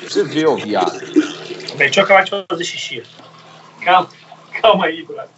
Você 0.00 0.22
vê, 0.22 0.46
ô 0.46 0.56
viado. 0.56 0.98
Deixa 1.76 2.00
eu 2.00 2.04
acabar 2.04 2.24
de 2.24 2.30
fazer 2.48 2.64
xixi. 2.64 3.02
Calma, 3.84 4.08
calma 4.62 4.86
aí, 4.86 5.02
brother. 5.04 5.28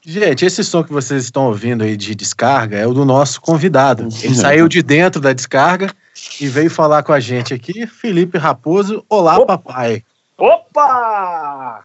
Gente, 0.00 0.44
esse 0.46 0.64
som 0.64 0.82
que 0.82 0.92
vocês 0.92 1.24
estão 1.24 1.46
ouvindo 1.46 1.84
aí 1.84 1.96
de 1.96 2.14
descarga 2.14 2.78
é 2.78 2.86
o 2.86 2.94
do 2.94 3.04
nosso 3.04 3.40
convidado. 3.40 4.08
Ele 4.22 4.34
saiu 4.34 4.66
de 4.66 4.82
dentro 4.82 5.20
da 5.20 5.32
descarga 5.34 5.92
e 6.40 6.48
veio 6.48 6.70
falar 6.70 7.02
com 7.02 7.12
a 7.12 7.20
gente 7.20 7.52
aqui. 7.52 7.86
Felipe 7.86 8.38
Raposo, 8.38 9.04
olá, 9.08 9.38
Opa! 9.38 9.58
papai. 9.58 10.02
Opa! 10.38 11.84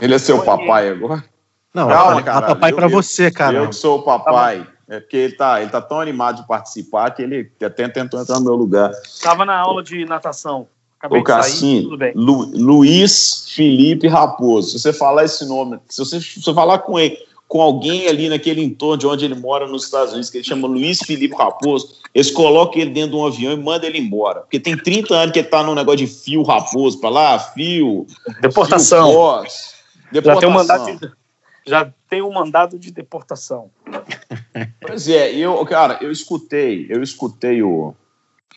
Ele 0.00 0.14
é 0.14 0.18
seu 0.18 0.38
Oi. 0.40 0.44
papai 0.44 0.88
agora? 0.88 1.24
Não, 1.72 1.88
Calma, 1.88 2.22
caralho, 2.22 2.46
papai 2.54 2.72
mesmo. 2.72 2.90
você, 2.90 3.30
cara. 3.30 3.58
Eu 3.58 3.68
que 3.68 3.76
sou 3.76 3.98
o 3.98 4.02
papai. 4.02 4.66
É 4.88 4.98
porque 4.98 5.16
ele 5.16 5.34
tá, 5.36 5.60
ele 5.62 5.70
tá 5.70 5.80
tão 5.80 6.00
animado 6.00 6.42
de 6.42 6.48
participar 6.48 7.10
que 7.12 7.22
ele 7.22 7.48
até 7.62 7.88
tentou 7.88 8.20
entrar 8.20 8.40
no 8.40 8.44
meu 8.44 8.56
lugar. 8.56 8.90
Tava 9.22 9.44
na 9.44 9.56
aula 9.56 9.82
de 9.84 10.04
natação. 10.04 10.66
Acabei 10.98 11.20
Ô, 11.20 11.24
de 11.24 11.30
sair, 11.30 11.82
tudo 11.84 11.96
bem. 11.96 12.12
Lu- 12.14 12.50
Luiz 12.54 13.46
Felipe 13.54 14.08
Raposo. 14.08 14.70
Se 14.72 14.80
você 14.80 14.92
falar 14.92 15.24
esse 15.24 15.46
nome, 15.46 15.78
se 15.88 15.98
você, 16.04 16.20
se 16.20 16.42
você 16.42 16.52
falar 16.52 16.78
com 16.80 16.98
ele, 16.98 17.16
com 17.46 17.62
alguém 17.62 18.08
ali 18.08 18.28
naquele 18.28 18.62
entorno 18.62 18.96
de 18.98 19.06
onde 19.06 19.24
ele 19.24 19.34
mora 19.36 19.66
nos 19.66 19.84
Estados 19.84 20.12
Unidos, 20.12 20.28
que 20.28 20.38
ele 20.38 20.44
chama 20.44 20.66
Luiz 20.66 20.98
Felipe 20.98 21.34
Raposo, 21.36 22.00
eles 22.12 22.30
colocam 22.30 22.80
ele 22.82 22.90
dentro 22.90 23.12
de 23.12 23.16
um 23.16 23.26
avião 23.26 23.52
e 23.52 23.56
mandam 23.56 23.88
ele 23.88 23.98
embora. 23.98 24.40
Porque 24.40 24.58
tem 24.60 24.76
30 24.76 25.14
anos 25.14 25.32
que 25.32 25.38
ele 25.38 25.48
tá 25.48 25.62
num 25.62 25.74
negócio 25.74 25.98
de 25.98 26.06
fio 26.08 26.42
raposo 26.42 27.00
pra 27.00 27.08
lá, 27.10 27.38
fio. 27.38 28.06
Deportação. 28.42 29.06
Fio 29.08 29.16
pós, 29.16 29.74
Já 30.12 30.20
tem 30.22 30.32
um 30.32 30.40
deportação. 30.52 30.98
Já 31.70 31.92
tem 32.08 32.20
um 32.20 32.32
mandado 32.32 32.78
de 32.78 32.90
deportação. 32.90 33.70
Pois 34.80 35.08
é, 35.08 35.32
eu, 35.32 35.64
cara, 35.64 35.98
eu 36.00 36.10
escutei, 36.10 36.86
eu 36.88 37.00
escutei 37.02 37.62
o, 37.62 37.94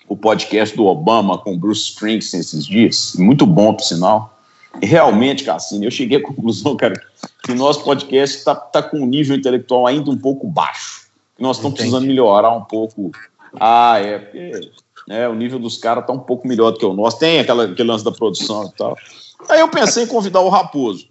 o 0.08 0.18
podcast 0.18 0.76
do 0.76 0.86
Obama 0.86 1.38
com 1.38 1.54
o 1.54 1.58
Bruce 1.58 1.92
Springsteen 1.92 2.42
esses 2.42 2.66
dias, 2.66 3.14
muito 3.16 3.46
bom, 3.46 3.74
por 3.74 3.84
sinal. 3.84 4.40
E 4.82 4.86
realmente, 4.88 5.44
Cassino, 5.44 5.86
eu 5.86 5.92
cheguei 5.92 6.18
à 6.18 6.24
conclusão, 6.24 6.76
cara, 6.76 6.96
que 7.44 7.52
o 7.52 7.56
nosso 7.56 7.84
podcast 7.84 8.38
está 8.38 8.56
tá 8.56 8.82
com 8.82 8.98
um 8.98 9.06
nível 9.06 9.36
intelectual 9.36 9.86
ainda 9.86 10.09
um 10.09 10.18
pouco 10.18 10.48
baixo. 10.48 11.08
Que 11.36 11.44
nós 11.44 11.58
estamos 11.58 11.78
precisando 11.78 12.08
melhorar 12.08 12.52
um 12.52 12.64
pouco. 12.64 13.12
Ah, 13.59 14.00
é, 14.00 14.18
porque 14.18 14.72
né, 15.08 15.28
o 15.28 15.36
nível 15.36 15.59
dos 15.59 15.78
caras 15.78 16.04
está 16.04 16.14
um 16.14 16.20
pouco 16.20 16.48
melhor 16.48 16.72
do 16.72 16.80
que 16.80 16.86
o 16.86 16.94
nosso. 16.94 17.20
Tem 17.20 17.40
aquela, 17.40 17.66
aquele 17.66 17.90
lance 17.90 18.04
da 18.04 18.12
produção 18.12 18.66
e 18.66 18.72
tal. 18.78 18.98
Aí 19.50 19.59
eu 19.59 19.68
pensei 19.68 20.06
em 20.06 20.08
convidar 20.08 20.40
o 20.40 20.50
Raposo. 20.50 21.08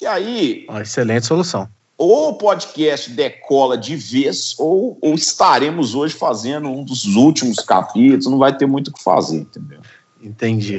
E 0.00 0.06
aí, 0.06 0.66
Ó, 0.68 0.80
excelente 0.80 1.26
solução. 1.26 1.68
ou 1.96 2.30
o 2.30 2.34
podcast 2.34 3.10
decola 3.10 3.78
de 3.78 3.96
vez, 3.96 4.54
ou, 4.58 4.98
ou 5.00 5.14
estaremos 5.14 5.94
hoje 5.94 6.14
fazendo 6.14 6.68
um 6.68 6.84
dos 6.84 7.04
últimos 7.16 7.56
capítulos, 7.58 8.26
não 8.26 8.38
vai 8.38 8.56
ter 8.56 8.66
muito 8.66 8.88
o 8.88 8.92
que 8.92 9.02
fazer, 9.02 9.38
entendeu? 9.38 9.80
Entendi. 10.22 10.78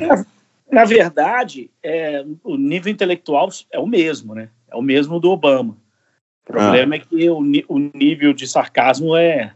Na 0.72 0.84
verdade, 0.86 1.70
é, 1.82 2.24
o 2.44 2.58
nível 2.58 2.92
intelectual 2.92 3.50
é 3.72 3.80
o 3.80 3.88
mesmo, 3.88 4.36
né? 4.36 4.50
É 4.70 4.76
o 4.76 4.82
mesmo 4.82 5.20
do 5.20 5.32
Obama. 5.32 5.78
O 6.44 6.52
problema 6.52 6.96
é 6.96 7.00
que 7.00 7.30
o, 7.30 7.40
o 7.68 7.80
nível 7.94 8.34
de 8.34 8.48
sarcasmo 8.48 9.16
é 9.16 9.54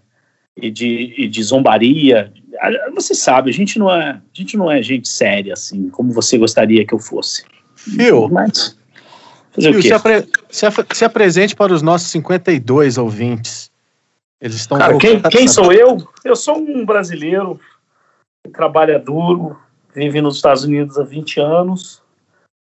e 0.57 0.69
de, 0.71 1.13
e 1.17 1.27
de 1.27 1.43
zombaria. 1.43 2.33
Ah, 2.59 2.69
Você 2.95 3.13
sabe, 3.13 3.49
a 3.49 3.53
gente 3.53 3.77
não 3.77 3.91
é, 3.91 4.09
a 4.11 4.21
gente 4.33 4.57
não 4.57 4.71
é 4.71 4.81
gente 4.81 5.07
séria 5.07 5.53
assim, 5.53 5.89
como 5.89 6.11
você 6.11 6.37
gostaria 6.37 6.85
que 6.85 6.93
eu 6.93 6.99
fosse. 6.99 7.43
Phil, 7.75 8.29
Mas 8.29 8.77
fazer 9.51 9.69
o 9.69 9.75
quê? 9.75 9.81
se, 9.87 9.93
apre- 9.93 10.27
se 10.49 10.65
ap- 10.65 10.93
se 10.93 11.05
apresente 11.05 11.55
para 11.55 11.73
os 11.73 11.81
nossos 11.81 12.07
52 12.09 12.97
ouvintes. 12.97 13.71
Eles 14.41 14.55
estão 14.55 14.77
Cara, 14.77 14.97
quem, 14.97 15.21
quem 15.21 15.47
sou 15.47 15.71
eu? 15.71 15.97
Eu 16.25 16.35
sou 16.35 16.57
um 16.57 16.85
brasileiro 16.85 17.59
que 18.43 18.51
trabalha 18.51 18.97
duro, 18.97 19.59
vive 19.93 20.19
nos 20.21 20.37
Estados 20.37 20.63
Unidos 20.63 20.97
há 20.97 21.03
20 21.03 21.39
anos, 21.39 22.01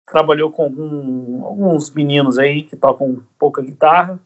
trabalhou 0.08 0.52
com 0.52 0.64
algum- 0.64 1.44
alguns 1.46 1.90
meninos 1.92 2.38
aí 2.38 2.64
que 2.64 2.78
tocam 2.78 3.26
pouca 3.38 3.62
guitarra 3.62 4.20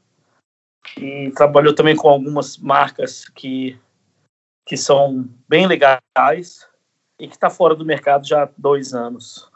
e 0.97 1.31
trabalhou 1.31 1.73
também 1.73 1.95
com 1.95 2.07
algumas 2.07 2.57
marcas 2.57 3.27
que, 3.29 3.77
que 4.67 4.77
são 4.77 5.27
bem 5.47 5.65
legais 5.65 6.67
e 7.19 7.27
que 7.27 7.33
está 7.35 7.49
fora 7.49 7.73
do 7.73 7.83
mercado 7.85 8.27
já 8.27 8.43
há 8.43 8.49
dois 8.57 8.93
anos. 8.93 9.49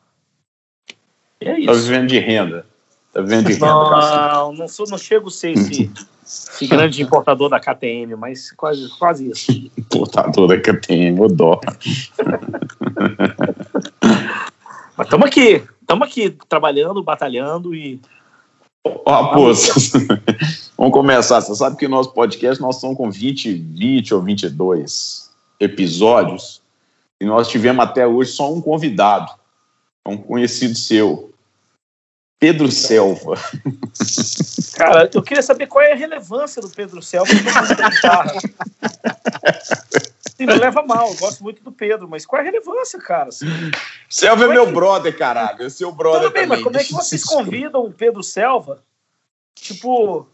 E 1.39 1.45
é 1.47 1.53
Tá 1.53 1.59
isso. 1.59 1.83
vivendo 1.83 2.07
de 2.07 2.17
renda. 2.17 2.65
Tá 3.13 3.21
vivendo 3.21 3.47
de 3.47 3.53
renda. 3.53 3.67
Não, 3.67 4.53
não, 4.53 4.67
sou, 4.67 4.87
não 4.89 4.97
chego 4.97 5.27
a 5.27 5.31
ser 5.31 5.51
esse, 5.51 5.91
esse 6.25 6.67
grande 6.67 7.01
importador 7.01 7.47
da 7.47 7.59
KTM, 7.59 8.15
mas 8.15 8.51
quase, 8.51 8.89
quase 8.97 9.29
isso. 9.29 9.45
Que 10.63 10.69
eu 10.71 10.81
tenho, 10.81 11.21
ô 11.21 11.27
dó. 11.27 11.61
Mas 14.97 15.07
estamos 15.07 15.27
aqui, 15.27 15.63
estamos 15.81 16.07
aqui 16.07 16.37
trabalhando, 16.49 17.03
batalhando 17.03 17.73
e 17.73 17.99
Ô, 18.85 19.09
Raposo, 19.09 19.71
vamos 20.77 20.91
começar. 20.91 21.39
Você 21.39 21.55
sabe 21.55 21.77
que 21.77 21.85
o 21.85 21.89
nosso 21.89 22.11
podcast, 22.11 22.61
nós 22.61 22.75
estamos 22.75 22.97
com 22.97 23.09
20, 23.09 23.53
20 23.53 24.13
ou 24.13 24.21
22 24.21 25.31
episódios 25.57 26.61
e 27.21 27.25
nós 27.25 27.47
tivemos 27.47 27.81
até 27.85 28.05
hoje 28.05 28.31
só 28.31 28.53
um 28.53 28.59
convidado, 28.59 29.31
um 30.05 30.17
conhecido 30.17 30.75
seu, 30.75 31.32
Pedro 32.43 32.69
Selva. 32.69 33.35
Cara, 34.75 35.09
eu 35.13 35.23
queria 35.23 35.41
saber 35.41 35.65
qual 35.65 35.81
é 35.81 35.93
a 35.93 35.95
relevância 35.95 36.61
do 36.61 36.69
Pedro 36.69 37.01
Selva 37.01 37.31
na 37.33 37.89
guitarra. 37.89 38.33
Sim, 40.35 40.45
não 40.47 40.57
leva 40.57 40.81
mal, 40.81 41.07
eu 41.07 41.15
gosto 41.15 41.41
muito 41.41 41.63
do 41.63 41.71
Pedro, 41.71 42.05
mas 42.05 42.25
qual 42.25 42.41
é 42.41 42.41
a 42.41 42.51
relevância, 42.51 42.99
cara? 42.99 43.29
Assim, 43.29 43.45
Selva 44.09 44.43
é 44.43 44.47
meu 44.49 44.69
brother, 44.73 45.17
caralho. 45.17 45.63
É 45.63 45.69
seu 45.69 45.89
brother 45.93 46.23
tudo 46.23 46.33
bem, 46.33 46.43
também. 46.43 46.57
mas 46.57 46.63
como 46.65 46.77
é 46.77 46.83
que 46.83 46.91
vocês 46.91 47.23
convidam 47.23 47.85
o 47.85 47.93
Pedro 47.93 48.21
Selva? 48.21 48.83
Tipo, 49.55 50.27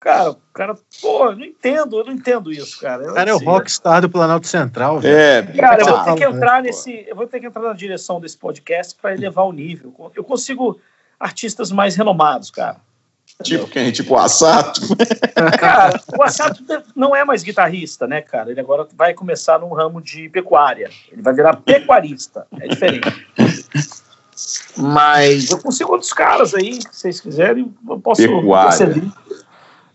cara, 0.00 0.30
o 0.30 0.36
cara, 0.54 0.78
pô, 1.02 1.26
eu 1.26 1.36
não 1.36 1.44
entendo, 1.44 1.98
eu 1.98 2.06
não 2.06 2.12
entendo 2.14 2.50
isso, 2.50 2.80
cara. 2.80 3.04
Eu 3.04 3.10
O 3.10 3.14
cara 3.14 3.28
é 3.28 3.34
o 3.34 3.38
sei. 3.38 3.46
rockstar 3.46 4.00
do 4.00 4.08
Planalto 4.08 4.46
Central, 4.46 4.98
velho. 4.98 5.14
É, 5.14 5.42
Cara, 5.60 5.82
eu 5.82 5.86
vou 5.88 6.04
ter 6.04 6.14
que 6.14 6.24
fala, 6.24 6.36
entrar 6.36 6.62
né, 6.62 6.68
nesse. 6.68 7.04
Eu 7.06 7.14
vou 7.14 7.26
ter 7.26 7.38
que 7.38 7.46
entrar 7.46 7.60
na 7.60 7.74
direção 7.74 8.18
desse 8.18 8.38
podcast 8.38 8.94
para 8.94 9.12
elevar 9.12 9.44
o 9.44 9.52
nível. 9.52 10.10
Eu 10.16 10.24
consigo 10.24 10.80
artistas 11.18 11.70
mais 11.70 11.96
renomados, 11.96 12.50
cara. 12.50 12.76
Tipo 13.42 13.68
quem? 13.68 13.92
Tipo 13.92 14.14
o 14.14 14.18
Assato? 14.18 14.80
Cara, 15.60 16.00
o 16.18 16.22
Assato 16.24 16.64
não 16.96 17.14
é 17.14 17.24
mais 17.24 17.44
guitarrista, 17.44 18.04
né, 18.04 18.20
cara? 18.20 18.50
Ele 18.50 18.58
agora 18.58 18.88
vai 18.96 19.14
começar 19.14 19.60
no 19.60 19.72
ramo 19.72 20.02
de 20.02 20.28
pecuária. 20.28 20.90
Ele 21.12 21.22
vai 21.22 21.32
virar 21.32 21.56
pecuarista. 21.56 22.46
É 22.58 22.66
diferente. 22.66 23.08
Mas 24.76 25.50
eu 25.50 25.58
consigo 25.58 25.92
outros 25.92 26.12
caras 26.12 26.54
aí, 26.54 26.80
se 26.80 26.88
vocês 26.90 27.20
quiserem, 27.20 27.72
eu 27.88 28.00
posso 28.00 28.22
Pecuária. 28.22 28.74
interceder. 28.74 29.10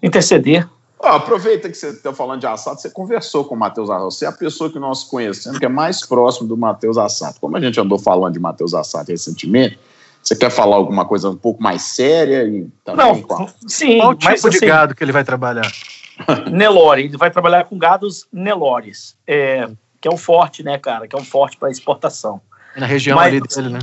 interceder. 0.02 0.70
Ó, 1.00 1.08
aproveita 1.10 1.70
que 1.70 1.76
você 1.76 1.90
está 1.90 2.14
falando 2.14 2.40
de 2.40 2.48
Assato, 2.48 2.82
você 2.82 2.90
conversou 2.90 3.44
com 3.44 3.56
o 3.56 3.58
Matheus 3.58 3.90
Assato. 3.90 4.12
Você 4.12 4.26
é 4.26 4.28
a 4.30 4.34
pessoa 4.34 4.72
que 4.72 4.80
nós 4.80 5.04
conhecemos 5.04 5.60
que 5.60 5.66
é 5.66 5.70
mais 5.70 6.06
próximo 6.06 6.48
do 6.48 6.56
Matheus 6.56 6.98
Assato. 6.98 7.42
Como 7.42 7.58
a 7.58 7.60
gente 7.60 7.78
andou 7.80 8.00
falando 8.00 8.34
de 8.34 8.40
Matheus 8.40 8.74
Assato 8.74 9.12
recentemente, 9.12 9.78
você 10.24 10.36
quer 10.36 10.50
falar 10.50 10.78
alguma 10.78 11.06
coisa 11.06 11.30
um 11.30 11.36
pouco 11.36 11.62
mais 11.62 11.82
séria? 11.82 12.48
E 12.48 12.68
também 12.84 13.26
Não, 13.28 13.36
a- 13.46 13.54
sim, 13.68 13.98
Qual 13.98 14.16
mas 14.24 14.36
tipo 14.42 14.50
de 14.50 14.58
assim, 14.58 14.66
gado 14.68 14.96
que 14.96 15.04
ele 15.04 15.12
vai 15.12 15.24
trabalhar? 15.24 15.70
Nelore, 16.52 17.04
ele 17.04 17.18
vai 17.18 17.30
trabalhar 17.30 17.66
com 17.66 17.78
gados 17.78 18.28
Nelores, 18.32 19.18
é, 19.28 19.70
que 20.00 20.08
é 20.08 20.12
um 20.12 20.18
forte, 20.18 20.64
né, 20.64 20.78
cara? 20.78 21.08
Que 21.08 21.16
é 21.16 21.20
um 21.20 21.26
forte 21.26 21.58
para 21.58 21.70
exportação. 21.70 22.42
Na 22.76 22.86
região 22.86 23.18
Mas 23.18 23.28
ali 23.28 23.42
dele, 23.42 23.70
né? 23.70 23.80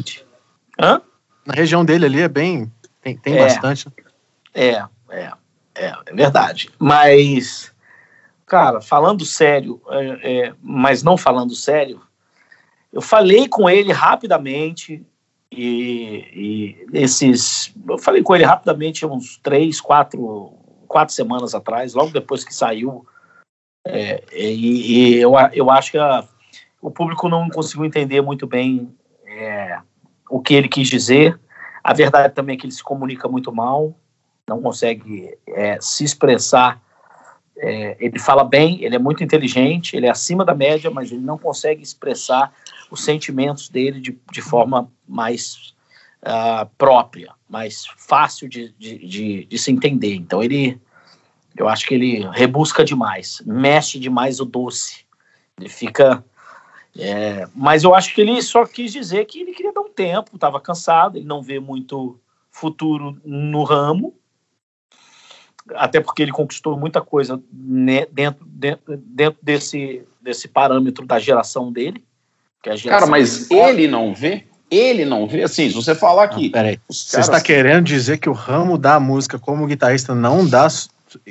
Hã? 0.80 1.02
Na 1.46 1.54
região 1.54 1.84
dele 1.84 2.06
ali 2.06 2.20
é 2.22 2.28
bem. 2.28 2.70
Tem, 3.02 3.16
tem 3.16 3.34
É. 3.34 3.38
bastante. 3.40 3.86
É, 4.54 4.82
é, 5.10 5.32
é, 5.74 5.92
é 6.06 6.14
verdade. 6.14 6.70
Mas, 6.78 7.72
cara, 8.46 8.80
falando 8.80 9.24
sério, 9.24 9.80
é, 9.90 10.46
é, 10.48 10.54
mas 10.62 11.02
não 11.02 11.16
falando 11.16 11.54
sério, 11.54 12.00
eu 12.92 13.00
falei 13.00 13.46
com 13.48 13.68
ele 13.70 13.92
rapidamente 13.92 15.04
e, 15.52 16.26
e 16.32 16.86
esses, 16.92 17.74
eu 17.88 17.98
falei 17.98 18.22
com 18.22 18.34
ele 18.34 18.44
rapidamente 18.44 19.04
uns 19.04 19.36
três, 19.38 19.80
quatro, 19.80 20.54
quatro 20.86 21.14
semanas 21.14 21.54
atrás, 21.54 21.94
logo 21.94 22.10
depois 22.10 22.44
que 22.44 22.54
saiu. 22.54 23.04
É, 23.86 24.22
e, 24.32 25.14
e 25.14 25.16
eu, 25.16 25.32
eu 25.52 25.70
acho 25.70 25.90
que 25.90 25.98
a- 25.98 26.26
o 26.80 26.90
público 26.90 27.28
não 27.28 27.48
conseguiu 27.48 27.84
entender 27.84 28.20
muito 28.20 28.46
bem 28.46 28.94
é, 29.26 29.80
o 30.30 30.40
que 30.40 30.54
ele 30.54 30.68
quis 30.68 30.88
dizer. 30.88 31.38
A 31.82 31.92
verdade 31.92 32.34
também 32.34 32.54
é 32.54 32.58
que 32.58 32.66
ele 32.66 32.72
se 32.72 32.82
comunica 32.82 33.28
muito 33.28 33.52
mal, 33.52 33.94
não 34.48 34.60
consegue 34.62 35.36
é, 35.48 35.78
se 35.80 36.04
expressar. 36.04 36.80
É, 37.58 37.96
ele 38.00 38.18
fala 38.18 38.44
bem, 38.44 38.82
ele 38.82 38.96
é 38.96 38.98
muito 38.98 39.22
inteligente, 39.22 39.96
ele 39.96 40.06
é 40.06 40.10
acima 40.10 40.44
da 40.44 40.54
média, 40.54 40.90
mas 40.90 41.10
ele 41.10 41.20
não 41.20 41.36
consegue 41.36 41.82
expressar 41.82 42.52
os 42.90 43.04
sentimentos 43.04 43.68
dele 43.68 44.00
de, 44.00 44.18
de 44.32 44.42
forma 44.42 44.90
mais 45.06 45.74
ah, 46.22 46.68
própria, 46.76 47.32
mais 47.48 47.86
fácil 47.96 48.48
de, 48.48 48.74
de, 48.78 48.98
de, 48.98 49.44
de 49.46 49.58
se 49.58 49.70
entender. 49.72 50.14
Então 50.14 50.42
ele 50.42 50.80
Eu 51.56 51.68
acho 51.68 51.86
que 51.86 51.94
ele 51.94 52.28
rebusca 52.30 52.84
demais, 52.84 53.42
mexe 53.44 53.98
demais 53.98 54.40
o 54.40 54.44
doce. 54.44 55.04
Ele 55.58 55.68
fica. 55.68 56.24
É, 56.98 57.46
mas 57.54 57.84
eu 57.84 57.94
acho 57.94 58.14
que 58.14 58.20
ele 58.20 58.40
só 58.42 58.66
quis 58.66 58.92
dizer 58.92 59.24
que 59.24 59.40
ele 59.40 59.52
queria 59.52 59.72
dar 59.72 59.80
um 59.80 59.92
tempo, 59.92 60.34
estava 60.34 60.60
cansado, 60.60 61.16
ele 61.16 61.26
não 61.26 61.40
vê 61.42 61.60
muito 61.60 62.18
futuro 62.50 63.20
no 63.24 63.62
ramo, 63.62 64.12
até 65.74 66.00
porque 66.00 66.22
ele 66.22 66.32
conquistou 66.32 66.76
muita 66.76 67.00
coisa 67.00 67.40
né, 67.52 68.06
dentro, 68.06 68.44
dentro, 68.44 68.96
dentro 68.96 69.38
desse, 69.40 70.04
desse 70.20 70.48
parâmetro 70.48 71.06
da 71.06 71.18
geração 71.18 71.72
dele. 71.72 72.04
Que 72.62 72.70
é 72.70 72.78
Cara, 72.78 73.06
mas 73.06 73.50
ele 73.50 73.88
não 73.88 74.14
vê? 74.14 74.44
Ele 74.70 75.04
não 75.04 75.26
vê? 75.26 75.42
Assim, 75.42 75.68
se 75.68 75.74
você 75.74 75.94
falar 75.94 76.28
que. 76.28 76.44
Não, 76.44 76.50
peraí. 76.50 76.78
Você 76.88 77.20
está 77.20 77.40
querendo 77.40 77.84
dizer 77.84 78.18
que 78.18 78.28
o 78.28 78.32
ramo 78.32 78.78
da 78.78 79.00
música 79.00 79.38
como 79.38 79.66
guitarrista 79.66 80.14
não 80.14 80.46
dá 80.46 80.68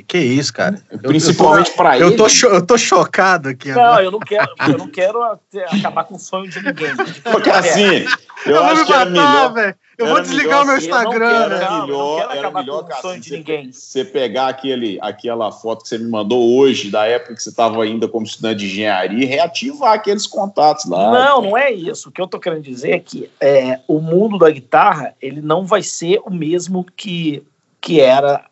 que 0.07 0.17
isso, 0.17 0.51
cara? 0.53 0.81
Principalmente 1.01 1.71
para 1.71 1.95
ele. 1.95 2.05
Eu 2.05 2.17
tô, 2.17 2.27
eu 2.47 2.65
tô 2.65 2.77
chocado 2.77 3.49
aqui. 3.49 3.71
Não, 3.71 3.81
agora. 3.81 4.03
eu 4.03 4.11
não 4.11 4.19
quero, 4.19 4.53
eu 4.67 4.77
não 4.77 4.87
quero 4.87 5.23
acabar 5.71 6.03
com 6.03 6.15
o 6.15 6.19
sonho 6.19 6.49
de 6.49 6.61
ninguém. 6.61 6.91
Porque 7.31 7.49
assim, 7.49 8.05
eu, 8.45 8.55
eu 8.55 8.63
acho 8.63 8.85
que 8.85 8.93
era 8.93 9.05
melhor. 9.05 9.53
Véio. 9.53 9.75
Eu 9.99 10.07
vou 10.07 10.21
desligar 10.21 10.63
o 10.63 10.65
meu 10.65 10.77
Instagram. 10.77 11.27
Era 11.27 11.69
não, 11.71 11.81
melhor, 11.81 12.33
era 12.33 12.51
melhor 12.51 12.87
com 12.87 13.19
de 13.19 13.33
ninguém. 13.33 13.69
Você 13.69 14.05
pegar 14.05 14.47
aquele, 14.47 14.97
aquela 15.01 15.51
foto 15.51 15.83
que 15.83 15.89
você 15.89 15.97
me 15.97 16.09
mandou 16.09 16.57
hoje, 16.57 16.89
da 16.89 17.05
época 17.05 17.35
que 17.35 17.43
você 17.43 17.49
estava 17.49 17.83
ainda 17.83 18.07
como 18.07 18.25
estudante 18.25 18.59
de 18.59 18.67
engenharia, 18.67 19.25
e 19.25 19.27
reativar 19.27 19.91
aqueles 19.91 20.25
contatos 20.25 20.85
lá. 20.85 21.11
Não, 21.11 21.41
não 21.41 21.57
é 21.57 21.69
isso. 21.73 22.07
O 22.07 22.11
que 22.13 22.21
eu 22.21 22.27
tô 22.27 22.39
querendo 22.39 22.63
dizer 22.63 22.91
é 22.91 22.99
que 22.99 23.29
é, 23.41 23.81
o 23.89 23.99
mundo 23.99 24.37
da 24.37 24.49
guitarra 24.49 25.13
ele 25.21 25.41
não 25.41 25.65
vai 25.65 25.83
ser 25.83 26.21
o 26.25 26.31
mesmo 26.31 26.85
que, 26.95 27.43
que 27.81 27.99
era 27.99 28.45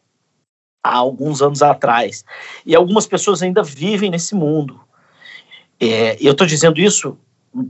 há 0.84 0.98
alguns 0.98 1.42
anos 1.42 1.62
atrás. 1.62 2.26
E 2.66 2.76
algumas 2.76 3.08
pessoas 3.08 3.42
ainda 3.42 3.64
vivem 3.64 4.10
nesse 4.10 4.36
mundo. 4.36 4.82
É, 5.80 6.18
eu 6.20 6.34
estou 6.34 6.46
dizendo 6.46 6.78
isso 6.82 7.18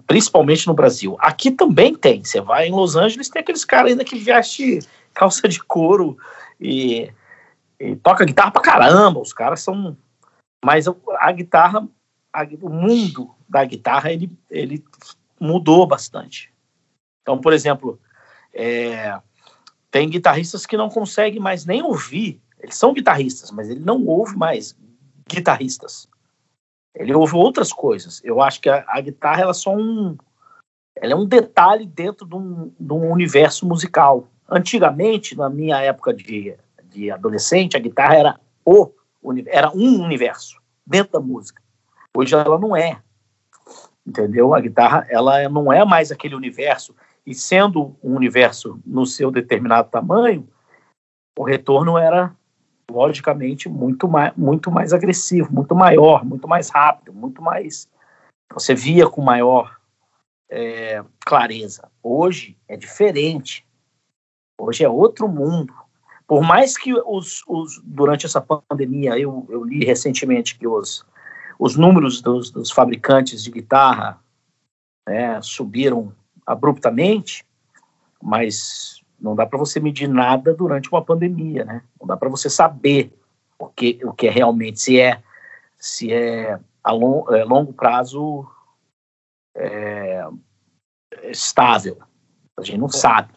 principalmente 0.05 0.67
no 0.67 0.73
Brasil. 0.73 1.17
Aqui 1.19 1.51
também 1.51 1.95
tem. 1.95 2.23
Você 2.23 2.41
vai 2.41 2.67
em 2.67 2.71
Los 2.71 2.95
Angeles, 2.95 3.29
tem 3.29 3.41
aqueles 3.41 3.65
caras 3.65 3.91
ainda 3.91 4.03
que 4.03 4.17
veste 4.17 4.79
calça 5.13 5.47
de 5.47 5.63
couro 5.63 6.17
e, 6.59 7.11
e 7.79 7.95
toca 7.97 8.25
guitarra 8.25 8.51
pra 8.51 8.61
caramba. 8.61 9.19
Os 9.19 9.33
caras 9.33 9.61
são. 9.61 9.97
Mas 10.63 10.85
a 11.19 11.31
guitarra, 11.31 11.87
a, 12.33 12.43
o 12.61 12.69
mundo 12.69 13.33
da 13.47 13.63
guitarra, 13.63 14.11
ele, 14.11 14.31
ele 14.49 14.83
mudou 15.39 15.85
bastante. 15.85 16.51
Então, 17.21 17.39
por 17.39 17.53
exemplo, 17.53 17.99
é, 18.53 19.19
tem 19.91 20.09
guitarristas 20.09 20.65
que 20.65 20.77
não 20.77 20.89
conseguem 20.89 21.39
mais 21.39 21.65
nem 21.65 21.83
ouvir 21.83 22.41
eles 22.59 22.75
são 22.75 22.93
guitarristas, 22.93 23.51
mas 23.51 23.69
ele 23.69 23.79
não 23.79 24.05
ouve 24.05 24.35
mais 24.35 24.75
guitarristas. 25.29 26.07
Ele 26.95 27.13
ouve 27.13 27.35
outras 27.35 27.71
coisas. 27.71 28.21
Eu 28.23 28.41
acho 28.41 28.59
que 28.61 28.69
a, 28.69 28.83
a 28.87 29.01
guitarra 29.01 29.41
ela 29.41 29.51
é 29.51 29.53
só 29.53 29.75
um, 29.75 30.17
ela 30.95 31.13
é 31.13 31.15
um 31.15 31.25
detalhe 31.25 31.85
dentro 31.85 32.25
de 32.25 32.35
um, 32.35 32.73
de 32.79 32.93
um, 32.93 33.11
universo 33.11 33.67
musical. 33.67 34.27
Antigamente, 34.49 35.35
na 35.35 35.49
minha 35.49 35.79
época 35.79 36.13
de, 36.13 36.55
de 36.85 37.11
adolescente, 37.11 37.77
a 37.77 37.79
guitarra 37.79 38.15
era 38.15 38.39
o 38.65 38.91
era 39.47 39.69
um 39.75 40.01
universo 40.01 40.57
dentro 40.85 41.13
da 41.13 41.19
música. 41.19 41.61
Hoje 42.15 42.33
ela 42.33 42.57
não 42.57 42.77
é, 42.77 43.01
entendeu? 44.05 44.53
A 44.53 44.61
guitarra 44.61 45.05
ela 45.09 45.49
não 45.49 45.71
é 45.73 45.83
mais 45.83 46.11
aquele 46.11 46.33
universo 46.33 46.95
e 47.25 47.35
sendo 47.35 47.97
um 48.01 48.15
universo 48.15 48.79
no 48.85 49.05
seu 49.05 49.29
determinado 49.29 49.89
tamanho, 49.89 50.47
o 51.37 51.43
retorno 51.43 51.97
era 51.97 52.33
logicamente 52.89 53.67
muito 53.67 54.07
mais, 54.07 54.33
muito 54.35 54.71
mais 54.71 54.93
agressivo, 54.93 55.51
muito 55.51 55.75
maior, 55.75 56.23
muito 56.23 56.47
mais 56.47 56.69
rápido, 56.69 57.13
muito 57.13 57.41
mais. 57.41 57.87
Você 58.53 58.73
via 58.73 59.07
com 59.07 59.21
maior 59.21 59.77
é, 60.49 61.03
clareza. 61.25 61.89
Hoje 62.01 62.57
é 62.67 62.77
diferente. 62.77 63.65
Hoje 64.59 64.83
é 64.83 64.89
outro 64.89 65.27
mundo. 65.27 65.73
Por 66.25 66.41
mais 66.41 66.77
que 66.77 66.93
os, 66.93 67.43
os 67.47 67.81
durante 67.83 68.25
essa 68.25 68.41
pandemia, 68.41 69.17
eu, 69.17 69.45
eu 69.49 69.63
li 69.63 69.85
recentemente 69.85 70.57
que 70.57 70.67
os, 70.67 71.05
os 71.59 71.75
números 71.75 72.21
dos, 72.21 72.49
dos 72.49 72.71
fabricantes 72.71 73.43
de 73.43 73.51
guitarra 73.51 74.19
né, 75.07 75.41
subiram 75.41 76.13
abruptamente, 76.45 77.45
mas 78.21 79.01
não 79.19 79.35
dá 79.35 79.45
para 79.45 79.57
você 79.57 79.79
medir 79.79 80.07
nada 80.07 80.53
durante 80.53 80.89
uma 80.91 81.03
pandemia, 81.03 81.65
né? 81.65 81.81
Não 81.99 82.07
dá 82.07 82.15
para 82.15 82.29
você 82.29 82.49
saber 82.49 83.11
o 83.57 83.67
que, 83.67 83.99
o 84.03 84.13
que 84.13 84.27
é 84.27 84.31
realmente, 84.31 84.79
se 84.79 84.99
é, 84.99 85.19
se 85.77 86.13
é 86.13 86.59
a 86.83 86.91
long, 86.91 87.25
é, 87.33 87.43
longo 87.43 87.73
prazo 87.73 88.45
é, 89.55 90.23
estável. 91.23 91.97
A 92.55 92.61
gente 92.61 92.77
não 92.77 92.89
sabe. 92.89 93.29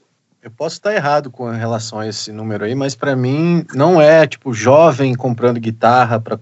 Eu 0.43 0.50
posso 0.50 0.77
estar 0.77 0.94
errado 0.94 1.31
com 1.31 1.50
relação 1.50 2.00
a 2.00 2.06
esse 2.06 2.32
número 2.32 2.65
aí, 2.65 2.75
mas 2.75 2.94
para 2.94 3.15
mim 3.15 3.65
não 3.75 4.00
é 4.00 4.27
tipo 4.27 4.55
jovem 4.55 5.15
comprando 5.15 5.61
guitarra 5.61 6.19
para 6.19 6.38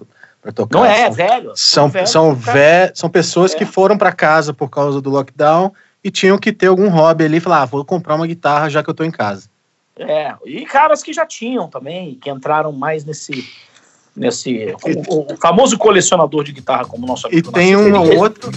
tocar. 0.52 0.78
Não 0.78 0.84
é, 0.84 1.06
são, 1.06 1.12
velho. 1.12 1.52
São, 1.56 1.88
velho, 1.88 2.06
são, 2.06 2.34
vé, 2.34 2.92
são 2.94 3.10
pessoas 3.10 3.54
é. 3.54 3.58
que 3.58 3.64
foram 3.64 3.98
para 3.98 4.12
casa 4.12 4.54
por 4.54 4.68
causa 4.68 5.00
do 5.00 5.10
lockdown 5.10 5.72
e 6.02 6.10
tinham 6.10 6.38
que 6.38 6.52
ter 6.52 6.68
algum 6.68 6.88
hobby 6.88 7.24
ali 7.24 7.36
e 7.38 7.40
falar, 7.40 7.62
ah, 7.62 7.66
vou 7.66 7.84
comprar 7.84 8.14
uma 8.14 8.26
guitarra 8.26 8.68
já 8.68 8.82
que 8.82 8.90
eu 8.90 8.94
tô 8.94 9.04
em 9.04 9.10
casa. 9.10 9.48
É, 9.98 10.32
e 10.44 10.64
caras 10.64 11.02
que 11.02 11.12
já 11.12 11.26
tinham 11.26 11.68
também, 11.68 12.14
que 12.14 12.30
entraram 12.30 12.72
mais 12.72 13.04
nesse. 13.04 13.48
nesse 14.14 14.74
o, 15.08 15.32
o 15.32 15.36
famoso 15.36 15.76
colecionador 15.76 16.44
de 16.44 16.52
guitarra, 16.52 16.84
como 16.84 17.04
o 17.04 17.06
nosso 17.06 17.26
amigo. 17.26 17.48
E 17.48 17.52
tem 17.52 17.76
um 17.76 18.18
outro. 18.18 18.50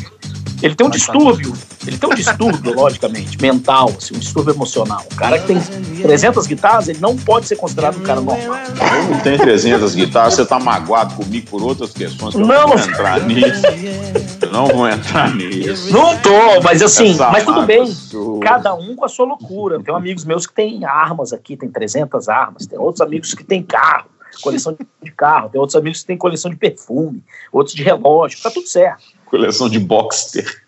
Ele 0.61 0.75
tem 0.75 0.85
um 0.85 0.89
distúrbio, 0.89 1.53
ele 1.87 1.97
tem 1.97 2.09
um 2.09 2.13
distúrbio, 2.13 2.73
logicamente, 2.73 3.41
mental, 3.41 3.91
assim, 3.97 4.15
um 4.15 4.19
distúrbio 4.19 4.53
emocional. 4.53 5.03
O 5.11 5.15
cara 5.15 5.39
que 5.39 5.47
tem 5.47 5.59
300 6.01 6.45
guitarras, 6.45 6.87
ele 6.87 6.99
não 6.99 7.15
pode 7.15 7.47
ser 7.47 7.55
considerado 7.55 7.97
um 7.97 8.03
cara 8.03 8.21
normal. 8.21 8.57
Eu 8.57 9.09
não 9.09 9.19
tenho 9.21 9.39
300 9.39 9.95
guitarras, 9.95 10.35
você 10.35 10.45
tá 10.45 10.59
magoado 10.59 11.15
comigo 11.15 11.47
por 11.49 11.63
outras 11.63 11.91
questões 11.91 12.35
que 12.35 12.41
eu 12.41 12.45
não, 12.45 12.67
não 12.67 12.67
vou 12.67 12.77
entrar 12.77 13.19
nisso. 13.21 13.61
Eu 14.41 14.51
não 14.51 14.67
vou 14.67 14.87
entrar 14.87 15.35
nisso. 15.35 15.91
Não 15.91 16.17
tô, 16.19 16.61
mas 16.63 16.81
assim, 16.81 17.11
Essa 17.11 17.31
mas 17.31 17.43
tudo 17.43 17.63
bem. 17.63 17.87
Sua. 17.87 18.39
Cada 18.41 18.73
um 18.73 18.95
com 18.95 19.05
a 19.05 19.09
sua 19.09 19.25
loucura. 19.25 19.81
Tem 19.81 19.93
amigos 19.93 20.25
meus 20.25 20.45
que 20.45 20.53
têm 20.53 20.85
armas 20.85 21.33
aqui, 21.33 21.57
tem 21.57 21.69
300 21.69 22.29
armas. 22.29 22.67
Tem 22.67 22.77
outros 22.77 23.01
amigos 23.01 23.33
que 23.33 23.43
têm 23.43 23.63
carro 23.63 24.05
coleção 24.41 24.75
de 25.01 25.11
carro, 25.11 25.49
tem 25.49 25.59
outros 25.59 25.75
amigos 25.75 26.01
que 26.01 26.07
têm 26.07 26.17
coleção 26.17 26.49
de 26.49 26.57
perfume, 26.57 27.23
outros 27.51 27.75
de 27.75 27.83
relógio, 27.83 28.41
tá 28.41 28.49
tudo 28.49 28.67
certo. 28.67 29.03
Coleção 29.31 29.69
de 29.69 29.79
Boxster. 29.79 30.61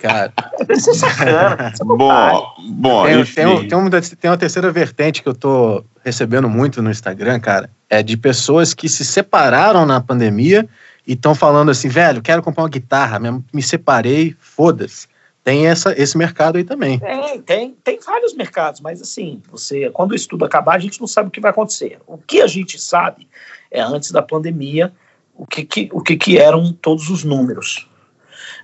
Cara. 0.00 0.32
Isso 0.70 0.90
é 0.90 0.94
sacana. 0.94 1.70
Isso 1.74 1.82
é 1.84 1.86
bom, 1.86 2.54
bom 2.70 3.04
tem, 3.04 3.24
tem, 3.24 3.68
tem, 3.68 3.78
uma, 3.78 3.90
tem 3.90 4.30
uma 4.30 4.38
terceira 4.38 4.72
vertente 4.72 5.22
que 5.22 5.28
eu 5.28 5.34
tô 5.34 5.84
recebendo 6.02 6.48
muito 6.48 6.80
no 6.80 6.90
Instagram, 6.90 7.38
cara. 7.38 7.68
É 7.90 8.02
de 8.02 8.16
pessoas 8.16 8.72
que 8.72 8.88
se 8.88 9.04
separaram 9.04 9.84
na 9.84 10.00
pandemia 10.00 10.66
e 11.06 11.12
estão 11.12 11.34
falando 11.34 11.70
assim, 11.70 11.88
velho, 11.88 12.22
quero 12.22 12.42
comprar 12.42 12.62
uma 12.62 12.70
guitarra, 12.70 13.20
me 13.52 13.62
separei, 13.62 14.34
foda-se. 14.40 15.06
Tem 15.44 15.66
essa, 15.66 15.94
esse 16.00 16.16
mercado 16.16 16.56
aí 16.56 16.64
também. 16.64 16.98
Tem, 16.98 17.42
tem, 17.42 17.76
tem 17.84 18.00
vários 18.00 18.34
mercados, 18.34 18.80
mas 18.80 19.02
assim, 19.02 19.42
você, 19.50 19.90
quando 19.90 20.12
o 20.12 20.14
estudo 20.14 20.46
acabar, 20.46 20.76
a 20.76 20.78
gente 20.78 20.98
não 20.98 21.06
sabe 21.06 21.28
o 21.28 21.30
que 21.30 21.40
vai 21.40 21.50
acontecer. 21.50 21.98
O 22.06 22.16
que 22.16 22.40
a 22.40 22.46
gente 22.46 22.80
sabe 22.80 23.28
é 23.70 23.82
antes 23.82 24.10
da 24.10 24.22
pandemia, 24.22 24.92
o 25.38 25.46
que, 25.46 25.64
que, 25.64 25.88
o 25.92 26.02
que, 26.02 26.16
que 26.16 26.36
eram 26.36 26.72
todos 26.72 27.08
os 27.08 27.22
números, 27.22 27.88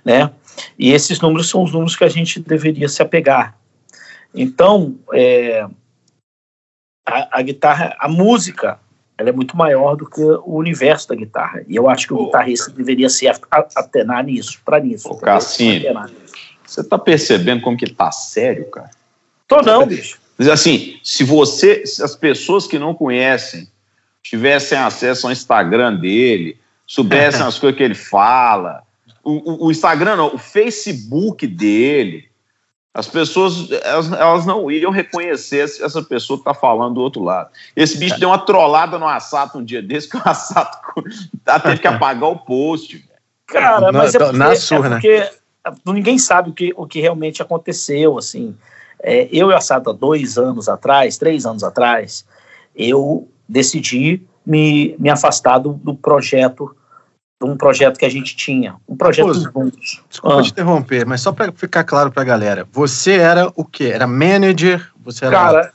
né? 0.03 0.29
E 0.77 0.91
esses 0.91 1.19
números 1.21 1.49
são 1.49 1.63
os 1.63 1.71
números 1.71 1.95
que 1.95 2.03
a 2.03 2.09
gente 2.09 2.39
deveria 2.39 2.89
se 2.89 3.01
apegar. 3.01 3.57
Então, 4.33 4.95
é, 5.13 5.65
a, 7.05 7.39
a, 7.39 7.41
guitarra, 7.41 7.95
a 7.97 8.09
música, 8.09 8.77
ela 9.17 9.29
é 9.29 9.31
muito 9.31 9.55
maior 9.55 9.95
do 9.95 10.05
que 10.05 10.21
o 10.21 10.55
universo 10.55 11.07
da 11.07 11.15
guitarra. 11.15 11.63
E 11.67 11.75
eu 11.75 11.89
acho 11.89 12.07
que 12.07 12.13
o 12.13 12.25
guitarrista 12.25 12.69
deveria 12.71 13.09
se 13.09 13.25
atenar 13.49 14.23
nisso, 14.25 14.59
para 14.63 14.79
nisso. 14.81 15.09
Ô, 15.09 15.15
Cassino, 15.15 16.09
você 16.65 16.83
tá 16.83 16.97
percebendo 16.97 17.61
como 17.61 17.77
que 17.77 17.85
ele 17.85 17.95
tá 17.95 18.11
sério, 18.11 18.69
cara? 18.69 18.91
Tô 19.47 19.61
não, 19.61 19.85
bicho. 19.85 20.19
Mas 20.37 20.49
assim, 20.49 20.99
se 21.01 21.23
você, 21.23 21.85
se 21.85 22.03
as 22.03 22.15
pessoas 22.15 22.67
que 22.67 22.77
não 22.77 22.93
conhecem 22.93 23.69
tivessem 24.21 24.77
acesso 24.77 25.27
ao 25.27 25.31
Instagram 25.31 25.95
dele, 25.95 26.57
soubessem 26.85 27.41
as 27.45 27.57
coisas 27.57 27.77
que 27.77 27.83
ele 27.83 27.95
fala. 27.95 28.83
O, 29.23 29.31
o, 29.31 29.65
o, 29.67 29.71
Instagram, 29.71 30.15
não, 30.15 30.35
o 30.35 30.37
Facebook 30.37 31.47
dele. 31.47 32.29
As 32.93 33.07
pessoas, 33.07 33.69
elas, 33.83 34.11
elas 34.13 34.45
não 34.45 34.71
iriam 34.71 34.89
reconhecer 34.89 35.59
essa 35.59 36.01
pessoa 36.01 36.37
que 36.37 36.41
está 36.41 36.53
falando 36.53 36.95
do 36.95 37.01
outro 37.01 37.21
lado. 37.21 37.49
Esse 37.75 37.97
bicho 37.97 38.17
deu 38.17 38.29
uma 38.29 38.37
trollada 38.37 38.97
no 38.97 39.05
Assato 39.05 39.57
um 39.57 39.63
dia 39.65 39.81
desse, 39.81 40.07
que 40.07 40.15
o 40.15 40.21
Assato 40.23 40.77
teve 41.63 41.79
que 41.79 41.87
apagar 41.87 42.29
o 42.29 42.37
post. 42.37 43.03
Cara, 43.47 43.91
mas 43.91 44.15
é 44.15 44.19
porque, 44.19 44.37
na 44.37 44.55
surra, 44.55 44.87
é 44.87 44.89
né? 44.89 44.95
porque 44.95 45.29
ninguém 45.91 46.17
sabe 46.17 46.51
o 46.51 46.53
que, 46.53 46.73
o 46.77 46.87
que 46.87 47.01
realmente 47.01 47.41
aconteceu, 47.41 48.17
assim. 48.17 48.55
É, 49.03 49.27
eu 49.31 49.51
e 49.51 49.53
o 49.53 49.57
Assato, 49.57 49.89
há 49.89 49.93
dois 49.93 50.37
anos 50.37 50.69
atrás, 50.69 51.17
três 51.17 51.45
anos 51.45 51.63
atrás, 51.63 52.25
eu 52.73 53.27
decidi 53.47 54.21
me, 54.45 54.95
me 54.99 55.09
afastar 55.09 55.59
do, 55.59 55.73
do 55.73 55.95
projeto 55.95 56.75
de 57.41 57.49
um 57.49 57.57
projeto 57.57 57.97
que 57.97 58.05
a 58.05 58.09
gente 58.09 58.35
tinha, 58.35 58.77
um 58.87 58.95
projeto 58.95 59.33
juntos. 59.33 60.01
Desculpa 60.09 60.39
ah. 60.39 60.41
te 60.41 60.51
interromper, 60.51 61.05
mas 61.05 61.19
só 61.19 61.33
para 61.33 61.51
ficar 61.51 61.83
claro 61.83 62.09
para 62.11 62.21
a 62.21 62.25
galera, 62.25 62.67
você 62.71 63.13
era 63.13 63.51
o 63.55 63.65
quê? 63.65 63.91
Era 63.93 64.07
manager? 64.07 64.89
Você 65.03 65.25
era... 65.25 65.37
Cara, 65.37 65.73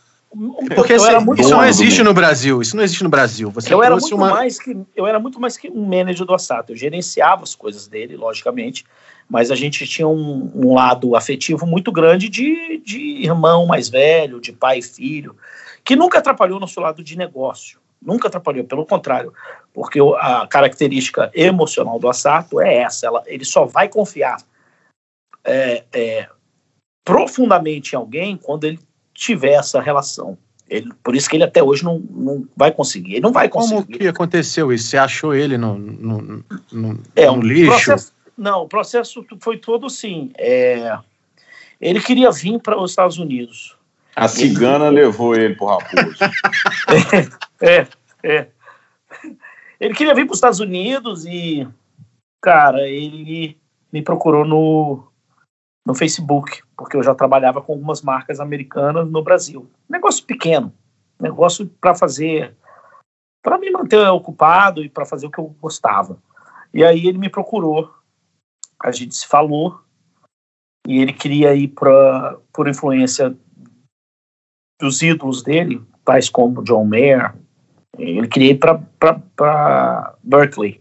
porque 0.76 0.94
isso 0.94 1.50
não 1.50 1.64
existe 1.64 2.02
no 2.02 2.14
Brasil. 2.14 2.62
Isso 2.62 2.76
não 2.76 2.84
existe 2.84 3.02
no 3.02 3.10
Brasil. 3.10 3.50
Você 3.50 3.74
eu 3.74 3.82
era 3.82 3.96
muito 3.96 4.14
uma... 4.14 4.30
mais 4.30 4.60
que 4.60 4.76
eu 4.94 5.06
era 5.06 5.18
muito 5.18 5.40
mais 5.40 5.56
que 5.56 5.68
um 5.68 5.84
manager 5.84 6.24
do 6.24 6.32
Assato. 6.32 6.72
Eu 6.72 6.76
gerenciava 6.76 7.42
as 7.42 7.56
coisas 7.56 7.88
dele, 7.88 8.16
logicamente, 8.16 8.84
mas 9.28 9.50
a 9.50 9.56
gente 9.56 9.84
tinha 9.88 10.06
um, 10.06 10.52
um 10.54 10.72
lado 10.72 11.16
afetivo 11.16 11.66
muito 11.66 11.90
grande 11.90 12.28
de, 12.28 12.80
de 12.84 13.24
irmão 13.24 13.66
mais 13.66 13.88
velho, 13.88 14.40
de 14.40 14.52
pai 14.52 14.78
e 14.78 14.82
filho, 14.82 15.34
que 15.84 15.96
nunca 15.96 16.18
atrapalhou 16.18 16.60
nosso 16.60 16.80
lado 16.80 17.02
de 17.02 17.18
negócio. 17.18 17.80
Nunca 18.02 18.28
atrapalhou, 18.28 18.64
pelo 18.64 18.86
contrário, 18.86 19.32
porque 19.74 20.00
a 20.18 20.46
característica 20.46 21.30
emocional 21.34 21.98
do 21.98 22.08
Assato 22.08 22.60
é 22.60 22.76
essa: 22.76 23.06
ela, 23.06 23.22
ele 23.26 23.44
só 23.44 23.66
vai 23.66 23.88
confiar 23.88 24.38
é, 25.44 25.84
é, 25.92 26.28
profundamente 27.04 27.94
em 27.94 27.96
alguém 27.96 28.36
quando 28.36 28.64
ele 28.64 28.78
tiver 29.12 29.52
essa 29.52 29.80
relação. 29.80 30.38
Ele, 30.68 30.88
por 31.02 31.16
isso 31.16 31.28
que 31.28 31.36
ele 31.36 31.44
até 31.44 31.62
hoje 31.62 31.84
não, 31.84 31.98
não 31.98 32.46
vai 32.56 32.70
conseguir. 32.70 33.14
Ele 33.14 33.20
não 33.20 33.32
vai 33.32 33.48
conseguir. 33.48 33.84
Como 33.84 33.98
que 33.98 34.06
aconteceu 34.06 34.72
isso? 34.72 34.88
Você 34.88 34.96
achou 34.96 35.34
ele 35.34 35.58
no, 35.58 35.76
no, 35.76 36.44
no, 36.72 37.02
é, 37.16 37.26
no 37.26 37.42
lixo? 37.42 37.70
Processo, 37.70 38.12
não, 38.38 38.62
o 38.62 38.68
processo 38.68 39.26
foi 39.40 39.58
todo 39.58 39.86
assim. 39.86 40.30
É, 40.38 40.96
ele 41.80 42.00
queria 42.00 42.30
vir 42.30 42.60
para 42.60 42.80
os 42.80 42.92
Estados 42.92 43.18
Unidos. 43.18 43.76
A 44.14 44.28
cigana 44.28 44.86
ele... 44.86 45.02
levou 45.02 45.34
ele 45.34 45.54
para 45.54 45.64
o 45.64 45.68
Raposo. 45.68 46.18
é, 47.60 47.86
é. 48.22 48.48
Ele 49.78 49.94
queria 49.94 50.14
vir 50.14 50.26
para 50.26 50.32
os 50.32 50.38
Estados 50.38 50.60
Unidos 50.60 51.24
e, 51.24 51.66
cara, 52.42 52.86
ele 52.86 53.58
me 53.92 54.02
procurou 54.02 54.44
no, 54.44 55.10
no 55.86 55.94
Facebook, 55.94 56.62
porque 56.76 56.96
eu 56.96 57.02
já 57.02 57.14
trabalhava 57.14 57.62
com 57.62 57.72
algumas 57.72 58.02
marcas 58.02 58.40
americanas 58.40 59.08
no 59.08 59.22
Brasil. 59.22 59.68
Negócio 59.88 60.24
pequeno, 60.24 60.72
negócio 61.18 61.66
para 61.80 61.94
fazer, 61.94 62.54
para 63.42 63.58
me 63.58 63.70
manter 63.70 64.06
ocupado 64.08 64.84
e 64.84 64.88
para 64.88 65.06
fazer 65.06 65.26
o 65.26 65.30
que 65.30 65.38
eu 65.38 65.54
gostava. 65.60 66.18
E 66.72 66.84
aí 66.84 67.06
ele 67.06 67.18
me 67.18 67.28
procurou, 67.28 67.92
a 68.78 68.92
gente 68.92 69.14
se 69.14 69.26
falou, 69.26 69.80
e 70.86 71.00
ele 71.00 71.12
queria 71.12 71.54
ir 71.54 71.68
para, 71.68 72.38
por 72.52 72.68
influência 72.68 73.36
dos 74.80 75.02
ídolos 75.02 75.42
dele, 75.42 75.80
tais 76.04 76.28
como 76.28 76.62
John 76.62 76.84
Mayer, 76.84 77.32
ele 77.98 78.26
queria 78.28 78.52
ir 78.52 78.58
para 78.58 80.14
Berkeley. 80.22 80.80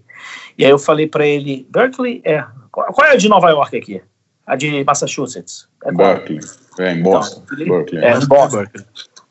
E 0.57 0.65
aí 0.65 0.71
eu 0.71 0.79
falei 0.79 1.07
para 1.07 1.25
ele, 1.25 1.67
Berkeley 1.69 2.21
é 2.23 2.43
qual 2.71 3.07
é 3.07 3.11
a 3.11 3.15
de 3.15 3.27
Nova 3.27 3.49
York 3.49 3.75
aqui? 3.75 4.01
A 4.45 4.55
de 4.55 4.83
Massachusetts? 4.83 5.67
É 5.83 5.91
Berkeley. 5.91 6.39
É 6.79 6.93
em 6.93 7.03
Boston. 7.03 7.43
Então, 7.43 7.57
ele, 7.57 7.69
Berkeley. 7.69 8.03
É, 8.03 8.13
em 8.13 8.27
Boston. 8.27 8.65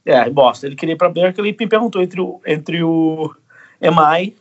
É, 0.05 0.29
em 0.29 0.33
Boston. 0.33 0.67
Ele 0.67 0.77
queria 0.77 0.93
ir 0.95 0.99
para 0.99 1.09
Berkeley 1.09 1.53
e 1.53 1.57
me 1.59 1.69
perguntou 1.69 2.03
entre 2.03 2.21
o, 2.21 2.41
entre 2.47 2.83
o 2.83 3.35
MI, 3.81 4.37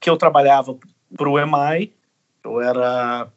que 0.00 0.08
eu 0.08 0.16
trabalhava 0.16 0.76
para 1.16 1.28
o 1.28 1.34
MI, 1.34 1.92
eu 2.44 2.60
era 2.60 3.28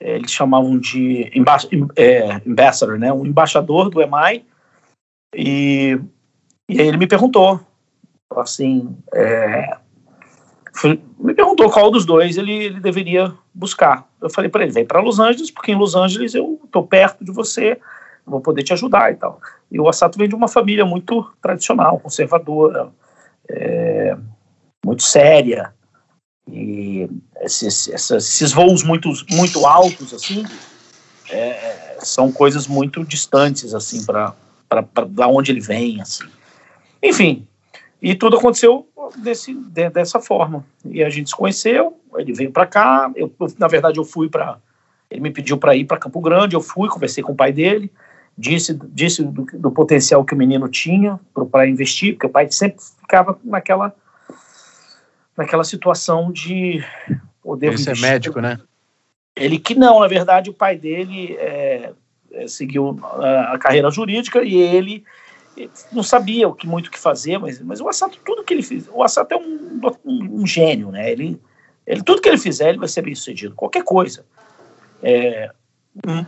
é, 0.00 0.16
eles 0.16 0.32
chamavam 0.32 0.78
de 0.78 1.30
emba 1.34 1.58
é, 1.94 2.40
ambassador, 2.46 2.98
né, 2.98 3.12
um 3.12 3.26
embaixador 3.26 3.90
do 3.90 4.00
EMAI, 4.00 4.42
e, 5.34 5.98
e 6.68 6.80
aí 6.80 6.88
ele 6.88 6.96
me 6.96 7.06
perguntou, 7.06 7.60
assim, 8.36 8.96
é, 9.14 9.76
me 11.18 11.34
perguntou 11.34 11.70
qual 11.70 11.90
dos 11.90 12.04
dois 12.04 12.36
ele, 12.36 12.52
ele 12.52 12.80
deveria 12.80 13.32
buscar. 13.52 14.08
Eu 14.20 14.30
falei 14.30 14.50
para 14.50 14.62
ele, 14.62 14.72
vem 14.72 14.86
para 14.86 15.00
Los 15.00 15.18
Angeles, 15.18 15.50
porque 15.50 15.72
em 15.72 15.76
Los 15.76 15.94
Angeles 15.94 16.34
eu 16.34 16.60
estou 16.64 16.86
perto 16.86 17.24
de 17.24 17.32
você, 17.32 17.78
vou 18.24 18.40
poder 18.40 18.62
te 18.62 18.72
ajudar 18.72 19.12
e 19.12 19.16
tal. 19.16 19.40
E 19.70 19.80
o 19.80 19.88
Assato 19.88 20.18
vem 20.18 20.28
de 20.28 20.34
uma 20.34 20.48
família 20.48 20.84
muito 20.84 21.30
tradicional, 21.42 21.98
conservadora, 21.98 22.88
é, 23.48 24.16
muito 24.84 25.02
séria, 25.02 25.72
e 26.48 27.08
esses, 27.40 27.88
esses 27.88 28.52
voos 28.52 28.82
muito, 28.82 29.10
muito 29.30 29.64
altos, 29.66 30.12
assim, 30.12 30.44
é, 31.30 31.96
são 32.00 32.32
coisas 32.32 32.66
muito 32.66 33.04
distantes, 33.04 33.74
assim, 33.74 34.04
para 34.04 34.34
da 35.08 35.26
onde 35.26 35.50
ele 35.50 35.60
vem, 35.60 36.00
assim. 36.00 36.24
Enfim, 37.02 37.46
e 38.00 38.14
tudo 38.14 38.36
aconteceu 38.36 38.88
desse, 39.16 39.54
de, 39.54 39.90
dessa 39.90 40.20
forma. 40.20 40.64
E 40.84 41.02
a 41.02 41.10
gente 41.10 41.30
se 41.30 41.36
conheceu, 41.36 41.98
ele 42.16 42.32
veio 42.32 42.50
para 42.50 42.66
cá, 42.66 43.10
eu, 43.14 43.32
na 43.58 43.68
verdade 43.68 43.98
eu 43.98 44.04
fui 44.04 44.28
para, 44.28 44.58
ele 45.10 45.20
me 45.20 45.30
pediu 45.30 45.58
para 45.58 45.74
ir 45.74 45.84
para 45.84 45.98
Campo 45.98 46.20
Grande, 46.20 46.54
eu 46.54 46.60
fui, 46.60 46.88
conversei 46.88 47.22
com 47.22 47.32
o 47.32 47.36
pai 47.36 47.52
dele, 47.52 47.90
disse, 48.36 48.78
disse 48.88 49.22
do, 49.24 49.44
do 49.44 49.70
potencial 49.70 50.24
que 50.24 50.34
o 50.34 50.36
menino 50.36 50.68
tinha 50.68 51.18
para 51.50 51.68
investir, 51.68 52.14
porque 52.14 52.26
o 52.26 52.30
pai 52.30 52.50
sempre 52.50 52.80
ficava 53.00 53.38
naquela 53.44 53.94
naquela 55.36 55.64
situação 55.64 56.30
de 56.30 56.84
poder. 57.42 57.68
Ele 57.68 57.78
ser 57.78 57.98
médico, 57.98 58.40
né? 58.40 58.60
Ele 59.34 59.58
que 59.58 59.74
não, 59.74 60.00
na 60.00 60.06
verdade, 60.06 60.50
o 60.50 60.54
pai 60.54 60.76
dele 60.76 61.34
é, 61.38 61.92
seguiu 62.48 62.98
a, 63.02 63.54
a, 63.54 63.58
carreira 63.58 63.90
jurídica 63.90 64.42
e 64.42 64.54
ele 64.56 65.04
não 65.92 66.02
sabia 66.02 66.48
o 66.48 66.54
que 66.54 66.66
muito 66.66 66.86
o 66.86 66.90
que 66.90 66.98
fazer, 66.98 67.38
mas, 67.38 67.60
mas 67.60 67.80
o 67.80 67.88
Assato, 67.88 68.18
tudo 68.24 68.44
que 68.44 68.54
ele 68.54 68.62
fez, 68.62 68.88
o 68.92 69.02
Assato 69.02 69.34
é 69.34 69.36
um, 69.36 69.80
um, 70.04 70.40
um, 70.40 70.46
gênio, 70.46 70.90
né? 70.90 71.10
Ele, 71.10 71.40
ele, 71.86 72.02
tudo 72.02 72.22
que 72.22 72.28
ele 72.28 72.38
fizer, 72.38 72.70
ele 72.70 72.78
vai 72.78 72.88
ser 72.88 73.02
bem 73.02 73.14
sucedido, 73.14 73.54
qualquer 73.54 73.84
coisa. 73.84 74.24
É, 75.02 75.50
hum, 76.06 76.24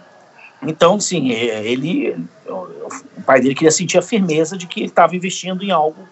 então, 0.62 1.00
sim, 1.00 1.32
é, 1.32 1.64
ele, 1.64 2.14
o 2.46 3.22
pai 3.24 3.40
dele 3.40 3.54
queria 3.54 3.70
sentir 3.70 3.98
a 3.98 4.02
firmeza 4.02 4.56
de 4.56 4.66
que 4.66 4.80
ele 4.80 4.88
estava 4.88 5.16
investindo 5.16 5.64
em 5.64 5.70
algo 5.70 6.08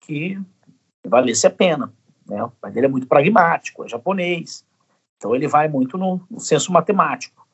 que 0.00 0.38
valesse 1.06 1.46
a 1.46 1.50
pena. 1.50 1.92
Né? 2.26 2.42
O 2.42 2.50
pai 2.50 2.70
dele 2.70 2.86
é 2.86 2.90
muito 2.90 3.06
pragmático, 3.06 3.84
é 3.84 3.88
japonês, 3.88 4.64
então 5.16 5.34
ele 5.34 5.48
vai 5.48 5.68
muito 5.68 5.98
no, 5.98 6.20
no 6.30 6.38
senso 6.38 6.72
matemático. 6.72 7.47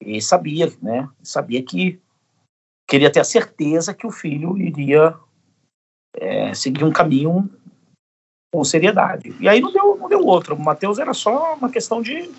E 0.00 0.20
sabia, 0.20 0.72
né? 0.82 1.08
Sabia 1.22 1.62
que 1.62 2.00
queria 2.88 3.10
ter 3.10 3.20
a 3.20 3.24
certeza 3.24 3.94
que 3.94 4.06
o 4.06 4.10
filho 4.10 4.56
iria 4.58 5.14
é, 6.16 6.52
seguir 6.54 6.84
um 6.84 6.92
caminho 6.92 7.48
com 8.52 8.64
seriedade. 8.64 9.34
E 9.38 9.48
aí 9.48 9.60
não 9.60 9.72
deu, 9.72 9.96
não 9.96 10.08
deu 10.08 10.26
outro. 10.26 10.54
O 10.54 10.58
Matheus 10.58 10.98
era 10.98 11.14
só 11.14 11.54
uma 11.54 11.70
questão 11.70 12.02
de 12.02 12.30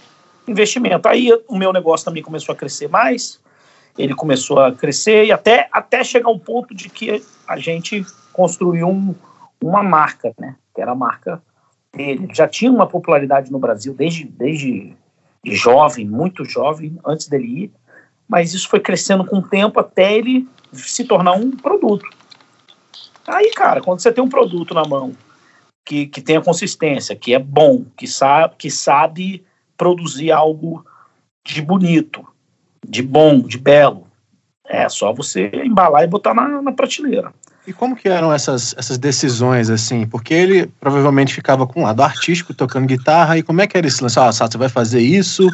investimento. 0.48 1.08
Aí 1.08 1.30
o 1.48 1.58
meu 1.58 1.72
negócio 1.72 2.06
também 2.06 2.24
começou 2.24 2.54
a 2.54 2.56
crescer 2.56 2.90
mais, 2.90 3.40
ele 3.98 4.14
começou 4.14 4.60
a 4.60 4.72
crescer 4.74 5.26
e 5.26 5.32
até, 5.32 5.70
até 5.72 6.04
chegar 6.04 6.30
um 6.30 6.40
ponto 6.40 6.74
de 6.74 6.90
que 6.90 7.24
a 7.48 7.58
gente 7.58 8.06
construiu 8.34 8.88
um, 8.88 9.16
uma 9.62 9.84
marca, 9.84 10.34
né? 10.40 10.56
Que 10.74 10.82
era 10.82 10.92
a 10.92 10.96
marca 10.96 11.42
dele. 11.94 12.28
já 12.34 12.48
tinha 12.48 12.72
uma 12.72 12.88
popularidade 12.88 13.52
no 13.52 13.60
Brasil 13.60 13.94
desde, 13.94 14.26
desde 14.26 14.96
jovem, 15.46 16.08
muito 16.08 16.46
jovem, 16.46 16.98
antes 17.06 17.28
dele 17.28 17.64
ir, 17.64 17.72
mas 18.28 18.54
isso 18.54 18.70
foi 18.70 18.80
crescendo 18.80 19.26
com 19.26 19.40
o 19.40 19.48
tempo 19.48 19.80
até 19.80 20.18
ele 20.18 20.48
se 20.72 21.04
tornar 21.04 21.34
um 21.34 21.52
produto. 21.52 22.08
Aí, 23.28 23.52
cara, 23.52 23.82
quando 23.82 24.00
você 24.00 24.12
tem 24.12 24.24
um 24.24 24.30
produto 24.30 24.74
na 24.74 24.84
mão 24.84 25.16
que, 25.86 26.08
que 26.08 26.22
tem 26.22 26.38
a 26.38 26.42
consistência, 26.42 27.16
que 27.16 27.34
é 27.34 27.40
bom, 27.40 27.86
que 27.98 28.08
sabe, 28.08 28.56
que 28.58 28.72
sabe 28.72 29.44
produzir 29.76 30.32
algo 30.32 30.86
de 31.44 31.62
bonito, 31.62 32.26
de 32.88 33.02
bom, 33.02 33.42
de 33.42 33.58
belo, 33.58 34.08
é 34.66 34.88
só 34.88 35.12
você 35.12 35.52
embalar 35.54 36.04
e 36.04 36.08
botar 36.08 36.34
na, 36.34 36.62
na 36.62 36.72
prateleira. 36.72 37.34
E 37.66 37.72
como 37.72 37.96
que 37.96 38.10
eram 38.10 38.34
essas, 38.34 38.74
essas 38.78 38.98
decisões, 38.98 39.70
assim? 39.70 40.06
Porque 40.08 40.34
ele 40.34 40.68
provavelmente 40.80 41.34
ficava 41.34 41.68
com 41.68 41.82
um 41.82 41.84
lado 41.84 42.02
artístico, 42.02 42.54
tocando 42.54 42.88
guitarra, 42.88 43.38
e 43.38 43.44
como 43.44 43.62
é 43.62 43.68
que 43.68 43.78
era 43.78 43.86
esse 43.86 44.02
lance? 44.02 44.20
Ah, 44.20 44.32
você 44.32 44.58
vai 44.58 44.70
fazer 44.70 45.02
isso, 45.02 45.48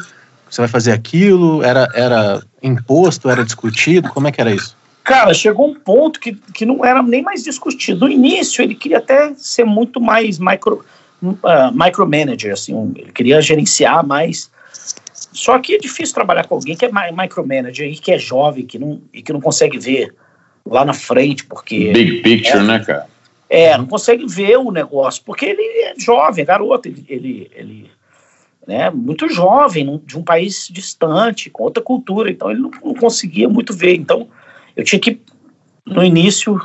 você 0.48 0.62
vai 0.62 0.68
fazer 0.68 0.92
aquilo, 0.92 1.62
era, 1.62 1.86
era 1.94 2.42
imposto, 2.62 3.28
era 3.28 3.44
discutido, 3.44 4.08
como 4.08 4.26
é 4.26 4.32
que 4.32 4.40
era 4.40 4.50
isso? 4.50 4.76
Cara, 5.04 5.32
chegou 5.34 5.68
um 5.68 5.74
ponto 5.74 6.18
que, 6.18 6.34
que 6.54 6.64
não 6.64 6.84
era 6.84 7.02
nem 7.02 7.22
mais 7.22 7.42
discutido. 7.42 8.06
No 8.06 8.12
início, 8.12 8.62
ele 8.62 8.74
queria 8.74 8.98
até 8.98 9.32
ser 9.36 9.64
muito 9.64 10.00
mais 10.00 10.38
micro, 10.38 10.84
uh, 11.22 11.36
micromanager, 11.72 12.52
assim, 12.52 12.74
um, 12.74 12.92
ele 12.96 13.12
queria 13.12 13.40
gerenciar 13.42 14.06
mais. 14.06 14.50
Só 15.32 15.58
que 15.58 15.74
é 15.74 15.78
difícil 15.78 16.14
trabalhar 16.14 16.46
com 16.46 16.54
alguém 16.54 16.74
que 16.74 16.84
é 16.86 16.90
micromanager 17.12 17.86
e 17.86 17.96
que 17.96 18.12
é 18.12 18.18
jovem 18.18 18.66
que 18.66 18.78
não, 18.78 19.00
e 19.12 19.22
que 19.22 19.32
não 19.32 19.40
consegue 19.40 19.78
ver 19.78 20.14
lá 20.66 20.84
na 20.84 20.92
frente, 20.94 21.44
porque. 21.44 21.92
Big 21.92 22.22
picture, 22.22 22.58
é, 22.58 22.62
né, 22.62 22.84
cara? 22.84 23.06
É, 23.50 23.78
não 23.78 23.86
consegue 23.86 24.26
ver 24.26 24.58
o 24.58 24.70
negócio, 24.70 25.22
porque 25.24 25.46
ele 25.46 25.62
é 25.62 25.94
jovem, 25.98 26.42
é 26.42 26.46
garoto, 26.46 26.88
ele, 26.88 27.04
ele, 27.08 27.50
ele 27.54 27.90
né, 28.66 28.90
muito 28.90 29.26
jovem, 29.28 29.98
de 30.04 30.18
um 30.18 30.22
país 30.22 30.68
distante, 30.70 31.48
com 31.48 31.62
outra 31.62 31.82
cultura, 31.82 32.30
então 32.30 32.50
ele 32.50 32.60
não, 32.60 32.70
não 32.84 32.94
conseguia 32.94 33.48
muito 33.48 33.72
ver. 33.72 33.94
Então 33.94 34.28
eu 34.76 34.84
tinha 34.84 35.00
que, 35.00 35.18
no 35.86 36.04
início, 36.04 36.60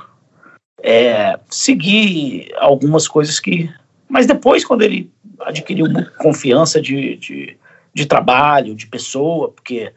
é, 0.83 1.39
seguir 1.50 2.51
algumas 2.57 3.07
coisas 3.07 3.39
que. 3.39 3.69
Mas 4.09 4.27
depois, 4.27 4.65
quando 4.65 4.81
ele 4.81 5.09
adquiriu 5.39 5.88
confiança 6.17 6.81
de, 6.81 7.15
de, 7.15 7.57
de 7.93 8.05
trabalho, 8.05 8.75
de 8.75 8.85
pessoa, 8.85 9.50
porque 9.50 9.93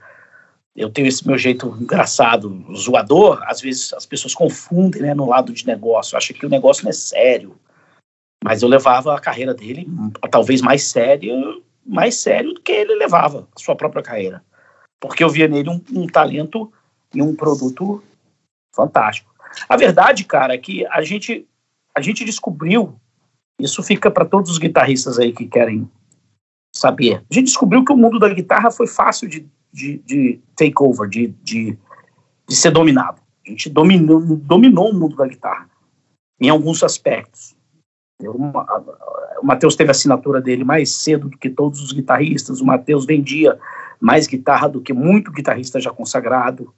eu 0.77 0.91
tenho 0.91 1.09
esse 1.09 1.27
meu 1.27 1.39
jeito 1.39 1.75
engraçado, 1.81 2.65
zoador, 2.77 3.43
às 3.47 3.63
vezes 3.63 3.95
as 3.95 4.05
pessoas 4.05 4.35
confundem 4.35 5.01
né, 5.01 5.15
no 5.15 5.27
lado 5.27 5.53
de 5.53 5.67
negócio, 5.67 6.17
acham 6.17 6.37
que 6.37 6.45
o 6.45 6.51
negócio 6.51 6.85
não 6.85 6.91
é 6.91 6.93
sério. 6.93 7.59
Mas 8.45 8.63
eu 8.63 8.69
levava 8.69 9.15
a 9.17 9.21
carreira 9.21 9.55
dele 9.55 9.89
talvez 10.31 10.61
mais 10.61 10.83
sério, 10.83 11.65
mais 11.85 12.17
sério 12.17 12.53
do 12.53 12.61
que 12.61 12.73
ele 12.73 12.95
levava 12.95 13.49
a 13.57 13.59
sua 13.59 13.75
própria 13.75 14.03
carreira. 14.03 14.45
Porque 15.01 15.25
eu 15.25 15.31
via 15.31 15.49
nele 15.49 15.71
um, 15.71 15.81
um 15.95 16.07
talento 16.07 16.71
e 17.15 17.23
um 17.23 17.35
produto 17.35 18.03
fantástico. 18.75 19.35
A 19.67 19.77
verdade, 19.77 20.25
cara, 20.25 20.55
é 20.55 20.59
que 20.59 20.87
a 20.87 21.01
gente, 21.03 21.49
a 21.95 22.03
gente 22.03 22.25
descobriu, 22.25 23.01
isso 23.59 23.83
fica 23.83 24.11
para 24.11 24.27
todos 24.27 24.51
os 24.51 24.59
guitarristas 24.59 25.19
aí 25.19 25.33
que 25.33 25.47
querem 25.47 25.91
saber. 26.75 27.25
A 27.31 27.35
gente 27.35 27.47
descobriu 27.47 27.83
que 27.83 27.93
o 27.93 27.97
mundo 27.97 28.19
da 28.19 28.29
guitarra 28.29 28.71
foi 28.71 28.87
fácil 28.87 29.29
de, 29.29 29.49
de, 29.77 29.99
de 29.99 30.41
take 30.57 30.75
over, 30.81 31.07
de, 31.07 31.29
de, 31.45 31.77
de 32.49 32.57
ser 32.57 32.71
dominado. 32.71 33.21
A 33.47 33.51
gente 33.51 33.69
dominou, 33.69 34.21
dominou 34.21 34.91
o 34.91 34.95
mundo 34.95 35.15
da 35.15 35.29
guitarra 35.29 35.69
em 36.41 36.49
alguns 36.49 36.83
aspectos. 36.83 37.55
Eu, 38.19 38.33
o 38.33 39.47
Matheus 39.47 39.77
teve 39.77 39.91
a 39.91 39.93
assinatura 39.93 40.41
dele 40.41 40.65
mais 40.65 41.03
cedo 41.03 41.29
do 41.29 41.37
que 41.37 41.51
todos 41.51 41.83
os 41.83 41.93
guitarristas. 41.93 42.63
O 42.63 42.65
Matheus 42.65 43.05
vendia 43.05 43.59
mais 44.01 44.27
guitarra 44.27 44.67
do 44.67 44.81
que 44.81 44.95
muito 44.95 45.31
guitarrista 45.31 45.79
já 45.79 45.91
consagrado. 45.91 46.73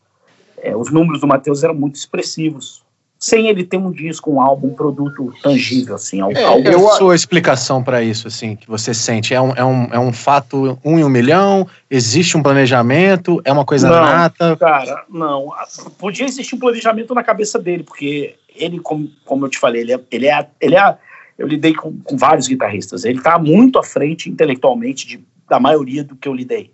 É, 0.56 0.76
os 0.76 0.90
números 0.90 1.20
do 1.20 1.26
Matheus 1.28 1.62
eram 1.62 1.74
muito 1.74 1.94
expressivos 1.94 2.84
sem 3.18 3.48
ele 3.48 3.64
ter 3.64 3.76
um 3.76 3.90
disco, 3.90 4.32
um 4.32 4.40
álbum, 4.40 4.68
um 4.68 4.74
produto 4.74 5.32
tangível, 5.42 5.96
assim. 5.96 6.20
Algo, 6.20 6.38
é, 6.38 6.44
algo... 6.44 6.88
a 6.88 6.96
sua 6.96 7.14
explicação 7.16 7.82
para 7.82 8.00
isso, 8.02 8.28
assim, 8.28 8.54
que 8.54 8.68
você 8.68 8.94
sente? 8.94 9.34
É 9.34 9.40
um, 9.40 9.52
é, 9.54 9.64
um, 9.64 9.84
é 9.92 9.98
um 9.98 10.12
fato 10.12 10.78
um 10.84 10.98
em 10.98 11.04
um 11.04 11.08
milhão? 11.08 11.66
Existe 11.90 12.36
um 12.36 12.42
planejamento? 12.42 13.40
É 13.44 13.52
uma 13.52 13.64
coisa 13.64 13.88
não, 13.88 13.96
nata? 13.96 14.56
Cara, 14.56 15.04
não. 15.10 15.52
Podia 15.98 16.26
existir 16.26 16.54
um 16.54 16.58
planejamento 16.58 17.12
na 17.12 17.24
cabeça 17.24 17.58
dele, 17.58 17.82
porque 17.82 18.36
ele, 18.54 18.78
como, 18.78 19.10
como 19.24 19.46
eu 19.46 19.50
te 19.50 19.58
falei, 19.58 19.82
ele 19.82 19.92
é, 19.92 20.00
ele 20.12 20.26
é, 20.28 20.46
ele 20.60 20.76
é 20.76 20.96
eu 21.36 21.46
lidei 21.46 21.74
com, 21.74 21.96
com 21.98 22.16
vários 22.16 22.48
guitarristas, 22.48 23.04
ele 23.04 23.18
está 23.18 23.38
muito 23.38 23.78
à 23.78 23.84
frente 23.84 24.28
intelectualmente 24.28 25.06
de, 25.06 25.24
da 25.48 25.60
maioria 25.60 26.02
do 26.02 26.16
que 26.16 26.28
eu 26.28 26.34
lidei. 26.34 26.70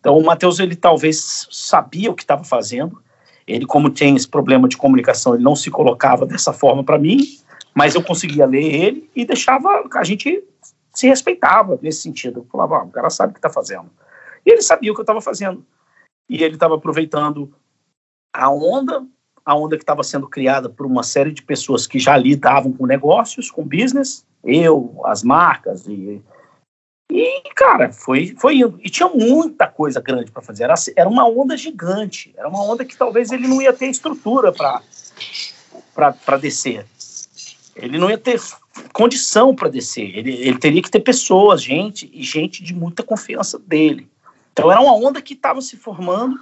Então 0.00 0.16
o 0.16 0.24
Matheus, 0.24 0.58
ele 0.58 0.74
talvez 0.74 1.46
sabia 1.50 2.10
o 2.10 2.14
que 2.14 2.22
estava 2.22 2.42
fazendo, 2.42 3.00
ele, 3.48 3.64
como 3.64 3.88
tem 3.88 4.14
esse 4.14 4.28
problema 4.28 4.68
de 4.68 4.76
comunicação, 4.76 5.34
ele 5.34 5.42
não 5.42 5.56
se 5.56 5.70
colocava 5.70 6.26
dessa 6.26 6.52
forma 6.52 6.84
para 6.84 6.98
mim, 6.98 7.18
mas 7.74 7.94
eu 7.94 8.02
conseguia 8.02 8.44
ler 8.44 8.74
ele 8.74 9.10
e 9.16 9.24
deixava, 9.24 9.88
a 9.94 10.04
gente 10.04 10.44
se 10.94 11.08
respeitava 11.08 11.78
nesse 11.80 12.02
sentido. 12.02 12.40
Eu 12.40 12.46
falava, 12.52 12.76
ah, 12.76 12.84
o 12.84 12.90
cara 12.90 13.08
sabe 13.08 13.30
o 13.30 13.32
que 13.32 13.38
está 13.38 13.48
fazendo. 13.48 13.88
E 14.44 14.50
ele 14.50 14.60
sabia 14.60 14.92
o 14.92 14.94
que 14.94 15.00
eu 15.00 15.04
estava 15.04 15.22
fazendo. 15.22 15.64
E 16.28 16.44
ele 16.44 16.54
estava 16.54 16.74
aproveitando 16.74 17.50
a 18.34 18.50
onda, 18.50 19.06
a 19.44 19.56
onda 19.56 19.76
que 19.76 19.82
estava 19.82 20.02
sendo 20.02 20.28
criada 20.28 20.68
por 20.68 20.84
uma 20.84 21.02
série 21.02 21.32
de 21.32 21.42
pessoas 21.42 21.86
que 21.86 21.98
já 21.98 22.16
lidavam 22.16 22.72
com 22.72 22.86
negócios, 22.86 23.50
com 23.50 23.64
business, 23.64 24.26
eu, 24.44 25.00
as 25.04 25.22
marcas 25.22 25.86
e 25.86 26.22
e, 27.10 27.42
cara, 27.54 27.90
foi, 27.90 28.34
foi 28.38 28.56
indo. 28.56 28.78
E 28.82 28.90
tinha 28.90 29.08
muita 29.08 29.66
coisa 29.66 30.00
grande 30.00 30.30
para 30.30 30.42
fazer. 30.42 30.64
Era, 30.64 30.74
era 30.94 31.08
uma 31.08 31.26
onda 31.26 31.56
gigante. 31.56 32.34
Era 32.36 32.48
uma 32.48 32.62
onda 32.62 32.84
que 32.84 32.96
talvez 32.96 33.32
ele 33.32 33.48
não 33.48 33.62
ia 33.62 33.72
ter 33.72 33.86
estrutura 33.86 34.52
para 34.52 36.36
descer. 36.36 36.86
Ele 37.74 37.96
não 37.96 38.10
ia 38.10 38.18
ter 38.18 38.38
condição 38.92 39.54
para 39.54 39.70
descer. 39.70 40.18
Ele, 40.18 40.34
ele 40.34 40.58
teria 40.58 40.82
que 40.82 40.90
ter 40.90 41.00
pessoas, 41.00 41.62
gente, 41.62 42.10
e 42.12 42.22
gente 42.22 42.62
de 42.62 42.74
muita 42.74 43.02
confiança 43.02 43.58
dele. 43.58 44.08
Então 44.52 44.70
era 44.70 44.80
uma 44.80 44.94
onda 44.94 45.22
que 45.22 45.32
estava 45.32 45.62
se 45.62 45.76
formando 45.76 46.38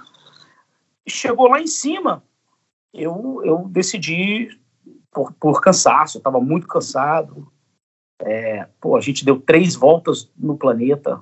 e 1.05 1.11
chegou 1.11 1.47
lá 1.47 1.61
em 1.61 1.67
cima. 1.67 2.23
Eu, 2.93 3.41
eu 3.45 3.67
decidi, 3.69 4.49
por, 5.11 5.31
por 5.33 5.61
cansaço, 5.61 6.17
eu 6.17 6.19
estava 6.19 6.41
muito 6.41 6.67
cansado, 6.67 7.47
é, 8.21 8.67
pô, 8.81 8.97
a 8.97 9.01
gente 9.01 9.23
deu 9.23 9.39
três 9.39 9.75
voltas 9.75 10.29
no 10.37 10.57
planeta, 10.57 11.21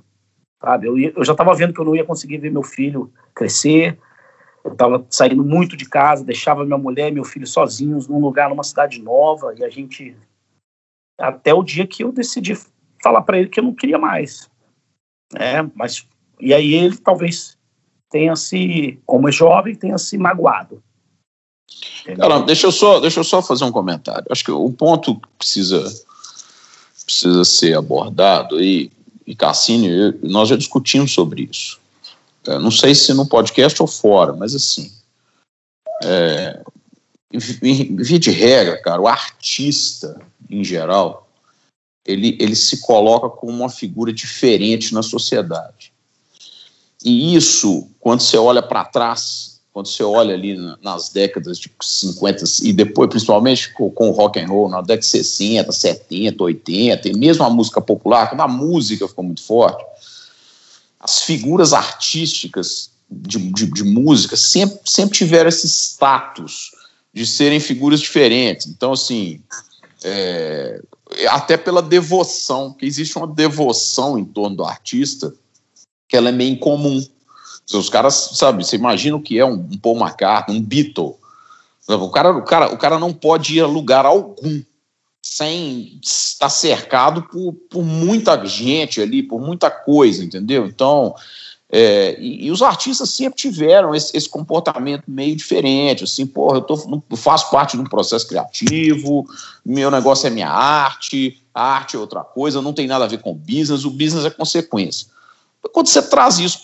sabe? 0.62 0.88
Eu, 0.88 0.98
eu 0.98 1.26
já 1.26 1.34
estava 1.34 1.54
vendo 1.54 1.74
que 1.74 1.80
eu 1.80 1.86
não 1.86 1.96
ia 1.96 2.06
conseguir 2.06 2.38
ver 2.38 2.52
meu 2.52 2.64
filho 2.64 3.12
crescer. 3.34 3.98
Eu 4.64 4.72
estava 4.72 5.06
saindo 5.10 5.44
muito 5.44 5.78
de 5.78 5.88
casa, 5.88 6.24
deixava 6.24 6.66
minha 6.66 6.78
mulher 6.78 7.10
e 7.10 7.14
meu 7.14 7.24
filho 7.24 7.46
sozinhos 7.46 8.08
num 8.08 8.20
lugar, 8.20 8.50
numa 8.50 8.64
cidade 8.64 9.02
nova, 9.02 9.54
e 9.56 9.64
a 9.64 9.70
gente. 9.70 10.16
Até 11.20 11.54
o 11.54 11.64
dia 11.64 11.86
que 11.86 12.04
eu 12.04 12.12
decidi 12.12 12.58
falar 13.02 13.22
para 13.22 13.38
ele 13.38 13.50
que 13.50 13.60
eu 13.60 13.64
não 13.64 13.74
queria 13.74 13.98
mais. 13.98 14.50
É, 15.36 15.62
mas. 15.76 16.08
E 16.40 16.54
aí 16.54 16.74
ele 16.74 16.98
talvez 16.98 17.58
tenha 18.10 18.36
se, 18.36 19.00
como 19.06 19.30
é 19.30 19.32
jovem, 19.32 19.76
tenha 19.76 19.98
se 19.98 20.18
magoado. 20.18 20.84
Cara, 22.18 22.40
deixa 22.40 22.68
eu 22.68 22.72
só, 22.72 23.00
deixa 23.00 23.20
eu 23.20 23.24
só 23.24 23.42
fazer 23.42 23.64
um 23.64 23.72
comentário. 23.72 24.26
Acho 24.30 24.44
que 24.44 24.52
o 24.52 24.72
ponto 24.72 25.20
que 25.20 25.28
precisa 25.38 25.84
precisa 27.06 27.44
ser 27.46 27.78
abordado, 27.78 28.62
e, 28.62 28.92
e 29.26 29.36
Cassini, 29.36 29.88
eu, 29.88 30.20
nós 30.24 30.50
já 30.50 30.56
discutimos 30.56 31.14
sobre 31.14 31.48
isso. 31.52 31.80
É, 32.48 32.60
não 32.60 32.72
sei 32.72 32.94
se 32.94 33.14
no 33.14 33.26
podcast 33.26 33.82
ou 33.82 33.88
fora, 33.88 34.34
mas 34.34 34.54
assim, 34.56 34.92
é, 36.04 36.62
via 37.32 38.20
de 38.20 38.32
regra, 38.32 38.82
cara, 38.82 39.02
o 39.02 39.08
artista, 39.08 40.20
em 40.50 40.64
geral, 40.64 41.28
ele, 42.06 42.38
ele 42.40 42.56
se 42.56 42.82
coloca 42.82 43.30
como 43.30 43.52
uma 43.52 43.70
figura 43.70 44.14
diferente 44.14 44.94
na 44.94 45.02
sociedade. 45.02 45.92
E 47.04 47.36
isso, 47.36 47.90
quando 48.00 48.22
você 48.22 48.38
olha 48.38 48.62
para 48.62 48.86
trás, 48.86 49.55
quando 49.76 49.88
você 49.88 50.04
olha 50.04 50.34
ali 50.34 50.56
nas 50.82 51.10
décadas 51.10 51.60
de 51.60 51.70
50 51.84 52.46
e 52.64 52.72
depois, 52.72 53.10
principalmente 53.10 53.74
com, 53.74 53.92
com 53.92 54.08
o 54.08 54.14
rock 54.14 54.40
and 54.40 54.48
roll, 54.48 54.70
na 54.70 54.80
década 54.80 55.00
de 55.00 55.06
60, 55.06 55.70
70, 55.70 56.42
80, 56.42 57.10
e 57.10 57.14
mesmo 57.14 57.44
a 57.44 57.50
música 57.50 57.82
popular, 57.82 58.30
quando 58.30 58.40
a 58.40 58.48
música 58.48 59.06
ficou 59.06 59.26
muito 59.26 59.44
forte, 59.44 59.84
as 60.98 61.24
figuras 61.24 61.74
artísticas 61.74 62.90
de, 63.12 63.38
de, 63.52 63.66
de 63.66 63.84
música 63.84 64.38
sempre, 64.38 64.80
sempre 64.86 65.18
tiveram 65.18 65.50
esse 65.50 65.68
status 65.68 66.72
de 67.14 67.26
serem 67.26 67.60
figuras 67.60 68.00
diferentes. 68.00 68.68
Então, 68.68 68.94
assim, 68.94 69.42
é, 70.06 70.82
até 71.28 71.58
pela 71.58 71.82
devoção, 71.82 72.72
que 72.72 72.86
existe 72.86 73.18
uma 73.18 73.28
devoção 73.28 74.18
em 74.18 74.24
torno 74.24 74.56
do 74.56 74.64
artista 74.64 75.34
que 76.08 76.16
ela 76.16 76.30
é 76.30 76.32
meio 76.32 76.54
incomum. 76.54 77.06
Os 77.74 77.90
caras, 77.90 78.32
sabe, 78.34 78.64
você 78.64 78.76
imagina 78.76 79.16
o 79.16 79.22
que 79.22 79.40
é 79.40 79.46
um, 79.46 79.58
Paul 79.78 79.98
McCartney, 79.98 80.58
um 80.58 80.62
Beatle. 80.62 81.16
O 81.88 82.10
cara, 82.10 82.32
o, 82.32 82.42
cara, 82.44 82.74
o 82.74 82.78
cara 82.78 83.00
não 83.00 83.14
pode 83.14 83.58
ir 83.58 83.62
a 83.62 83.68
lugar 83.68 84.06
algum 84.06 84.62
sem 85.22 86.00
estar 86.04 86.50
cercado 86.50 87.24
por, 87.24 87.54
por 87.70 87.84
muita 87.84 88.46
gente 88.46 89.02
ali, 89.02 89.24
por 89.24 89.42
muita 89.42 89.72
coisa, 89.72 90.24
entendeu? 90.24 90.68
Então, 90.68 91.16
é, 91.72 92.16
e, 92.20 92.46
e, 92.46 92.52
os 92.52 92.62
artistas 92.62 93.10
sempre 93.10 93.40
tiveram 93.40 93.96
esse, 93.96 94.16
esse, 94.16 94.30
comportamento 94.30 95.04
meio 95.08 95.36
diferente, 95.36 96.04
assim, 96.04 96.28
porra, 96.28 96.58
eu, 96.58 96.62
tô, 96.62 97.04
eu 97.10 97.18
faço 97.18 97.50
parte 97.50 97.76
de 97.76 97.82
um 97.82 97.86
processo 97.86 98.28
criativo, 98.28 99.28
meu 99.66 99.90
negócio 99.90 100.28
é 100.28 100.30
minha 100.30 100.50
arte, 100.50 101.42
a 101.54 101.64
arte 101.64 101.96
é 101.96 102.00
outra 102.00 102.24
coisa, 102.24 102.62
não 102.62 102.72
tem 102.72 102.86
nada 102.86 103.06
a 103.06 103.08
ver 103.08 103.18
com 103.18 103.34
business, 103.34 103.84
o 103.84 103.90
business 103.90 104.26
é 104.26 104.30
consequência. 104.30 105.08
Quando 105.74 105.88
você 105.88 106.02
traz 106.02 106.40
isso 106.40 106.60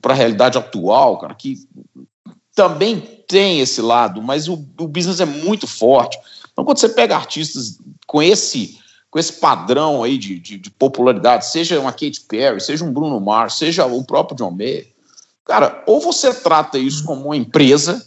para 0.00 0.12
a 0.12 0.16
realidade 0.16 0.58
atual, 0.58 1.18
cara, 1.18 1.34
que 1.34 1.66
também 2.54 3.00
tem 3.28 3.60
esse 3.60 3.82
lado, 3.82 4.22
mas 4.22 4.48
o, 4.48 4.54
o 4.78 4.88
business 4.88 5.20
é 5.20 5.26
muito 5.26 5.66
forte. 5.66 6.18
Então, 6.52 6.64
quando 6.64 6.78
você 6.78 6.88
pega 6.88 7.14
artistas 7.16 7.78
com 8.06 8.22
esse 8.22 8.80
com 9.08 9.20
esse 9.20 9.34
padrão 9.34 10.02
aí 10.02 10.18
de, 10.18 10.38
de, 10.38 10.58
de, 10.58 10.70
popularidade, 10.70 11.46
seja 11.46 11.80
uma 11.80 11.92
Katy 11.92 12.20
Perry, 12.28 12.60
seja 12.60 12.84
um 12.84 12.92
Bruno 12.92 13.18
Mars, 13.18 13.54
seja 13.54 13.86
o 13.86 14.04
próprio 14.04 14.36
John 14.36 14.50
Mayer, 14.50 14.92
cara, 15.42 15.82
ou 15.86 16.00
você 16.00 16.34
trata 16.34 16.76
isso 16.76 17.02
como 17.04 17.24
uma 17.26 17.36
empresa, 17.36 18.04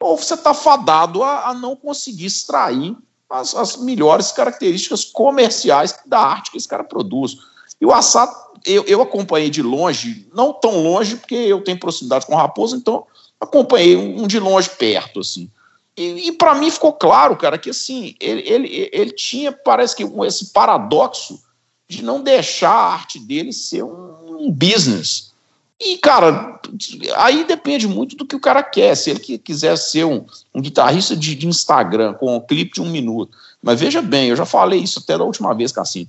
ou 0.00 0.16
você 0.16 0.34
está 0.34 0.52
fadado 0.52 1.22
a, 1.22 1.50
a, 1.50 1.54
não 1.54 1.76
conseguir 1.76 2.26
extrair 2.26 2.96
as, 3.30 3.54
as 3.54 3.76
melhores 3.76 4.32
características 4.32 5.04
comerciais 5.04 5.96
da 6.06 6.18
arte 6.18 6.50
que 6.50 6.56
esse 6.56 6.66
cara 6.66 6.82
produz. 6.82 7.36
E 7.80 7.86
o 7.86 7.92
Assad 7.92 8.30
eu, 8.66 8.84
eu 8.84 9.00
acompanhei 9.00 9.48
de 9.48 9.62
longe, 9.62 10.26
não 10.34 10.52
tão 10.52 10.82
longe, 10.82 11.16
porque 11.16 11.34
eu 11.34 11.62
tenho 11.62 11.78
proximidade 11.78 12.26
com 12.26 12.34
o 12.34 12.36
Raposo, 12.36 12.76
então 12.76 13.06
acompanhei 13.40 13.96
um 13.96 14.26
de 14.26 14.40
longe 14.40 14.68
perto, 14.68 15.20
assim. 15.20 15.48
E, 15.96 16.28
e 16.28 16.32
para 16.32 16.54
mim 16.54 16.70
ficou 16.70 16.92
claro, 16.92 17.36
cara, 17.36 17.56
que 17.56 17.70
assim, 17.70 18.14
ele, 18.20 18.42
ele, 18.46 18.90
ele 18.92 19.10
tinha, 19.12 19.52
parece 19.52 19.96
que 19.96 20.04
esse 20.26 20.46
paradoxo 20.46 21.40
de 21.88 22.02
não 22.02 22.20
deixar 22.20 22.70
a 22.70 22.92
arte 22.92 23.18
dele 23.18 23.52
ser 23.52 23.84
um, 23.84 24.46
um 24.46 24.50
business. 24.50 25.32
E, 25.78 25.98
cara, 25.98 26.58
aí 27.16 27.44
depende 27.44 27.86
muito 27.86 28.16
do 28.16 28.26
que 28.26 28.34
o 28.34 28.40
cara 28.40 28.62
quer. 28.62 28.96
Se 28.96 29.10
ele 29.10 29.20
quiser 29.38 29.76
ser 29.76 30.04
um, 30.04 30.24
um 30.54 30.60
guitarrista 30.60 31.14
de, 31.14 31.34
de, 31.34 31.46
Instagram 31.46 32.14
com 32.14 32.34
um 32.34 32.40
clipe 32.40 32.74
de 32.74 32.80
um 32.80 32.90
minuto. 32.90 33.36
Mas 33.62 33.80
veja 33.80 34.00
bem, 34.00 34.28
eu 34.28 34.36
já 34.36 34.46
falei 34.46 34.80
isso 34.80 34.98
até 34.98 35.16
da 35.16 35.24
última 35.24 35.54
vez, 35.54 35.70
Cassim. 35.70 36.08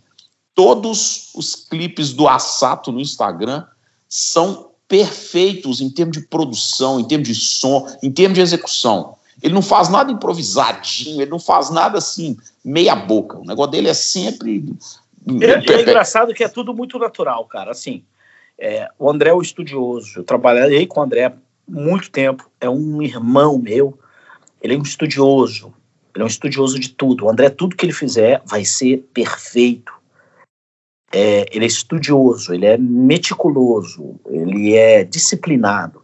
Todos 0.57 1.29
os 1.35 1.53
clipes 1.53 2.11
do 2.11 2.27
Assato 2.27 2.91
no 2.91 2.99
Instagram 2.99 3.63
são 4.09 4.71
perfeitos 4.87 5.81
em 5.81 5.87
termos 5.87 6.17
de 6.17 6.23
produção, 6.25 6.99
em 6.99 7.07
termos 7.07 7.27
de 7.27 7.35
som, 7.35 7.87
em 8.01 8.11
termos 8.11 8.37
de 8.37 8.41
execução. 8.41 9.15
Ele 9.43 9.53
não 9.53 9.61
faz 9.61 9.87
nada 9.87 10.11
improvisadinho, 10.11 11.21
ele 11.21 11.29
não 11.29 11.37
faz 11.37 11.69
nada 11.69 11.99
assim, 11.99 12.35
meia 12.65 12.95
boca. 12.95 13.37
O 13.37 13.45
negócio 13.45 13.69
dele 13.69 13.87
é 13.87 13.93
sempre. 13.93 14.65
É, 15.41 15.73
é 15.73 15.81
engraçado 15.83 16.33
que 16.33 16.43
é 16.43 16.47
tudo 16.47 16.73
muito 16.73 16.97
natural, 16.97 17.45
cara. 17.45 17.69
Assim, 17.69 18.03
é, 18.57 18.89
o 18.97 19.11
André 19.11 19.29
é 19.29 19.33
o 19.35 19.43
estudioso. 19.43 20.21
Eu 20.21 20.23
trabalhei 20.23 20.87
com 20.87 20.99
o 20.99 21.03
André 21.03 21.31
muito 21.67 22.09
tempo. 22.09 22.49
É 22.59 22.67
um 22.67 22.99
irmão 22.99 23.59
meu. 23.59 23.95
Ele 24.59 24.73
é 24.73 24.77
um 24.79 24.81
estudioso. 24.81 25.71
Ele 26.15 26.23
é 26.23 26.25
um 26.25 26.29
estudioso 26.29 26.79
de 26.79 26.89
tudo. 26.89 27.25
O 27.25 27.29
André, 27.29 27.51
tudo 27.51 27.75
que 27.75 27.85
ele 27.85 27.93
fizer 27.93 28.41
vai 28.43 28.65
ser 28.65 29.07
perfeito. 29.13 29.96
É, 31.11 31.45
ele 31.51 31.65
é 31.65 31.67
estudioso, 31.67 32.53
ele 32.53 32.65
é 32.65 32.77
meticuloso, 32.77 34.19
ele 34.25 34.75
é 34.75 35.03
disciplinado. 35.03 36.01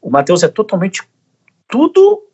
O 0.00 0.10
Matheus 0.10 0.42
é 0.42 0.48
totalmente 0.48 1.02
tudo, 1.68 2.24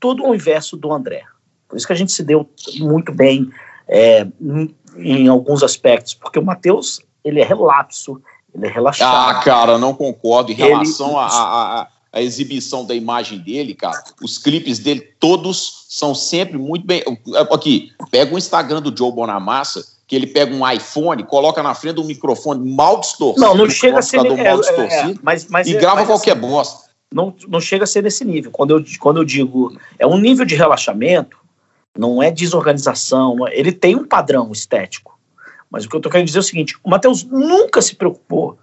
tudo 0.00 0.24
o 0.24 0.34
inverso 0.34 0.76
do 0.76 0.92
André. 0.92 1.24
Por 1.68 1.76
isso 1.76 1.86
que 1.86 1.92
a 1.92 1.96
gente 1.96 2.10
se 2.12 2.24
deu 2.24 2.48
muito 2.78 3.12
bem 3.12 3.50
é, 3.86 4.26
em, 4.40 4.74
em 4.96 5.28
alguns 5.28 5.62
aspectos, 5.62 6.14
porque 6.14 6.38
o 6.38 6.44
Matheus 6.44 7.02
ele 7.22 7.40
é 7.40 7.44
relapso, 7.44 8.20
ele 8.54 8.66
é 8.66 8.70
relaxado. 8.70 9.36
Ah, 9.36 9.42
cara, 9.42 9.78
não 9.78 9.94
concordo. 9.94 10.50
Em 10.50 10.54
relação 10.54 11.18
à 11.18 11.88
a, 12.12 12.22
exibição 12.22 12.84
da 12.84 12.94
imagem 12.94 13.38
dele, 13.38 13.74
cara, 13.74 14.02
os 14.22 14.38
clipes 14.38 14.78
dele 14.78 15.00
todos 15.20 15.86
são 15.88 16.14
sempre 16.14 16.56
muito 16.56 16.86
bem. 16.86 17.02
Aqui, 17.52 17.92
pega 18.10 18.34
o 18.34 18.38
Instagram 18.38 18.80
do 18.80 18.96
Joe 18.96 19.12
Bonamassa, 19.12 19.84
que 20.08 20.16
ele 20.16 20.26
pega 20.26 20.54
um 20.54 20.68
iPhone, 20.68 21.22
coloca 21.22 21.62
na 21.62 21.74
frente 21.74 21.96
do 21.96 22.04
microfone 22.04 22.68
mal 22.68 22.98
distorcido. 22.98 23.46
Não, 23.46 23.54
não 23.54 23.68
chega 23.68 23.98
a 23.98 24.02
ser 24.02 24.16
mal 24.16 24.38
é, 24.38 24.56
distorcido, 24.56 25.20
é, 25.20 25.22
mas, 25.22 25.46
mas, 25.48 25.68
e 25.68 25.74
grava 25.74 25.96
mas, 25.96 26.06
qualquer 26.06 26.32
assim, 26.32 26.40
bosta. 26.40 26.88
Não, 27.12 27.34
não 27.46 27.60
chega 27.60 27.84
a 27.84 27.86
ser 27.86 28.02
nesse 28.02 28.24
nível. 28.24 28.50
Quando 28.50 28.70
eu, 28.70 28.84
quando 28.98 29.18
eu 29.18 29.24
digo 29.24 29.78
é 29.98 30.06
um 30.06 30.16
nível 30.16 30.46
de 30.46 30.54
relaxamento, 30.54 31.36
não 31.96 32.22
é 32.22 32.30
desorganização, 32.30 33.46
é, 33.46 33.58
ele 33.58 33.70
tem 33.70 33.96
um 33.96 34.04
padrão 34.04 34.50
estético. 34.50 35.18
Mas 35.70 35.84
o 35.84 35.90
que 35.90 35.96
eu 35.96 35.98
estou 35.98 36.10
querendo 36.10 36.26
dizer 36.26 36.38
é 36.38 36.40
o 36.40 36.44
seguinte: 36.44 36.74
o 36.82 36.88
Matheus 36.88 37.22
nunca 37.24 37.82
se 37.82 37.94
preocupou, 37.94 38.58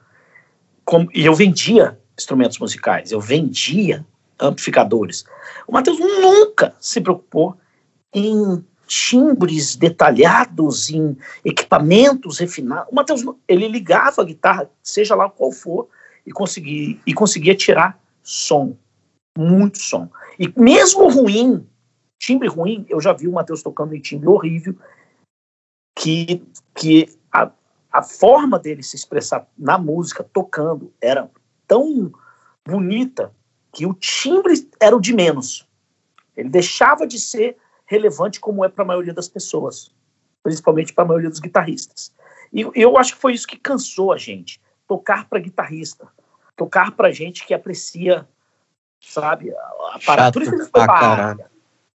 com, 0.83 1.07
e 1.13 1.27
eu 1.27 1.35
vendia 1.35 1.95
instrumentos 2.17 2.57
musicais, 2.57 3.11
eu 3.11 3.21
vendia 3.21 4.03
amplificadores. 4.39 5.25
O 5.67 5.71
Matheus 5.71 5.99
nunca 5.99 6.73
se 6.79 6.99
preocupou 6.99 7.55
em 8.11 8.65
timbres 8.85 9.75
detalhados, 9.75 10.89
em 10.89 11.17
equipamentos 11.43 12.39
refinados. 12.39 12.91
O 12.91 12.95
Matheus, 12.95 13.23
ele 13.47 13.67
ligava 13.67 14.21
a 14.21 14.25
guitarra, 14.25 14.69
seja 14.83 15.15
lá 15.15 15.29
qual 15.29 15.51
for, 15.51 15.87
e 16.25 16.31
conseguia, 16.31 16.97
e 17.05 17.13
conseguia 17.13 17.55
tirar 17.55 17.99
som, 18.23 18.75
muito 19.37 19.77
som. 19.77 20.09
E 20.39 20.51
mesmo 20.59 21.07
ruim, 21.09 21.65
timbre 22.19 22.47
ruim, 22.47 22.85
eu 22.89 22.99
já 22.99 23.13
vi 23.13 23.27
o 23.27 23.31
Matheus 23.31 23.61
tocando 23.61 23.95
em 23.95 24.01
timbre 24.01 24.27
horrível, 24.27 24.75
que, 25.97 26.43
que 26.73 27.07
a, 27.31 27.51
a 27.91 28.01
forma 28.01 28.59
dele 28.59 28.83
se 28.83 28.95
expressar 28.95 29.47
na 29.57 29.77
música, 29.77 30.23
tocando, 30.23 30.91
era 30.99 31.29
tão 31.67 32.11
bonita 32.67 33.31
que 33.71 33.85
o 33.85 33.93
timbre 33.93 34.67
era 34.79 34.95
o 34.95 35.01
de 35.01 35.13
menos. 35.13 35.67
Ele 36.35 36.49
deixava 36.49 37.05
de 37.05 37.19
ser 37.19 37.57
relevante 37.85 38.39
como 38.39 38.65
é 38.65 38.69
para 38.69 38.83
a 38.83 38.87
maioria 38.87 39.13
das 39.13 39.27
pessoas, 39.27 39.91
principalmente 40.43 40.93
para 40.93 41.03
a 41.03 41.07
maioria 41.07 41.29
dos 41.29 41.39
guitarristas. 41.39 42.13
E 42.53 42.67
eu 42.73 42.97
acho 42.97 43.15
que 43.15 43.21
foi 43.21 43.33
isso 43.33 43.47
que 43.47 43.57
cansou 43.57 44.11
a 44.11 44.17
gente, 44.17 44.61
tocar 44.87 45.27
para 45.27 45.39
guitarrista, 45.39 46.07
tocar 46.55 46.91
para 46.91 47.11
gente 47.11 47.45
que 47.45 47.53
aprecia, 47.53 48.27
sabe, 49.01 49.51
a 49.51 49.99
parada. 50.05 51.49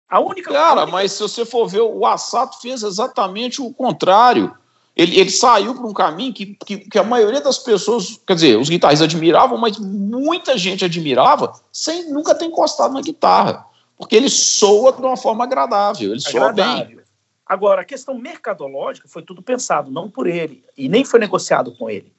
A 0.08 0.20
única 0.20 0.52
Cara, 0.54 0.82
a 0.82 0.84
única... 0.84 0.92
mas 0.92 1.12
se 1.14 1.22
você 1.22 1.46
for 1.46 1.68
ver, 1.68 1.82
o 1.82 2.06
Assato 2.06 2.62
fez 2.62 2.84
exatamente 2.84 3.62
o 3.62 3.74
contrário. 3.74 4.56
Ele, 4.96 5.20
ele 5.20 5.30
saiu 5.30 5.76
por 5.76 5.86
um 5.86 5.94
caminho 5.94 6.34
que, 6.34 6.56
que, 6.66 6.78
que, 6.78 6.98
a 6.98 7.04
maioria 7.04 7.42
das 7.42 7.58
pessoas, 7.58 8.18
quer 8.26 8.36
dizer, 8.36 8.58
os 8.58 8.70
guitarristas 8.70 9.08
admiravam, 9.08 9.58
mas 9.58 9.78
muita 9.78 10.58
gente 10.58 10.86
admirava 10.86 11.52
sem 11.72 12.10
nunca 12.10 12.34
ter 12.34 12.46
encostado 12.46 12.94
na 12.94 13.02
guitarra. 13.02 13.66
Porque 13.98 14.16
ele 14.16 14.30
soa 14.30 14.92
de 14.92 15.02
uma 15.02 15.18
forma 15.18 15.44
agradável, 15.44 16.12
ele 16.12 16.20
soa 16.20 16.52
bem. 16.52 17.00
Agora, 17.46 17.82
a 17.82 17.86
questão 17.86 18.18
mercadológica 18.18 19.08
foi 19.08 19.22
tudo 19.22 19.42
pensado, 19.42 19.92
não 19.92 20.10
por 20.10 20.28
ele, 20.28 20.64
e 20.76 20.90
nem 20.90 21.06
foi 21.06 21.20
negociado 21.20 21.72
com 21.76 21.90
ele. 21.90 22.12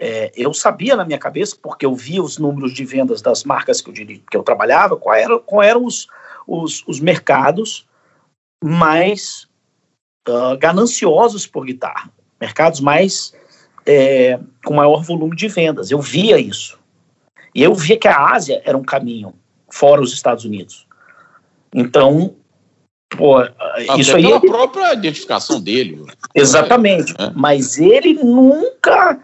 É, 0.00 0.30
eu 0.36 0.54
sabia 0.54 0.94
na 0.94 1.04
minha 1.04 1.18
cabeça, 1.18 1.56
porque 1.60 1.84
eu 1.84 1.94
via 1.94 2.22
os 2.22 2.38
números 2.38 2.72
de 2.72 2.84
vendas 2.84 3.20
das 3.20 3.42
marcas 3.42 3.80
que 3.80 3.90
eu, 3.90 3.92
que 3.92 4.36
eu 4.36 4.42
trabalhava, 4.44 4.96
quais 4.96 5.24
eram, 5.24 5.40
qual 5.40 5.62
eram 5.62 5.84
os, 5.84 6.06
os, 6.46 6.84
os 6.86 7.00
mercados 7.00 7.86
mais 8.62 9.48
uh, 10.28 10.56
gananciosos 10.56 11.46
por 11.46 11.66
guitarra, 11.66 12.10
mercados 12.40 12.78
mais 12.78 13.34
é, 13.84 14.38
com 14.64 14.74
maior 14.74 15.02
volume 15.02 15.34
de 15.34 15.48
vendas. 15.48 15.90
Eu 15.90 16.00
via 16.00 16.38
isso. 16.38 16.78
E 17.52 17.62
eu 17.62 17.74
via 17.74 17.98
que 17.98 18.06
a 18.06 18.32
Ásia 18.32 18.62
era 18.64 18.78
um 18.78 18.84
caminho, 18.84 19.34
fora 19.68 20.00
os 20.00 20.12
Estados 20.12 20.44
Unidos. 20.44 20.87
Então, 21.74 22.34
pô, 23.10 23.38
Até 23.38 23.96
isso 23.98 24.16
aí. 24.16 24.22
Pela 24.22 24.40
própria 24.40 24.94
identificação 24.94 25.60
dele. 25.60 26.04
Exatamente. 26.34 27.14
É. 27.18 27.30
Mas 27.34 27.78
ele 27.78 28.14
nunca 28.14 29.18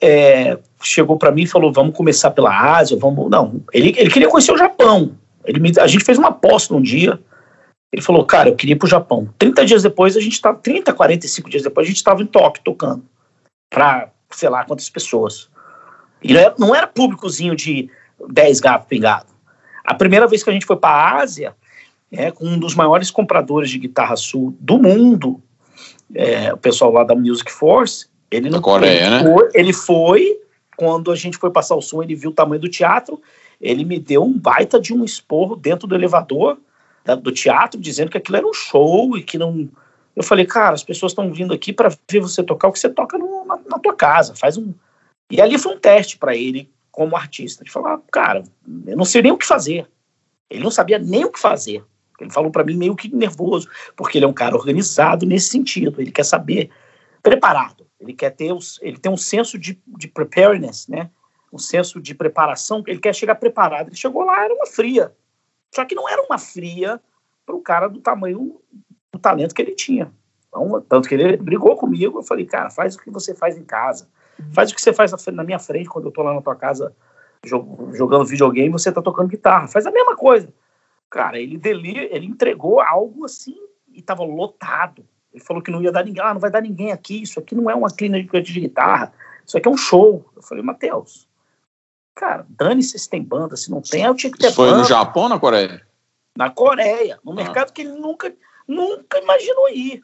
é, 0.00 0.58
chegou 0.82 1.16
para 1.16 1.32
mim 1.32 1.42
e 1.42 1.46
falou: 1.46 1.72
vamos 1.72 1.96
começar 1.96 2.30
pela 2.30 2.76
Ásia, 2.78 2.96
vamos. 2.98 3.30
Não, 3.30 3.62
ele, 3.72 3.94
ele 3.96 4.10
queria 4.10 4.28
conhecer 4.28 4.52
o 4.52 4.58
Japão. 4.58 5.16
Ele 5.44 5.60
me, 5.60 5.72
a 5.78 5.86
gente 5.86 6.04
fez 6.04 6.18
uma 6.18 6.28
aposta 6.28 6.74
um 6.74 6.82
dia. 6.82 7.18
Ele 7.90 8.02
falou, 8.02 8.22
cara, 8.26 8.50
eu 8.50 8.54
queria 8.54 8.74
ir 8.74 8.78
pro 8.78 8.86
Japão. 8.86 9.28
30 9.38 9.64
dias 9.64 9.82
depois, 9.82 10.16
a 10.16 10.20
gente 10.20 10.34
estava. 10.34 10.58
30, 10.58 10.92
45 10.92 11.48
dias 11.48 11.62
depois, 11.62 11.86
a 11.86 11.88
gente 11.88 11.96
estava 11.96 12.22
em 12.22 12.26
Tóquio 12.26 12.62
tocando. 12.62 13.02
Pra 13.70 14.10
sei 14.30 14.48
lá 14.48 14.64
quantas 14.64 14.90
pessoas. 14.90 15.48
E 16.22 16.32
não 16.32 16.40
era, 16.40 16.54
não 16.58 16.74
era 16.74 16.86
públicozinho 16.86 17.54
de 17.54 17.90
10 18.28 18.60
gatos 18.60 18.88
pingados. 18.88 19.32
A 19.84 19.94
primeira 19.94 20.26
vez 20.26 20.42
que 20.42 20.50
a 20.50 20.52
gente 20.52 20.66
foi 20.66 20.76
para 20.76 20.90
a 20.90 21.22
Ásia, 21.22 21.54
é, 22.10 22.30
com 22.30 22.44
um 22.46 22.58
dos 22.58 22.74
maiores 22.74 23.10
compradores 23.10 23.70
de 23.70 23.78
guitarra 23.78 24.16
sul 24.16 24.56
do 24.58 24.78
mundo, 24.78 25.42
é, 26.14 26.52
o 26.52 26.56
pessoal 26.56 26.92
lá 26.92 27.04
da 27.04 27.14
Music 27.14 27.50
Force, 27.50 28.06
ele 28.30 28.50
não 28.50 28.60
Coreia, 28.60 29.06
ele, 29.06 29.10
né? 29.10 29.24
foi, 29.24 29.48
ele 29.54 29.72
foi, 29.72 30.40
quando 30.76 31.10
a 31.10 31.16
gente 31.16 31.36
foi 31.36 31.50
passar 31.50 31.74
o 31.76 31.82
som, 31.82 32.02
ele 32.02 32.14
viu 32.14 32.30
o 32.30 32.34
tamanho 32.34 32.60
do 32.60 32.68
teatro, 32.68 33.20
ele 33.60 33.84
me 33.84 33.98
deu 33.98 34.22
um 34.22 34.38
baita 34.38 34.80
de 34.80 34.94
um 34.94 35.04
esporro 35.04 35.56
dentro 35.56 35.86
do 35.86 35.94
elevador 35.94 36.58
da, 37.04 37.14
do 37.14 37.32
teatro, 37.32 37.80
dizendo 37.80 38.10
que 38.10 38.18
aquilo 38.18 38.36
era 38.36 38.46
um 38.46 38.52
show 38.52 39.16
e 39.16 39.22
que 39.22 39.38
não. 39.38 39.68
Eu 40.14 40.22
falei, 40.22 40.44
cara, 40.44 40.74
as 40.74 40.84
pessoas 40.84 41.12
estão 41.12 41.32
vindo 41.32 41.54
aqui 41.54 41.72
para 41.72 41.90
ver 42.10 42.20
você 42.20 42.42
tocar 42.42 42.68
o 42.68 42.72
que 42.72 42.78
você 42.78 42.88
toca 42.88 43.16
no, 43.16 43.44
na, 43.44 43.58
na, 43.68 43.78
tua 43.78 43.94
casa, 43.94 44.34
faz 44.34 44.56
um. 44.56 44.72
E 45.30 45.40
ali 45.40 45.58
foi 45.58 45.74
um 45.74 45.78
teste 45.78 46.18
para 46.18 46.36
ele 46.36 46.70
como 46.90 47.16
artista, 47.16 47.64
de 47.64 47.70
falar, 47.70 48.00
cara, 48.10 48.42
eu 48.86 48.96
não 48.96 49.04
sei 49.04 49.22
nem 49.22 49.32
o 49.32 49.38
que 49.38 49.46
fazer. 49.46 49.86
Ele 50.50 50.64
não 50.64 50.70
sabia 50.70 50.98
nem 50.98 51.24
o 51.24 51.30
que 51.30 51.38
fazer. 51.38 51.84
Ele 52.20 52.30
falou 52.30 52.50
para 52.50 52.64
mim 52.64 52.76
meio 52.76 52.96
que 52.96 53.14
nervoso, 53.14 53.68
porque 53.96 54.18
ele 54.18 54.24
é 54.24 54.28
um 54.28 54.32
cara 54.32 54.56
organizado 54.56 55.24
nesse 55.24 55.48
sentido. 55.48 56.00
Ele 56.00 56.10
quer 56.10 56.24
saber 56.24 56.70
preparado. 57.22 57.86
Ele 58.00 58.12
quer 58.12 58.30
ter 58.30 58.52
os, 58.52 58.78
ele 58.82 58.98
tem 58.98 59.10
um 59.10 59.16
senso 59.16 59.58
de, 59.58 59.80
de 59.86 60.08
preparedness, 60.08 60.88
né? 60.88 61.10
um 61.52 61.58
senso 61.58 62.00
de 62.00 62.14
preparação, 62.14 62.82
ele 62.86 62.98
quer 62.98 63.14
chegar 63.14 63.34
preparado. 63.34 63.88
Ele 63.88 63.96
chegou 63.96 64.24
lá, 64.24 64.44
era 64.44 64.54
uma 64.54 64.66
fria. 64.66 65.12
Só 65.74 65.84
que 65.84 65.94
não 65.94 66.08
era 66.08 66.22
uma 66.22 66.38
fria 66.38 67.00
para 67.44 67.56
o 67.56 67.60
cara 67.60 67.88
do 67.88 68.00
tamanho 68.00 68.60
do 69.12 69.18
talento 69.18 69.54
que 69.54 69.62
ele 69.62 69.74
tinha. 69.74 70.12
Então, 70.48 70.80
tanto 70.88 71.08
que 71.08 71.14
ele 71.14 71.36
brigou 71.36 71.76
comigo, 71.76 72.18
eu 72.18 72.22
falei, 72.22 72.44
cara, 72.44 72.70
faz 72.70 72.94
o 72.94 72.98
que 72.98 73.10
você 73.10 73.34
faz 73.34 73.56
em 73.56 73.64
casa. 73.64 74.08
Faz 74.52 74.70
o 74.70 74.74
que 74.74 74.80
você 74.80 74.92
faz 74.92 75.12
na 75.32 75.44
minha 75.44 75.58
frente 75.58 75.88
quando 75.88 76.06
eu 76.06 76.12
tô 76.12 76.22
lá 76.22 76.34
na 76.34 76.40
tua 76.40 76.54
casa 76.54 76.94
jogando 77.44 78.24
videogame, 78.24 78.70
você 78.70 78.90
tá 78.90 79.02
tocando 79.02 79.28
guitarra. 79.28 79.68
Faz 79.68 79.86
a 79.86 79.90
mesma 79.90 80.16
coisa. 80.16 80.52
Cara, 81.10 81.38
ele 81.38 81.56
deli 81.56 81.98
ele 82.10 82.26
entregou 82.26 82.80
algo 82.80 83.24
assim 83.24 83.56
e 83.92 84.02
tava 84.02 84.24
lotado. 84.24 85.06
Ele 85.32 85.42
falou 85.42 85.62
que 85.62 85.70
não 85.70 85.82
ia 85.82 85.92
dar 85.92 86.04
ninguém, 86.04 86.22
ah, 86.22 86.34
não 86.34 86.40
vai 86.40 86.50
dar 86.50 86.60
ninguém 86.60 86.92
aqui, 86.92 87.22
isso 87.22 87.38
aqui 87.38 87.54
não 87.54 87.70
é 87.70 87.74
uma 87.74 87.90
clínica 87.90 88.40
de 88.40 88.60
guitarra, 88.60 89.12
isso 89.46 89.56
aqui 89.56 89.68
é 89.68 89.70
um 89.70 89.76
show. 89.76 90.24
Eu 90.34 90.42
falei, 90.42 90.62
Matheus, 90.62 91.28
Cara, 92.18 92.44
dane-se 92.48 92.98
se 92.98 93.08
tem 93.08 93.22
banda, 93.22 93.56
se 93.56 93.70
não 93.70 93.80
tem, 93.80 94.02
eu 94.02 94.12
tinha 94.12 94.32
que 94.32 94.38
ter 94.38 94.48
Isso 94.48 94.56
foi 94.56 94.72
no 94.72 94.82
Japão 94.82 95.22
ou 95.24 95.28
na 95.28 95.38
Coreia? 95.38 95.86
Na 96.36 96.50
Coreia, 96.50 97.16
no 97.24 97.30
ah. 97.30 97.34
mercado 97.36 97.72
que 97.72 97.82
ele 97.82 97.92
nunca, 97.92 98.34
nunca 98.66 99.20
imaginou 99.20 99.68
ir. 99.68 100.02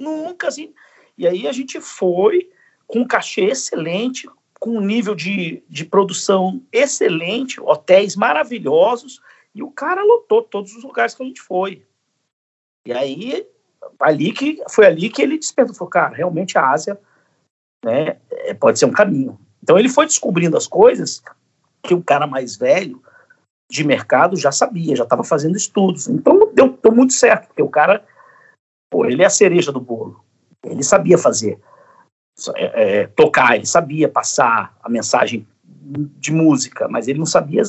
Nunca, 0.00 0.48
assim. 0.48 0.72
E 1.16 1.26
aí 1.26 1.46
a 1.46 1.52
gente 1.52 1.78
foi 1.78 2.50
com 2.86 3.00
um 3.00 3.06
cachê 3.06 3.42
excelente, 3.42 4.26
com 4.58 4.78
um 4.78 4.80
nível 4.80 5.14
de, 5.14 5.62
de 5.68 5.84
produção 5.84 6.62
excelente, 6.72 7.60
hotéis 7.60 8.16
maravilhosos, 8.16 9.20
e 9.54 9.62
o 9.62 9.70
cara 9.70 10.02
lotou 10.02 10.42
todos 10.42 10.74
os 10.74 10.82
lugares 10.82 11.14
que 11.14 11.22
a 11.22 11.26
gente 11.26 11.40
foi. 11.40 11.84
E 12.86 12.92
aí, 12.92 13.46
ali 14.00 14.32
que, 14.32 14.62
foi 14.68 14.86
ali 14.86 15.08
que 15.08 15.22
ele 15.22 15.38
despertou, 15.38 15.74
falou, 15.74 15.90
cara, 15.90 16.16
realmente 16.16 16.56
a 16.56 16.70
Ásia 16.70 16.98
né, 17.84 18.18
é, 18.30 18.54
pode 18.54 18.78
ser 18.78 18.86
um 18.86 18.92
caminho. 18.92 19.38
Então 19.62 19.78
ele 19.78 19.88
foi 19.88 20.06
descobrindo 20.06 20.56
as 20.56 20.66
coisas 20.66 21.22
que 21.82 21.94
o 21.94 22.02
cara 22.02 22.26
mais 22.26 22.56
velho 22.56 23.02
de 23.70 23.84
mercado 23.84 24.36
já 24.36 24.52
sabia, 24.52 24.96
já 24.96 25.04
estava 25.04 25.24
fazendo 25.24 25.56
estudos. 25.56 26.08
Então 26.08 26.52
deu, 26.52 26.78
deu, 26.82 26.92
muito 26.92 27.12
certo, 27.12 27.48
porque 27.48 27.62
o 27.62 27.68
cara, 27.68 28.04
pô, 28.90 29.04
ele 29.04 29.22
é 29.22 29.26
a 29.26 29.30
cereja 29.30 29.70
do 29.70 29.80
bolo. 29.80 30.24
Ele 30.64 30.82
sabia 30.82 31.18
fazer, 31.18 31.60
é, 32.54 33.00
é, 33.00 33.06
tocar, 33.08 33.56
ele 33.56 33.66
sabia 33.66 34.08
passar 34.08 34.76
a 34.82 34.88
mensagem 34.88 35.46
de 35.64 36.32
música, 36.32 36.88
mas 36.88 37.08
ele 37.08 37.18
não 37.18 37.26
sabia 37.26 37.62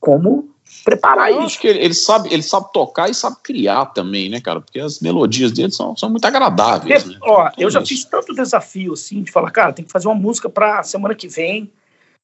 como 0.00 0.50
preparar 0.84 1.30
Eu 1.30 1.38
isso. 1.38 1.46
acho 1.46 1.60
que 1.60 1.66
ele, 1.68 1.78
ele, 1.80 1.94
sabe, 1.94 2.32
ele 2.32 2.42
sabe 2.42 2.72
tocar 2.72 3.10
e 3.10 3.14
sabe 3.14 3.36
criar 3.42 3.86
também, 3.86 4.28
né, 4.28 4.40
cara? 4.40 4.60
Porque 4.60 4.80
as 4.80 5.00
melodias 5.00 5.52
dele 5.52 5.72
são, 5.72 5.96
são 5.96 6.08
muito 6.08 6.24
agradáveis. 6.24 7.04
né? 7.06 7.18
Ó, 7.22 7.50
eu 7.58 7.70
já 7.70 7.84
fiz 7.84 8.04
tanto 8.04 8.34
desafio 8.34 8.92
assim 8.94 9.22
de 9.22 9.30
falar, 9.30 9.50
cara, 9.50 9.72
tem 9.72 9.84
que 9.84 9.92
fazer 9.92 10.08
uma 10.08 10.14
música 10.14 10.48
para 10.48 10.82
semana 10.82 11.14
que 11.14 11.28
vem 11.28 11.70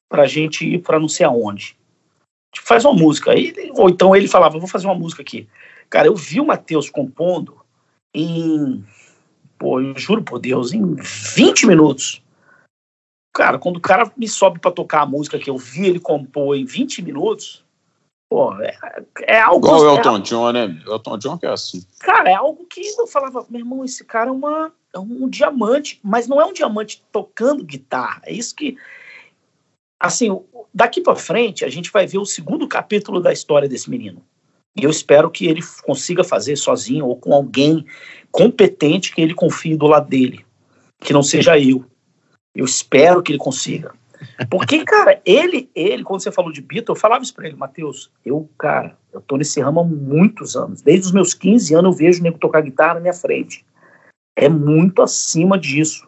pra 0.09 0.25
gente 0.25 0.65
ir 0.65 0.79
para 0.79 0.99
não 0.99 1.09
sei 1.09 1.25
aonde. 1.25 1.75
Tipo, 2.53 2.67
faz 2.67 2.85
uma 2.85 2.93
música. 2.93 3.31
Aí, 3.31 3.53
ou 3.75 3.89
então 3.89 4.15
ele 4.15 4.27
falava, 4.27 4.57
vou 4.57 4.67
fazer 4.67 4.87
uma 4.87 4.95
música 4.95 5.21
aqui. 5.21 5.47
Cara, 5.89 6.07
eu 6.07 6.15
vi 6.15 6.39
o 6.39 6.45
Matheus 6.45 6.89
compondo 6.89 7.57
em, 8.13 8.83
pô, 9.59 9.79
eu 9.81 9.97
juro 9.97 10.23
por 10.23 10.39
Deus, 10.39 10.73
em 10.73 10.95
20 10.95 11.67
minutos. 11.67 12.21
Cara, 13.35 13.59
quando 13.59 13.77
o 13.77 13.81
cara 13.81 14.11
me 14.17 14.27
sobe 14.27 14.59
para 14.59 14.71
tocar 14.71 15.01
a 15.01 15.05
música 15.05 15.37
que 15.37 15.49
eu 15.49 15.57
vi 15.57 15.85
ele 15.85 15.99
compor 15.99 16.57
em 16.57 16.65
20 16.65 17.03
minutos, 17.03 17.63
Pô, 18.29 18.53
é, 18.61 18.77
é 19.21 19.39
algo. 19.39 19.65
Igual 19.65 19.81
o 19.81 19.95
Elton 19.95 20.17
é, 20.17 20.19
John, 20.19 20.51
né? 20.51 20.81
Elton 20.85 21.17
John 21.17 21.37
que 21.37 21.45
é 21.45 21.49
assim. 21.49 21.85
Cara, 21.99 22.29
é 22.29 22.35
algo 22.35 22.65
que 22.65 22.81
eu 22.81 23.07
falava, 23.07 23.45
meu 23.49 23.61
irmão, 23.61 23.85
esse 23.85 24.03
cara 24.03 24.29
é, 24.29 24.33
uma, 24.33 24.71
é 24.93 24.99
um 24.99 25.29
diamante, 25.29 25.99
mas 26.03 26.27
não 26.27 26.41
é 26.41 26.45
um 26.45 26.53
diamante 26.53 27.03
tocando 27.11 27.63
guitarra. 27.63 28.21
É 28.25 28.33
isso 28.33 28.53
que. 28.53 28.77
Assim, 29.99 30.29
daqui 30.73 31.01
para 31.01 31.15
frente, 31.15 31.65
a 31.65 31.69
gente 31.69 31.91
vai 31.91 32.05
ver 32.05 32.19
o 32.19 32.25
segundo 32.25 32.67
capítulo 32.67 33.19
da 33.19 33.33
história 33.33 33.67
desse 33.67 33.89
menino. 33.89 34.21
E 34.75 34.83
eu 34.83 34.91
espero 34.91 35.31
que 35.31 35.47
ele 35.47 35.61
consiga 35.83 36.23
fazer 36.23 36.55
sozinho 36.55 37.07
ou 37.07 37.15
com 37.15 37.33
alguém 37.33 37.83
competente 38.31 39.15
que 39.15 39.21
ele 39.21 39.33
confie 39.33 39.75
do 39.75 39.87
lado 39.87 40.07
dele. 40.07 40.45
Que 40.99 41.13
não 41.13 41.23
seja 41.23 41.57
eu. 41.57 41.83
Eu 42.53 42.65
espero 42.65 43.23
que 43.23 43.31
ele 43.31 43.39
consiga. 43.39 43.93
Porque, 44.49 44.83
cara, 44.83 45.21
ele, 45.25 45.69
ele, 45.75 46.03
quando 46.03 46.21
você 46.21 46.31
falou 46.31 46.51
de 46.51 46.61
Beatle, 46.61 46.95
eu 46.95 46.99
falava 46.99 47.23
isso 47.23 47.33
pra 47.33 47.47
ele, 47.47 47.55
Matheus, 47.55 48.11
eu, 48.25 48.49
cara, 48.57 48.97
eu 49.13 49.21
tô 49.21 49.37
nesse 49.37 49.59
ramo 49.61 49.81
há 49.81 49.83
muitos 49.83 50.55
anos. 50.55 50.81
Desde 50.81 51.07
os 51.07 51.11
meus 51.11 51.33
15 51.33 51.73
anos 51.73 51.91
eu 51.91 51.97
vejo 51.97 52.19
o 52.19 52.23
nego 52.23 52.37
tocar 52.37 52.61
guitarra 52.61 52.95
na 52.95 52.99
minha 52.99 53.13
frente. 53.13 53.65
É 54.35 54.47
muito 54.47 55.01
acima 55.01 55.57
disso. 55.57 56.07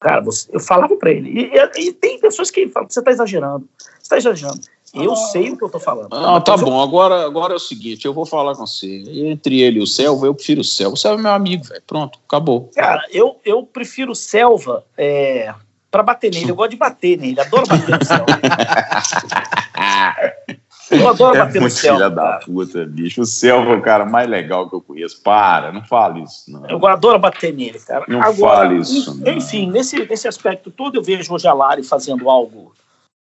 Cara, 0.00 0.20
você, 0.20 0.48
eu 0.52 0.60
falava 0.60 0.96
pra 0.96 1.10
ele. 1.10 1.30
E, 1.30 1.50
e, 1.52 1.88
e, 1.88 1.92
tem 1.92 2.20
pessoas 2.20 2.50
que 2.50 2.68
falam, 2.68 2.88
você 2.88 3.02
tá 3.02 3.10
exagerando. 3.10 3.68
Você 4.00 4.08
tá 4.08 4.16
exagerando. 4.16 4.60
Eu 4.94 5.12
ah, 5.12 5.16
sei 5.16 5.50
o 5.50 5.56
que 5.56 5.64
eu 5.64 5.68
tô 5.68 5.78
falando. 5.78 6.08
Não, 6.10 6.40
tá 6.40 6.56
bom. 6.56 6.80
Agora, 6.80 7.26
agora 7.26 7.52
é 7.52 7.56
o 7.56 7.60
seguinte, 7.60 8.06
eu 8.06 8.14
vou 8.14 8.24
falar 8.24 8.54
com 8.54 8.66
você. 8.66 9.04
Entre 9.06 9.60
ele 9.60 9.80
e 9.80 9.82
o 9.82 9.86
Selva, 9.86 10.26
eu 10.26 10.34
prefiro 10.34 10.62
o 10.62 10.64
Selva. 10.64 10.94
O 10.94 10.96
Selva 10.96 11.20
é 11.20 11.22
meu 11.22 11.32
amigo, 11.32 11.64
velho. 11.64 11.82
Pronto, 11.86 12.18
acabou. 12.26 12.70
Cara, 12.74 13.04
eu, 13.10 13.38
eu 13.44 13.64
prefiro 13.64 14.12
o 14.12 14.16
Selva 14.16 14.84
é, 14.96 15.52
para 15.90 16.02
bater 16.02 16.32
nele. 16.32 16.50
Eu 16.50 16.56
gosto 16.56 16.70
de 16.70 16.76
bater 16.76 17.18
nele, 17.18 17.40
adoro 17.40 17.66
bater 17.66 17.98
no 17.98 18.04
céu. 18.04 18.26
eu 20.90 21.08
adoro 21.08 21.36
é 21.36 21.38
bater 21.38 21.62
no 21.62 21.70
céu. 21.70 21.94
Filha 21.94 22.10
da 22.10 22.40
puta, 22.44 22.84
bicho. 22.84 23.22
O 23.22 23.26
Selva 23.26 23.72
é 23.72 23.76
o 23.76 23.82
cara 23.82 24.04
mais 24.04 24.28
legal 24.28 24.68
que 24.68 24.76
eu 24.76 24.80
conheço. 24.80 25.22
Para, 25.22 25.72
não 25.72 25.84
fale 25.84 26.22
isso. 26.22 26.50
Não. 26.50 26.68
Eu 26.68 26.84
adoro 26.86 27.18
bater 27.18 27.54
nele, 27.54 27.78
cara. 27.78 28.04
Não 28.08 28.22
Agora, 28.22 28.68
fale 28.68 28.80
isso. 28.80 29.20
Enfim, 29.26 29.66
não. 29.66 29.72
nesse, 29.72 30.04
nesse 30.06 30.28
aspecto 30.28 30.70
todo, 30.70 30.96
eu 30.96 31.02
vejo 31.02 31.32
hoje 31.32 31.48
a 31.48 31.52
Lari 31.52 31.82
fazendo 31.82 32.28
algo 32.28 32.72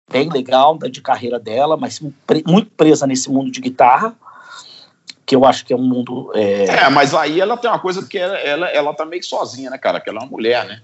bem 0.09 0.29
legal 0.29 0.77
de 0.77 1.01
carreira 1.01 1.39
dela, 1.39 1.75
mas 1.75 1.99
muito 2.45 2.71
presa 2.71 3.07
nesse 3.07 3.31
mundo 3.31 3.51
de 3.51 3.61
guitarra 3.61 4.15
que 5.25 5.35
eu 5.35 5.45
acho 5.45 5.65
que 5.65 5.73
é 5.73 5.75
um 5.75 5.81
mundo. 5.81 6.31
É... 6.35 6.65
é, 6.65 6.89
mas 6.89 7.13
aí 7.13 7.39
ela 7.39 7.55
tem 7.55 7.69
uma 7.69 7.79
coisa 7.79 8.01
porque 8.01 8.17
ela, 8.17 8.37
ela, 8.37 8.69
ela 8.69 8.93
tá 8.93 9.05
meio 9.05 9.23
sozinha, 9.23 9.69
né, 9.69 9.77
cara? 9.77 9.99
Que 9.99 10.09
ela 10.09 10.19
é 10.19 10.21
uma 10.21 10.29
mulher, 10.29 10.65
né? 10.65 10.81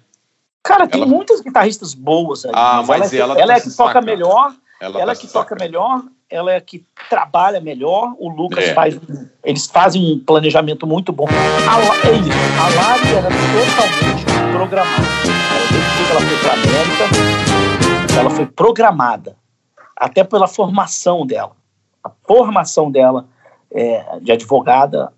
Cara, 0.64 0.88
tem 0.88 1.02
ela... 1.02 1.10
muitas 1.10 1.42
guitarristas 1.42 1.94
boas 1.94 2.46
aí. 2.46 2.52
Ah, 2.54 2.84
mas, 2.86 3.00
mas 3.00 3.14
ela, 3.14 3.34
ela, 3.34 3.42
ela 3.42 3.54
é 3.54 3.60
que 3.60 3.76
toca 3.76 4.02
melhor. 4.02 4.54
Ela, 4.82 5.02
ela 5.02 5.14
tá 5.14 5.20
é 5.20 5.22
que 5.22 5.28
toca 5.28 5.56
melhor, 5.56 6.04
ela 6.30 6.54
é 6.54 6.62
que 6.62 6.86
trabalha 7.10 7.60
melhor. 7.60 8.14
O 8.18 8.30
Lucas 8.30 8.64
é. 8.64 8.74
faz. 8.74 8.98
Eles 9.44 9.68
fazem 9.68 10.14
um 10.14 10.20
planejamento 10.20 10.88
muito 10.88 11.12
bom. 11.12 11.28
A, 11.28 12.08
é 12.08 12.14
isso. 12.14 12.30
A 12.58 12.70
Lari 12.76 13.14
era 13.14 13.30
totalmente 13.30 14.26
programada. 14.54 15.08
Ela, 15.52 16.12
ela 16.12 16.22
foi 16.22 16.38
para 16.38 16.54
América, 16.54 18.20
ela 18.20 18.30
foi 18.30 18.46
programada. 18.46 19.36
Até 19.96 20.24
pela 20.24 20.48
formação 20.48 21.26
dela. 21.26 21.58
A 22.02 22.10
formação 22.26 22.90
dela 22.90 23.26
é, 23.70 24.20
de 24.22 24.32
advogada, 24.32 25.12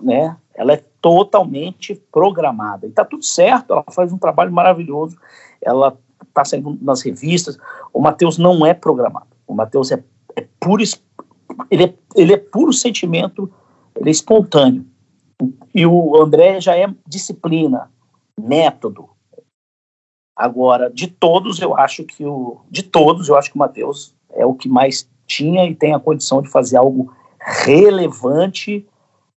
né? 0.00 0.36
Ela 0.54 0.72
é 0.72 0.84
totalmente 1.02 1.96
programada. 2.12 2.86
E 2.86 2.90
está 2.90 3.04
tudo 3.04 3.24
certo, 3.24 3.72
ela 3.72 3.84
faz 3.90 4.12
um 4.12 4.18
trabalho 4.18 4.52
maravilhoso, 4.52 5.18
ela 5.60 5.98
está 6.26 6.44
saindo 6.44 6.78
nas 6.80 7.02
revistas. 7.02 7.58
O 7.92 8.00
Matheus 8.00 8.38
não 8.38 8.64
é 8.64 8.72
programado. 8.72 9.26
O 9.46 9.54
Matheus 9.54 9.90
é, 9.90 10.02
é 10.36 10.46
puro, 10.60 10.82
ele 11.70 11.84
é, 11.84 11.94
ele 12.14 12.32
é 12.32 12.38
puro 12.38 12.72
sentimento, 12.72 13.52
ele 13.96 14.08
é 14.08 14.12
espontâneo. 14.12 14.86
E 15.74 15.84
o 15.84 16.16
André 16.22 16.60
já 16.60 16.76
é 16.76 16.86
disciplina, 17.06 17.90
método. 18.40 19.10
Agora, 20.36 20.88
de 20.88 21.08
todos, 21.08 21.60
eu 21.60 21.76
acho 21.76 22.04
que 22.04 22.24
o 22.24 22.60
de 22.70 22.84
todos, 22.84 23.28
eu 23.28 23.36
acho 23.36 23.50
que 23.50 23.56
o 23.56 23.58
Matheus 23.58 24.14
é 24.30 24.46
o 24.46 24.54
que 24.54 24.68
mais 24.68 25.08
tinha 25.26 25.66
e 25.66 25.74
tem 25.74 25.94
a 25.94 26.00
condição 26.00 26.40
de 26.40 26.48
fazer 26.48 26.76
algo 26.76 27.12
relevante 27.40 28.86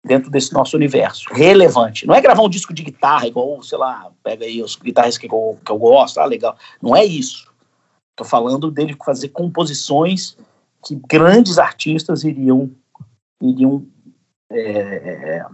dentro 0.04 0.30
desse 0.30 0.52
nosso 0.52 0.76
universo, 0.76 1.32
relevante. 1.32 2.06
Não 2.06 2.14
é 2.14 2.20
gravar 2.20 2.42
um 2.42 2.48
disco 2.48 2.74
de 2.74 2.82
guitarra, 2.82 3.26
igual, 3.26 3.62
sei 3.62 3.78
lá, 3.78 4.10
pega 4.22 4.44
aí 4.44 4.62
os 4.62 4.76
guitarras 4.76 5.16
que 5.16 5.26
eu, 5.26 5.58
que 5.64 5.72
eu 5.72 5.78
gosto, 5.78 6.18
ah, 6.18 6.26
legal. 6.26 6.56
Não 6.82 6.94
é 6.94 7.04
isso. 7.04 7.50
Estou 8.10 8.26
falando 8.26 8.70
dele 8.70 8.94
fazer 9.02 9.30
composições 9.30 10.36
que 10.84 10.94
grandes 11.08 11.58
artistas 11.58 12.22
iriam, 12.22 12.70
iriam, 13.42 13.86
é, 14.50 14.60
é, 14.60 15.46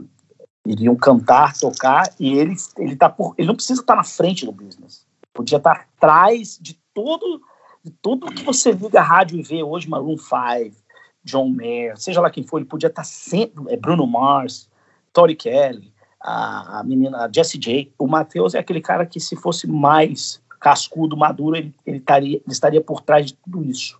iriam 0.66 0.96
cantar, 0.96 1.56
tocar, 1.56 2.12
e 2.18 2.36
ele, 2.36 2.56
ele, 2.76 2.96
tá 2.96 3.08
por, 3.08 3.34
ele 3.38 3.46
não 3.46 3.54
precisa 3.54 3.80
estar 3.80 3.94
na 3.94 4.04
frente 4.04 4.44
do 4.44 4.52
business. 4.52 5.06
Podia 5.32 5.58
estar 5.58 5.86
atrás 5.96 6.58
de 6.60 6.76
todo, 6.92 7.40
de 7.84 7.92
tudo 8.02 8.32
que 8.32 8.42
você 8.42 8.72
liga 8.72 9.00
a 9.00 9.04
rádio 9.04 9.38
e 9.38 9.42
vê 9.42 9.62
hoje, 9.62 9.88
Maroon 9.88 10.18
5, 10.18 10.76
John 11.24 11.50
Mayer, 11.50 11.98
seja 11.98 12.20
lá 12.20 12.30
quem 12.30 12.44
for, 12.44 12.58
ele 12.58 12.66
podia 12.66 12.88
estar 12.88 13.04
sempre. 13.04 13.72
É 13.72 13.76
Bruno 13.76 14.06
Mars, 14.06 14.68
Tori 15.12 15.34
Kelly, 15.34 15.92
a, 16.20 16.80
a 16.80 16.84
menina 16.84 17.30
Jessie 17.32 17.58
J. 17.58 17.92
O 17.98 18.06
Matheus 18.06 18.54
é 18.54 18.58
aquele 18.58 18.80
cara 18.80 19.06
que, 19.06 19.20
se 19.20 19.36
fosse 19.36 19.66
mais 19.66 20.40
cascudo, 20.60 21.16
maduro, 21.16 21.56
ele, 21.56 21.74
ele, 21.86 21.98
estaria, 21.98 22.36
ele 22.36 22.44
estaria 22.52 22.80
por 22.80 23.00
trás 23.00 23.26
de 23.26 23.34
tudo 23.34 23.64
isso, 23.64 23.98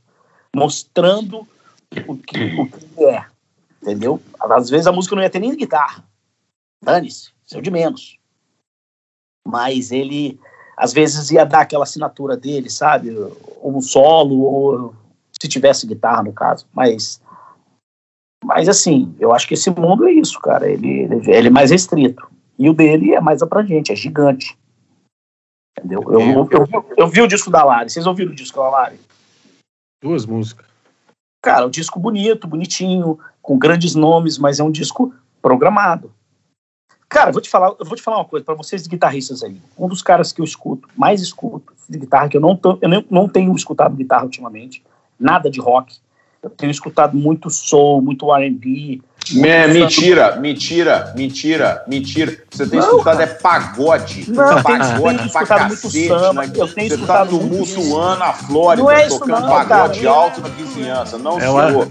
mostrando 0.54 1.46
o 2.06 2.16
que, 2.16 2.61
o 2.61 2.66
que 2.66 3.04
é. 3.04 3.26
Entendeu? 3.83 4.20
Às 4.38 4.68
vezes 4.68 4.87
a 4.87 4.92
música 4.92 5.16
não 5.16 5.22
ia 5.22 5.30
ter 5.30 5.40
nem 5.40 5.56
guitarra. 5.56 6.04
Dane-se, 6.83 7.30
seu 7.46 7.62
de 7.62 7.70
menos. 7.70 8.18
Mas 9.46 9.90
ele, 9.90 10.38
às 10.76 10.92
vezes, 10.92 11.30
ia 11.30 11.44
dar 11.44 11.62
aquela 11.62 11.85
assinatura 11.85 12.37
dele, 12.37 12.68
sabe? 12.68 13.11
Um 13.62 13.80
solo, 13.80 14.42
ou 14.42 14.94
se 15.40 15.48
tivesse 15.48 15.87
guitarra 15.87 16.22
no 16.22 16.33
caso, 16.33 16.66
mas 16.72 17.22
mas 18.42 18.68
assim, 18.68 19.14
eu 19.18 19.35
acho 19.35 19.46
que 19.46 19.55
esse 19.55 19.70
mundo 19.70 20.09
é 20.09 20.12
isso, 20.12 20.40
cara, 20.40 20.70
ele, 20.70 21.09
ele 21.26 21.48
é 21.48 21.50
mais 21.50 21.70
restrito, 21.70 22.26
e 22.59 22.68
o 22.68 22.74
dele 22.74 23.14
é 23.14 23.20
mais 23.20 23.42
abrangente, 23.42 23.92
é 23.92 23.96
gigante, 23.96 24.59
entendeu? 25.79 26.03
Eu, 26.11 26.20
é. 26.20 26.35
eu, 26.35 26.48
eu, 26.50 26.94
eu 26.96 27.09
vi 27.09 27.20
o 27.20 27.29
disco 27.29 27.50
da 27.50 27.62
Lari, 27.64 27.90
vocês 27.90 28.07
ouviram 28.07 28.33
o 28.33 28.35
disco 28.35 28.59
da 28.59 28.68
Lari? 28.68 28.98
Duas 30.03 30.24
músicas. 30.24 30.66
Cara, 31.42 31.66
um 31.66 31.70
disco 31.70 31.98
bonito, 31.98 32.46
bonitinho, 32.46 33.18
com 33.40 33.59
grandes 33.59 33.94
nomes, 33.94 34.38
mas 34.38 34.61
é 34.61 34.64
um 34.64 34.70
disco 34.70 35.14
programado. 35.40 36.12
Cara, 37.09 37.31
eu 37.31 37.33
vou 37.33 37.42
te 37.42 37.50
falar, 37.50 37.74
eu 37.79 37.85
vou 37.85 37.96
te 37.96 38.03
falar 38.03 38.18
uma 38.18 38.24
coisa 38.24 38.44
para 38.44 38.55
vocês 38.55 38.87
guitarristas 38.87 39.42
aí. 39.42 39.61
Um 39.76 39.88
dos 39.88 40.00
caras 40.00 40.33
que 40.33 40.40
eu 40.40 40.44
escuto, 40.44 40.88
mais 40.96 41.20
escuto 41.20 41.74
de 41.88 41.98
guitarra, 41.98 42.29
que 42.29 42.37
eu 42.37 42.40
não, 42.40 42.59
eu 42.81 42.88
não, 42.88 43.05
não 43.11 43.29
tenho 43.29 43.55
escutado 43.57 43.96
guitarra 43.96 44.24
ultimamente, 44.24 44.83
nada 45.20 45.50
de 45.50 45.61
rock. 45.61 45.96
Eu 46.42 46.48
tenho 46.48 46.70
escutado 46.70 47.14
muito 47.16 47.50
soul, 47.50 48.00
muito 48.00 48.35
R&B, 48.35 49.02
É, 49.44 49.68
mentira, 49.68 50.37
mentira, 50.37 51.12
mentira, 51.14 51.85
mentira. 51.87 52.38
Você 52.50 52.66
tem 52.66 52.80
não, 52.80 52.87
escutado 52.87 53.18
cara. 53.18 53.30
é 53.30 53.35
pagode. 53.35 54.30
Não, 54.30 54.59
é 54.59 54.62
pagode 54.62 55.18
tenho 55.18 55.30
pra 55.30 55.46
cacete. 55.46 56.09
Samba, 56.09 56.46
né? 56.46 56.52
Eu 56.56 56.66
tenho 56.66 56.88
Você 56.88 57.06
tá 57.06 57.24
no 57.26 57.40
Mussuana, 57.42 58.16
na 58.16 58.33
Flórida, 58.33 58.83
não 58.83 58.90
é 58.90 59.06
tocando 59.06 59.40
não, 59.40 59.48
pagode 59.48 60.00
cara. 60.00 60.14
alto 60.14 60.40
na 60.40 60.48
vizinhança. 60.48 61.18
Não, 61.18 61.38
é 61.38 61.40
senhor. 61.42 61.88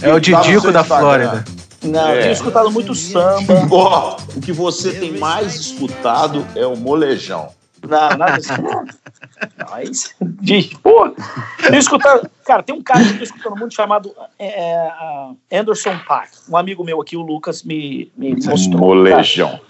É 0.00 0.14
o 0.14 0.20
Didico 0.20 0.70
da 0.70 0.84
Flórida. 0.84 1.44
Não, 1.82 2.08
é. 2.08 2.18
eu 2.18 2.20
tenho 2.22 2.32
escutado 2.32 2.70
muito 2.70 2.94
samba. 2.94 3.66
Ó, 3.70 4.16
o 4.36 4.40
que 4.40 4.52
você 4.52 4.92
tem 4.92 5.18
mais 5.18 5.54
escutado 5.56 6.46
é 6.54 6.64
o 6.64 6.76
molejão. 6.76 7.48
Não, 7.86 8.16
nada 8.16 8.38
disso. 8.38 10.14
Diz, 10.40 10.74
pô, 10.74 11.06
eu 11.06 11.14
cara, 12.44 12.62
tem 12.62 12.74
um 12.74 12.82
cara 12.82 13.04
que 13.04 13.10
eu 13.10 13.18
tô 13.18 13.24
escutando 13.24 13.56
muito 13.56 13.74
chamado 13.74 14.14
é, 14.38 14.88
é 15.50 15.58
Anderson 15.60 15.98
Paak. 16.06 16.30
Um 16.48 16.56
amigo 16.56 16.84
meu 16.84 17.00
aqui, 17.00 17.16
o 17.16 17.22
Lucas, 17.22 17.62
me, 17.62 18.12
me 18.16 18.34
mostrou. 18.34 18.80
Molejão. 18.80 19.60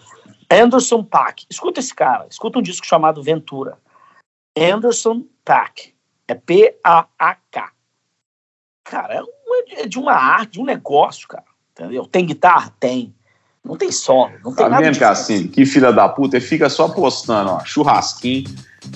Anderson 0.51 1.05
Paak. 1.05 1.47
Escuta 1.51 1.81
esse 1.81 1.95
cara, 1.95 2.27
escuta 2.31 2.59
um 2.59 2.63
disco 2.63 2.87
chamado 2.87 3.23
Ventura. 3.23 3.79
Anderson 4.57 5.25
Paak. 5.45 5.95
É 6.27 6.35
P-A-A-K. 6.35 7.73
Cara, 8.85 9.15
é, 9.15 9.23
um, 9.23 9.27
é 9.73 9.87
de 9.87 9.99
uma 9.99 10.13
arte, 10.13 10.53
de 10.53 10.61
um 10.61 10.65
negócio, 10.65 11.27
cara. 11.29 11.45
Entendeu? 11.73 12.07
Tem 12.07 12.27
guitarra? 12.27 12.75
Tem. 12.81 13.15
Não 13.69 13.77
tem 13.77 13.93
solo, 13.93 14.33
não 14.43 14.55
tem 14.55 14.65
tá 14.65 14.71
nada. 14.71 14.91
Vendo, 14.91 15.03
assim, 15.03 15.47
que 15.47 15.67
filha 15.67 15.93
da 15.93 16.09
puta, 16.09 16.39
ele 16.39 16.45
fica 16.45 16.71
só 16.71 16.89
postando, 16.89 17.51
ó, 17.51 17.65
churrasquinho, 17.67 18.45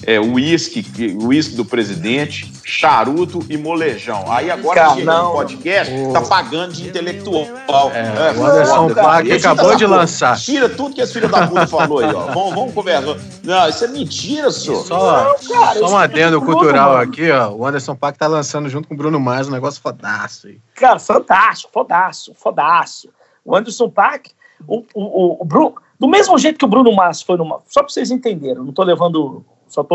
é, 0.06 0.18
uísque, 0.18 0.82
uísque 1.20 1.56
do 1.56 1.64
presidente, 1.64 2.50
charuto 2.64 3.44
e 3.50 3.58
molejão. 3.58 4.24
Aí 4.32 4.50
agora 4.50 4.80
Cara, 4.80 4.94
chega 4.94 5.12
não, 5.12 5.24
no 5.24 5.32
podcast, 5.32 5.92
o... 5.94 6.12
tá 6.14 6.22
pagando 6.22 6.72
de 6.72 6.88
intelectual. 6.88 7.90
É, 7.92 8.30
é, 8.30 8.38
o 8.38 8.46
Anderson 8.46 8.94
Paak 8.94 9.32
acabou 9.32 9.76
de 9.76 9.84
lançar. 9.84 10.38
Tira 10.38 10.70
tudo 10.70 10.94
que 10.94 11.02
esse 11.02 11.12
filho 11.12 11.28
da 11.28 11.46
puta 11.46 11.66
falou 11.66 11.98
aí, 11.98 12.06
ó. 12.06 12.32
Vamos, 12.32 12.54
vamos 12.54 12.74
conversar. 12.74 13.16
Não, 13.44 13.68
isso 13.68 13.84
é 13.84 13.88
mentira, 13.88 14.50
senhor. 14.50 14.86
Só, 14.86 15.24
não, 15.24 15.54
cara, 15.54 15.78
só 15.80 15.86
um 15.90 16.00
é 16.00 16.04
adendo 16.04 16.40
cultural 16.40 16.92
mano. 16.92 17.02
aqui, 17.02 17.30
ó. 17.30 17.50
O 17.50 17.66
Anderson 17.66 17.94
Paak 17.94 18.18
tá 18.18 18.26
lançando 18.26 18.70
junto 18.70 18.88
com 18.88 18.94
o 18.94 18.96
Bruno 18.96 19.20
Mars 19.20 19.48
um 19.48 19.52
negócio 19.52 19.82
fodaço 19.82 20.46
aí. 20.46 20.58
Cara, 20.74 20.98
fantástico, 20.98 21.70
fodaço, 21.70 22.32
fodaço. 22.34 23.10
O 23.44 23.54
Anderson 23.54 23.90
Paak 23.90 24.30
o, 24.66 24.84
o, 24.94 25.42
o 25.42 25.44
Bruno, 25.44 25.74
do 25.98 26.08
mesmo 26.08 26.36
jeito 26.38 26.58
que 26.58 26.64
o 26.64 26.68
Bruno 26.68 26.92
Mars 26.92 27.22
foi 27.22 27.36
numa. 27.36 27.60
Só 27.66 27.80
para 27.80 27.92
vocês 27.92 28.10
entenderem, 28.10 28.56
não 28.56 28.70
estou 28.70 28.84
levando. 28.84 29.44
Só 29.68 29.86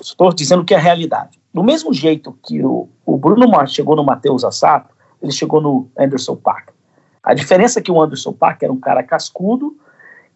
estou 0.00 0.32
dizendo 0.32 0.64
que 0.64 0.74
é 0.74 0.76
a 0.76 0.80
realidade. 0.80 1.40
Do 1.52 1.62
mesmo 1.62 1.92
jeito 1.92 2.36
que 2.42 2.62
o, 2.62 2.88
o 3.06 3.16
Bruno 3.16 3.48
Mars 3.48 3.72
chegou 3.72 3.96
no 3.96 4.04
Matheus 4.04 4.44
Assato, 4.44 4.94
ele 5.22 5.32
chegou 5.32 5.60
no 5.60 5.88
Anderson 5.98 6.36
Paak. 6.36 6.72
A 7.22 7.32
diferença 7.32 7.78
é 7.78 7.82
que 7.82 7.90
o 7.90 8.02
Anderson 8.02 8.32
Paak 8.32 8.64
era 8.64 8.72
um 8.72 8.78
cara 8.78 9.02
cascudo 9.02 9.76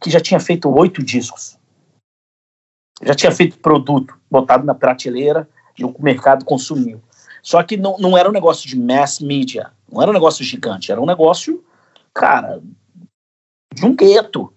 que 0.01 0.11
já 0.11 0.21
tinha 0.21 0.41
feito 0.41 0.71
oito 0.71 1.03
discos. 1.03 1.59
Já 3.03 3.15
tinha 3.15 3.31
feito 3.31 3.59
produto 3.59 4.15
botado 4.31 4.65
na 4.65 4.75
prateleira 4.75 5.49
e 5.79 5.85
o 5.85 5.95
mercado 5.99 6.45
consumiu. 6.45 7.01
Só 7.43 7.63
que 7.63 7.77
não, 7.77 7.97
não 7.99 8.17
era 8.17 8.29
um 8.29 8.33
negócio 8.33 8.69
de 8.69 8.79
mass 8.79 9.21
media, 9.21 9.71
não 9.91 10.03
era 10.03 10.11
um 10.11 10.15
negócio 10.15 10.45
gigante, 10.45 10.91
era 10.91 11.01
um 11.01 11.07
negócio, 11.07 11.65
cara, 12.13 12.61
de 13.75 13.85
um 13.85 13.95
gueto. 13.95 14.53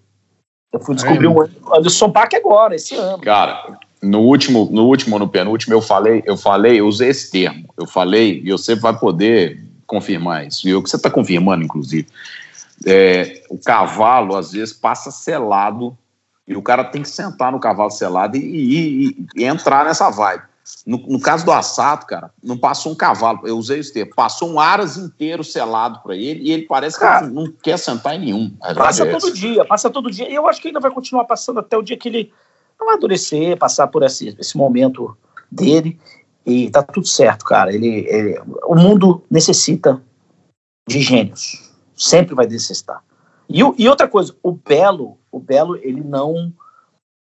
Eu 0.71 0.79
fui 0.79 0.95
descobrir 0.95 1.27
o 1.27 1.49
Anderson 1.73 2.11
Paak 2.11 2.35
agora, 2.35 2.75
esse 2.75 2.95
ano. 2.95 3.21
Cara, 3.21 3.77
no 4.01 4.21
último, 4.21 4.69
no 4.71 4.85
último, 4.85 5.19
no 5.19 5.27
penúltimo, 5.27 5.73
eu 5.73 5.81
falei, 5.81 6.23
eu 6.25 6.37
falei, 6.37 6.79
eu 6.79 6.87
usei 6.87 7.09
esse 7.09 7.29
termo. 7.29 7.67
Eu 7.77 7.85
falei, 7.85 8.41
e 8.43 8.51
você 8.51 8.75
vai 8.75 8.97
poder 8.97 9.63
confirmar 9.85 10.47
isso. 10.47 10.67
E 10.67 10.73
o 10.73 10.81
que 10.81 10.89
você 10.89 10.95
está 10.95 11.09
confirmando, 11.09 11.63
inclusive. 11.63 12.07
É, 12.85 13.43
o 13.49 13.57
cavalo, 13.57 14.35
às 14.35 14.53
vezes, 14.53 14.73
passa 14.73 15.11
selado, 15.11 15.95
e 16.47 16.55
o 16.55 16.61
cara 16.61 16.83
tem 16.83 17.01
que 17.01 17.09
sentar 17.09 17.51
no 17.51 17.59
cavalo 17.59 17.91
selado 17.91 18.37
e, 18.37 18.39
e, 18.39 19.07
e, 19.07 19.25
e 19.35 19.43
entrar 19.43 19.85
nessa 19.85 20.09
vibe. 20.09 20.43
No, 20.85 20.97
no, 20.97 21.19
caso 21.19 21.45
do 21.45 21.51
Assato, 21.51 22.07
cara, 22.07 22.31
não 22.43 22.57
passou 22.57 22.91
um 22.91 22.95
cavalo, 22.95 23.41
eu 23.45 23.57
usei 23.57 23.79
esse 23.79 23.93
termo, 23.93 24.15
passou 24.15 24.49
um 24.49 24.59
aras 24.59 24.97
inteiro 24.97 25.43
selado 25.43 25.99
para 26.01 26.15
ele 26.15 26.41
e 26.43 26.51
ele 26.51 26.63
parece 26.63 26.97
que 26.97 27.03
cara, 27.03 27.27
não, 27.27 27.43
não, 27.43 27.51
quer 27.51 27.77
sentar 27.77 28.15
em 28.15 28.19
nenhum. 28.19 28.49
Passa 28.75 29.03
é 29.03 29.11
todo 29.11 29.33
dia, 29.33 29.65
passa 29.65 29.89
todo 29.89 30.09
dia. 30.09 30.29
E 30.29 30.33
eu 30.33 30.47
acho 30.47 30.61
que 30.61 30.69
ainda 30.69 30.79
vai 30.79 30.91
continuar 30.91 31.25
passando 31.25 31.59
até 31.59 31.77
o 31.77 31.81
dia 31.81 31.97
que 31.97 32.09
ele 32.09 32.33
amadurecer, 32.79 33.57
passar 33.57 33.87
por 33.87 34.01
esse, 34.03 34.35
esse 34.39 34.57
momento 34.57 35.15
dele 35.51 35.99
e 36.45 36.69
tá 36.69 36.81
tudo 36.81 37.07
certo, 37.07 37.45
cara. 37.45 37.73
Ele, 37.73 38.05
ele, 38.07 38.41
o 38.65 38.75
mundo 38.75 39.23
necessita 39.29 40.01
de 40.87 41.01
gênios, 41.01 41.71
sempre 41.95 42.33
vai 42.33 42.47
necessitar. 42.47 43.03
E, 43.47 43.59
e 43.59 43.87
outra 43.87 44.07
coisa, 44.07 44.35
o 44.41 44.51
belo, 44.51 45.17
o 45.31 45.39
belo, 45.39 45.75
ele 45.77 46.01
não, 46.01 46.51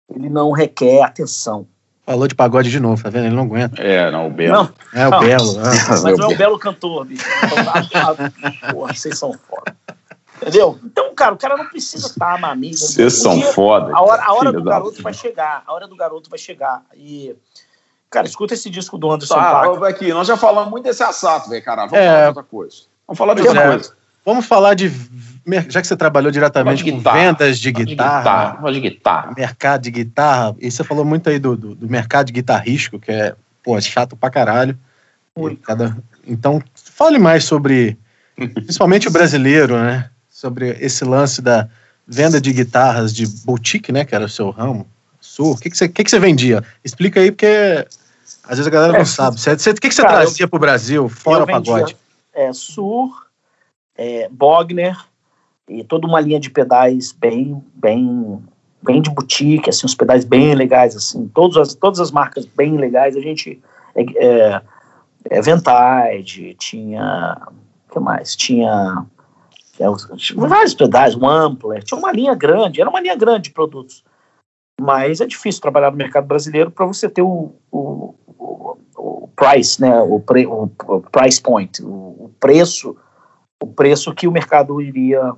ele 0.10 0.30
não 0.30 0.52
requer 0.52 1.04
atenção 1.04 1.68
Falou 2.10 2.28
de 2.28 2.34
pagode 2.34 2.72
de 2.72 2.80
novo, 2.80 3.04
tá 3.04 3.08
vendo? 3.12 3.28
Ele 3.28 3.36
não 3.36 3.44
aguenta. 3.44 3.80
É, 3.80 4.10
não, 4.10 4.26
o 4.26 4.30
Belo. 4.32 4.52
Não, 4.52 4.74
é 5.00 5.08
o 5.08 5.12
não, 5.12 5.20
Belo. 5.20 5.54
Não. 5.54 5.64
Mas 5.64 6.18
não 6.18 6.32
é 6.32 6.34
o 6.34 6.38
Belo 6.38 6.58
cantor, 6.58 7.06
bicho. 7.06 7.24
Porra, 8.72 8.96
vocês 8.96 9.16
são 9.16 9.32
foda. 9.34 9.76
Entendeu? 10.42 10.80
Então, 10.84 11.14
cara, 11.14 11.36
o 11.36 11.38
cara 11.38 11.56
não 11.56 11.68
precisa 11.68 12.08
estar 12.08 12.58
mídia. 12.58 12.80
Vocês 12.80 13.14
são 13.14 13.38
dia, 13.38 13.54
foda. 13.54 13.96
A 13.96 14.02
hora, 14.02 14.24
a 14.24 14.34
hora 14.34 14.52
do 14.52 14.64
garoto 14.64 15.04
vai 15.04 15.14
chegar. 15.14 15.62
A 15.68 15.72
hora 15.72 15.88
do 15.88 15.96
garoto 15.96 16.32
vai 16.32 16.40
chegar. 16.40 16.82
E. 16.96 17.36
Cara, 18.10 18.26
escuta 18.26 18.56
esse 18.56 18.72
disco 18.72 18.98
do 18.98 19.12
Anderson 19.12 19.36
tá, 19.36 19.88
Aqui, 19.88 20.12
nós 20.12 20.28
já 20.28 20.36
falamos 20.36 20.72
muito 20.72 20.86
desse 20.86 21.04
assato, 21.04 21.48
velho, 21.48 21.64
caralho. 21.64 21.92
Vamos 21.92 22.04
é, 22.04 22.10
falar 22.10 22.22
de 22.22 22.28
outra 22.30 22.44
coisa. 22.44 22.78
Vamos 23.06 23.18
falar 23.20 23.34
de 23.36 23.42
outra 23.44 23.62
é, 23.62 23.68
coisa. 23.68 23.94
Vamos 24.30 24.46
falar 24.46 24.76
de 24.76 24.92
já 25.70 25.82
que 25.82 25.88
você 25.88 25.98
trabalhou 25.98 26.32
diretamente 26.32 26.84
com 26.84 27.00
vendas 27.00 27.58
de 27.58 27.72
guitarra, 27.72 28.60
de 28.60 28.60
guitarra, 28.60 28.72
de 28.72 28.80
guitarra, 28.80 29.34
mercado 29.36 29.82
de 29.82 29.90
guitarra, 29.90 30.56
e 30.60 30.70
você 30.70 30.84
falou 30.84 31.04
muito 31.04 31.28
aí 31.28 31.40
do, 31.40 31.58
do, 31.58 31.74
do 31.74 31.90
mercado 31.90 32.28
de 32.28 32.34
guitarrístico, 32.34 33.00
que 33.00 33.12
é, 33.12 33.34
pô, 33.64 33.76
é 33.76 33.82
chato 33.82 34.16
pra 34.16 34.30
caralho. 34.30 34.78
Cada, 35.64 35.98
então, 36.28 36.62
fale 36.76 37.18
mais 37.18 37.44
sobre, 37.44 37.98
principalmente 38.38 39.08
o 39.08 39.12
brasileiro, 39.12 39.76
né? 39.80 40.12
Sobre 40.30 40.78
esse 40.80 41.04
lance 41.04 41.42
da 41.42 41.68
venda 42.08 42.40
de 42.40 42.54
guitarras 42.54 43.12
de 43.12 43.26
boutique, 43.26 43.92
né? 43.92 44.06
Que 44.06 44.14
era 44.14 44.26
o 44.26 44.30
seu 44.30 44.52
ramo. 44.52 44.86
Sur, 45.20 45.56
o 45.56 45.58
que, 45.58 45.72
que, 45.72 45.78
você, 45.78 45.90
que, 45.90 46.04
que 46.04 46.12
você 46.12 46.20
vendia? 46.20 46.64
Explica 46.86 47.20
aí, 47.20 47.32
porque 47.32 47.84
às 48.44 48.60
vezes 48.60 48.68
a 48.68 48.70
galera 48.70 48.94
é, 48.94 49.00
não 49.00 49.06
sabe. 49.08 49.38
o 49.38 49.74
que, 49.74 49.90
que 49.90 49.96
você 49.96 50.04
cara, 50.04 50.18
trazia 50.18 50.48
pro 50.48 50.60
Brasil, 50.60 51.10
fora 51.10 51.46
o 51.46 51.48
pagode? 51.48 51.98
É, 52.32 52.54
Sur, 52.54 53.29
é, 54.00 54.30
Bogner, 54.32 54.98
e 55.68 55.84
toda 55.84 56.08
uma 56.08 56.22
linha 56.22 56.40
de 56.40 56.50
pedais 56.50 57.12
bem, 57.12 57.62
bem, 57.76 58.42
bem 58.82 59.02
de 59.02 59.10
boutique, 59.10 59.70
assim, 59.70 59.86
uns 59.86 59.94
pedais 59.94 60.24
bem 60.24 60.56
legais, 60.56 60.96
assim, 60.96 61.28
todas 61.28 61.58
as, 61.58 61.76
todas 61.76 62.00
as 62.00 62.10
marcas 62.10 62.46
bem 62.46 62.78
legais, 62.78 63.18
a 63.18 63.20
gente, 63.20 63.62
é, 63.94 64.04
é, 64.26 64.62
é 65.30 65.42
Ventide, 65.42 66.56
tinha, 66.56 67.38
o 67.90 67.94
que 67.94 68.00
mais, 68.00 68.38
tinha, 68.38 69.06
é, 69.78 69.86
vários 70.48 70.74
pedais, 70.74 71.14
um 71.14 71.28
Ampler, 71.28 71.84
tinha 71.84 71.98
uma 71.98 72.14
linha 72.14 72.34
grande, 72.34 72.80
era 72.80 72.90
uma 72.90 73.02
linha 73.02 73.18
grande 73.18 73.50
de 73.50 73.52
produtos, 73.52 74.02
mas 74.80 75.20
é 75.20 75.26
difícil 75.26 75.62
trabalhar 75.62 75.92
no 75.92 75.98
mercado 75.98 76.26
brasileiro 76.26 76.72
para 76.72 76.86
você 76.86 77.10
ter 77.10 77.22
o, 77.22 77.54
o, 77.70 78.16
o, 78.26 78.78
o, 78.96 79.30
price, 79.36 79.82
né, 79.82 80.00
o, 80.00 80.22
pre, 80.22 80.48
o, 80.48 80.70
price 81.12 81.42
point, 81.42 81.84
o, 81.84 82.32
preço, 82.40 82.96
o 83.60 83.68
preço 83.68 84.14
que 84.14 84.28
o 84.28 84.32
mercado 84.32 84.82
iria. 84.82 85.34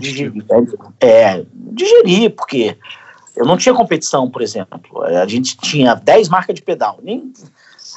Digerir, 0.00 0.44
é, 1.00 1.44
digerir, 1.52 2.30
porque 2.30 2.76
eu 3.34 3.44
não 3.44 3.56
tinha 3.56 3.74
competição, 3.74 4.30
por 4.30 4.40
exemplo. 4.40 5.02
A 5.02 5.26
gente 5.26 5.56
tinha 5.56 5.94
10 5.94 6.28
marcas 6.28 6.54
de 6.54 6.62
pedal. 6.62 7.00
Nem, 7.02 7.32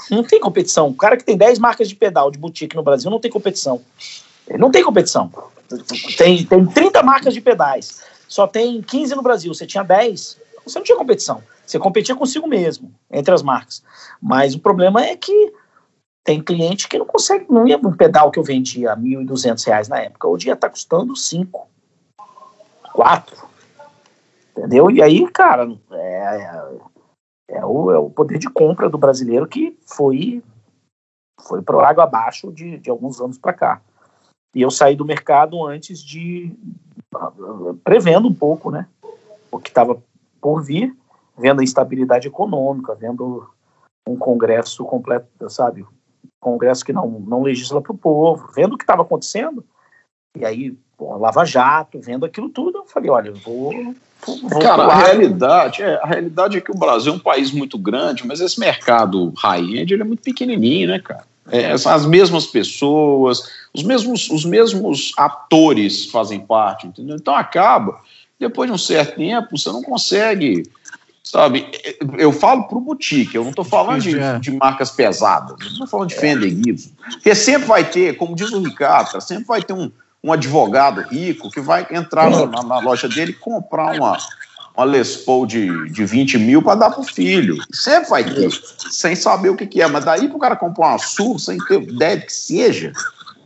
não 0.10 0.24
tem 0.24 0.40
competição. 0.40 0.88
O 0.88 0.96
cara 0.96 1.16
que 1.16 1.24
tem 1.24 1.38
10 1.38 1.60
marcas 1.60 1.88
de 1.88 1.96
pedal 1.96 2.32
de 2.32 2.40
boutique 2.40 2.76
no 2.76 2.82
Brasil 2.82 3.12
não 3.12 3.20
tem 3.20 3.30
competição. 3.30 3.80
Não 4.58 4.72
tem 4.72 4.84
competição. 4.84 5.32
Tem, 6.18 6.44
tem 6.44 6.66
30 6.66 7.04
marcas 7.04 7.34
de 7.34 7.42
pedais. 7.42 8.02
Só 8.28 8.48
tem 8.48 8.82
15 8.82 9.14
no 9.14 9.22
Brasil. 9.22 9.54
Você 9.54 9.68
tinha 9.68 9.84
10. 9.84 10.38
Você 10.66 10.80
não 10.80 10.84
tinha 10.84 10.98
competição. 10.98 11.44
Você 11.66 11.78
competia 11.78 12.16
consigo 12.16 12.48
mesmo, 12.48 12.92
entre 13.12 13.34
as 13.34 13.44
marcas. 13.44 13.84
Mas 14.22 14.56
o 14.56 14.60
problema 14.60 15.04
é 15.04 15.16
que 15.16 15.54
tem 16.28 16.44
cliente 16.44 16.90
que 16.90 16.98
não 16.98 17.06
consegue, 17.06 17.46
não 17.50 17.66
ia 17.66 17.78
um 17.78 17.94
pedal 17.94 18.30
que 18.30 18.38
eu 18.38 18.44
vendia 18.44 18.92
a 18.92 18.96
R$ 18.96 19.02
1.200 19.02 19.88
na 19.88 20.02
época, 20.02 20.28
hoje 20.28 20.48
ia 20.48 20.56
estar 20.56 20.68
tá 20.68 20.72
custando 20.72 21.16
5, 21.16 21.70
4, 22.94 23.48
entendeu? 24.52 24.92
E 24.92 25.02
aí, 25.02 25.26
cara, 25.32 25.74
é, 25.90 25.96
é, 25.96 27.58
é, 27.60 27.66
o, 27.66 27.92
é 27.92 27.98
o 27.98 28.10
poder 28.10 28.40
de 28.40 28.50
compra 28.50 28.90
do 28.90 28.98
brasileiro 28.98 29.48
que 29.48 29.80
foi 29.86 30.44
foi 31.40 31.62
para 31.62 31.78
o 31.78 31.80
água 31.80 32.04
abaixo 32.04 32.52
de, 32.52 32.78
de 32.78 32.90
alguns 32.90 33.22
anos 33.22 33.38
para 33.38 33.54
cá. 33.54 33.82
E 34.54 34.62
eu 34.62 34.70
saí 34.70 34.98
do 34.98 35.06
mercado 35.06 35.64
antes 35.66 36.04
de 36.04 36.54
prevendo 37.86 38.28
um 38.28 38.34
pouco, 38.34 38.70
né, 38.70 38.86
o 39.50 39.60
que 39.60 39.70
estava 39.70 39.98
por 40.42 40.62
vir, 40.62 40.94
vendo 41.38 41.62
a 41.62 41.64
instabilidade 41.64 42.28
econômica, 42.28 42.94
vendo 42.96 43.50
um 44.06 44.18
congresso 44.18 44.84
completo, 44.84 45.50
sabe, 45.50 45.86
Congresso 46.40 46.86
que 46.86 46.94
não, 46.94 47.08
não 47.08 47.42
legisla 47.42 47.82
para 47.82 47.92
o 47.92 47.98
povo, 47.98 48.50
vendo 48.56 48.74
o 48.74 48.78
que 48.78 48.84
estava 48.84 49.02
acontecendo, 49.02 49.64
e 50.38 50.46
aí 50.46 50.78
pô, 50.98 51.16
Lava 51.18 51.46
Jato, 51.46 52.00
vendo 52.02 52.26
aquilo 52.26 52.50
tudo, 52.50 52.80
eu 52.80 52.86
falei, 52.86 53.10
olha, 53.10 53.30
eu 53.30 53.36
vou. 53.36 53.72
vou 54.26 54.60
Cara, 54.60 54.84
a 54.84 54.96
realidade, 54.96 55.84
é, 55.84 55.96
a 56.02 56.08
realidade 56.08 56.58
é 56.58 56.62
que 56.62 56.72
o 56.72 56.78
Brasil 56.78 57.14
é 57.14 57.16
um 57.16 57.20
país 57.20 57.52
muito 57.52 57.78
grande, 57.78 58.26
mas 58.26 58.42
esse 58.42 58.60
mercado 58.60 59.32
high-end 59.38 59.94
ele 59.94 60.02
é 60.02 60.06
muito 60.06 60.24
pequenininho, 60.24 60.88
né, 60.90 61.00
cara? 61.00 61.26
É, 61.50 61.78
são 61.78 61.94
as 61.94 62.06
mesmas 62.06 62.46
pessoas, 62.46 63.50
os 63.74 63.84
mesmos, 63.84 64.30
os 64.30 64.44
mesmos 64.44 65.14
atores 65.18 66.06
fazem 66.12 66.42
parte, 66.42 66.88
entendeu? 66.88 67.16
Então 67.16 67.34
acaba, 67.34 68.02
depois 68.38 68.70
de 68.70 68.76
um 68.76 68.78
certo 68.78 69.16
tempo, 69.16 69.58
você 69.58 69.70
não 69.70 69.82
consegue, 69.82 70.70
sabe? 71.32 71.66
Eu 72.18 72.32
falo 72.32 72.64
para 72.64 72.78
o 72.78 72.82
boutique, 72.82 73.36
eu 73.36 73.44
não 73.44 73.50
estou 73.52 73.66
falando 73.66 74.02
de, 74.02 74.18
É. 74.18 74.40
de 74.40 74.52
marcas 74.52 74.92
pesadas, 74.92 75.52
eu 75.60 75.66
não 75.66 75.72
estou 75.74 75.88
falando 75.88 76.10
de 76.10 76.16
Fender 76.16 76.50
Gibson, 76.50 76.90
porque 77.12 77.34
sempre 77.36 77.68
vai 77.68 77.84
ter, 77.84 78.16
como 78.18 78.36
diz 78.36 78.52
o 78.52 78.62
Ricardo, 78.62 79.20
sempre 79.22 79.46
vai 79.46 79.62
ter 79.62 79.74
um, 79.74 79.92
um 80.24 80.32
advogado 80.34 81.02
rico 81.02 81.50
que 81.52 81.60
vai 81.62 81.86
entrar 81.92 82.30
na, 82.30 82.64
na- 82.64 82.80
loja 82.80 83.08
dele 83.08 83.32
e 83.32 83.36
comprar 83.36 83.96
uma, 83.96 84.18
uma 84.76 84.86
Les 84.86 85.16
Paul 85.18 85.46
de, 85.46 85.90
de 85.92 86.06
20 86.06 86.38
mil 86.40 86.62
para 86.62 86.76
dar 86.76 86.90
pro 86.92 87.04
filho. 87.04 87.58
Sempre 87.72 88.10
vai 88.10 88.24
ter, 88.24 88.50
sem 88.92 89.16
saber 89.16 89.50
o 89.50 89.56
que, 89.56 89.66
que 89.68 89.82
é. 89.82 89.88
Mas 89.88 90.06
daí 90.06 90.28
pro 90.28 90.40
cara 90.40 90.56
comprar 90.56 90.90
uma 90.90 90.98
SUV 91.00 91.40
sem 91.40 91.58
ter 91.60 91.82
ideia 91.82 92.18
de 92.18 92.26
que 92.26 92.34
seja. 92.34 92.92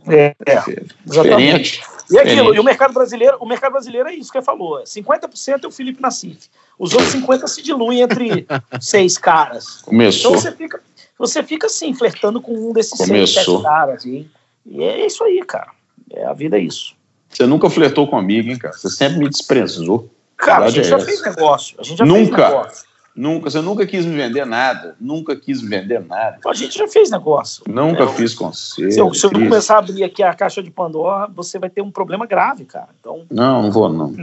É, 0.08 0.34
é, 0.46 0.82
exatamente. 1.06 1.80
E 2.12 2.18
aquilo, 2.18 2.34
Diferente. 2.36 2.56
e 2.56 2.60
o 2.60 2.64
mercado 2.64 2.92
brasileiro, 2.94 3.36
o 3.40 3.46
mercado 3.46 3.72
brasileiro 3.72 4.08
é 4.08 4.14
isso 4.14 4.30
que 4.30 4.38
ele 4.38 4.44
falou. 4.44 4.82
50% 4.82 5.64
é 5.64 5.66
o 5.66 5.70
Felipe 5.70 6.00
Nassif. 6.02 6.48
Os 6.78 6.92
outros 6.92 7.14
50% 7.14 7.46
se 7.48 7.62
diluem 7.62 8.00
entre 8.00 8.46
seis 8.80 9.16
caras. 9.18 9.78
Então 9.80 9.84
Começou. 9.90 10.32
você 10.32 10.52
fica, 10.52 10.80
você 11.18 11.42
fica 11.42 11.66
assim, 11.66 11.94
flertando 11.94 12.40
com 12.40 12.52
um 12.52 12.72
desses 12.72 12.98
Começou. 12.98 13.54
seis, 13.56 13.62
caras. 13.62 14.04
E, 14.04 14.28
e 14.66 14.82
é 14.82 15.06
isso 15.06 15.22
aí, 15.24 15.42
cara. 15.46 15.70
É, 16.10 16.24
a 16.24 16.32
vida 16.32 16.58
é 16.58 16.60
isso. 16.60 16.94
Você 17.28 17.46
nunca 17.46 17.70
flertou 17.70 18.06
comigo, 18.06 18.50
hein, 18.50 18.58
cara? 18.58 18.76
Você 18.76 18.90
sempre 18.90 19.18
me 19.18 19.28
desprezou. 19.28 20.10
Cara, 20.36 20.66
a 20.66 20.70
Verdade 20.70 20.74
gente 20.76 20.86
é 20.86 20.90
já 20.90 20.96
essa. 20.96 21.06
fez 21.06 21.22
negócio. 21.22 21.76
A 21.78 21.82
gente 21.82 21.98
já 21.98 22.04
Nunca. 22.04 22.36
fez 22.36 22.48
negócio. 22.50 22.86
Nunca, 23.14 23.50
você 23.50 23.60
nunca 23.60 23.86
quis 23.86 24.06
me 24.06 24.16
vender 24.16 24.46
nada. 24.46 24.96
Nunca 24.98 25.36
quis 25.36 25.60
me 25.60 25.68
vender 25.68 26.00
nada. 26.00 26.38
A 26.46 26.54
gente 26.54 26.78
já 26.78 26.88
fez 26.88 27.10
negócio. 27.10 27.62
Nunca 27.68 28.02
Eu- 28.04 28.12
fiz 28.14 28.34
você. 28.34 28.90
Se 28.90 28.98
eu, 28.98 29.12
se 29.12 29.26
eu 29.26 29.30
começar 29.30 29.76
a 29.76 29.78
abrir 29.78 30.02
aqui 30.02 30.22
a 30.22 30.32
caixa 30.32 30.62
de 30.62 30.70
Pandora, 30.70 31.26
você 31.30 31.58
vai 31.58 31.68
ter 31.68 31.82
um 31.82 31.90
problema 31.90 32.24
grave, 32.26 32.64
cara. 32.64 32.88
Então, 32.98 33.26
Não, 33.30 33.62
não 33.62 33.70
vou, 33.70 33.88
não. 33.92 34.14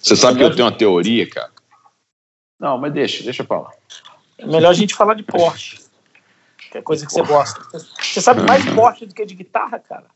Você 0.00 0.16
sabe 0.16 0.38
que 0.38 0.44
eu 0.44 0.54
tenho 0.54 0.66
uma 0.66 0.76
teoria, 0.76 1.28
cara. 1.28 1.50
Não, 2.58 2.78
mas 2.78 2.92
deixa, 2.92 3.22
deixa 3.22 3.44
pra 3.44 3.60
lá. 3.60 3.70
é 4.38 4.46
melhor 4.46 4.70
a 4.70 4.74
gente 4.74 4.94
falar 4.94 5.14
de 5.14 5.22
Porsche. 5.22 5.80
Que 6.70 6.78
é 6.78 6.82
coisa 6.82 7.06
que 7.06 7.12
você 7.12 7.22
gosta. 7.22 7.60
Você 8.00 8.20
sabe 8.20 8.42
mais 8.42 8.64
de 8.64 8.74
Porsche 8.74 9.06
do 9.06 9.14
que 9.14 9.24
de 9.24 9.34
guitarra, 9.34 9.78
cara? 9.78 10.06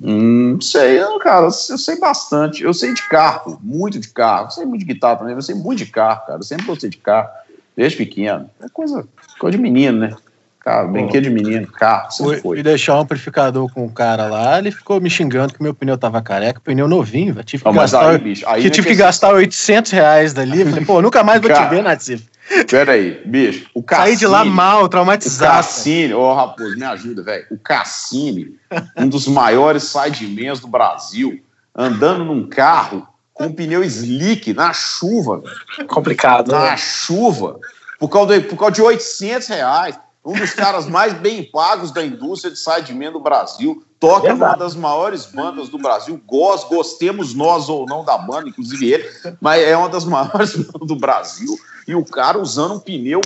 Hum, 0.00 0.58
sei, 0.60 1.00
eu, 1.00 1.18
cara, 1.18 1.46
eu 1.46 1.50
sei 1.50 1.98
bastante. 1.98 2.62
Eu 2.62 2.72
sei 2.72 2.94
de 2.94 3.02
carro, 3.08 3.58
muito 3.62 3.98
de 4.00 4.08
carro. 4.08 4.46
Eu 4.46 4.50
sei 4.50 4.64
muito 4.64 4.80
de 4.86 4.92
guitarra 4.94 5.16
também, 5.16 5.34
eu 5.34 5.42
sei 5.42 5.54
muito 5.54 5.78
de 5.78 5.86
carro, 5.86 6.26
cara. 6.26 6.38
Eu 6.38 6.42
sempre 6.42 6.66
gostei 6.66 6.88
de 6.90 6.96
carro, 6.96 7.28
desde 7.76 7.98
pequeno. 7.98 8.50
É 8.60 8.68
coisa, 8.72 9.06
coisa 9.38 9.56
de 9.56 9.62
menino, 9.62 9.98
né? 9.98 10.16
Cara, 10.60 10.86
brinquedo 10.86 11.24
de 11.24 11.30
menino, 11.30 11.66
carro, 11.66 12.10
sempre 12.12 12.34
Fui, 12.34 12.40
foi. 12.40 12.56
fui 12.56 12.62
deixar 12.62 12.96
um 12.96 13.00
amplificador 13.00 13.68
com 13.68 13.84
o 13.84 13.90
cara 13.92 14.26
lá, 14.26 14.58
ele 14.60 14.70
ficou 14.70 15.00
me 15.00 15.10
xingando 15.10 15.52
que 15.52 15.60
meu 15.62 15.74
pneu 15.74 15.98
tava 15.98 16.22
careca, 16.22 16.60
pneu 16.60 16.86
novinho, 16.86 17.34
velho. 17.34 17.44
Tive 17.44 17.64
que 17.64 17.68
Não, 17.68 17.74
gastar, 17.74 18.08
aí, 18.10 18.18
bicho, 18.18 18.48
aí 18.48 18.62
que 18.62 18.70
tive 18.70 18.86
que 18.86 18.92
questão- 18.94 19.06
gastar 19.06 19.34
800 19.34 19.90
reais 19.90 20.32
dali. 20.32 20.64
Falei, 20.64 20.84
pô, 20.84 21.02
nunca 21.02 21.24
mais 21.24 21.40
vou 21.40 21.50
Cara, 21.50 21.68
te 21.68 21.74
ver, 21.74 21.82
Natsif. 21.82 22.24
Pera 22.68 22.92
aí, 22.92 23.22
bicho. 23.24 23.70
O 23.74 23.82
Cassini, 23.82 24.08
Saí 24.08 24.16
de 24.16 24.26
lá 24.26 24.44
mal, 24.44 24.84
O 24.84 24.88
traumatizado. 24.88 25.56
Cassini, 25.56 26.12
ô 26.14 26.32
Raposo, 26.34 26.76
me 26.76 26.84
ajuda, 26.84 27.22
velho. 27.22 27.46
O 27.50 27.58
Cassini, 27.58 28.56
um 28.96 29.08
dos 29.08 29.26
maiores 29.26 29.84
sidemans 29.84 30.60
do 30.60 30.68
Brasil, 30.68 31.42
andando 31.74 32.24
num 32.24 32.48
carro 32.48 33.06
com 33.32 33.46
um 33.46 33.52
pneu 33.52 33.82
slick 33.82 34.52
na 34.52 34.72
chuva, 34.72 35.38
velho. 35.38 35.56
É 35.78 35.84
complicado. 35.84 36.50
na 36.50 36.70
né? 36.70 36.76
chuva, 36.76 37.58
por 37.98 38.08
causa, 38.08 38.38
de, 38.38 38.46
por 38.46 38.56
causa 38.56 38.72
de 38.72 38.82
800 38.82 39.48
reais. 39.48 39.98
Um 40.24 40.34
dos 40.34 40.54
caras 40.54 40.86
mais 40.86 41.12
bem 41.14 41.42
pagos 41.42 41.90
da 41.90 42.04
indústria 42.04 42.52
de 42.52 42.58
sideman 42.58 43.10
do 43.10 43.18
Brasil. 43.18 43.82
Toca 43.98 44.28
Verdade. 44.28 44.40
numa 44.40 44.56
das 44.56 44.76
maiores 44.76 45.26
bandas 45.26 45.68
do 45.68 45.78
Brasil. 45.78 46.20
Gos, 46.24 46.62
gostemos 46.64 47.34
nós 47.34 47.68
ou 47.68 47.86
não 47.86 48.04
da 48.04 48.16
banda, 48.18 48.48
inclusive 48.48 48.92
ele, 48.92 49.10
mas 49.40 49.62
é 49.62 49.76
uma 49.76 49.88
das 49.88 50.04
maiores 50.04 50.54
bandas 50.70 50.86
do 50.86 50.94
Brasil. 50.94 51.58
E 51.86 51.94
o 51.94 52.04
cara 52.04 52.38
usando 52.38 52.74
um 52.74 52.78
pneu, 52.80 53.20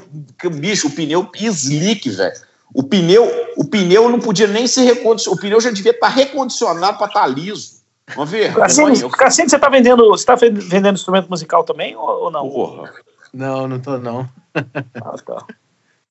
bicho, 0.54 0.88
o 0.88 0.90
pneu 0.90 1.28
slick, 1.34 2.09
velho. 2.11 2.34
O 2.74 2.82
pneu, 2.82 3.30
o 3.57 3.64
pneu 3.64 4.09
não 4.09 4.18
podia 4.18 4.46
nem 4.46 4.66
ser 4.66 4.82
recondicionado. 4.82 5.38
O 5.38 5.40
pneu 5.40 5.61
já 5.61 5.70
devia 5.70 5.92
estar 5.92 6.09
recondicionado 6.09 6.98
para 6.98 7.07
estar 7.07 7.26
liso. 7.26 7.76
Uma 8.14 8.24
vergonha. 8.26 8.66
Cassini, 8.66 9.00
Eu- 9.00 9.11
Cassini, 9.11 9.50
você 9.50 9.59
tá 9.59 9.68
vendendo, 9.68 10.09
você 10.09 10.24
tá 10.24 10.34
vendendo 10.34 10.94
instrumento 10.94 11.28
musical 11.28 11.64
também 11.64 11.96
ou, 11.96 12.24
ou 12.24 12.30
não? 12.30 12.48
Porra. 12.48 12.92
Não, 13.32 13.68
não 13.68 13.80
tô 13.80 13.98
não. 13.98 14.28
Ah, 14.54 15.16
tá. 15.24 15.44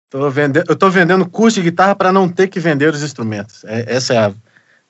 Tô 0.07 0.29
vendendo, 0.29 0.69
eu 0.69 0.75
tô 0.75 0.89
vendendo 0.89 1.27
curso 1.27 1.55
de 1.55 1.63
guitarra 1.69 1.93
para 1.95 2.11
não 2.13 2.29
ter 2.29 2.47
que 2.47 2.59
vender 2.59 2.93
os 2.93 3.01
instrumentos. 3.03 3.65
É- 3.65 3.95
essa 3.95 4.13
é 4.13 4.17
a, 4.17 4.33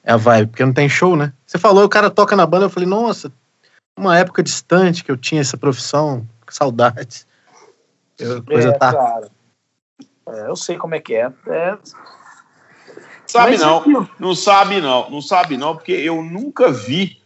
é 0.04 0.12
a 0.12 0.18
vibe, 0.18 0.50
porque 0.50 0.64
não 0.66 0.74
tem 0.74 0.88
show, 0.90 1.16
né? 1.16 1.34
Você 1.48 1.58
falou, 1.58 1.86
o 1.86 1.90
cara 1.90 2.12
toca 2.12 2.36
na 2.36 2.46
banda, 2.46 2.66
eu 2.66 2.70
falei, 2.70 2.88
nossa, 2.88 3.32
uma 3.98 4.16
época 4.18 4.44
distante 4.44 5.04
que 5.04 5.10
eu 5.10 5.18
tinha 5.18 5.42
essa 5.42 5.58
profissão, 5.58 6.28
que 6.46 6.54
saudades. 6.54 7.26
Eu, 8.20 8.44
coisa 8.44 8.70
É, 8.70 8.72
tá. 8.78 8.94
cara. 8.94 9.32
É, 10.28 10.48
eu 10.48 10.56
sei 10.56 10.78
como 10.78 10.96
é 10.96 11.00
que 11.00 11.16
é. 11.16 11.32
é 11.48 11.78
Sabe 13.28 13.52
Mas 13.52 13.62
não, 13.62 14.10
não 14.20 14.36
sabe 14.36 14.80
não, 14.80 15.10
não 15.10 15.22
sabe 15.22 15.58
não, 15.58 15.76
porque 15.76 15.92
eu 15.92 16.22
nunca 16.22 16.72
vi 16.72 17.20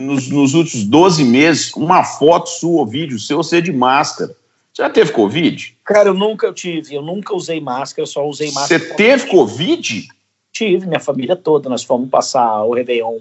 nos, 0.00 0.28
nos 0.28 0.54
últimos 0.54 0.84
12 0.84 1.24
meses 1.24 1.72
uma 1.74 2.04
foto 2.04 2.48
sua 2.48 2.80
ou 2.80 2.86
vídeo 2.86 3.18
seu 3.18 3.42
ser 3.42 3.62
de 3.62 3.72
máscara. 3.72 4.34
Você 4.72 4.82
já 4.82 4.90
teve 4.90 5.12
Covid? 5.12 5.76
Cara, 5.84 6.10
eu 6.10 6.14
nunca 6.14 6.52
tive, 6.52 6.94
eu 6.94 7.02
nunca 7.02 7.34
usei 7.34 7.60
máscara, 7.60 8.02
eu 8.02 8.06
só 8.06 8.26
usei 8.26 8.48
Você 8.50 8.78
máscara. 8.78 8.94
teve 8.96 9.26
Covid? 9.26 10.08
Tive, 10.52 10.86
minha 10.86 11.00
família 11.00 11.34
toda. 11.34 11.68
Nós 11.68 11.82
fomos 11.82 12.08
passar 12.08 12.62
o 12.64 12.74
Réveillon 12.74 13.20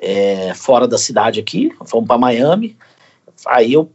é, 0.00 0.54
fora 0.54 0.86
da 0.88 0.96
cidade 0.96 1.40
aqui, 1.40 1.70
fomos 1.84 2.06
para 2.06 2.18
Miami. 2.18 2.76
Aí 3.46 3.72
eu, 3.72 3.90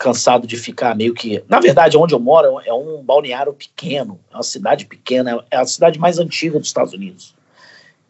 cansado 0.00 0.46
de 0.46 0.56
ficar 0.56 0.96
meio 0.96 1.12
que. 1.12 1.44
Na 1.46 1.60
verdade, 1.60 1.94
onde 1.98 2.14
eu 2.14 2.18
moro 2.18 2.58
é 2.64 2.72
um- 2.72 3.02
balneário 3.02 3.52
pequeno, 3.52 4.18
é 4.32 4.36
uma 4.36 4.42
cidade 4.42 4.86
pequena, 4.86 5.44
é 5.50 5.58
a 5.58 5.66
cidade 5.66 5.98
mais 5.98 6.18
antiga 6.18 6.58
dos 6.58 6.68
Estados 6.68 6.94
Unidos. 6.94 7.34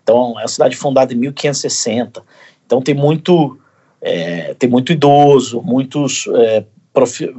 Então, 0.03 0.39
é 0.39 0.43
uma 0.43 0.49
cidade 0.49 0.77
fundada 0.77 1.13
em 1.13 1.17
1560. 1.17 2.23
Então, 2.65 2.81
tem 2.81 2.95
muito, 2.95 3.59
é, 4.01 4.55
tem 4.55 4.71
muito 4.71 4.93
idoso, 4.93 5.61
muitos 5.63 6.29
é, 6.29 6.65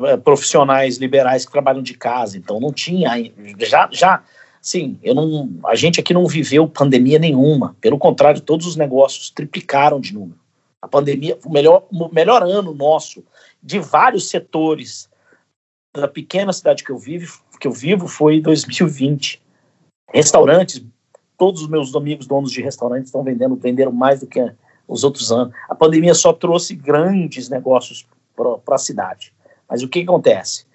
é, 0.05 0.17
profissionais 0.17 0.97
liberais 0.97 1.45
que 1.45 1.51
trabalham 1.51 1.81
de 1.81 1.93
casa. 1.93 2.37
Então, 2.37 2.59
não 2.59 2.73
tinha. 2.73 3.11
Já, 3.57 3.87
já 3.89 4.21
Sim, 4.61 4.99
eu 5.01 5.15
não, 5.15 5.49
a 5.65 5.73
gente 5.73 5.99
aqui 5.99 6.13
não 6.13 6.27
viveu 6.27 6.67
pandemia 6.67 7.17
nenhuma. 7.17 7.75
Pelo 7.81 7.97
contrário, 7.97 8.39
todos 8.41 8.67
os 8.67 8.75
negócios 8.75 9.31
triplicaram 9.31 9.99
de 9.99 10.13
número. 10.13 10.37
A 10.79 10.87
pandemia, 10.87 11.37
o 11.43 11.49
melhor, 11.51 11.85
o 11.91 12.13
melhor 12.13 12.43
ano 12.43 12.73
nosso 12.73 13.23
de 13.62 13.80
vários 13.80 14.30
setores 14.30 15.09
da 15.93 16.07
pequena 16.07 16.53
cidade 16.53 16.84
que 16.84 16.91
eu 16.91 16.97
vivo, 16.97 17.41
que 17.59 17.68
eu 17.68 17.72
vivo 17.72 18.07
foi 18.07 18.39
2020. 18.41 19.41
Restaurantes, 20.14 20.84
todos 21.38 21.62
os 21.62 21.68
meus 21.68 21.95
amigos 21.95 22.28
donos 22.28 22.51
de 22.51 22.62
restaurantes 22.62 23.07
estão 23.07 23.24
vendendo, 23.24 23.55
venderam 23.55 23.91
mais 23.91 24.20
do 24.20 24.28
que 24.28 24.39
os 24.88 25.03
outros 25.03 25.32
anos. 25.32 25.53
A 25.70 25.76
pandemia 25.76 26.14
só 26.14 26.34
trouxe 26.34 26.76
grandes 26.76 27.49
negócios 27.49 28.05
para 28.36 28.76
a 28.76 28.78
cidade. 28.78 29.34
Mas 29.70 29.84
o 29.84 29.88
que, 29.88 29.99
que 29.99 30.09
acontece? 30.09 30.66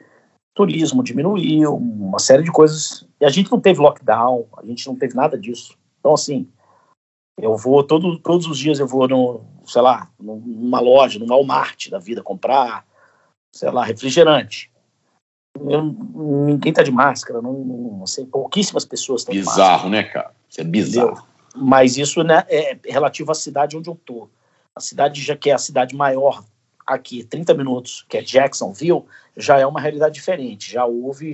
turismo 0.56 1.04
diminuiu, 1.04 1.76
uma 1.76 2.18
série 2.18 2.42
de 2.42 2.50
coisas. 2.50 3.06
E 3.20 3.26
a 3.26 3.28
gente 3.28 3.52
não 3.52 3.60
teve 3.60 3.78
lockdown, 3.78 4.46
a 4.56 4.64
gente 4.64 4.86
não 4.86 4.96
teve 4.96 5.14
nada 5.14 5.38
disso. 5.38 5.76
Então, 6.00 6.14
assim, 6.14 6.48
eu 7.38 7.56
vou 7.56 7.82
todo, 7.82 8.18
todos 8.18 8.46
os 8.46 8.58
dias 8.58 8.78
eu 8.78 8.86
vou 8.86 9.06
no, 9.06 9.44
sei 9.66 9.82
lá, 9.82 10.10
numa 10.18 10.80
loja, 10.80 11.18
no 11.18 11.26
Walmart 11.26 11.90
da 11.90 11.98
vida 11.98 12.22
comprar, 12.22 12.86
sei 13.54 13.70
lá, 13.70 13.84
refrigerante. 13.84 14.70
Eu, 15.68 15.82
ninguém 15.82 16.72
tá 16.72 16.82
de 16.82 16.90
máscara, 16.90 17.40
não, 17.40 17.52
não 17.52 18.02
assim, 18.02 18.26
pouquíssimas 18.26 18.84
pessoas 18.84 19.22
estão 19.22 19.34
de 19.34 19.42
máscara. 19.42 19.64
Bizarro, 19.64 19.88
né, 19.88 20.02
cara? 20.02 20.30
Isso 20.48 20.60
é 20.60 20.64
bizarro. 20.64 21.08
Entendeu? 21.08 21.26
Mas 21.56 21.96
isso 21.96 22.22
né, 22.22 22.44
é 22.48 22.78
relativo 22.84 23.32
à 23.32 23.34
cidade 23.34 23.76
onde 23.76 23.88
eu 23.88 23.94
tô. 23.94 24.28
A 24.74 24.80
cidade 24.80 25.22
já 25.22 25.34
que 25.34 25.50
é 25.50 25.54
a 25.54 25.58
cidade 25.58 25.96
maior 25.96 26.44
aqui, 26.86 27.24
30 27.24 27.54
minutos, 27.54 28.04
que 28.08 28.18
é 28.18 28.22
Jacksonville, 28.22 29.04
já 29.36 29.58
é 29.58 29.66
uma 29.66 29.80
realidade 29.80 30.14
diferente. 30.14 30.70
Já 30.70 30.84
houve 30.84 31.32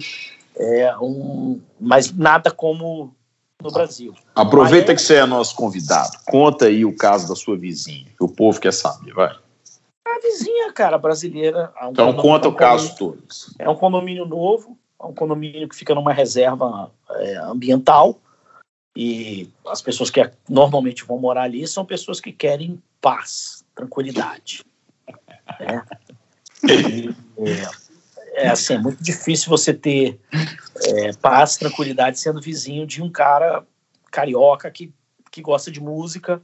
é, 0.56 0.96
um. 0.98 1.60
Mas 1.80 2.12
nada 2.12 2.50
como 2.50 3.14
no 3.62 3.70
Brasil. 3.70 4.14
Aproveita 4.34 4.86
Miami- 4.86 4.94
que 4.96 5.02
você 5.02 5.14
é 5.16 5.26
nosso 5.26 5.54
convidado. 5.56 6.18
Conta 6.26 6.66
aí 6.66 6.84
o 6.84 6.94
caso 6.96 7.28
da 7.28 7.34
sua 7.36 7.56
vizinha, 7.56 8.06
que 8.16 8.24
o 8.24 8.28
povo 8.28 8.60
quer 8.60 8.72
saber, 8.72 9.12
vai. 9.14 9.34
A 10.06 10.18
vizinha, 10.20 10.72
cara, 10.72 10.98
brasileira. 10.98 11.72
é 11.80 11.86
um 11.86 11.90
Então 11.90 12.12
conta 12.14 12.46
é 12.46 12.50
um 12.50 12.52
o 12.52 12.56
caso 12.56 12.94
todo. 12.96 13.22
É 13.58 13.68
um 13.68 13.74
condomínio 13.74 14.26
novo, 14.26 14.76
é 15.00 15.06
um 15.06 15.14
condomínio 15.14 15.68
que 15.68 15.76
fica 15.76 15.94
numa 15.94 16.12
reserva 16.12 16.90
é, 17.10 17.36
ambiental. 17.36 18.18
E 18.94 19.48
as 19.66 19.80
pessoas 19.80 20.10
que 20.10 20.20
normalmente 20.48 21.04
vão 21.04 21.18
morar 21.18 21.44
ali 21.44 21.66
são 21.66 21.84
pessoas 21.84 22.20
que 22.20 22.30
querem 22.30 22.82
paz, 23.00 23.64
tranquilidade. 23.74 24.64
Né? 25.60 25.82
E, 26.64 27.12
é, 28.34 28.44
é, 28.44 28.48
assim, 28.50 28.74
é 28.74 28.78
muito 28.78 29.02
difícil 29.02 29.50
você 29.50 29.74
ter 29.74 30.20
é, 30.92 31.12
paz, 31.14 31.56
tranquilidade 31.56 32.18
sendo 32.18 32.40
vizinho 32.40 32.86
de 32.86 33.02
um 33.02 33.10
cara 33.10 33.64
carioca 34.10 34.70
que, 34.70 34.92
que 35.30 35.40
gosta 35.40 35.70
de 35.70 35.80
música 35.80 36.40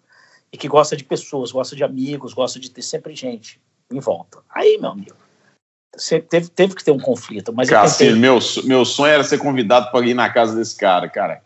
e 0.53 0.57
que 0.57 0.67
gosta 0.67 0.97
de 0.97 1.05
pessoas, 1.05 1.53
gosta 1.53 1.77
de 1.77 1.85
amigos, 1.85 2.33
gosta 2.33 2.59
de 2.59 2.71
ter 2.71 2.83
sempre 2.83 3.15
gente 3.15 3.61
em 3.91 4.01
volta. 4.01 4.39
Aí, 4.51 4.79
meu 4.81 4.91
amigo, 4.91 5.17
teve, 6.29 6.49
teve 6.49 6.75
que 6.75 6.85
ter 6.85 6.91
um 6.91 6.99
conflito. 6.99 7.53
Mas 7.53 7.69
Cassino, 7.69 8.11
tentei... 8.11 8.21
meu, 8.21 8.39
meu 8.65 8.85
sonho 8.85 9.13
era 9.13 9.25
ser 9.25 9.39
convidado 9.39 9.91
para 9.91 10.07
ir 10.07 10.15
na 10.15 10.31
casa 10.31 10.57
desse 10.57 10.77
cara, 10.77 11.09
cara. 11.09 11.43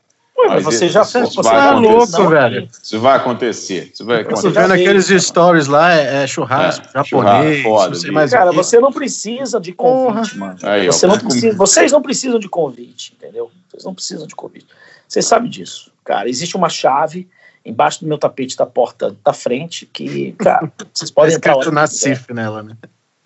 Ué, 0.49 0.61
você 0.61 0.89
já 0.89 1.05
fez. 1.05 1.35
Você 1.35 1.49
é 1.49 1.71
louco, 1.73 2.29
velho. 2.29 2.69
Isso 2.83 3.01
vai 3.01 3.17
acontecer. 3.17 3.91
Isso 3.93 4.05
vai 4.05 4.21
acontecer. 4.21 4.49
Você 4.49 4.61
vendo 4.61 4.73
aqueles 4.73 5.07
stories 5.07 5.67
lá, 5.67 5.95
é, 5.95 6.25
é 6.25 6.27
churrasco 6.27 6.87
é, 6.87 7.03
japonês. 7.03 7.63
Churrasco, 7.63 7.95
foda, 7.95 8.13
mais 8.13 8.31
cara, 8.31 8.53
você 8.53 8.79
não 8.79 8.93
precisa 8.93 9.61
de 9.61 9.73
convite, 9.73 10.39
mano. 10.39 10.59
Aí, 10.63 10.87
você 10.87 11.07
ó, 11.07 11.09
não 11.11 11.19
precisa, 11.19 11.57
vocês 11.57 11.93
não 11.93 12.03
precisam 12.03 12.39
de 12.39 12.49
convite, 12.49 13.15
entendeu? 13.17 13.51
Vocês 13.71 13.85
não 13.85 13.95
precisam 13.95 14.27
de 14.27 14.35
convite. 14.35 14.67
Vocês 15.09 15.27
sabem 15.27 15.51
disso. 15.51 15.91
Cara, 16.05 16.29
existe 16.29 16.57
uma 16.57 16.69
chave 16.69 17.29
embaixo 17.65 18.01
do 18.01 18.07
meu 18.07 18.19
tapete 18.19 18.57
da 18.57 18.67
porta 18.67 19.17
da 19.25 19.33
frente 19.33 19.87
que, 19.87 20.33
cara, 20.33 20.71
vocês 20.93 21.11
podem 21.13 21.39
tá 21.39 21.53
entrar. 21.53 21.71
Nacif 21.71 22.33
nela, 22.33 22.63
né? 22.63 22.77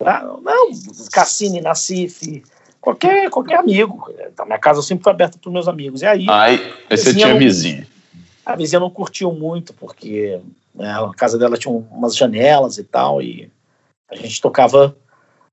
Ah, 0.05 0.23
não, 0.43 0.69
Cassini, 1.11 1.59
Nacif, 1.59 2.43
qualquer, 2.87 3.29
qualquer 3.29 3.57
amigo. 3.57 4.09
Então, 4.31 4.45
minha 4.45 4.57
casa 4.57 4.81
sempre 4.81 5.03
foi 5.03 5.11
aberta 5.11 5.37
para 5.37 5.49
os 5.49 5.53
meus 5.53 5.67
amigos. 5.67 6.01
E 6.01 6.05
aí. 6.05 6.25
Aí, 6.29 6.73
você 6.89 7.13
tinha 7.13 7.27
não, 7.27 7.37
vizinha. 7.37 7.85
A 8.45 8.55
vizinha 8.55 8.79
não 8.79 8.89
curtiu 8.89 9.31
muito, 9.33 9.73
porque 9.73 10.39
né, 10.73 10.91
a 10.91 11.11
casa 11.13 11.37
dela 11.37 11.57
tinha 11.57 11.73
umas 11.73 12.15
janelas 12.15 12.77
e 12.77 12.83
tal, 12.83 13.21
e 13.21 13.51
a 14.09 14.15
gente 14.15 14.41
tocava. 14.41 14.95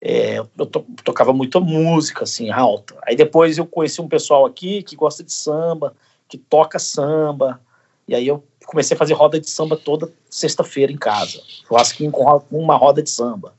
É, 0.00 0.38
eu 0.38 0.66
to, 0.66 0.84
tocava 1.02 1.32
muita 1.32 1.58
música, 1.58 2.24
assim, 2.24 2.50
alta. 2.50 2.94
Aí 3.06 3.16
depois 3.16 3.56
eu 3.56 3.66
conheci 3.66 4.00
um 4.00 4.08
pessoal 4.08 4.44
aqui 4.44 4.82
que 4.82 4.94
gosta 4.94 5.24
de 5.24 5.32
samba, 5.32 5.94
que 6.28 6.36
toca 6.36 6.78
samba, 6.78 7.58
e 8.06 8.14
aí 8.14 8.26
eu 8.28 8.44
comecei 8.66 8.94
a 8.94 8.98
fazer 8.98 9.14
roda 9.14 9.40
de 9.40 9.48
samba 9.48 9.76
toda 9.76 10.12
sexta-feira 10.28 10.92
em 10.92 10.98
casa. 10.98 11.40
Churrasquinho 11.66 12.12
com 12.12 12.42
uma 12.50 12.76
roda 12.76 13.02
de 13.02 13.08
samba. 13.08 13.54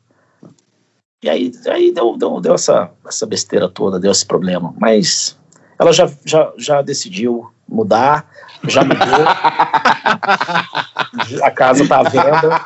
E 1.26 1.30
aí, 1.30 1.52
aí 1.66 1.92
deu, 1.92 2.16
deu, 2.16 2.40
deu 2.40 2.54
essa, 2.54 2.92
essa 3.04 3.26
besteira 3.26 3.68
toda, 3.68 4.00
deu 4.00 4.12
esse 4.12 4.24
problema. 4.24 4.72
Mas 4.78 5.36
ela 5.80 5.92
já, 5.92 6.08
já, 6.24 6.54
já 6.56 6.84
decidiu 6.84 7.52
mudar, 7.68 8.30
já 8.68 8.84
mudou. 8.84 9.00
a 11.42 11.50
casa 11.50 11.82
está 11.82 12.02
à 12.02 12.04
venda. 12.04 12.62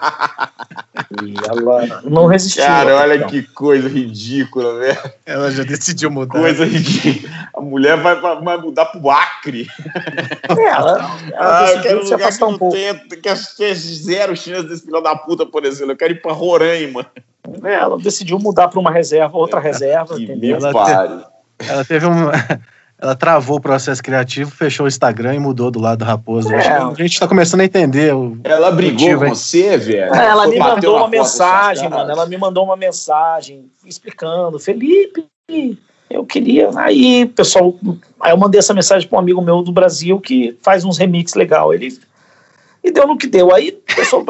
E 1.24 1.34
ela 1.48 2.02
não 2.04 2.28
resistiu. 2.28 2.64
Cara, 2.64 2.98
olha 2.98 3.16
então. 3.16 3.30
que 3.30 3.42
coisa 3.42 3.90
ridícula, 3.90 4.78
velho. 4.78 5.14
Ela 5.26 5.50
já 5.52 5.64
decidiu 5.64 6.12
mudar. 6.12 6.40
Coisa 6.40 6.66
ridícula. 6.66 7.34
A 7.56 7.62
mulher 7.62 7.98
vai, 7.98 8.16
vai 8.20 8.58
mudar 8.58 8.86
pro 8.86 9.10
Acre. 9.10 9.68
É, 10.50 10.64
ela, 10.66 11.20
ela 11.34 11.64
ah, 11.64 12.06
se 12.06 12.14
afastar 12.14 12.48
um 12.48 12.58
pouco. 12.58 12.76
Tem, 12.76 12.94
que 13.10 13.56
ter 13.58 13.76
zero 13.76 14.38
chance 14.38 14.68
desse 14.68 14.86
filho 14.86 15.02
da 15.02 15.16
puta, 15.16 15.46
por 15.46 15.66
exemplo. 15.66 15.94
Eu 15.94 15.98
quero 15.98 16.14
ir 16.14 16.22
pra 16.22 16.32
Roraima. 16.32 17.06
É, 17.64 17.74
ela 17.74 17.98
decidiu 17.98 18.38
mudar 18.38 18.68
para 18.68 18.80
uma 18.80 18.92
reserva, 18.92 19.36
outra 19.36 19.60
é, 19.60 19.64
reserva, 19.64 20.22
entendeu? 20.22 20.58
Ela, 20.58 20.72
te, 20.72 21.68
ela 21.68 21.86
teve 21.86 22.06
um. 22.06 22.30
Ela 23.02 23.16
travou 23.16 23.58
o 23.58 23.62
processo 23.62 24.04
criativo, 24.04 24.52
fechou 24.52 24.86
o 24.86 24.90
Instagram 24.90 25.36
e 25.36 25.40
mudou 25.40 25.72
do 25.72 25.80
lado 25.80 26.00
do 26.00 26.06
Raposo. 26.06 26.54
É. 26.54 26.68
A 26.68 26.94
gente 26.96 27.14
está 27.14 27.28
começando 27.28 27.62
a 27.62 27.66
entender. 27.66 28.14
O, 28.14 28.38
ela 28.44 28.72
brigou 28.72 29.00
motivo, 29.00 29.26
com 29.26 29.36
você, 29.36 29.78
velho? 29.78 30.14
É, 30.14 30.26
ela 30.26 30.48
me 30.48 30.60
mandou 30.60 30.98
uma 30.98 31.08
mensagem, 31.08 31.90
mano. 31.90 32.12
Ela 32.12 32.26
me 32.26 32.38
mandou 32.38 32.66
uma 32.66 32.76
mensagem 32.76 33.72
explicando: 33.86 34.60
Felipe, 34.60 35.26
eu 36.10 36.26
queria. 36.26 36.72
Aí, 36.76 37.26
pessoal. 37.28 37.74
Aí 38.20 38.34
eu 38.34 38.38
mandei 38.38 38.60
essa 38.60 38.74
mensagem 38.74 39.08
para 39.08 39.16
um 39.16 39.22
amigo 39.22 39.42
meu 39.42 39.62
do 39.62 39.72
Brasil 39.72 40.20
que 40.20 40.58
faz 40.62 40.84
uns 40.84 40.98
remixes 40.98 41.36
legal. 41.36 41.74
Ele 41.74 41.98
e 42.84 42.92
deu 42.92 43.08
no 43.08 43.18
que 43.18 43.28
deu. 43.28 43.54
Aí, 43.54 43.72
pessoal, 43.96 44.26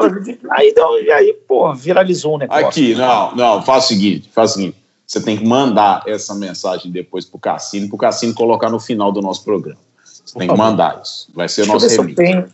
aí 0.50 0.72
deu, 0.74 1.02
e 1.02 1.10
aí, 1.10 1.36
pô, 1.46 1.72
viralizou 1.74 2.34
o 2.34 2.38
negócio. 2.38 2.66
Aqui, 2.66 2.94
não, 2.94 3.34
não, 3.34 3.62
faz 3.62 3.84
o 3.84 3.88
seguinte, 3.88 4.30
faz 4.32 4.52
o 4.52 4.54
seguinte. 4.54 4.79
Você 5.10 5.20
tem 5.20 5.36
que 5.36 5.44
mandar 5.44 6.04
essa 6.06 6.32
mensagem 6.36 6.88
depois 6.88 7.24
pro 7.24 7.36
Cassino, 7.36 7.88
pro 7.88 7.98
Cassino 7.98 8.32
colocar 8.32 8.70
no 8.70 8.78
final 8.78 9.10
do 9.10 9.20
nosso 9.20 9.42
programa. 9.42 9.80
Você 10.04 10.38
tem 10.38 10.46
que 10.46 10.56
mandar 10.56 11.00
isso. 11.02 11.26
Vai 11.34 11.48
ser 11.48 11.62
Deixa 11.62 11.72
nosso 11.72 11.88
remix. 12.00 12.16
Deixa 12.16 12.52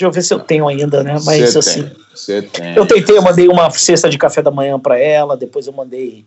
eu 0.00 0.10
ver 0.10 0.22
se 0.22 0.32
eu 0.32 0.40
tenho 0.40 0.66
ainda, 0.66 1.02
né? 1.02 1.18
Mas 1.22 1.52
Cê 1.52 1.58
assim. 1.58 1.90
Você 2.14 2.40
tem. 2.40 2.74
Eu 2.74 2.86
tentei, 2.86 3.14
eu 3.14 3.20
mandei 3.20 3.46
uma 3.46 3.68
cesta 3.68 4.08
de 4.08 4.16
café 4.16 4.40
da 4.40 4.50
manhã 4.50 4.80
para 4.80 4.98
ela, 4.98 5.36
depois 5.36 5.66
eu 5.66 5.72
mandei. 5.74 6.24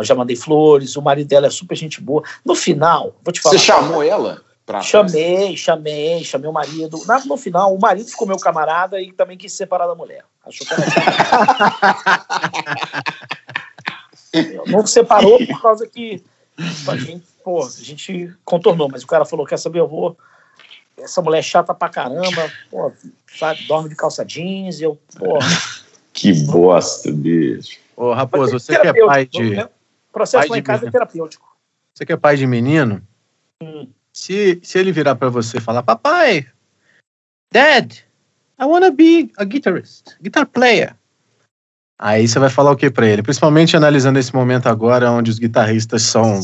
Já 0.00 0.14
mandei 0.14 0.36
flores, 0.36 0.96
o 0.96 1.02
marido 1.02 1.28
dela 1.28 1.48
é 1.48 1.50
super 1.50 1.76
gente 1.76 2.00
boa. 2.00 2.22
No 2.42 2.54
final, 2.54 3.14
vou 3.22 3.30
te 3.30 3.42
falar. 3.42 3.58
Você 3.58 3.62
chamou 3.62 4.02
ela? 4.02 4.40
Pra 4.64 4.80
chamei, 4.80 5.54
chamei, 5.54 6.24
chamei 6.24 6.48
o 6.48 6.52
marido. 6.52 6.98
no 7.26 7.36
final, 7.36 7.74
o 7.74 7.78
marido 7.78 8.08
ficou 8.08 8.26
meu 8.26 8.38
camarada 8.38 8.98
e 8.98 9.12
também 9.12 9.36
quis 9.36 9.52
se 9.52 9.58
separar 9.58 9.86
da 9.86 9.94
mulher. 9.94 10.24
Achou 10.46 10.66
que 10.66 10.72
era 10.72 10.82
Não 14.66 14.86
separou 14.86 15.38
por 15.46 15.62
causa 15.62 15.86
que 15.86 16.22
a 16.86 16.96
gente, 16.96 17.26
pô, 17.42 17.64
a 17.64 17.70
gente 17.70 18.32
contornou, 18.44 18.88
mas 18.88 19.02
o 19.02 19.06
cara 19.06 19.24
falou: 19.24 19.46
quer 19.46 19.58
saber, 19.58 19.80
eu 19.80 19.88
vou. 19.88 20.16
Essa 20.98 21.22
mulher 21.22 21.38
é 21.38 21.42
chata 21.42 21.72
pra 21.72 21.88
caramba, 21.88 22.52
pô, 22.70 22.92
sabe, 23.38 23.64
dorme 23.64 23.88
de 23.88 23.96
calça 23.96 24.24
jeans, 24.24 24.80
e 24.80 24.84
eu, 24.84 24.98
pô. 25.18 25.38
Que 26.12 26.32
bosta, 26.44 27.10
bicho. 27.12 27.78
Ô, 27.96 28.12
Raposo, 28.12 28.58
você 28.58 28.76
que 28.78 28.86
é 28.88 29.06
pai 29.06 29.24
de. 29.26 29.64
Processo 30.12 30.48
pai 30.48 30.48
lá 30.48 30.58
em 30.58 30.62
casa 30.62 30.88
é 30.88 30.90
terapêutico. 30.90 31.56
Você 31.94 32.04
que 32.04 32.12
é 32.12 32.16
pai 32.16 32.36
de 32.36 32.48
menino? 32.48 33.00
Hum 33.62 33.86
se, 34.12 34.60
se 34.62 34.78
ele 34.78 34.92
virar 34.92 35.16
para 35.16 35.28
você 35.28 35.58
e 35.58 35.60
falar, 35.60 35.82
papai, 35.82 36.46
dad, 37.52 37.92
I 38.60 38.64
wanna 38.64 38.90
be 38.90 39.30
a 39.38 39.44
guitarist, 39.44 40.16
guitar 40.20 40.46
player. 40.46 40.96
Aí 42.02 42.26
você 42.26 42.38
vai 42.38 42.48
falar 42.48 42.70
o 42.70 42.76
que 42.76 42.90
para 42.90 43.06
ele? 43.06 43.22
Principalmente 43.22 43.76
analisando 43.76 44.18
esse 44.18 44.34
momento 44.34 44.70
agora, 44.70 45.10
onde 45.10 45.30
os 45.30 45.38
guitarristas 45.38 46.00
são 46.00 46.40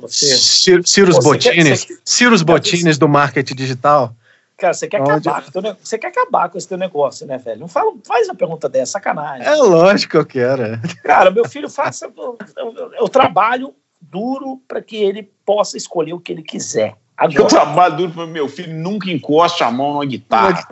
você... 0.00 0.38
Cirus 0.84 1.18
Botines, 1.18 1.88
Cirus 2.04 2.42
Botines 2.42 2.96
do 2.96 3.08
marketing 3.08 3.56
digital. 3.56 4.14
Cara, 4.56 4.72
você 4.72 4.86
quer, 4.86 5.02
onde... 5.02 5.28
acabar, 5.28 5.76
você 5.82 5.98
quer 5.98 6.06
acabar 6.06 6.48
com 6.48 6.56
esse 6.56 6.68
teu 6.68 6.78
negócio, 6.78 7.26
né, 7.26 7.38
velho? 7.38 7.58
Não 7.58 7.66
fala, 7.66 7.92
faz 8.06 8.28
uma 8.28 8.36
pergunta 8.36 8.68
dessa, 8.68 8.92
sacanagem. 8.92 9.44
É 9.44 9.56
lógico 9.56 10.12
que 10.12 10.16
eu 10.16 10.24
quero. 10.24 10.80
Cara, 11.02 11.28
meu 11.32 11.48
filho 11.48 11.68
faça. 11.68 12.08
Eu, 12.16 12.38
eu, 12.56 12.92
eu 13.00 13.08
trabalho 13.08 13.74
duro 14.00 14.62
para 14.68 14.80
que 14.80 14.94
ele 14.94 15.28
possa 15.44 15.76
escolher 15.76 16.12
o 16.12 16.20
que 16.20 16.30
ele 16.30 16.42
quiser. 16.42 16.94
Agora, 17.16 17.40
eu 17.40 17.46
trabalho 17.46 17.96
duro 17.96 18.12
para 18.12 18.26
meu 18.26 18.48
filho 18.48 18.74
nunca 18.74 19.10
encoste 19.10 19.64
a 19.64 19.72
mão 19.72 19.94
numa 19.94 20.06
guitarra. 20.06 20.68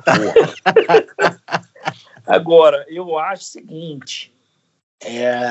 Agora, 2.26 2.84
eu 2.88 3.18
acho 3.18 3.42
o 3.42 3.46
seguinte: 3.46 4.34
é, 5.02 5.50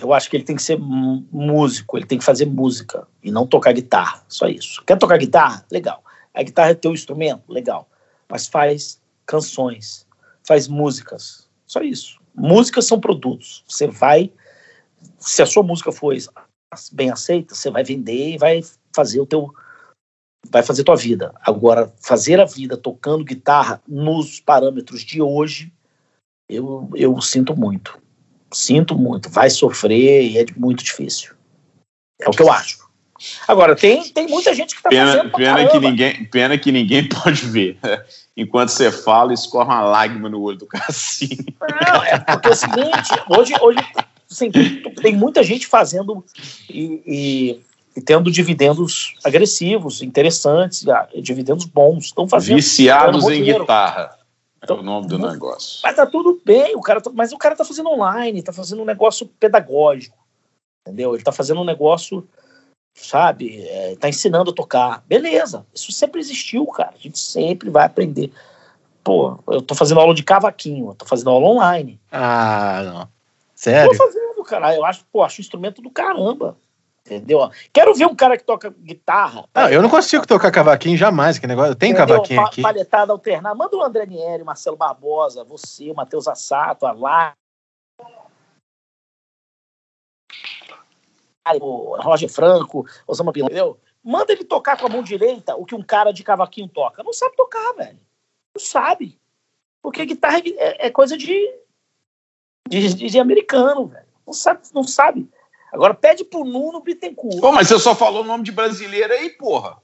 eu 0.00 0.12
acho 0.12 0.28
que 0.28 0.36
ele 0.36 0.44
tem 0.44 0.56
que 0.56 0.62
ser 0.62 0.78
músico, 0.78 1.96
ele 1.96 2.06
tem 2.06 2.18
que 2.18 2.24
fazer 2.24 2.46
música 2.46 3.06
e 3.22 3.30
não 3.30 3.46
tocar 3.46 3.72
guitarra, 3.72 4.22
só 4.28 4.46
isso. 4.46 4.82
Quer 4.84 4.98
tocar 4.98 5.18
guitarra? 5.18 5.64
Legal. 5.70 6.02
A 6.34 6.42
guitarra 6.42 6.70
é 6.70 6.74
teu 6.74 6.92
instrumento? 6.92 7.50
Legal. 7.50 7.88
Mas 8.28 8.46
faz 8.46 9.00
canções, 9.24 10.06
faz 10.46 10.68
músicas, 10.68 11.48
só 11.66 11.80
isso. 11.80 12.18
Músicas 12.34 12.86
são 12.86 13.00
produtos. 13.00 13.64
Você 13.66 13.86
vai 13.86 14.30
se 15.18 15.42
a 15.42 15.46
sua 15.46 15.62
música 15.62 15.92
for 15.92 16.14
bem 16.92 17.10
aceita, 17.10 17.54
você 17.54 17.70
vai 17.70 17.84
vender 17.84 18.34
e 18.34 18.38
vai 18.38 18.62
fazer 18.94 19.20
o 19.20 19.26
teu 19.26 19.52
vai 20.50 20.62
fazer 20.62 20.84
tua 20.84 20.96
vida. 20.96 21.34
Agora, 21.42 21.92
fazer 22.00 22.40
a 22.40 22.44
vida 22.44 22.76
tocando 22.76 23.24
guitarra 23.24 23.80
nos 23.86 24.40
parâmetros 24.40 25.02
de 25.02 25.20
hoje, 25.20 25.72
eu, 26.48 26.90
eu 26.94 27.20
sinto 27.20 27.56
muito. 27.56 27.98
Sinto 28.52 28.96
muito. 28.96 29.28
Vai 29.30 29.50
sofrer 29.50 30.22
e 30.22 30.38
é 30.38 30.46
muito 30.56 30.84
difícil. 30.84 31.34
É 32.20 32.28
o 32.28 32.32
que 32.32 32.42
eu 32.42 32.50
acho. 32.50 32.86
Agora, 33.48 33.74
tem, 33.74 34.02
tem 34.10 34.26
muita 34.28 34.54
gente 34.54 34.74
que 34.74 34.80
está 34.80 34.90
fazendo 34.90 35.30
pena 35.30 35.68
que 35.68 35.78
ninguém 35.78 36.24
Pena 36.26 36.58
que 36.58 36.70
ninguém 36.72 37.08
pode 37.08 37.46
ver. 37.46 37.78
Enquanto 38.36 38.68
você 38.68 38.92
fala, 38.92 39.32
escorre 39.32 39.64
uma 39.64 39.82
lágrima 39.82 40.28
no 40.28 40.40
olho 40.40 40.58
do 40.58 40.66
Cassino. 40.66 41.44
Não, 41.60 42.04
é 42.04 42.18
porque 42.18 42.48
é 42.48 42.50
o 42.50 42.54
seguinte, 42.54 43.10
hoje, 43.28 43.54
hoje 43.60 43.78
assim, 44.30 44.50
tem 44.50 45.14
muita 45.14 45.42
gente 45.42 45.66
fazendo 45.66 46.24
e, 46.68 47.02
e, 47.06 47.60
e, 47.96 48.00
tendo 48.00 48.30
dividendos 48.30 49.14
agressivos, 49.24 50.02
interessantes, 50.02 50.86
ah, 50.86 51.08
dividendos 51.20 51.64
bons. 51.64 52.06
Estão 52.06 52.28
fazendo. 52.28 52.56
Viciados 52.56 53.24
em 53.24 53.42
guitarra. 53.42 54.18
É 54.60 54.64
então, 54.64 54.80
o 54.80 54.82
nome 54.82 55.08
do 55.08 55.18
negócio. 55.18 55.80
Mas 55.82 55.96
tá 55.96 56.06
tudo 56.06 56.40
bem, 56.44 56.76
o 56.76 56.80
cara 56.80 57.00
tá, 57.00 57.10
mas 57.12 57.32
o 57.32 57.38
cara 57.38 57.56
tá 57.56 57.64
fazendo 57.64 57.88
online, 57.88 58.42
tá 58.42 58.52
fazendo 58.52 58.82
um 58.82 58.86
negócio 58.86 59.26
pedagógico. 59.26 60.18
Entendeu? 60.86 61.14
Ele 61.14 61.24
tá 61.24 61.32
fazendo 61.32 61.60
um 61.60 61.64
negócio 61.64 62.26
sabe? 62.96 63.62
É, 63.62 63.96
tá 63.96 64.08
ensinando 64.08 64.50
a 64.50 64.54
tocar. 64.54 65.04
Beleza, 65.06 65.66
isso 65.74 65.92
sempre 65.92 66.20
existiu, 66.20 66.66
cara. 66.66 66.94
A 66.94 66.98
gente 66.98 67.18
sempre 67.18 67.70
vai 67.70 67.84
aprender. 67.84 68.32
Pô, 69.04 69.38
eu 69.48 69.62
tô 69.62 69.74
fazendo 69.74 70.00
aula 70.00 70.14
de 70.14 70.24
cavaquinho, 70.24 70.88
eu 70.90 70.94
tô 70.94 71.04
fazendo 71.04 71.30
aula 71.30 71.46
online. 71.46 72.00
Ah, 72.10 72.82
não. 72.84 73.08
Sério? 73.54 73.90
Tô 73.90 73.96
fazendo, 73.96 74.42
cara. 74.44 74.74
Eu 74.74 74.84
acho, 74.84 75.04
pô, 75.12 75.22
acho 75.22 75.40
um 75.40 75.42
instrumento 75.42 75.80
do 75.80 75.90
caramba. 75.90 76.56
Entendeu? 77.06 77.48
Quero 77.72 77.94
ver 77.94 78.06
um 78.06 78.16
cara 78.16 78.36
que 78.36 78.42
toca 78.42 78.74
guitarra. 78.80 79.48
Não, 79.54 79.68
eu 79.70 79.80
não 79.80 79.88
consigo 79.88 80.26
tocar 80.26 80.50
cavaquinho 80.50 80.96
jamais, 80.96 81.38
que 81.38 81.46
negócio. 81.46 81.76
Tem 81.76 81.94
cavaquinho 81.94 82.40
aqui. 82.40 82.60
Palhetada 82.60 83.12
alternar. 83.12 83.54
Manda 83.54 83.76
o 83.76 83.82
André 83.82 84.04
Nieri, 84.06 84.42
Marcelo 84.42 84.76
Barbosa, 84.76 85.44
você, 85.44 85.88
o 85.88 85.94
Matheus 85.94 86.26
Assato, 86.26 86.84
a 86.84 86.90
Lá. 86.90 87.32
O 91.60 91.96
Roger 92.02 92.28
Franco, 92.28 92.84
Osama 93.06 93.30
Bin 93.30 93.44
entendeu? 93.44 93.78
Manda 94.02 94.32
ele 94.32 94.42
tocar 94.42 94.76
com 94.76 94.86
a 94.86 94.88
mão 94.88 95.00
direita 95.00 95.54
o 95.54 95.64
que 95.64 95.76
um 95.76 95.82
cara 95.82 96.12
de 96.12 96.24
cavaquinho 96.24 96.68
toca. 96.68 97.04
Não 97.04 97.12
sabe 97.12 97.36
tocar, 97.36 97.72
velho. 97.74 98.00
Não 98.52 98.60
sabe. 98.60 99.16
Porque 99.80 100.04
guitarra 100.04 100.38
é, 100.38 100.86
é 100.86 100.90
coisa 100.90 101.16
de, 101.16 101.54
de, 102.68 102.94
de 102.94 103.18
americano, 103.20 103.86
velho. 103.86 104.06
Não 104.26 104.32
sabe, 104.32 104.60
não 104.74 104.82
sabe. 104.82 105.30
Agora 105.72 105.94
pede 105.94 106.24
pro 106.24 106.44
Nuno 106.44 106.80
Bittencourt. 106.80 107.40
Pô, 107.40 107.52
mas 107.52 107.68
você 107.68 107.78
só 107.78 107.94
falou 107.94 108.22
o 108.22 108.26
nome 108.26 108.44
de 108.44 108.52
brasileiro 108.52 109.12
aí, 109.12 109.30
porra. 109.30 109.76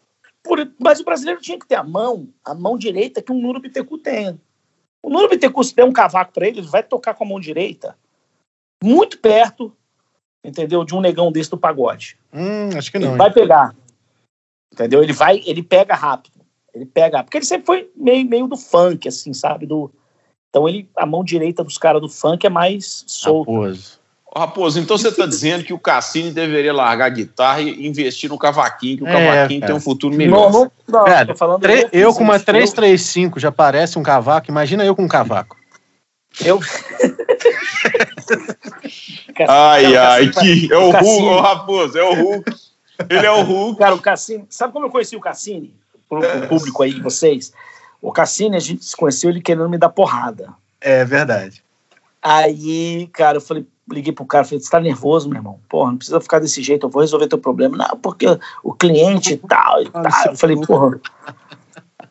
Por, 0.43 0.73
mas 0.79 1.01
o 1.01 1.05
brasileiro 1.05 1.41
tinha 1.41 1.59
que 1.59 1.67
ter 1.67 1.77
a 1.77 1.85
mão, 1.85 2.29
a 2.45 2.55
mão 2.55 2.77
direita 2.77 3.23
que 3.23 3.33
o 3.33 3.35
Nuno 3.35 3.61
Bittencourt 3.61 4.03
tem. 4.03 4.41
O 5.03 5.11
Nuno 5.11 5.29
Bittencourt, 5.29 5.69
se 5.69 5.75
der 5.75 5.85
um 5.85 5.93
cavaco 5.93 6.33
para 6.33 6.47
ele, 6.47 6.61
ele 6.61 6.69
vai 6.69 6.83
tocar 6.83 7.15
com 7.15 7.25
a 7.25 7.27
mão 7.27 7.41
direita 7.41 7.97
muito 8.83 9.19
perto, 9.19 9.73
entendeu? 10.45 10.85
De 10.85 10.95
um 10.95 11.01
negão 11.01 11.31
desse 11.31 11.51
do 11.51 11.57
pagode. 11.57 12.19
Hum, 12.33 12.77
acho 12.77 12.91
que 12.91 12.99
não. 12.99 13.07
Ele 13.07 13.13
hein? 13.13 13.19
vai 13.19 13.33
pegar. 13.33 13.75
Entendeu? 14.73 15.03
Ele 15.03 15.13
vai, 15.13 15.41
ele 15.47 15.63
pega 15.63 15.95
rápido. 15.95 16.41
Ele 16.75 16.87
pega, 16.87 17.23
porque 17.23 17.37
ele 17.37 17.45
sempre 17.45 17.67
foi 17.67 17.91
meio, 17.95 18.27
meio 18.27 18.47
do 18.49 18.57
funk, 18.57 19.07
assim, 19.07 19.35
sabe? 19.35 19.67
Do, 19.67 19.93
então 20.49 20.67
ele, 20.67 20.89
a 20.97 21.05
mão 21.05 21.23
direita 21.23 21.63
dos 21.63 21.77
caras 21.77 22.01
do 22.01 22.09
funk 22.09 22.47
é 22.47 22.51
mais 22.51 23.05
solta. 23.07 23.51
Raposo. 23.51 24.01
Raposo, 24.35 24.81
então 24.81 24.97
você 24.97 25.09
está 25.09 25.27
dizendo 25.27 25.63
que 25.63 25.75
o 25.75 25.79
Cassini 25.79 26.31
deveria 26.31 26.73
largar 26.73 27.05
a 27.05 27.11
guitarra 27.11 27.61
e 27.61 27.87
investir 27.87 28.31
no 28.31 28.39
cavaquinho, 28.39 28.97
que 28.99 29.05
o 29.05 29.07
é, 29.07 29.13
cavaquinho 29.13 29.67
tem 29.67 29.75
um 29.75 29.81
futuro 29.81 30.17
melhor. 30.17 30.51
Não, 30.51 30.63
não, 30.63 30.73
não 30.89 31.05
Velho, 31.05 31.37
falando 31.37 31.67
eu, 31.67 31.89
eu 31.93 32.15
com 32.15 32.25
uma 32.25 32.41
335 32.41 33.39
já 33.39 33.53
parece 33.53 33.99
um 33.99 34.03
cavaco, 34.03 34.51
imagina 34.51 34.87
eu 34.87 34.97
com 34.97 35.05
um 35.05 35.09
cavaco. 35.09 35.57
Eu. 36.41 36.61
ai, 39.47 39.97
ai, 39.97 40.29
que. 40.29 40.73
É 40.73 40.79
o 40.79 40.91
Hulk, 40.91 41.05
o 41.05 41.41
Raposo, 41.41 41.99
é 41.99 42.03
o 42.03 42.15
Hulk. 42.15 42.55
Ele 43.11 43.27
é 43.27 43.31
o 43.31 43.43
Hulk. 43.43 43.79
Cara, 43.79 43.95
o 43.95 44.01
Cassini. 44.01 44.47
Sabe 44.49 44.73
como 44.73 44.87
eu 44.87 44.91
conheci 44.91 45.15
o 45.15 45.21
Cassini? 45.21 45.75
Pro, 46.09 46.21
pro 46.21 46.49
público 46.49 46.83
aí 46.83 46.95
de 46.95 47.03
vocês. 47.03 47.53
O 48.01 48.11
Cassini, 48.11 48.57
a 48.57 48.61
gente 48.61 48.85
se 48.85 48.97
conheceu 48.97 49.29
ele 49.29 49.43
querendo 49.43 49.69
me 49.69 49.77
dar 49.77 49.91
porrada. 49.91 50.55
É 50.81 51.05
verdade. 51.05 51.63
Aí, 52.23 53.09
cara, 53.09 53.39
eu 53.39 53.41
falei, 53.41 53.67
liguei 53.91 54.13
pro 54.13 54.25
cara, 54.25 54.45
falei, 54.45 54.61
você 54.61 54.71
tá 54.71 54.79
nervoso, 54.79 55.29
meu 55.29 55.39
irmão? 55.39 55.59
Porra, 55.69 55.91
não 55.91 55.97
precisa 55.99 56.21
ficar 56.21 56.39
desse 56.39 56.63
jeito, 56.63 56.87
eu 56.87 56.91
vou 56.91 57.03
resolver 57.03 57.27
teu 57.27 57.39
problema. 57.39 57.77
Não, 57.77 57.97
porque 57.99 58.27
o 58.63 58.73
cliente 58.73 59.35
e 59.35 59.37
tal, 59.37 59.83
e 59.83 59.91
tal. 59.91 60.27
Eu 60.27 60.37
falei, 60.37 60.57
porra. 60.57 61.01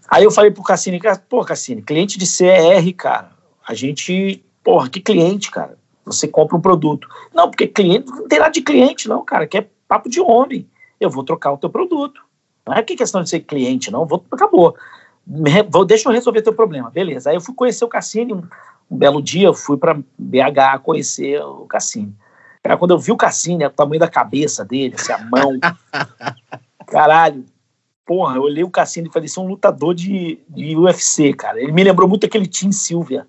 Aí 0.09 0.25
eu 0.25 0.31
falei 0.31 0.51
pro 0.51 0.63
Cassini, 0.63 0.99
pô, 1.29 1.43
Cassini, 1.45 1.81
cliente 1.81 2.19
de 2.19 2.25
CR, 2.25 2.93
cara, 2.97 3.31
a 3.65 3.73
gente, 3.73 4.43
porra, 4.61 4.89
que 4.89 4.99
cliente, 4.99 5.49
cara? 5.49 5.77
Você 6.05 6.27
compra 6.27 6.57
um 6.57 6.61
produto. 6.61 7.07
Não, 7.33 7.49
porque 7.49 7.67
cliente, 7.67 8.09
não 8.11 8.27
tem 8.27 8.39
nada 8.39 8.51
de 8.51 8.61
cliente, 8.61 9.07
não, 9.07 9.23
cara, 9.23 9.47
que 9.47 9.57
é 9.57 9.67
papo 9.87 10.09
de 10.09 10.19
homem. 10.19 10.67
Eu 10.99 11.09
vou 11.09 11.23
trocar 11.23 11.53
o 11.53 11.57
teu 11.57 11.69
produto. 11.69 12.21
Não 12.67 12.73
é 12.73 12.83
que 12.83 12.95
questão 12.95 13.23
de 13.23 13.29
ser 13.29 13.39
cliente, 13.39 13.89
não, 13.89 14.05
vou, 14.05 14.23
acabou. 14.29 14.75
Vou, 15.69 15.85
deixa 15.85 16.09
eu 16.09 16.13
resolver 16.13 16.41
teu 16.41 16.53
problema. 16.53 16.89
Beleza. 16.89 17.29
Aí 17.29 17.35
eu 17.35 17.41
fui 17.41 17.55
conhecer 17.55 17.85
o 17.85 17.87
Cassini, 17.87 18.33
um, 18.91 18.97
belo 18.97 19.21
dia 19.21 19.47
eu 19.47 19.53
fui 19.53 19.77
para 19.77 19.99
BH 20.17 20.79
conhecer 20.83 21.41
o 21.41 21.65
Cassini. 21.65 22.15
Cara, 22.63 22.77
quando 22.77 22.91
eu 22.91 22.99
vi 22.99 23.11
o 23.11 23.17
Cassini, 23.17 23.65
o 23.65 23.69
tamanho 23.69 23.99
da 23.99 24.07
cabeça 24.07 24.63
dele, 24.63 24.95
assim, 24.95 25.11
a 25.11 25.17
mão. 25.17 25.59
caralho. 26.85 27.45
Porra, 28.05 28.35
eu 28.35 28.43
olhei 28.43 28.63
o 28.63 28.69
Cassini 28.69 29.07
e 29.07 29.11
falei, 29.11 29.25
isso 29.25 29.39
é 29.39 29.43
um 29.43 29.47
lutador 29.47 29.95
de, 29.95 30.39
de 30.49 30.75
UFC, 30.75 31.33
cara. 31.33 31.61
Ele 31.61 31.71
me 31.71 31.83
lembrou 31.83 32.07
muito 32.07 32.25
aquele 32.25 32.45
Tim 32.45 32.71
Silvia. 32.71 33.25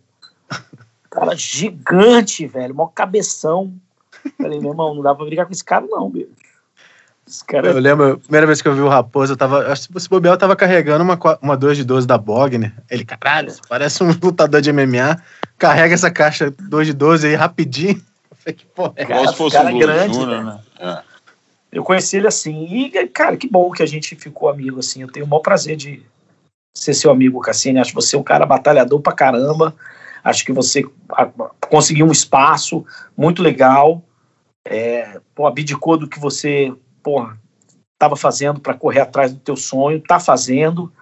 Cara, 1.09 1.35
gigante, 1.37 2.47
velho. 2.47 2.75
Mó 2.75 2.87
cabeção. 2.89 3.73
Falei, 4.39 4.59
meu 4.59 4.71
irmão, 4.71 4.95
não 4.95 5.03
dá 5.03 5.15
pra 5.15 5.25
brigar 5.25 5.47
com 5.47 5.53
esse 5.53 5.65
cara, 5.65 5.87
não, 5.89 6.11
bicho. 6.11 6.31
Cara... 7.47 7.69
Eu 7.69 7.79
lembro, 7.79 8.13
a 8.13 8.19
primeira 8.19 8.47
vez 8.47 8.61
que 8.61 8.69
eu 8.69 8.75
vi 8.75 8.81
o 8.81 8.89
Raposo, 8.89 9.33
eu 9.33 9.37
tava. 9.37 9.73
Acho 9.73 9.89
que 9.89 9.97
o 9.97 10.09
Bobel 10.11 10.37
tava 10.37 10.57
carregando 10.57 11.05
uma, 11.05 11.19
uma 11.41 11.57
2 11.57 11.79
de 11.79 11.85
12 11.85 12.07
da 12.07 12.19
Bogner. 12.19 12.75
Ele, 12.91 13.05
caralho, 13.05 13.53
parece 13.69 14.03
um 14.03 14.09
lutador 14.21 14.61
de 14.61 14.73
MMA. 14.73 15.23
Carrega 15.63 15.95
essa 15.95 16.11
caixa 16.11 16.51
2 16.51 16.89
de 16.89 16.93
12 16.93 17.29
aí 17.29 17.37
rapidinho. 17.37 18.03
que 18.45 18.67
porra 18.67 18.95
é 18.97 19.29
se 19.29 19.37
fosse 19.37 19.57
cara 19.57 19.73
um 19.73 19.79
grande, 19.79 20.13
Júnior, 20.13 20.43
né? 20.43 20.61
É. 20.81 21.03
Eu 21.71 21.85
conheci 21.85 22.17
ele 22.17 22.27
assim. 22.27 22.65
E, 22.65 23.07
cara, 23.07 23.37
que 23.37 23.49
bom 23.49 23.71
que 23.71 23.81
a 23.81 23.87
gente 23.87 24.17
ficou 24.17 24.49
amigo 24.49 24.81
assim. 24.81 25.03
Eu 25.03 25.13
tenho 25.13 25.25
o 25.25 25.29
maior 25.29 25.39
prazer 25.39 25.77
de 25.77 26.03
ser 26.77 26.95
seu 26.95 27.13
amigo, 27.13 27.39
Cassini. 27.39 27.79
Acho 27.79 27.95
você 27.95 28.17
um 28.17 28.25
cara 28.25 28.45
batalhador 28.45 29.01
pra 29.01 29.13
caramba. 29.13 29.73
Acho 30.25 30.45
que 30.45 30.51
você 30.51 30.85
conseguiu 31.71 32.07
um 32.07 32.13
espaço 32.13 32.85
muito 33.17 33.41
legal. 33.41 34.03
É, 34.67 35.21
pô, 35.33 35.47
abdicou 35.47 35.97
do 35.97 36.09
que 36.09 36.19
você 36.19 36.75
porra, 37.05 37.39
estava 37.95 38.17
fazendo 38.17 38.59
para 38.59 38.75
correr 38.75 39.01
atrás 39.03 39.33
do 39.33 39.39
teu 39.39 39.55
sonho, 39.55 40.03
tá 40.03 40.19
fazendo. 40.19 40.93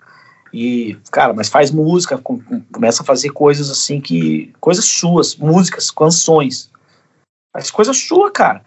E, 0.52 0.98
cara, 1.10 1.32
mas 1.32 1.48
faz 1.48 1.70
música, 1.70 2.18
com, 2.18 2.40
começa 2.72 3.02
a 3.02 3.06
fazer 3.06 3.30
coisas 3.30 3.70
assim 3.70 4.00
que. 4.00 4.52
coisas 4.60 4.84
suas, 4.84 5.36
músicas, 5.36 5.90
canções. 5.90 6.70
Faz 7.52 7.70
coisa 7.70 7.92
sua, 7.92 8.30
cara. 8.30 8.62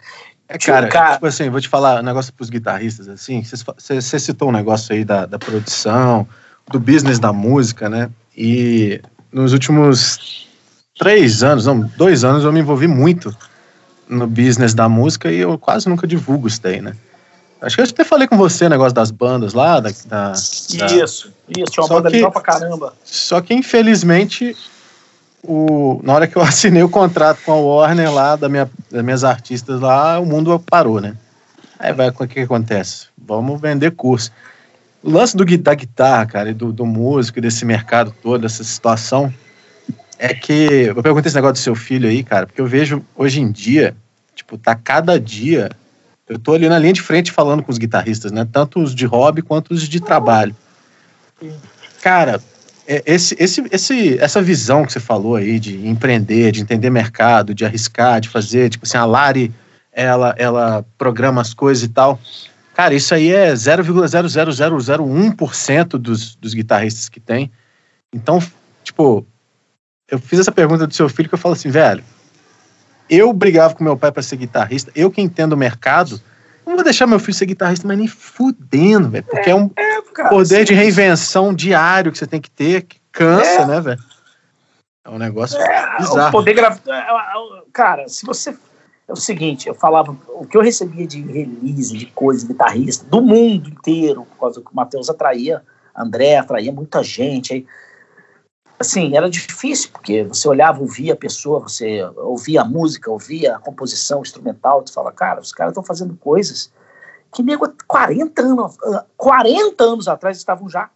É, 0.48 0.58
cara, 0.58 0.88
cara, 0.88 1.14
tipo 1.14 1.26
assim, 1.26 1.50
vou 1.50 1.62
te 1.62 1.70
falar 1.70 2.02
um 2.02 2.04
negócio 2.04 2.34
pros 2.34 2.50
guitarristas, 2.50 3.08
assim, 3.08 3.42
você 3.44 4.20
citou 4.20 4.50
um 4.50 4.52
negócio 4.52 4.94
aí 4.94 5.06
da, 5.06 5.26
da 5.26 5.40
produção, 5.40 6.28
do 6.70 6.80
business 6.80 7.18
da 7.18 7.32
música, 7.32 7.90
né? 7.90 8.10
E 8.36 9.02
nos 9.32 9.54
últimos 9.54 10.48
três 10.98 11.44
anos, 11.44 11.66
não, 11.66 11.80
dois 11.98 12.24
anos, 12.24 12.44
eu 12.44 12.52
me 12.52 12.60
envolvi 12.60 12.88
muito 12.88 13.36
no 14.08 14.28
business 14.28 14.74
da 14.74 14.88
música 14.88 15.32
e 15.32 15.40
eu 15.40 15.58
quase 15.58 15.88
nunca 15.90 16.06
divulgo 16.06 16.48
isso 16.48 16.62
daí, 16.62 16.82
né? 16.82 16.94
Acho 17.64 17.78
que 17.78 17.82
eu 17.82 17.86
até 17.86 18.04
falei 18.04 18.28
com 18.28 18.36
você 18.38 18.66
o 18.66 18.70
negócio 18.70 18.94
das 18.94 19.10
bandas 19.10 19.54
lá. 19.54 19.80
Da, 19.80 19.90
da, 20.06 20.34
isso, 20.34 20.78
da... 20.78 20.86
isso. 20.88 21.34
Tinha 21.50 21.66
uma 21.66 21.88
só 21.88 21.96
banda 21.96 22.10
que, 22.10 22.18
legal 22.18 22.32
pra 22.32 22.42
caramba. 22.42 22.94
Só 23.06 23.40
que, 23.40 23.54
infelizmente, 23.54 24.56
o, 25.42 26.02
na 26.04 26.14
hora 26.14 26.28
que 26.28 26.36
eu 26.36 26.42
assinei 26.44 26.84
o 26.84 26.90
contrato 26.90 27.40
com 27.46 27.54
a 27.54 27.56
Warner 27.56 28.14
lá, 28.14 28.36
da 28.36 28.50
minha, 28.50 28.70
das 28.92 29.02
minhas 29.02 29.24
artistas 29.24 29.80
lá, 29.80 30.20
o 30.20 30.26
mundo 30.26 30.60
parou, 30.60 31.00
né? 31.00 31.16
Aí 31.80 31.94
vai, 31.94 32.10
o 32.10 32.14
que, 32.14 32.28
que 32.28 32.40
acontece? 32.42 33.08
Vamos 33.18 33.62
vender 33.62 33.92
curso. 33.92 34.30
O 35.02 35.10
lance 35.10 35.36
do, 35.36 35.46
da 35.58 35.74
guitarra, 35.74 36.26
cara, 36.26 36.50
e 36.50 36.54
do, 36.54 36.74
do 36.74 36.86
músico, 36.86 37.40
desse 37.40 37.64
mercado 37.64 38.14
todo, 38.22 38.42
dessa 38.42 38.64
situação, 38.64 39.34
é 40.20 40.34
que. 40.34 40.88
Eu 40.88 41.02
perguntei 41.02 41.30
esse 41.30 41.36
negócio 41.36 41.54
do 41.54 41.60
seu 41.60 41.76
filho 41.76 42.10
aí, 42.10 42.24
cara, 42.24 42.46
porque 42.46 42.60
eu 42.60 42.68
vejo 42.68 43.02
hoje 43.16 43.40
em 43.40 43.50
dia, 43.50 43.96
tipo, 44.36 44.58
tá 44.58 44.76
cada 44.76 45.18
dia 45.18 45.70
eu 46.28 46.40
tô 46.40 46.54
ali 46.54 46.70
na 46.70 46.80
linha 46.80 46.94
de 46.94 47.02
frente 47.02 47.32
falando 47.32 47.62
com 47.62 47.72
os 47.72 47.78
guitarristas, 47.78 48.32
né? 48.32 48.48
Tanto 48.50 48.82
os 48.82 48.96
de 48.96 49.06
hobby 49.06 49.42
quanto 49.42 49.74
os 49.74 49.88
de 49.88 50.00
trabalho. 50.00 50.56
Cara, 52.02 52.42
é, 52.88 53.04
esse, 53.06 53.36
esse, 53.40 53.64
esse, 53.72 54.18
essa 54.20 54.42
visão 54.42 54.86
que 54.86 54.94
você 54.94 55.00
falou 55.00 55.36
aí 55.36 55.60
de 55.60 55.88
empreender, 55.88 56.52
de 56.52 56.62
entender 56.62 56.90
mercado, 56.90 57.54
de 57.54 57.64
arriscar, 57.66 58.20
de 58.22 58.30
fazer, 58.30 58.70
tipo 58.70 58.86
assim, 58.86 58.98
a 58.98 59.06
Lari, 59.06 59.54
ela, 59.92 60.34
ela 60.38 60.86
programa 60.98 61.42
as 61.42 61.54
coisas 61.54 61.84
e 61.84 61.90
tal. 61.90 62.18
Cara, 62.74 62.96
isso 62.96 63.14
aí 63.14 63.32
é 63.32 63.54
0,00001% 63.54 65.88
dos, 65.98 66.36
dos 66.36 66.54
guitarristas 66.54 67.10
que 67.10 67.20
tem. 67.20 67.52
Então, 68.14 68.42
tipo, 68.84 69.26
eu 70.10 70.20
fiz 70.20 70.40
essa 70.40 70.52
pergunta 70.52 70.88
do 70.88 70.94
seu 70.94 71.08
filho 71.08 71.30
que 71.30 71.36
eu 71.36 71.40
falo 71.40 71.54
assim, 71.54 71.70
velho, 71.70 72.04
eu 73.10 73.32
brigava 73.34 73.76
com 73.76 73.84
meu 73.84 73.98
pai 73.98 74.12
para 74.12 74.24
ser 74.24 74.38
guitarrista, 74.38 74.92
eu 74.96 75.12
que 75.12 75.22
entendo 75.22 75.54
o 75.54 75.58
mercado, 75.58 76.22
não 76.66 76.76
vou 76.76 76.84
deixar 76.84 77.06
meu 77.06 77.20
filho 77.20 77.34
ser 77.34 77.46
guitarrista, 77.46 77.88
mas 77.88 77.98
nem 77.98 78.08
fudendo, 78.08 79.10
velho. 79.10 79.24
Porque 79.24 79.50
é, 79.50 79.54
é 79.54 79.56
um 79.56 79.70
é, 79.76 80.02
cara, 80.14 80.30
poder 80.30 80.60
sim. 80.60 80.64
de 80.66 80.74
reinvenção 80.74 81.54
diário 81.54 82.12
que 82.12 82.18
você 82.18 82.28
tem 82.28 82.40
que 82.40 82.50
ter, 82.50 82.84
que 82.84 83.00
cansa, 83.12 83.62
é. 83.62 83.66
né, 83.66 83.82
velho? 83.82 84.00
É 85.06 85.10
um 85.10 85.18
negócio 85.18 85.60
é, 85.60 85.98
bizarro. 85.98 86.30
O 86.30 86.32
poder 86.32 86.54
gra... 86.54 86.78
É, 86.88 86.92
é, 86.92 87.64
cara, 87.74 88.08
se 88.08 88.26
você. 88.26 88.56
É 89.06 89.12
o 89.12 89.18
seguinte, 89.18 89.68
eu 89.68 89.76
falava, 89.76 90.16
o 90.30 90.46
que 90.46 90.56
eu 90.56 90.62
recebia 90.62 91.06
de 91.06 91.22
release, 91.22 91.98
de 91.98 92.06
coisa, 92.06 92.48
guitarrista, 92.48 93.06
do 93.06 93.22
mundo 93.22 93.68
inteiro, 93.70 94.26
por 94.26 94.40
causa 94.40 94.62
que 94.62 94.68
o 94.72 94.74
Matheus 94.74 95.10
atraía, 95.10 95.62
André 95.94 96.38
atraía 96.38 96.72
muita 96.72 97.04
gente. 97.04 97.54
Aí, 97.54 97.66
assim, 98.80 99.16
era 99.16 99.30
difícil, 99.30 99.92
porque 99.92 100.24
você 100.24 100.48
olhava, 100.48 100.82
ouvia 100.82 101.14
a 101.14 101.18
pessoa, 101.18 101.60
você 101.60 102.04
ouvia 102.18 102.62
a 102.62 102.66
música, 102.66 103.12
ouvia 103.12 103.56
a 103.56 103.60
composição 103.60 104.22
instrumental, 104.22 104.82
você 104.86 104.94
fala, 104.94 105.12
cara, 105.12 105.42
os 105.42 105.52
caras 105.52 105.72
estão 105.72 105.84
fazendo 105.84 106.16
coisas 106.18 106.72
que 107.34 107.42
nego 107.42 107.68
40 107.88 108.42
anos, 108.42 108.78
40 109.18 109.84
anos 109.84 110.08
atrás 110.08 110.38
estavam 110.38 110.70
já 110.70 110.90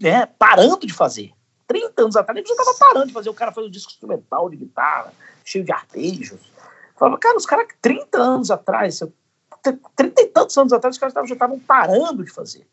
né, 0.00 0.26
parando 0.38 0.86
de 0.86 0.92
fazer. 0.92 1.32
30 1.66 2.02
anos 2.02 2.16
atrás, 2.16 2.36
ele 2.36 2.46
já 2.46 2.54
estava 2.54 2.78
parando 2.78 3.06
de 3.06 3.12
fazer. 3.14 3.30
O 3.30 3.34
cara 3.34 3.52
faz 3.52 3.66
um 3.66 3.70
disco 3.70 3.92
instrumental 3.92 4.50
de 4.50 4.56
guitarra, 4.56 5.12
cheio 5.44 5.64
de 5.64 5.72
arpejos. 5.72 6.40
Falava, 6.96 7.18
cara, 7.18 7.36
os 7.36 7.46
caras 7.46 7.66
30 7.80 8.18
anos 8.18 8.50
atrás, 8.50 9.02
30 9.96 10.20
e 10.20 10.26
tantos 10.26 10.56
anos 10.58 10.72
atrás, 10.72 10.96
os 10.96 11.00
caras 11.00 11.14
já 11.28 11.34
estavam 11.34 11.58
parando 11.58 12.22
de 12.22 12.30
fazer. 12.30 12.66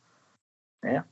Né? 0.84 1.04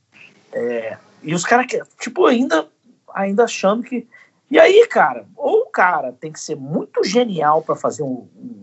É, 0.51 0.97
e 1.21 1.33
os 1.33 1.43
caras, 1.43 1.67
tipo, 1.99 2.25
ainda, 2.25 2.67
ainda 3.13 3.43
achando 3.43 3.83
que. 3.83 4.07
E 4.49 4.59
aí, 4.59 4.87
cara, 4.87 5.25
ou 5.35 5.63
o 5.63 5.69
cara 5.69 6.13
tem 6.13 6.31
que 6.31 6.39
ser 6.39 6.55
muito 6.55 7.03
genial 7.03 7.61
para 7.61 7.75
fazer 7.75 8.03
um, 8.03 8.27
um, 8.35 8.61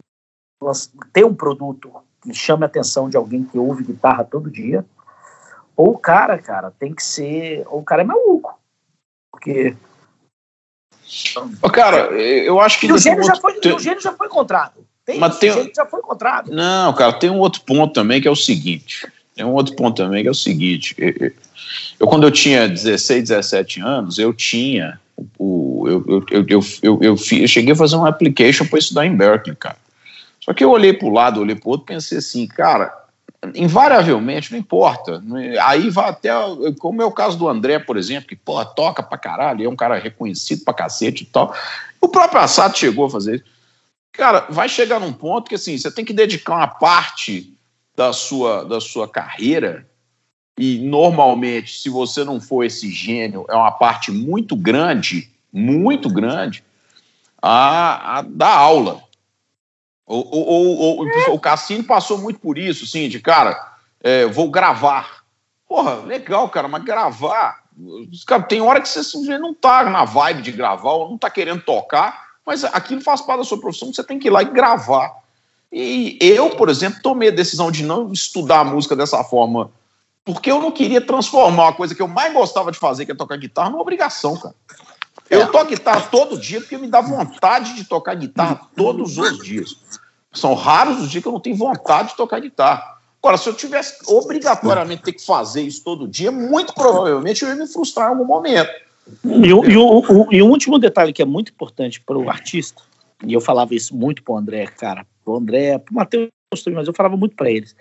ter 1.12 1.24
um 1.24 1.34
produto 1.34 1.92
que 2.22 2.32
chame 2.32 2.62
a 2.62 2.66
atenção 2.66 3.08
de 3.08 3.16
alguém 3.16 3.44
que 3.44 3.58
ouve 3.58 3.84
guitarra 3.84 4.24
todo 4.24 4.50
dia, 4.50 4.84
ou 5.76 5.90
o 5.90 5.98
cara, 5.98 6.38
cara, 6.38 6.70
tem 6.70 6.94
que 6.94 7.02
ser. 7.02 7.64
Ou 7.68 7.80
o 7.80 7.84
cara 7.84 8.02
é 8.02 8.04
maluco. 8.04 8.58
Porque. 9.30 9.76
Cara, 11.72 12.12
eu 12.12 12.60
acho 12.60 12.80
que. 12.80 12.86
E 12.86 12.92
o 12.92 12.98
gênio, 12.98 13.24
já 13.24 13.36
foi, 13.36 13.54
tem... 13.60 13.74
o 13.74 13.78
gênio 13.78 14.00
já 14.00 14.12
foi 14.12 14.26
encontrado. 14.26 14.86
Tem, 15.04 15.18
Mas 15.18 15.38
tem... 15.38 15.50
O 15.50 15.54
gênio 15.54 15.72
já 15.74 15.84
foi 15.84 16.00
encontrado. 16.00 16.50
Não, 16.50 16.94
cara, 16.94 17.12
tem 17.12 17.28
um 17.28 17.38
outro 17.38 17.60
ponto 17.62 17.92
também 17.92 18.22
que 18.22 18.28
é 18.28 18.30
o 18.30 18.36
seguinte. 18.36 19.06
Tem 19.34 19.44
um 19.44 19.52
outro 19.52 19.74
ponto 19.74 19.96
também 19.96 20.22
que 20.22 20.28
é 20.28 20.30
o 20.30 20.34
seguinte. 20.34 20.94
Eu, 20.98 21.32
eu 21.98 22.06
quando 22.06 22.24
eu 22.24 22.30
tinha 22.30 22.68
16, 22.68 23.28
17 23.28 23.80
anos, 23.80 24.18
eu 24.18 24.32
tinha. 24.32 25.00
O, 25.38 25.84
eu, 25.88 26.04
eu, 26.06 26.26
eu, 26.30 26.46
eu, 26.48 26.64
eu, 26.82 26.98
eu, 27.02 27.16
cheguei 27.16 27.72
a 27.72 27.76
fazer 27.76 27.96
um 27.96 28.06
application 28.06 28.66
para 28.66 28.78
estudar 28.78 29.06
em 29.06 29.16
Berkeley, 29.16 29.56
cara. 29.56 29.76
Só 30.40 30.52
que 30.52 30.62
eu 30.62 30.70
olhei 30.70 30.92
para 30.92 31.08
o 31.08 31.12
lado, 31.12 31.40
olhei 31.40 31.56
para 31.56 31.68
o 31.68 31.70
outro, 31.70 31.86
pensei 31.86 32.18
assim, 32.18 32.46
cara, 32.46 32.92
invariavelmente, 33.54 34.52
não 34.52 34.58
importa. 34.58 35.22
Aí 35.62 35.88
vai 35.88 36.10
até, 36.10 36.30
como 36.78 37.00
é 37.00 37.04
o 37.04 37.12
caso 37.12 37.38
do 37.38 37.48
André, 37.48 37.78
por 37.78 37.96
exemplo, 37.96 38.28
que 38.28 38.36
porra, 38.36 38.64
toca 38.64 39.02
pra 39.02 39.16
caralho, 39.16 39.64
é 39.64 39.68
um 39.68 39.76
cara 39.76 39.98
reconhecido 39.98 40.64
pra 40.64 40.74
cacete 40.74 41.22
e 41.22 41.26
tal. 41.26 41.54
O 42.00 42.08
próprio 42.08 42.40
Assad 42.40 42.76
chegou 42.76 43.06
a 43.06 43.10
fazer 43.10 43.36
isso. 43.36 43.44
Cara, 44.12 44.46
vai 44.48 44.68
chegar 44.68 45.00
num 45.00 45.12
ponto 45.12 45.48
que 45.48 45.54
assim, 45.54 45.76
você 45.76 45.90
tem 45.90 46.04
que 46.04 46.12
dedicar 46.12 46.56
uma 46.56 46.68
parte 46.68 47.53
da 47.96 48.12
sua, 48.12 48.64
da 48.64 48.80
sua 48.80 49.08
carreira, 49.08 49.88
e 50.56 50.78
normalmente, 50.78 51.78
se 51.78 51.88
você 51.88 52.24
não 52.24 52.40
for 52.40 52.64
esse 52.64 52.90
gênio, 52.90 53.44
é 53.48 53.54
uma 53.54 53.72
parte 53.72 54.12
muito 54.12 54.54
grande, 54.54 55.30
muito 55.52 56.08
grande, 56.08 56.64
a, 57.42 58.18
a 58.18 58.22
dar 58.22 58.56
aula. 58.56 59.02
O, 60.06 61.04
o, 61.32 61.40
Cassino 61.40 61.82
passou 61.82 62.18
muito 62.18 62.38
por 62.38 62.58
isso, 62.58 62.84
assim, 62.84 63.08
de 63.08 63.20
cara, 63.20 63.74
é, 64.00 64.26
vou 64.26 64.50
gravar. 64.50 65.24
Porra, 65.66 65.94
legal, 65.96 66.48
cara, 66.48 66.68
mas 66.68 66.84
gravar. 66.84 67.64
Cara, 68.26 68.42
tem 68.42 68.60
hora 68.60 68.80
que 68.80 68.88
você 68.88 69.38
não 69.38 69.52
tá 69.54 69.88
na 69.90 70.04
vibe 70.04 70.42
de 70.42 70.52
gravar, 70.52 70.92
ou 70.92 71.10
não 71.10 71.18
tá 71.18 71.30
querendo 71.30 71.62
tocar, 71.62 72.34
mas 72.46 72.62
aquilo 72.64 73.00
faz 73.00 73.20
parte 73.20 73.38
da 73.38 73.44
sua 73.44 73.60
profissão, 73.60 73.92
você 73.92 74.04
tem 74.04 74.18
que 74.18 74.28
ir 74.28 74.30
lá 74.30 74.42
e 74.42 74.50
gravar. 74.50 75.23
E 75.76 76.16
eu, 76.20 76.50
por 76.50 76.68
exemplo, 76.68 77.00
tomei 77.02 77.30
a 77.30 77.34
decisão 77.34 77.68
de 77.68 77.82
não 77.82 78.12
estudar 78.12 78.60
a 78.60 78.64
música 78.64 78.94
dessa 78.94 79.24
forma, 79.24 79.72
porque 80.24 80.48
eu 80.48 80.60
não 80.60 80.70
queria 80.70 81.00
transformar 81.00 81.64
uma 81.64 81.72
coisa 81.72 81.96
que 81.96 82.00
eu 82.00 82.06
mais 82.06 82.32
gostava 82.32 82.70
de 82.70 82.78
fazer, 82.78 83.04
que 83.04 83.10
é 83.10 83.14
tocar 83.14 83.36
guitarra, 83.36 83.70
numa 83.70 83.82
obrigação, 83.82 84.36
cara. 84.36 84.54
Eu 85.28 85.42
é. 85.42 85.46
toco 85.46 85.64
guitarra 85.64 86.02
todo 86.02 86.38
dia 86.38 86.60
porque 86.60 86.78
me 86.78 86.86
dá 86.86 87.00
vontade 87.00 87.74
de 87.74 87.82
tocar 87.82 88.14
guitarra 88.14 88.60
todos 88.76 89.18
os 89.18 89.42
dias. 89.42 89.76
São 90.32 90.54
raros 90.54 91.00
os 91.00 91.10
dias 91.10 91.22
que 91.24 91.28
eu 91.28 91.32
não 91.32 91.40
tenho 91.40 91.56
vontade 91.56 92.10
de 92.10 92.16
tocar 92.16 92.38
guitarra. 92.38 92.98
Agora, 93.20 93.36
se 93.36 93.48
eu 93.48 93.54
tivesse 93.54 93.96
obrigatoriamente 94.06 95.02
ter 95.02 95.12
que 95.12 95.26
fazer 95.26 95.62
isso 95.62 95.82
todo 95.82 96.06
dia, 96.06 96.30
muito 96.30 96.72
provavelmente 96.72 97.42
eu 97.42 97.48
ia 97.48 97.56
me 97.56 97.66
frustrar 97.66 98.06
em 98.06 98.10
algum 98.10 98.24
momento. 98.24 98.70
E, 99.24 99.52
o, 99.52 99.64
e, 99.64 99.76
o, 99.76 100.28
e 100.30 100.40
um 100.40 100.50
último 100.50 100.78
detalhe 100.78 101.12
que 101.12 101.22
é 101.22 101.24
muito 101.24 101.50
importante 101.50 102.00
para 102.00 102.16
o 102.16 102.30
artista, 102.30 102.80
e 103.26 103.32
eu 103.32 103.40
falava 103.40 103.74
isso 103.74 103.96
muito 103.96 104.22
para 104.22 104.34
o 104.34 104.38
André, 104.38 104.66
cara, 104.66 105.04
para 105.24 105.32
o 105.32 105.36
André, 105.36 105.78
para 105.78 105.92
o 105.92 105.94
Matheus 105.94 106.30
também, 106.62 106.74
mas 106.76 106.86
eu 106.86 106.94
falava 106.94 107.16
muito 107.16 107.34
para 107.34 107.50
eles. 107.50 107.74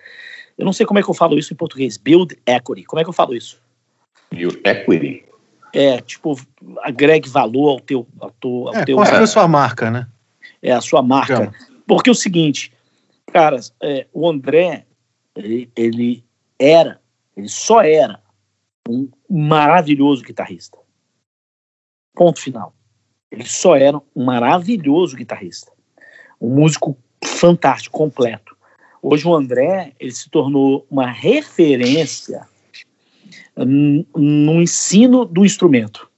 Eu 0.56 0.64
não 0.64 0.72
sei 0.72 0.86
como 0.86 0.98
é 0.98 1.02
que 1.02 1.10
eu 1.10 1.14
falo 1.14 1.38
isso 1.38 1.52
em 1.52 1.56
português. 1.56 1.96
Build 1.96 2.36
equity. 2.46 2.84
Como 2.84 3.00
é 3.00 3.04
que 3.04 3.10
eu 3.10 3.14
falo 3.14 3.34
isso? 3.34 3.60
Build 4.30 4.60
equity. 4.64 5.24
É, 5.72 6.00
tipo, 6.00 6.38
agregue 6.82 7.28
valor 7.28 7.70
ao 7.70 7.80
teu. 7.80 8.06
Ao 8.20 8.30
teu, 8.30 8.68
ao 8.68 8.74
é, 8.74 8.84
teu 8.84 8.96
construir 8.96 9.22
a 9.22 9.26
sua 9.26 9.48
marca, 9.48 9.90
né? 9.90 10.08
É, 10.62 10.72
a 10.72 10.80
sua 10.80 11.02
marca. 11.02 11.52
Porque 11.86 12.08
é 12.08 12.12
o 12.12 12.16
seguinte, 12.16 12.72
cara, 13.32 13.58
é, 13.82 14.06
o 14.12 14.28
André, 14.28 14.86
ele, 15.34 15.70
ele 15.76 16.24
era, 16.58 17.00
ele 17.36 17.48
só 17.48 17.82
era 17.82 18.20
um 18.88 19.08
maravilhoso 19.28 20.22
guitarrista. 20.22 20.78
Ponto 22.14 22.40
final. 22.40 22.72
Ele 23.30 23.44
só 23.44 23.74
era 23.74 24.00
um 24.14 24.24
maravilhoso 24.24 25.16
guitarrista. 25.16 25.72
Um 26.40 26.50
músico 26.50 26.96
fantástico, 27.24 27.96
completo. 27.96 28.56
Hoje 29.02 29.26
o 29.26 29.34
André, 29.34 29.92
ele 30.00 30.12
se 30.12 30.30
tornou 30.30 30.86
uma 30.90 31.06
referência 31.10 32.46
no 33.56 34.62
ensino 34.62 35.24
do 35.24 35.44
instrumento. 35.44 36.08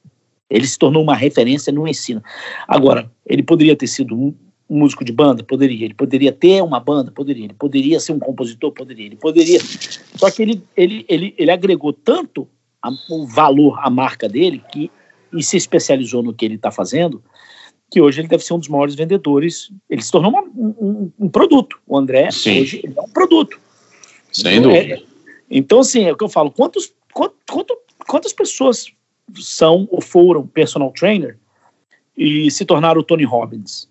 Ele 0.49 0.67
se 0.67 0.79
tornou 0.79 1.03
uma 1.03 1.15
referência 1.15 1.73
no 1.73 1.87
ensino. 1.89 2.23
Agora, 2.69 3.11
ele 3.27 3.43
poderia 3.43 3.75
ter 3.75 3.89
sido 3.89 4.15
um, 4.15 4.35
músico 4.69 5.05
de 5.05 5.13
banda? 5.13 5.43
Poderia. 5.43 5.85
Ele 5.85 5.95
poderia 5.95 6.33
ter 6.33 6.63
uma 6.63 6.81
banda? 6.81 7.11
Poderia. 7.11 7.45
Ele 7.45 7.55
poderia 7.55 8.01
ser 8.01 8.13
um 8.13 8.19
compositor? 8.19 8.73
Poderia. 8.73 9.07
Ele 9.07 9.17
poderia. 9.17 9.61
Só 10.17 10.31
que 10.31 10.43
ele, 10.43 10.63
ele, 10.77 11.05
ele, 11.09 11.35
ele 11.37 11.51
agregou 11.51 11.93
tanto 11.93 12.49
a, 12.83 12.91
o 13.11 13.27
valor 13.27 13.79
à 13.81 13.91
marca 13.91 14.29
dele 14.29 14.63
que, 14.73 14.91
e 15.33 15.43
se 15.43 15.57
especializou 15.57 16.23
no 16.23 16.35
que 16.35 16.45
ele 16.45 16.57
está 16.57 16.71
fazendo 16.71 17.23
que 17.91 18.01
hoje 18.01 18.21
ele 18.21 18.29
deve 18.29 18.45
ser 18.45 18.55
um 18.55 18.59
dos 18.59 18.69
maiores 18.69 18.95
vendedores. 18.95 19.71
Ele 19.89 20.03
se 20.03 20.11
tornou 20.11 20.31
uma, 20.31 20.43
um, 20.43 21.11
um, 21.19 21.29
produto. 21.29 21.79
O 21.87 21.97
André, 21.97 22.31
Sim. 22.31 22.63
hoje, 22.63 22.81
ele 22.83 22.95
é 22.97 23.01
um 23.01 23.09
produto. 23.09 23.59
Sem 24.33 24.59
então, 24.59 24.71
dúvida. 24.71 24.95
É, 24.95 25.03
então, 25.51 25.81
assim, 25.81 26.05
é 26.05 26.13
o 26.13 26.17
que 26.17 26.25
eu 26.25 26.29
falo. 26.29 26.51
Quantos, 26.51 26.93
quanto, 27.13 27.35
quanto, 27.49 27.79
quantas 28.07 28.33
pessoas 28.33 28.87
são 29.35 29.89
ou 29.91 30.01
foram 30.01 30.47
personal 30.47 30.93
trainer 30.93 31.39
e 32.17 32.51
se 32.51 32.65
tornaram 32.65 33.01
o 33.01 33.05
Tony 33.05 33.25
Robbins, 33.25 33.89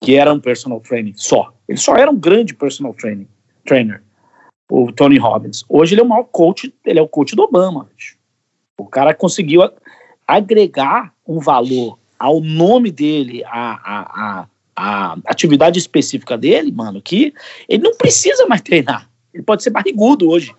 que 0.00 0.14
era 0.14 0.32
um 0.32 0.40
personal 0.40 0.80
trainer 0.80 1.14
só. 1.16 1.52
Ele 1.68 1.78
só 1.78 1.96
era 1.96 2.10
um 2.10 2.16
grande 2.16 2.54
personal 2.54 2.94
training, 2.94 3.28
trainer, 3.64 4.02
o 4.70 4.92
Tony 4.92 5.18
Robbins. 5.18 5.64
Hoje 5.68 5.94
ele 5.94 6.00
é 6.00 6.04
o 6.04 6.08
maior 6.08 6.24
coach, 6.24 6.72
ele 6.84 6.98
é 6.98 7.02
o 7.02 7.08
coach 7.08 7.36
do 7.36 7.42
Obama. 7.42 7.88
O 8.78 8.86
cara 8.86 9.14
conseguiu 9.14 9.62
agregar 10.26 11.14
um 11.26 11.40
valor 11.40 11.97
ao 12.18 12.40
nome 12.40 12.90
dele, 12.90 13.44
a, 13.44 13.50
a, 13.50 14.00
a, 14.40 14.46
a 14.76 15.18
atividade 15.26 15.78
específica 15.78 16.36
dele, 16.36 16.72
mano, 16.72 17.00
que 17.00 17.32
ele 17.68 17.82
não 17.82 17.94
precisa 17.94 18.46
mais 18.46 18.60
treinar. 18.60 19.08
Ele 19.32 19.42
pode 19.42 19.62
ser 19.62 19.70
barrigudo 19.70 20.28
hoje. 20.28 20.54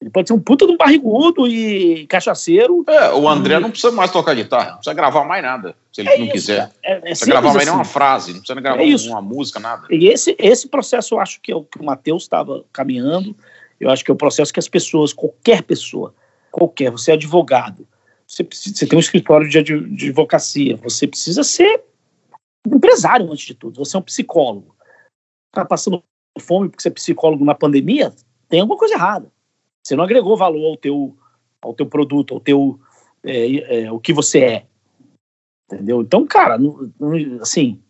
Ele 0.00 0.10
pode 0.10 0.28
ser 0.28 0.34
um 0.34 0.40
puta 0.40 0.66
de 0.66 0.72
um 0.72 0.76
barrigudo 0.76 1.48
e 1.48 2.06
cachaceiro. 2.06 2.84
É, 2.86 3.12
o 3.12 3.28
André 3.28 3.56
e... 3.56 3.60
não 3.60 3.70
precisa 3.70 3.90
mais 3.92 4.10
tocar 4.10 4.34
guitarra, 4.34 4.70
não 4.70 4.76
precisa 4.76 4.94
gravar 4.94 5.24
mais 5.24 5.42
nada, 5.42 5.74
se 5.90 6.02
ele 6.02 6.10
é 6.10 6.18
não 6.18 6.24
isso, 6.26 6.32
quiser. 6.32 6.70
É, 6.82 6.92
é 6.92 7.00
precisa 7.00 7.30
gravar 7.30 7.48
mais 7.48 7.56
assim. 7.56 7.66
nenhuma 7.66 7.84
frase, 7.84 8.32
não 8.32 8.40
precisa 8.40 8.60
gravar 8.60 8.82
é 8.82 9.10
uma 9.10 9.22
música, 9.22 9.58
nada. 9.58 9.86
E 9.90 10.06
esse, 10.08 10.36
esse 10.38 10.68
processo 10.68 11.14
eu 11.14 11.20
acho 11.20 11.40
que 11.40 11.50
é 11.50 11.56
o 11.56 11.64
que 11.64 11.80
o 11.80 11.84
Matheus 11.84 12.24
estava 12.24 12.62
caminhando, 12.72 13.34
eu 13.80 13.90
acho 13.90 14.04
que 14.04 14.10
é 14.10 14.14
o 14.14 14.16
processo 14.16 14.52
que 14.52 14.60
as 14.60 14.68
pessoas, 14.68 15.14
qualquer 15.14 15.62
pessoa, 15.62 16.14
qualquer, 16.52 16.90
você 16.90 17.12
é 17.12 17.14
advogado, 17.14 17.86
você, 18.26 18.42
precisa, 18.42 18.74
você 18.74 18.86
tem 18.86 18.96
um 18.96 19.00
escritório 19.00 19.48
de, 19.48 19.62
de 19.62 20.06
advocacia, 20.06 20.76
você 20.76 21.06
precisa 21.06 21.44
ser 21.44 21.84
empresário 22.66 23.30
antes 23.30 23.46
de 23.46 23.54
tudo, 23.54 23.84
você 23.84 23.96
é 23.96 24.00
um 24.00 24.02
psicólogo. 24.02 24.74
Está 25.48 25.64
passando 25.64 26.02
fome 26.40 26.68
porque 26.68 26.82
você 26.82 26.88
é 26.88 26.92
psicólogo 26.92 27.44
na 27.44 27.54
pandemia, 27.54 28.12
tem 28.48 28.60
alguma 28.60 28.78
coisa 28.78 28.94
errada. 28.94 29.30
Você 29.82 29.94
não 29.94 30.04
agregou 30.04 30.36
valor 30.36 30.70
ao 30.70 30.76
teu, 30.76 31.16
ao 31.62 31.72
teu 31.72 31.86
produto, 31.86 32.34
ao 32.34 32.40
teu, 32.40 32.80
é, 33.24 33.84
é, 33.84 33.92
o 33.92 34.00
que 34.00 34.12
você 34.12 34.40
é. 34.40 34.66
Entendeu? 35.70 36.02
Então, 36.02 36.26
cara, 36.26 36.58
não, 36.58 36.92
não, 36.98 37.40
assim, 37.40 37.80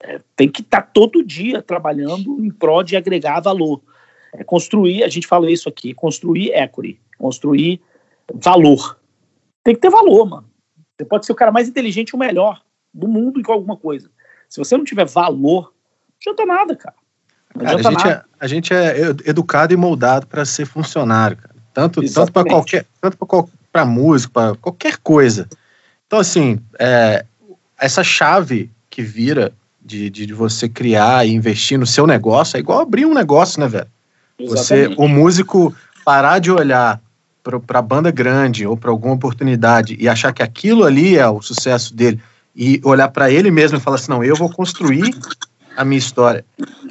é, 0.00 0.20
tem 0.34 0.50
que 0.50 0.60
estar 0.60 0.82
tá 0.82 0.90
todo 0.92 1.24
dia 1.24 1.62
trabalhando 1.62 2.44
em 2.44 2.50
prol 2.50 2.82
de 2.82 2.96
agregar 2.96 3.40
valor. 3.40 3.80
É 4.32 4.44
construir, 4.44 5.02
a 5.02 5.08
gente 5.08 5.26
fala 5.26 5.50
isso 5.50 5.68
aqui, 5.68 5.94
construir 5.94 6.52
equity, 6.52 7.00
construir 7.18 7.80
valor. 8.34 8.98
Tem 9.66 9.74
que 9.74 9.80
ter 9.80 9.90
valor, 9.90 10.24
mano. 10.24 10.46
Você 10.96 11.04
pode 11.04 11.26
ser 11.26 11.32
o 11.32 11.34
cara 11.34 11.50
mais 11.50 11.68
inteligente 11.68 12.10
e 12.10 12.14
o 12.14 12.18
melhor 12.18 12.62
do 12.94 13.08
mundo 13.08 13.40
em 13.40 13.42
alguma 13.48 13.76
coisa. 13.76 14.08
Se 14.48 14.58
você 14.58 14.76
não 14.76 14.84
tiver 14.84 15.04
valor, 15.04 15.72
não 16.24 16.32
adianta 16.32 16.46
nada, 16.46 16.76
cara. 16.76 16.94
Cara, 17.58 17.76
a, 17.76 17.82
gente 17.82 18.06
é, 18.06 18.22
a 18.38 18.46
gente 18.46 18.72
é 18.72 19.00
educado 19.24 19.74
e 19.74 19.76
moldado 19.76 20.24
para 20.28 20.44
ser 20.44 20.66
funcionário, 20.66 21.36
cara. 21.36 21.56
Tanto, 21.74 22.00
tanto 22.12 22.30
para 22.30 22.48
qualquer, 22.48 22.86
tanto 23.00 23.18
para 23.72 23.84
música, 23.84 24.32
para 24.32 24.54
qualquer 24.54 24.98
coisa. 24.98 25.48
Então, 26.06 26.20
assim, 26.20 26.60
é, 26.78 27.26
essa 27.76 28.04
chave 28.04 28.70
que 28.88 29.02
vira 29.02 29.52
de, 29.84 30.08
de, 30.08 30.26
de 30.26 30.32
você 30.32 30.68
criar 30.68 31.26
e 31.26 31.34
investir 31.34 31.76
no 31.76 31.86
seu 31.86 32.06
negócio, 32.06 32.56
é 32.56 32.60
igual 32.60 32.82
abrir 32.82 33.04
um 33.04 33.12
negócio, 33.12 33.58
né, 33.58 33.66
velho? 33.66 33.88
Você, 34.46 34.94
o 34.96 35.08
músico 35.08 35.74
parar 36.04 36.38
de 36.38 36.52
olhar 36.52 37.02
para 37.66 37.78
a 37.78 37.82
banda 37.82 38.10
grande 38.10 38.66
ou 38.66 38.76
para 38.76 38.90
alguma 38.90 39.14
oportunidade 39.14 39.96
e 39.98 40.08
achar 40.08 40.32
que 40.32 40.42
aquilo 40.42 40.84
ali 40.84 41.16
é 41.16 41.28
o 41.28 41.40
sucesso 41.40 41.94
dele 41.94 42.20
e 42.54 42.80
olhar 42.84 43.08
para 43.08 43.30
ele 43.30 43.50
mesmo 43.50 43.76
e 43.76 43.80
falar 43.80 43.96
assim, 43.96 44.10
não, 44.10 44.24
eu 44.24 44.34
vou 44.34 44.50
construir 44.50 45.14
a 45.76 45.84
minha 45.84 45.98
história. 45.98 46.44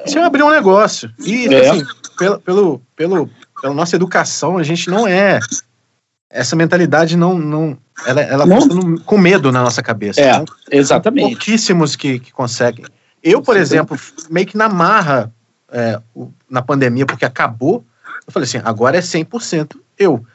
Isso 0.06 0.18
é 0.20 0.24
abrir 0.24 0.44
um 0.44 0.52
negócio. 0.52 1.12
E, 1.20 1.48
é. 1.48 1.70
assim, 1.70 1.86
pelo, 2.18 2.40
pelo, 2.40 2.82
pelo, 2.96 3.30
pela 3.62 3.74
nossa 3.74 3.96
educação, 3.96 4.58
a 4.58 4.64
gente 4.64 4.90
não 4.90 5.08
é... 5.08 5.40
Essa 6.30 6.56
mentalidade 6.56 7.18
não... 7.18 7.38
não 7.38 7.78
ela 8.06 8.22
ela 8.22 8.46
não. 8.46 8.60
No, 8.60 9.00
com 9.02 9.18
medo 9.18 9.52
na 9.52 9.64
nossa 9.64 9.82
cabeça. 9.82 10.20
É, 10.20 10.36
então, 10.36 10.46
exatamente. 10.70 11.30
Pouquíssimos 11.30 11.96
que, 11.96 12.20
que 12.20 12.32
conseguem. 12.32 12.86
Eu, 13.24 13.42
por 13.42 13.56
exemplo, 13.56 13.98
meio 14.30 14.46
que 14.46 14.58
na 14.58 14.68
marra, 14.68 15.32
é, 15.72 16.00
na 16.50 16.62
pandemia, 16.62 17.06
porque 17.06 17.26
acabou, 17.26 17.84
eu 18.28 18.34
falei 18.34 18.48
assim, 18.48 18.60
agora 18.64 18.98
é 18.98 19.02
100% 19.02 19.78
eu. 19.98 20.26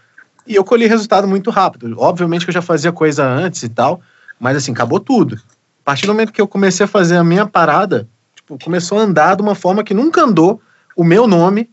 E 0.51 0.57
eu 0.57 0.65
colhi 0.65 0.87
resultado 0.87 1.29
muito 1.29 1.49
rápido. 1.49 1.95
Obviamente 1.97 2.45
que 2.45 2.51
eu 2.51 2.55
já 2.55 2.61
fazia 2.61 2.91
coisa 2.91 3.25
antes 3.25 3.63
e 3.63 3.69
tal, 3.69 4.01
mas 4.39 4.57
assim, 4.57 4.73
acabou 4.73 4.99
tudo. 4.99 5.37
A 5.37 5.85
partir 5.85 6.07
do 6.07 6.13
momento 6.13 6.33
que 6.33 6.41
eu 6.41 6.49
comecei 6.49 6.83
a 6.83 6.89
fazer 6.89 7.17
a 7.17 7.23
minha 7.23 7.47
parada, 7.47 8.09
tipo, 8.35 8.59
começou 8.59 8.99
a 8.99 9.03
andar 9.03 9.37
de 9.37 9.43
uma 9.43 9.55
forma 9.55 9.85
que 9.85 9.95
nunca 9.95 10.23
andou 10.23 10.61
o 10.97 11.05
meu 11.05 11.29
nome. 11.29 11.71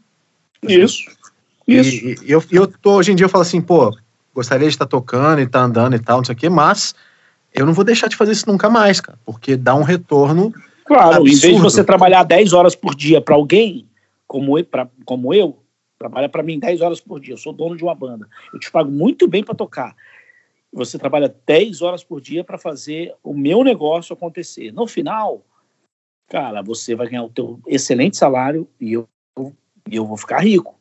Isso. 0.62 1.06
Isso. 1.68 1.90
E, 1.90 2.18
e 2.22 2.32
eu, 2.32 2.44
eu 2.52 2.68
tô, 2.68 2.98
hoje 2.98 3.12
em 3.12 3.16
dia 3.16 3.26
eu 3.26 3.30
falo 3.30 3.42
assim, 3.42 3.60
pô, 3.60 3.98
gostaria 4.32 4.68
de 4.68 4.76
estar 4.76 4.86
tocando 4.86 5.40
e 5.40 5.46
estar 5.46 5.58
tá 5.58 5.66
andando 5.66 5.96
e 5.96 6.00
tal, 6.00 6.18
não 6.18 6.26
sei 6.26 6.36
o 6.36 6.38
quê, 6.38 6.48
mas 6.48 6.94
eu 7.56 7.66
não 7.66 7.74
vou 7.74 7.84
deixar 7.84 8.08
de 8.08 8.16
fazer 8.16 8.34
isso 8.34 8.48
nunca 8.48 8.70
mais, 8.70 9.02
cara, 9.02 9.18
porque 9.26 9.56
dá 9.56 9.74
um 9.74 9.82
retorno. 9.82 10.54
Claro, 10.86 11.08
absurdo. 11.08 11.30
em 11.30 11.40
vez 11.40 11.56
de 11.56 11.62
você 11.64 11.84
trabalhar 11.84 12.24
10 12.24 12.54
horas 12.54 12.76
por 12.76 12.94
dia 12.94 13.20
para 13.20 13.34
alguém, 13.34 13.88
como 14.28 14.56
eu, 14.60 14.64
pra, 14.64 14.88
como 15.04 15.34
eu, 15.34 15.58
trabalha 15.98 16.30
para 16.30 16.44
mim 16.44 16.60
10 16.60 16.82
horas 16.82 17.02
por 17.02 17.20
dia, 17.20 17.34
eu 17.34 17.38
sou 17.38 17.52
dono 17.52 17.76
de 17.76 17.84
uma 17.84 17.96
banda, 17.96 18.28
eu 18.54 18.60
te 18.60 18.72
pago 18.72 18.92
muito 18.92 19.28
bem 19.28 19.44
para 19.44 19.56
tocar. 19.56 19.96
Você 20.72 21.00
trabalha 21.00 21.34
10 21.46 21.82
horas 21.82 22.04
por 22.04 22.22
dia 22.22 22.44
para 22.44 22.58
fazer 22.58 23.16
o 23.24 23.34
meu 23.34 23.64
negócio 23.64 24.14
acontecer. 24.14 24.72
No 24.72 24.86
final, 24.86 25.44
cara, 26.28 26.62
você 26.62 26.94
vai 26.94 27.08
ganhar 27.08 27.24
o 27.24 27.30
teu 27.30 27.60
excelente 27.66 28.18
salário 28.18 28.68
e 28.80 28.94
eu, 28.94 29.08
eu 29.90 30.06
vou 30.06 30.18
ficar 30.18 30.40
rico 30.40 30.78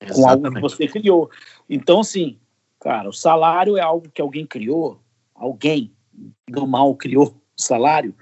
Exatamente. 0.00 0.22
com 0.22 0.28
algo 0.28 0.54
que 0.54 0.60
você 0.60 0.88
criou. 0.88 1.30
Então, 1.68 2.00
assim, 2.00 2.38
cara, 2.80 3.08
o 3.08 3.12
salário 3.12 3.76
é 3.76 3.80
algo 3.80 4.10
que 4.10 4.22
alguém 4.22 4.46
criou, 4.46 5.00
alguém 5.34 5.92
do 6.48 6.66
mal 6.66 6.94
criou 6.96 7.26
o 7.26 7.62
salário, 7.62 8.14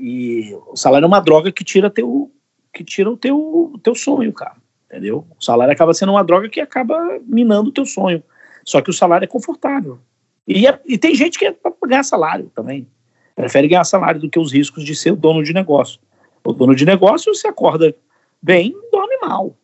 e 0.00 0.54
o 0.68 0.76
salário 0.76 1.04
é 1.04 1.08
uma 1.08 1.20
droga 1.20 1.52
que 1.52 1.62
tira 1.62 1.90
teu 1.90 2.32
que 2.72 2.84
tira 2.84 3.10
o 3.10 3.16
teu, 3.16 3.78
teu 3.82 3.94
sonho, 3.94 4.32
cara 4.32 4.56
entendeu? 4.90 5.24
O 5.38 5.42
salário 5.42 5.72
acaba 5.72 5.94
sendo 5.94 6.12
uma 6.12 6.24
droga 6.24 6.48
que 6.48 6.60
acaba 6.60 7.20
minando 7.24 7.70
o 7.70 7.72
teu 7.72 7.86
sonho. 7.86 8.22
Só 8.64 8.80
que 8.80 8.90
o 8.90 8.92
salário 8.92 9.24
é 9.24 9.28
confortável. 9.28 9.98
E, 10.46 10.66
é, 10.66 10.78
e 10.84 10.98
tem 10.98 11.14
gente 11.14 11.38
que 11.38 11.46
é 11.46 11.52
para 11.52 11.72
ganhar 11.86 12.02
salário 12.02 12.50
também. 12.54 12.86
Prefere 13.36 13.68
ganhar 13.68 13.84
salário 13.84 14.20
do 14.20 14.28
que 14.28 14.38
os 14.38 14.52
riscos 14.52 14.84
de 14.84 14.96
ser 14.96 15.14
dono 15.14 15.44
de 15.44 15.52
negócio. 15.52 16.00
O 16.44 16.52
dono 16.52 16.74
de 16.74 16.84
negócio, 16.84 17.32
você 17.32 17.46
acorda 17.46 17.94
bem, 18.42 18.74
dorme 18.90 19.16
mal. 19.22 19.56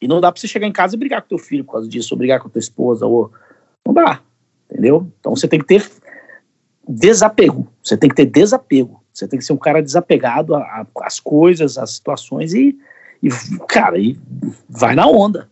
E 0.00 0.06
não 0.06 0.20
dá 0.20 0.30
para 0.30 0.38
você 0.38 0.46
chegar 0.46 0.66
em 0.66 0.72
casa 0.72 0.94
e 0.94 0.98
brigar 0.98 1.22
com 1.22 1.28
teu 1.28 1.38
filho 1.38 1.64
por 1.64 1.72
causa 1.72 1.88
disso, 1.88 2.14
ou 2.14 2.18
brigar 2.18 2.40
com 2.40 2.50
tua 2.50 2.58
esposa, 2.58 3.06
ou 3.06 3.32
não 3.84 3.94
dá, 3.94 4.20
entendeu? 4.70 5.10
Então 5.18 5.34
você 5.34 5.48
tem 5.48 5.58
que 5.58 5.66
ter 5.66 5.90
desapego. 6.86 7.66
Você 7.82 7.96
tem 7.96 8.10
que 8.10 8.16
ter 8.16 8.26
desapego. 8.26 9.02
Você 9.12 9.26
tem 9.26 9.38
que 9.38 9.44
ser 9.44 9.54
um 9.54 9.58
cara 9.58 9.82
desapegado 9.82 10.54
às 11.00 11.18
coisas, 11.18 11.78
às 11.78 11.92
situações 11.92 12.52
e 12.52 12.78
e, 13.22 13.28
cara, 13.68 13.98
e 13.98 14.18
vai 14.68 14.94
na 14.94 15.06
onda. 15.06 15.48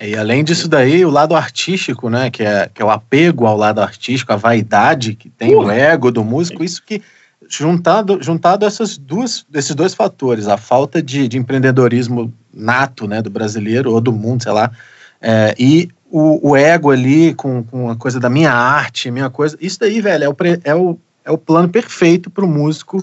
E 0.00 0.14
além 0.14 0.44
disso 0.44 0.68
daí, 0.68 1.04
o 1.04 1.10
lado 1.10 1.34
artístico, 1.34 2.10
né, 2.10 2.30
que 2.30 2.42
é, 2.42 2.68
que 2.72 2.82
é 2.82 2.84
o 2.84 2.90
apego 2.90 3.46
ao 3.46 3.56
lado 3.56 3.80
artístico, 3.80 4.32
a 4.32 4.36
vaidade 4.36 5.14
que 5.14 5.30
tem 5.30 5.54
o 5.54 5.70
ego 5.70 6.10
do 6.10 6.22
músico, 6.22 6.62
isso 6.62 6.82
que 6.84 7.02
juntado 7.48 8.22
juntado 8.22 8.66
essas 8.66 8.98
duas 8.98 9.46
esses 9.54 9.74
dois 9.74 9.94
fatores, 9.94 10.48
a 10.48 10.56
falta 10.56 11.02
de, 11.02 11.28
de 11.28 11.38
empreendedorismo 11.38 12.32
nato, 12.52 13.06
né, 13.06 13.22
do 13.22 13.30
brasileiro 13.30 13.92
ou 13.92 14.00
do 14.00 14.12
mundo, 14.12 14.42
sei 14.42 14.52
lá, 14.52 14.70
é, 15.20 15.54
e 15.58 15.88
o, 16.10 16.50
o, 16.50 16.56
ego 16.56 16.90
ali 16.90 17.34
com, 17.34 17.62
com 17.64 17.90
a 17.90 17.96
coisa 17.96 18.20
da 18.20 18.28
minha 18.28 18.52
arte, 18.52 19.10
minha 19.10 19.30
coisa, 19.30 19.56
isso 19.60 19.80
daí, 19.80 20.00
velho, 20.00 20.24
é 20.24 20.28
o, 20.28 20.36
é 20.64 20.74
o, 20.74 20.98
é 21.24 21.30
o 21.30 21.38
plano 21.38 21.68
perfeito 21.68 22.30
para 22.30 22.44
o 22.44 22.48
músico 22.48 23.02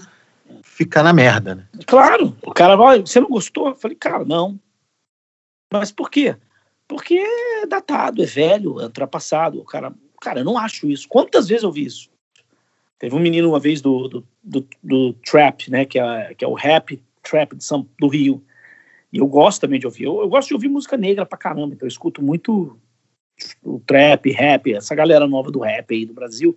ficar 0.74 1.04
na 1.04 1.12
merda, 1.12 1.54
né? 1.54 1.68
Claro, 1.86 2.36
o 2.42 2.52
cara 2.52 2.74
vai, 2.74 3.00
você 3.00 3.20
não 3.20 3.28
gostou? 3.28 3.68
Eu 3.68 3.76
falei, 3.76 3.96
cara, 3.96 4.24
não. 4.24 4.58
Mas 5.72 5.92
por 5.92 6.10
quê? 6.10 6.36
Porque 6.88 7.14
é 7.14 7.66
datado, 7.66 8.22
é 8.22 8.26
velho, 8.26 8.80
é 8.80 8.84
ultrapassado. 8.84 9.60
O 9.60 9.64
cara, 9.64 9.94
cara, 10.20 10.40
eu 10.40 10.44
não 10.44 10.58
acho 10.58 10.90
isso. 10.90 11.08
Quantas 11.08 11.48
vezes 11.48 11.62
eu 11.62 11.70
vi 11.70 11.84
isso? 11.84 12.10
Teve 12.98 13.14
um 13.14 13.20
menino 13.20 13.48
uma 13.48 13.60
vez 13.60 13.80
do, 13.80 14.08
do, 14.08 14.26
do, 14.42 14.66
do 14.82 15.12
trap, 15.24 15.70
né, 15.70 15.84
que 15.84 15.98
é, 15.98 16.34
que 16.34 16.44
é 16.44 16.48
o 16.48 16.54
rap 16.54 17.00
trap 17.22 17.56
de 17.56 17.64
São, 17.64 17.88
do 17.98 18.08
Rio. 18.08 18.42
E 19.12 19.18
eu 19.18 19.26
gosto 19.26 19.60
também 19.60 19.78
de 19.78 19.86
ouvir. 19.86 20.04
Eu, 20.04 20.20
eu 20.20 20.28
gosto 20.28 20.48
de 20.48 20.54
ouvir 20.54 20.68
música 20.68 20.96
negra 20.96 21.24
pra 21.24 21.38
caramba, 21.38 21.74
então 21.74 21.86
eu 21.86 21.90
escuto 21.90 22.22
muito 22.22 22.78
o 23.62 23.80
trap, 23.80 24.30
rap, 24.30 24.72
essa 24.74 24.94
galera 24.94 25.26
nova 25.26 25.50
do 25.50 25.60
rap 25.60 25.94
aí 25.94 26.04
do 26.04 26.12
Brasil. 26.12 26.56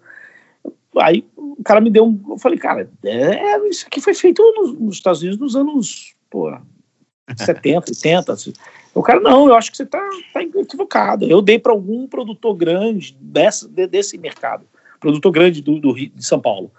Aí 0.99 1.25
o 1.35 1.63
cara 1.63 1.81
me 1.81 1.89
deu 1.89 2.05
um. 2.05 2.19
Eu 2.29 2.37
falei, 2.37 2.57
cara, 2.57 2.89
é, 3.03 3.67
isso 3.67 3.85
aqui 3.87 4.01
foi 4.01 4.13
feito 4.13 4.41
nos, 4.55 4.73
nos 4.79 4.95
Estados 4.95 5.21
Unidos 5.21 5.39
nos 5.39 5.55
anos 5.55 6.15
pô, 6.29 6.51
70, 7.35 7.91
80. 7.91 8.33
Assim. 8.33 8.53
O 8.93 9.01
cara, 9.01 9.19
não, 9.19 9.47
eu 9.47 9.55
acho 9.55 9.71
que 9.71 9.77
você 9.77 9.85
tá, 9.85 10.01
tá 10.33 10.41
equivocado. 10.41 11.25
Eu 11.25 11.41
dei 11.41 11.59
para 11.59 11.71
algum 11.71 12.07
produtor 12.07 12.55
grande 12.55 13.17
dessa, 13.19 13.67
de, 13.67 13.87
desse 13.87 14.17
mercado, 14.17 14.65
produtor 14.99 15.31
grande 15.31 15.61
do, 15.61 15.79
do 15.79 15.91
Rio, 15.91 16.11
de 16.13 16.25
São 16.25 16.39
Paulo. 16.39 16.71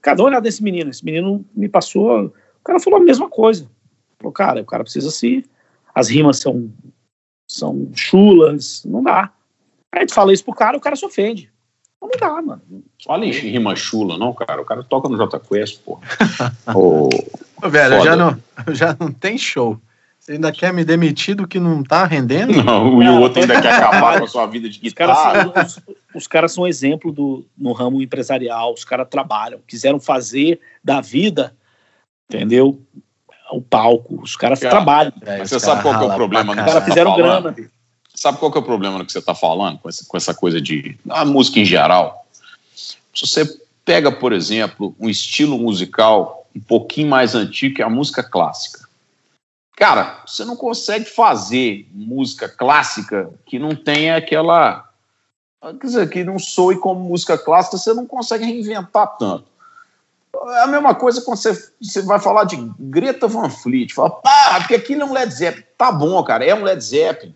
Cada 0.00 0.22
um 0.22 0.26
olhar 0.26 0.40
desse 0.40 0.62
menino. 0.62 0.90
Esse 0.90 1.04
menino 1.04 1.44
me 1.54 1.68
passou. 1.68 2.26
O 2.26 2.64
cara 2.64 2.78
falou 2.78 3.00
a 3.00 3.04
mesma 3.04 3.28
coisa. 3.28 3.68
Falou, 4.18 4.32
cara, 4.32 4.60
o 4.60 4.66
cara 4.66 4.84
precisa 4.84 5.10
se. 5.10 5.44
As 5.94 6.08
rimas 6.08 6.40
são, 6.40 6.70
são 7.48 7.88
chulas, 7.94 8.84
não 8.84 9.02
dá. 9.02 9.32
Aí 9.92 10.00
a 10.00 10.00
gente 10.00 10.12
fala 10.12 10.32
isso 10.32 10.44
pro 10.44 10.52
cara, 10.52 10.76
o 10.76 10.80
cara 10.80 10.96
se 10.96 11.06
ofende. 11.06 11.53
Não 12.04 12.20
dá, 12.20 12.42
mano. 12.42 12.62
Fala 13.04 13.24
em 13.24 13.30
rima 13.30 13.74
chula, 13.74 14.18
não, 14.18 14.32
cara. 14.32 14.60
O 14.60 14.64
cara 14.64 14.82
toca 14.82 15.08
no 15.08 15.16
J 15.16 15.40
Quest, 15.40 15.80
pô. 15.80 15.98
oh, 16.74 17.08
velho, 17.68 18.04
já 18.04 18.14
não, 18.14 18.38
já 18.68 18.96
não 18.98 19.10
tem 19.10 19.38
show. 19.38 19.80
Você 20.20 20.32
ainda 20.32 20.52
quer 20.52 20.72
me 20.72 20.84
demitir 20.84 21.34
do 21.34 21.46
que 21.46 21.60
não 21.60 21.82
tá 21.82 22.06
rendendo? 22.06 22.54
Não, 22.64 23.02
e 23.02 23.08
o 23.10 23.20
outro 23.20 23.42
ainda 23.42 23.60
quer 23.60 23.74
acabar 23.74 24.18
com 24.18 24.24
a 24.24 24.28
sua 24.28 24.46
vida 24.46 24.70
de 24.70 24.78
guitarra. 24.78 25.44
Os 25.44 25.52
caras 25.52 25.72
são, 25.72 25.82
os, 25.86 25.96
os 26.14 26.26
caras 26.26 26.52
são 26.52 26.66
exemplo 26.66 27.12
do, 27.12 27.44
no 27.58 27.72
ramo 27.72 28.00
empresarial, 28.00 28.72
os 28.72 28.86
caras 28.86 29.06
trabalham, 29.10 29.60
quiseram 29.66 30.00
fazer 30.00 30.60
da 30.82 31.02
vida, 31.02 31.54
entendeu? 32.26 32.80
O 33.52 33.60
palco, 33.60 34.18
os 34.22 34.34
caras 34.34 34.60
trabalham. 34.60 35.12
É, 35.26 35.40
mas 35.40 35.50
você 35.50 35.60
sabe 35.60 35.82
qual 35.82 35.94
é 35.94 36.06
o 36.06 36.14
problema? 36.14 36.54
Os 36.54 36.58
caras 36.58 36.84
fizeram 36.84 37.16
grana. 37.16 37.54
Sabe 38.24 38.38
qual 38.38 38.50
que 38.50 38.56
é 38.56 38.60
o 38.62 38.64
problema 38.64 39.04
que 39.04 39.12
você 39.12 39.18
está 39.18 39.34
falando, 39.34 39.78
com 39.80 39.86
essa, 39.86 40.02
com 40.08 40.16
essa 40.16 40.32
coisa 40.32 40.58
de 40.58 40.98
a 41.10 41.26
música 41.26 41.60
em 41.60 41.64
geral? 41.66 42.26
Se 42.74 43.26
você 43.26 43.44
pega, 43.84 44.10
por 44.10 44.32
exemplo, 44.32 44.96
um 44.98 45.10
estilo 45.10 45.58
musical 45.58 46.46
um 46.56 46.60
pouquinho 46.60 47.06
mais 47.06 47.34
antigo 47.34 47.76
que 47.76 47.82
é 47.82 47.84
a 47.84 47.90
música 47.90 48.22
clássica. 48.22 48.88
Cara, 49.76 50.22
você 50.26 50.42
não 50.42 50.56
consegue 50.56 51.04
fazer 51.04 51.86
música 51.92 52.48
clássica 52.48 53.28
que 53.44 53.58
não 53.58 53.76
tenha 53.76 54.16
aquela. 54.16 54.88
Quer 55.60 55.86
dizer, 55.86 56.08
que 56.08 56.24
não 56.24 56.38
soe 56.38 56.78
como 56.78 57.06
música 57.06 57.36
clássica, 57.36 57.76
você 57.76 57.92
não 57.92 58.06
consegue 58.06 58.46
reinventar 58.46 59.18
tanto. 59.18 59.44
É 60.34 60.62
a 60.62 60.66
mesma 60.66 60.94
coisa 60.94 61.20
quando 61.20 61.36
você, 61.36 61.52
você 61.78 62.00
vai 62.00 62.18
falar 62.18 62.44
de 62.44 62.56
Greta 62.80 63.28
Van 63.28 63.50
Fleet. 63.50 63.92
Fala, 63.92 64.12
pá, 64.12 64.60
porque 64.60 64.76
aquilo 64.76 65.02
é 65.02 65.04
um 65.04 65.12
Led 65.12 65.30
Zeppelin. 65.30 65.66
Tá 65.76 65.92
bom, 65.92 66.24
cara, 66.24 66.42
é 66.42 66.54
um 66.54 66.62
Led 66.62 66.82
Zeppelin. 66.82 67.34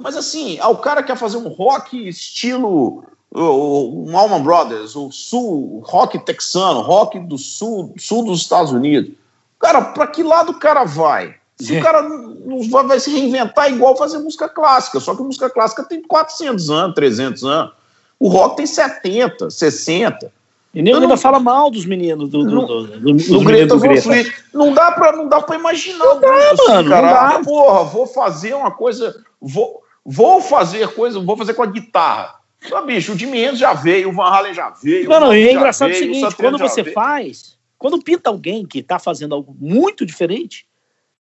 Mas 0.00 0.16
assim, 0.16 0.60
o 0.60 0.76
cara 0.76 1.02
quer 1.02 1.16
fazer 1.16 1.38
um 1.38 1.48
rock 1.48 2.08
estilo 2.08 3.04
um 3.34 4.16
Allman 4.16 4.42
Brothers, 4.42 4.96
o 4.96 5.10
sul, 5.12 5.82
rock 5.84 6.18
texano, 6.20 6.80
rock 6.80 7.18
do 7.20 7.36
sul, 7.36 7.94
sul 7.98 8.24
dos 8.24 8.40
Estados 8.40 8.72
Unidos. 8.72 9.12
Cara, 9.60 9.82
para 9.82 10.06
que 10.06 10.22
lado 10.22 10.52
o 10.52 10.58
cara 10.58 10.84
vai? 10.84 11.34
Se 11.60 11.76
o 11.76 11.82
cara 11.82 12.02
não 12.02 12.62
vai, 12.70 12.86
vai, 12.86 13.00
se 13.00 13.10
reinventar 13.10 13.70
igual 13.70 13.96
fazer 13.96 14.18
música 14.18 14.48
clássica, 14.48 15.00
só 15.00 15.14
que 15.14 15.22
música 15.22 15.50
clássica 15.50 15.82
tem 15.82 16.00
400 16.00 16.70
anos, 16.70 16.94
300 16.94 17.44
anos. 17.44 17.72
O 18.18 18.28
rock 18.28 18.58
tem 18.58 18.66
70, 18.66 19.50
60. 19.50 20.32
E 20.72 20.82
nem 20.82 20.94
ainda 20.94 21.08
não, 21.08 21.16
fala 21.16 21.40
mal 21.40 21.70
dos 21.70 21.84
meninos 21.84 22.28
do, 22.28 22.44
do, 22.44 22.66
do, 22.66 22.86
do, 22.86 23.12
do 23.12 23.40
Greta, 23.40 23.74
do 23.74 23.80
Greta. 23.80 24.08
Não 24.54 24.72
dá 24.72 24.92
pra, 24.92 25.12
não 25.12 25.28
dá 25.28 25.40
pra 25.40 25.56
imaginar. 25.56 25.98
Não 25.98 26.20
dá, 26.20 26.54
mano, 26.68 26.88
cara. 26.88 27.06
Não 27.06 27.38
dá. 27.38 27.44
Porra, 27.44 27.84
vou 27.84 28.06
fazer 28.06 28.54
uma 28.54 28.70
coisa. 28.70 29.24
Vou, 29.40 29.82
Vou 30.10 30.40
fazer 30.40 30.88
coisa, 30.94 31.20
vou 31.20 31.36
fazer 31.36 31.52
com 31.52 31.62
a 31.62 31.66
guitarra. 31.66 32.36
Ah, 32.72 32.80
bicho, 32.80 33.12
o 33.12 33.18
Jimi 33.18 33.40
Hendrix 33.40 33.58
já 33.58 33.74
veio, 33.74 34.08
o 34.08 34.12
Van 34.12 34.24
Halen 34.24 34.54
já 34.54 34.70
veio. 34.70 35.06
Não, 35.06 35.20
não, 35.20 35.34
e 35.34 35.46
é 35.46 35.52
engraçado 35.52 35.90
veio, 35.90 36.10
o 36.10 36.14
seguinte, 36.14 36.34
quando 36.34 36.56
você 36.56 36.82
veio. 36.82 36.94
faz, 36.94 37.58
Quando 37.76 38.02
pinta 38.02 38.30
alguém 38.30 38.64
que 38.64 38.78
está 38.78 38.98
fazendo 38.98 39.34
algo 39.34 39.54
muito 39.60 40.06
diferente, 40.06 40.66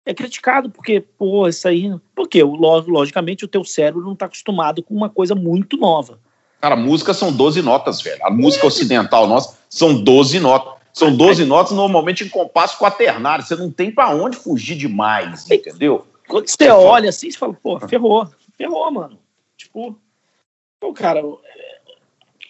é 0.04 0.16
criticado, 0.16 0.72
porque, 0.72 1.00
pô, 1.00 1.48
isso 1.48 1.68
aí. 1.68 1.94
Porque, 2.16 2.42
logicamente, 2.42 3.46
o 3.46 3.48
teu 3.48 3.64
cérebro 3.64 4.02
não 4.04 4.14
está 4.14 4.26
acostumado 4.26 4.82
com 4.82 4.96
uma 4.96 5.10
coisa 5.10 5.36
muito 5.36 5.78
nova. 5.78 6.20
Cara, 6.60 6.76
música 6.76 7.14
são 7.14 7.32
12 7.32 7.62
notas, 7.62 8.02
velho. 8.02 8.26
A 8.26 8.32
música 8.32 8.66
ocidental 8.66 9.28
nossa 9.28 9.60
são 9.70 9.94
12 9.94 10.40
notas. 10.40 10.74
São 10.92 11.16
12 11.16 11.46
notas 11.46 11.72
normalmente 11.72 12.24
em 12.24 12.30
compasso 12.30 12.80
quaternário. 12.80 13.46
Você 13.46 13.56
não 13.56 13.72
tem 13.72 13.92
para 13.92 14.10
onde 14.10 14.36
fugir 14.36 14.76
demais, 14.76 15.50
entendeu? 15.50 16.06
Quando 16.28 16.48
você 16.48 16.70
olha 16.70 17.10
assim, 17.10 17.30
você 17.30 17.38
fala, 17.38 17.54
pô, 17.54 17.80
ferrou. 17.88 18.28
Ferrou, 18.62 18.92
mano. 18.92 19.20
Tipo, 19.58 19.98
pô, 20.80 20.94
cara. 20.94 21.22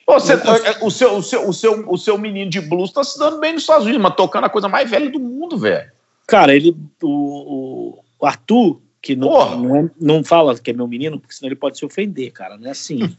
Você, 0.07 0.33
é, 0.33 0.77
o, 0.81 0.91
seu, 0.91 1.15
o, 1.15 1.23
seu, 1.23 1.47
o, 1.47 1.53
seu, 1.53 1.89
o 1.89 1.97
seu 1.97 2.17
menino 2.17 2.49
de 2.49 2.59
blues 2.59 2.91
tá 2.91 3.03
se 3.03 3.17
dando 3.17 3.39
bem 3.39 3.53
nos 3.53 3.63
Estados 3.63 3.85
Unidos, 3.85 4.01
mas 4.01 4.15
tocando 4.15 4.45
a 4.45 4.49
coisa 4.49 4.67
mais 4.67 4.89
velha 4.89 5.09
do 5.09 5.19
mundo, 5.19 5.57
velho. 5.57 5.89
Cara, 6.27 6.53
ele. 6.53 6.75
O, 7.01 7.97
o 8.19 8.25
Arthur, 8.25 8.81
que 9.01 9.15
não, 9.15 9.57
não, 9.57 9.75
é, 9.75 9.89
não, 9.99 10.23
fala 10.23 10.57
que 10.57 10.71
é 10.71 10.73
meu 10.73 10.87
menino, 10.87 11.19
porque 11.19 11.33
senão 11.33 11.47
ele 11.47 11.55
pode 11.55 11.77
se 11.77 11.85
ofender, 11.85 12.31
cara. 12.31 12.57
Não 12.57 12.67
é 12.67 12.71
assim. 12.71 12.99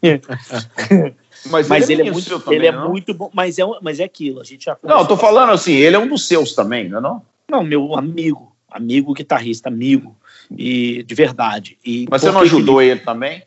mas, 1.50 1.66
mas, 1.66 1.88
ele, 1.88 2.02
é, 2.02 2.04
ele 2.04 2.10
é 2.10 2.12
muito, 2.12 2.40
também, 2.40 2.58
ele 2.58 2.66
é 2.66 2.72
muito 2.72 3.14
bom. 3.14 3.30
Mas 3.32 3.58
é, 3.58 3.62
mas 3.80 3.98
é 3.98 4.04
aquilo, 4.04 4.40
a 4.40 4.44
gente 4.44 4.66
já. 4.66 4.76
Não, 4.82 5.00
eu 5.00 5.08
tô 5.08 5.16
falando 5.16 5.50
assim, 5.50 5.72
ele 5.72 5.96
é 5.96 5.98
um 5.98 6.08
dos 6.08 6.26
seus 6.26 6.54
também, 6.54 6.88
não 6.88 6.98
é 6.98 7.00
não? 7.00 7.22
Não, 7.50 7.64
meu 7.64 7.96
amigo, 7.96 8.51
amigo 8.72 9.12
guitarrista, 9.12 9.68
amigo 9.68 10.16
e 10.50 11.02
de 11.02 11.14
verdade. 11.14 11.78
E 11.84 12.06
mas 12.10 12.22
você 12.22 12.30
não 12.30 12.40
ajudou 12.40 12.80
ele... 12.80 12.92
ele 12.92 13.00
também? 13.00 13.42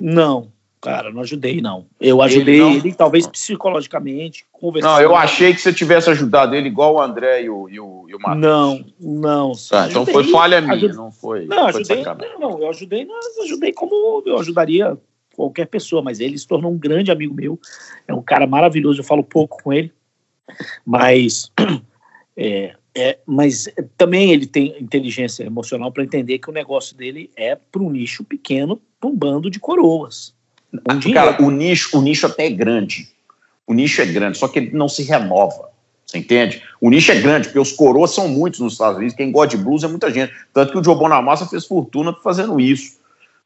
Não, 0.00 0.50
Cara, 0.80 1.10
não 1.10 1.20
ajudei, 1.20 1.60
não. 1.60 1.86
Eu 2.00 2.22
ajudei 2.22 2.58
ele, 2.62 2.76
ele 2.76 2.94
talvez 2.94 3.26
psicologicamente, 3.26 4.46
conversando. 4.50 4.92
Não, 4.92 5.00
eu 5.00 5.14
achei 5.14 5.52
que 5.52 5.60
você 5.60 5.74
tivesse 5.74 6.08
ajudado 6.08 6.54
ele 6.54 6.68
igual 6.68 6.94
o 6.94 7.00
André 7.00 7.42
e 7.42 7.50
o, 7.50 7.68
e 7.68 7.78
o, 7.78 8.06
e 8.08 8.14
o 8.14 8.18
Matheus. 8.18 8.40
Não, 8.40 8.84
não. 8.98 9.52
Tá, 9.68 9.88
então 9.90 10.06
foi 10.06 10.24
falha 10.24 10.58
minha, 10.58 10.72
ajudei, 10.72 10.96
não 10.96 11.12
foi. 11.12 11.44
Não, 11.44 11.70
foi 11.70 11.82
ajudei. 11.82 12.02
Não, 12.02 12.40
não, 12.40 12.58
eu 12.58 12.70
ajudei, 12.70 13.04
não, 13.04 13.18
ajudei 13.44 13.72
como 13.74 14.22
eu 14.24 14.38
ajudaria 14.38 14.96
qualquer 15.36 15.66
pessoa, 15.66 16.00
mas 16.00 16.18
ele 16.18 16.38
se 16.38 16.46
tornou 16.46 16.72
um 16.72 16.78
grande 16.78 17.10
amigo 17.10 17.34
meu. 17.34 17.60
É 18.08 18.14
um 18.14 18.22
cara 18.22 18.46
maravilhoso, 18.46 19.00
eu 19.00 19.04
falo 19.04 19.22
pouco 19.22 19.62
com 19.62 19.72
ele, 19.72 19.92
mas. 20.84 21.52
É, 22.42 22.74
é, 22.94 23.18
mas 23.24 23.68
também 23.96 24.32
ele 24.32 24.46
tem 24.46 24.74
inteligência 24.80 25.44
emocional 25.44 25.92
para 25.92 26.02
entender 26.02 26.38
que 26.38 26.50
o 26.50 26.52
negócio 26.52 26.96
dele 26.96 27.30
é 27.36 27.54
para 27.54 27.82
um 27.82 27.90
nicho 27.90 28.24
pequeno, 28.24 28.80
para 28.98 29.08
um 29.08 29.16
bando 29.16 29.50
de 29.50 29.60
coroas. 29.60 30.34
Um 30.72 31.12
Cara, 31.12 31.42
o 31.42 31.50
nicho, 31.50 31.96
o 31.98 32.02
nicho 32.02 32.26
até 32.26 32.46
é 32.46 32.50
grande. 32.50 33.08
O 33.66 33.74
nicho 33.74 34.00
é 34.00 34.06
grande, 34.06 34.38
só 34.38 34.48
que 34.48 34.58
ele 34.58 34.70
não 34.72 34.88
se 34.88 35.02
renova. 35.02 35.70
Você 36.04 36.18
entende? 36.18 36.62
O 36.80 36.90
nicho 36.90 37.12
é 37.12 37.20
grande, 37.20 37.46
porque 37.48 37.60
os 37.60 37.72
coroas 37.72 38.10
são 38.12 38.26
muitos 38.26 38.58
nos 38.58 38.72
Estados 38.72 38.96
Unidos. 38.96 39.14
Quem 39.14 39.30
gosta 39.30 39.56
de 39.56 39.62
blues 39.62 39.84
é 39.84 39.88
muita 39.88 40.12
gente. 40.12 40.32
Tanto 40.52 40.72
que 40.72 40.78
o 40.78 40.82
Joe 40.82 40.96
Bonamassa 40.96 41.46
fez 41.46 41.64
fortuna 41.64 42.12
fazendo 42.12 42.58
isso. 42.58 42.98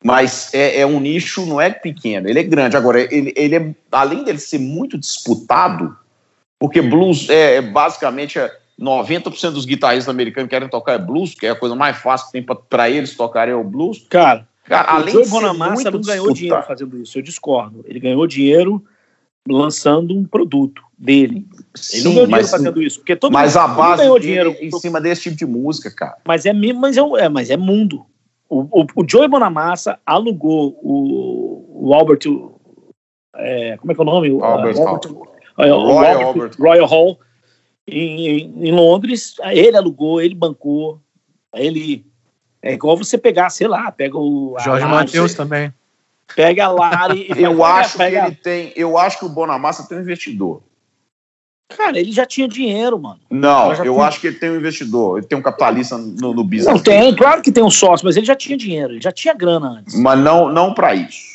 Mas 0.03 0.53
é, 0.55 0.81
é, 0.81 0.87
um 0.87 0.99
nicho, 0.99 1.45
não 1.45 1.61
é 1.61 1.71
pequeno, 1.71 2.29
ele 2.29 2.39
é 2.39 2.43
grande. 2.43 2.77
Agora, 2.77 3.01
ele, 3.01 3.33
ele 3.37 3.57
é, 3.57 3.75
além 3.93 4.25
dele 4.25 4.39
ser 4.39 4.59
muito 4.59 4.99
disputado, 4.99 5.97
porque 6.59 6.81
blues 6.81 7.29
é, 7.29 7.57
é 7.57 7.63
basicamente 7.63 8.39
é 8.39 8.55
90% 8.81 9.53
dos 9.53 9.65
guitarristas 9.65 10.09
americanos 10.09 10.51
querem 10.51 10.69
tocar 10.69 10.95
é 10.95 10.99
blues, 10.99 11.35
que 11.35 11.47
é 11.47 11.51
a 11.51 11.57
coisa 11.57 11.75
mais 11.75 11.97
fácil 11.97 12.27
que 12.27 12.33
tem 12.33 12.43
para 12.69 12.91
eles 12.91 13.17
tocarem 13.17 13.55
é 13.55 13.57
o 13.57 13.65
blues. 13.65 14.05
Cara, 14.09 14.47
Cara, 14.65 14.93
além 14.93 15.15
o 15.15 15.25
Joe 15.25 15.29
Bonamassa 15.29 15.91
não 15.91 16.01
ganhou 16.01 16.33
dinheiro 16.33 16.63
fazendo 16.63 16.99
isso, 16.99 17.19
eu 17.19 17.23
discordo. 17.23 17.85
Ele 17.87 18.01
ganhou 18.01 18.27
dinheiro 18.27 18.83
lançando 19.47 20.17
um 20.17 20.25
produto 20.25 20.83
dele. 20.99 21.47
Sim, 21.75 21.99
ele 21.99 22.05
não 22.05 22.15
ganhou 22.15 22.29
mas, 22.29 22.47
dinheiro 22.47 22.65
fazendo 22.65 22.83
isso. 22.83 22.99
Porque 23.01 23.15
todo 23.15 23.33
mas 23.33 23.55
mundo, 23.55 23.63
a 23.63 23.69
base 23.69 24.03
ganhou 24.03 24.19
dinheiro 24.19 24.57
em 24.59 24.71
cima 24.73 25.01
desse 25.01 25.23
tipo 25.23 25.37
de 25.37 25.47
música, 25.47 25.91
cara. 25.91 26.17
Mas 26.25 26.47
é, 26.47 26.53
mas 26.53 26.97
é, 26.97 27.01
é, 27.01 27.29
mas 27.29 27.51
é 27.51 27.57
mundo. 27.57 28.07
O, 28.49 28.63
o, 28.81 28.87
o 28.97 29.05
Joey 29.07 29.29
Bonamassa 29.29 29.99
alugou 30.07 30.79
o, 30.83 31.89
o 31.89 31.95
Albert. 31.95 32.21
É, 33.37 33.77
como 33.77 33.93
é 33.93 33.95
que 33.95 34.01
é 34.01 34.03
o 34.03 34.07
nome? 34.07 34.29
Albert, 34.31 34.79
Albert, 34.79 35.11
é, 35.59 35.69
Royal, 35.69 35.81
Robert, 35.81 36.27
Albert. 36.27 36.53
Royal 36.59 36.87
Hall 36.87 37.19
em, 37.87 38.69
em 38.69 38.73
Londres. 38.73 39.37
Ele 39.43 39.77
alugou, 39.77 40.21
ele 40.21 40.35
bancou, 40.35 41.01
ele 41.55 42.05
é 42.63 42.73
igual 42.73 42.97
você 42.97 43.19
pegar, 43.19 43.51
sei 43.51 43.69
lá, 43.69 43.93
pega 43.93 44.17
o. 44.17 44.57
Jorge 44.59 44.87
Matheus 44.87 45.35
também. 45.35 45.73
Pega 46.35 46.65
a 46.65 46.69
Lari 46.69 47.31
e 47.37 47.43
Eu 47.43 47.63
acho 47.63 47.99
pega, 47.99 48.23
que 48.23 48.27
ele 48.27 48.37
tem. 48.37 48.73
Eu 48.75 48.97
acho 48.97 49.19
que 49.19 49.27
o 49.27 49.29
Bonamassa 49.29 49.87
tem 49.87 49.99
um 49.99 50.01
investidor. 50.01 50.63
Cara, 51.77 51.99
ele 51.99 52.13
já 52.13 52.25
tinha 52.25 52.49
dinheiro, 52.49 52.99
mano. 52.99 53.21
Não, 53.31 53.73
eu 53.73 54.01
acho 54.01 54.21
que 54.21 54.29
ele 54.29 54.37
tem 54.37 54.51
um 54.51 54.57
investidor, 54.57 55.19
ele 55.19 55.27
tem 55.27 55.37
um 55.37 55.43
capitalista 55.43 55.99
no, 55.99 56.33
no 56.33 56.45
business. 56.45 56.67
Não 56.67 56.79
tem, 56.79 57.15
claro 57.15 57.43
que 57.43 57.51
tem 57.51 57.65
um 57.65 57.71
sócio, 57.71 58.07
mas 58.07 58.17
ele 58.17 58.27
já 58.27 58.37
tinha 58.37 58.57
dinheiro, 58.57 58.93
ele 58.93 59.01
já 59.01 59.11
tinha 59.11 59.35
grana 59.35 59.79
antes. 59.79 59.99
Mas 59.99 60.19
não, 60.19 60.49
não 60.51 60.73
para 60.73 60.95
isso. 60.95 61.34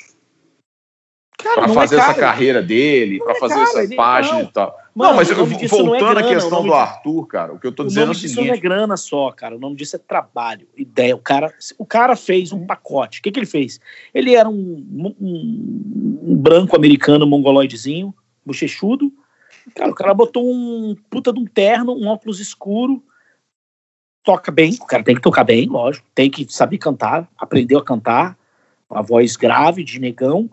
Para 1.41 1.69
fazer 1.69 1.95
é 1.95 1.99
essa 1.99 2.13
carreira 2.13 2.61
dele, 2.61 3.19
para 3.19 3.31
é 3.31 3.39
fazer 3.39 3.59
essa 3.61 3.95
página 3.95 4.41
e 4.41 4.47
tal. 4.47 4.77
Mano, 4.93 5.11
não, 5.11 5.17
mas 5.17 5.29
eu, 5.29 5.45
voltando 5.45 6.19
é 6.19 6.23
à 6.23 6.27
questão 6.27 6.61
do 6.61 6.73
Arthur, 6.73 7.25
cara, 7.25 7.53
o 7.53 7.59
que 7.59 7.65
eu 7.65 7.71
tô 7.71 7.85
dizendo 7.85 8.09
é 8.09 8.11
o 8.11 8.15
seguinte. 8.15 8.31
Isso 8.31 8.41
não 8.45 8.53
é 8.53 8.57
grana 8.57 8.97
só, 8.97 9.31
cara. 9.31 9.55
O 9.55 9.59
nome 9.59 9.77
disso 9.77 9.95
é 9.95 9.99
trabalho, 9.99 10.67
ideia. 10.75 11.15
O 11.15 11.19
cara, 11.19 11.53
o 11.77 11.85
cara 11.85 12.17
fez 12.17 12.51
um 12.51 12.65
pacote. 12.65 13.19
O 13.19 13.23
que, 13.23 13.31
que 13.31 13.39
ele 13.39 13.45
fez? 13.45 13.79
Ele 14.13 14.35
era 14.35 14.49
um, 14.49 15.15
um, 15.21 16.19
um 16.23 16.35
branco 16.35 16.75
americano 16.75 17.25
mongoloidezinho, 17.25 18.13
bochechudo. 18.45 19.11
Cara, 19.73 19.91
o 19.91 19.95
cara 19.95 20.13
botou 20.13 20.43
um 20.45 20.95
puta 21.09 21.31
de 21.31 21.39
um 21.39 21.45
terno, 21.45 21.93
um 21.93 22.07
óculos 22.07 22.41
escuro, 22.41 23.01
toca 24.23 24.51
bem, 24.51 24.75
o 24.81 24.85
cara 24.85 25.03
tem 25.03 25.15
que 25.15 25.21
tocar 25.21 25.43
bem, 25.43 25.67
lógico, 25.67 26.05
tem 26.13 26.29
que 26.29 26.45
saber 26.51 26.77
cantar, 26.77 27.29
aprendeu 27.37 27.79
a 27.79 27.83
cantar, 27.83 28.37
a 28.89 29.01
voz 29.01 29.35
grave 29.35 29.83
de 29.83 29.99
negão, 29.99 30.49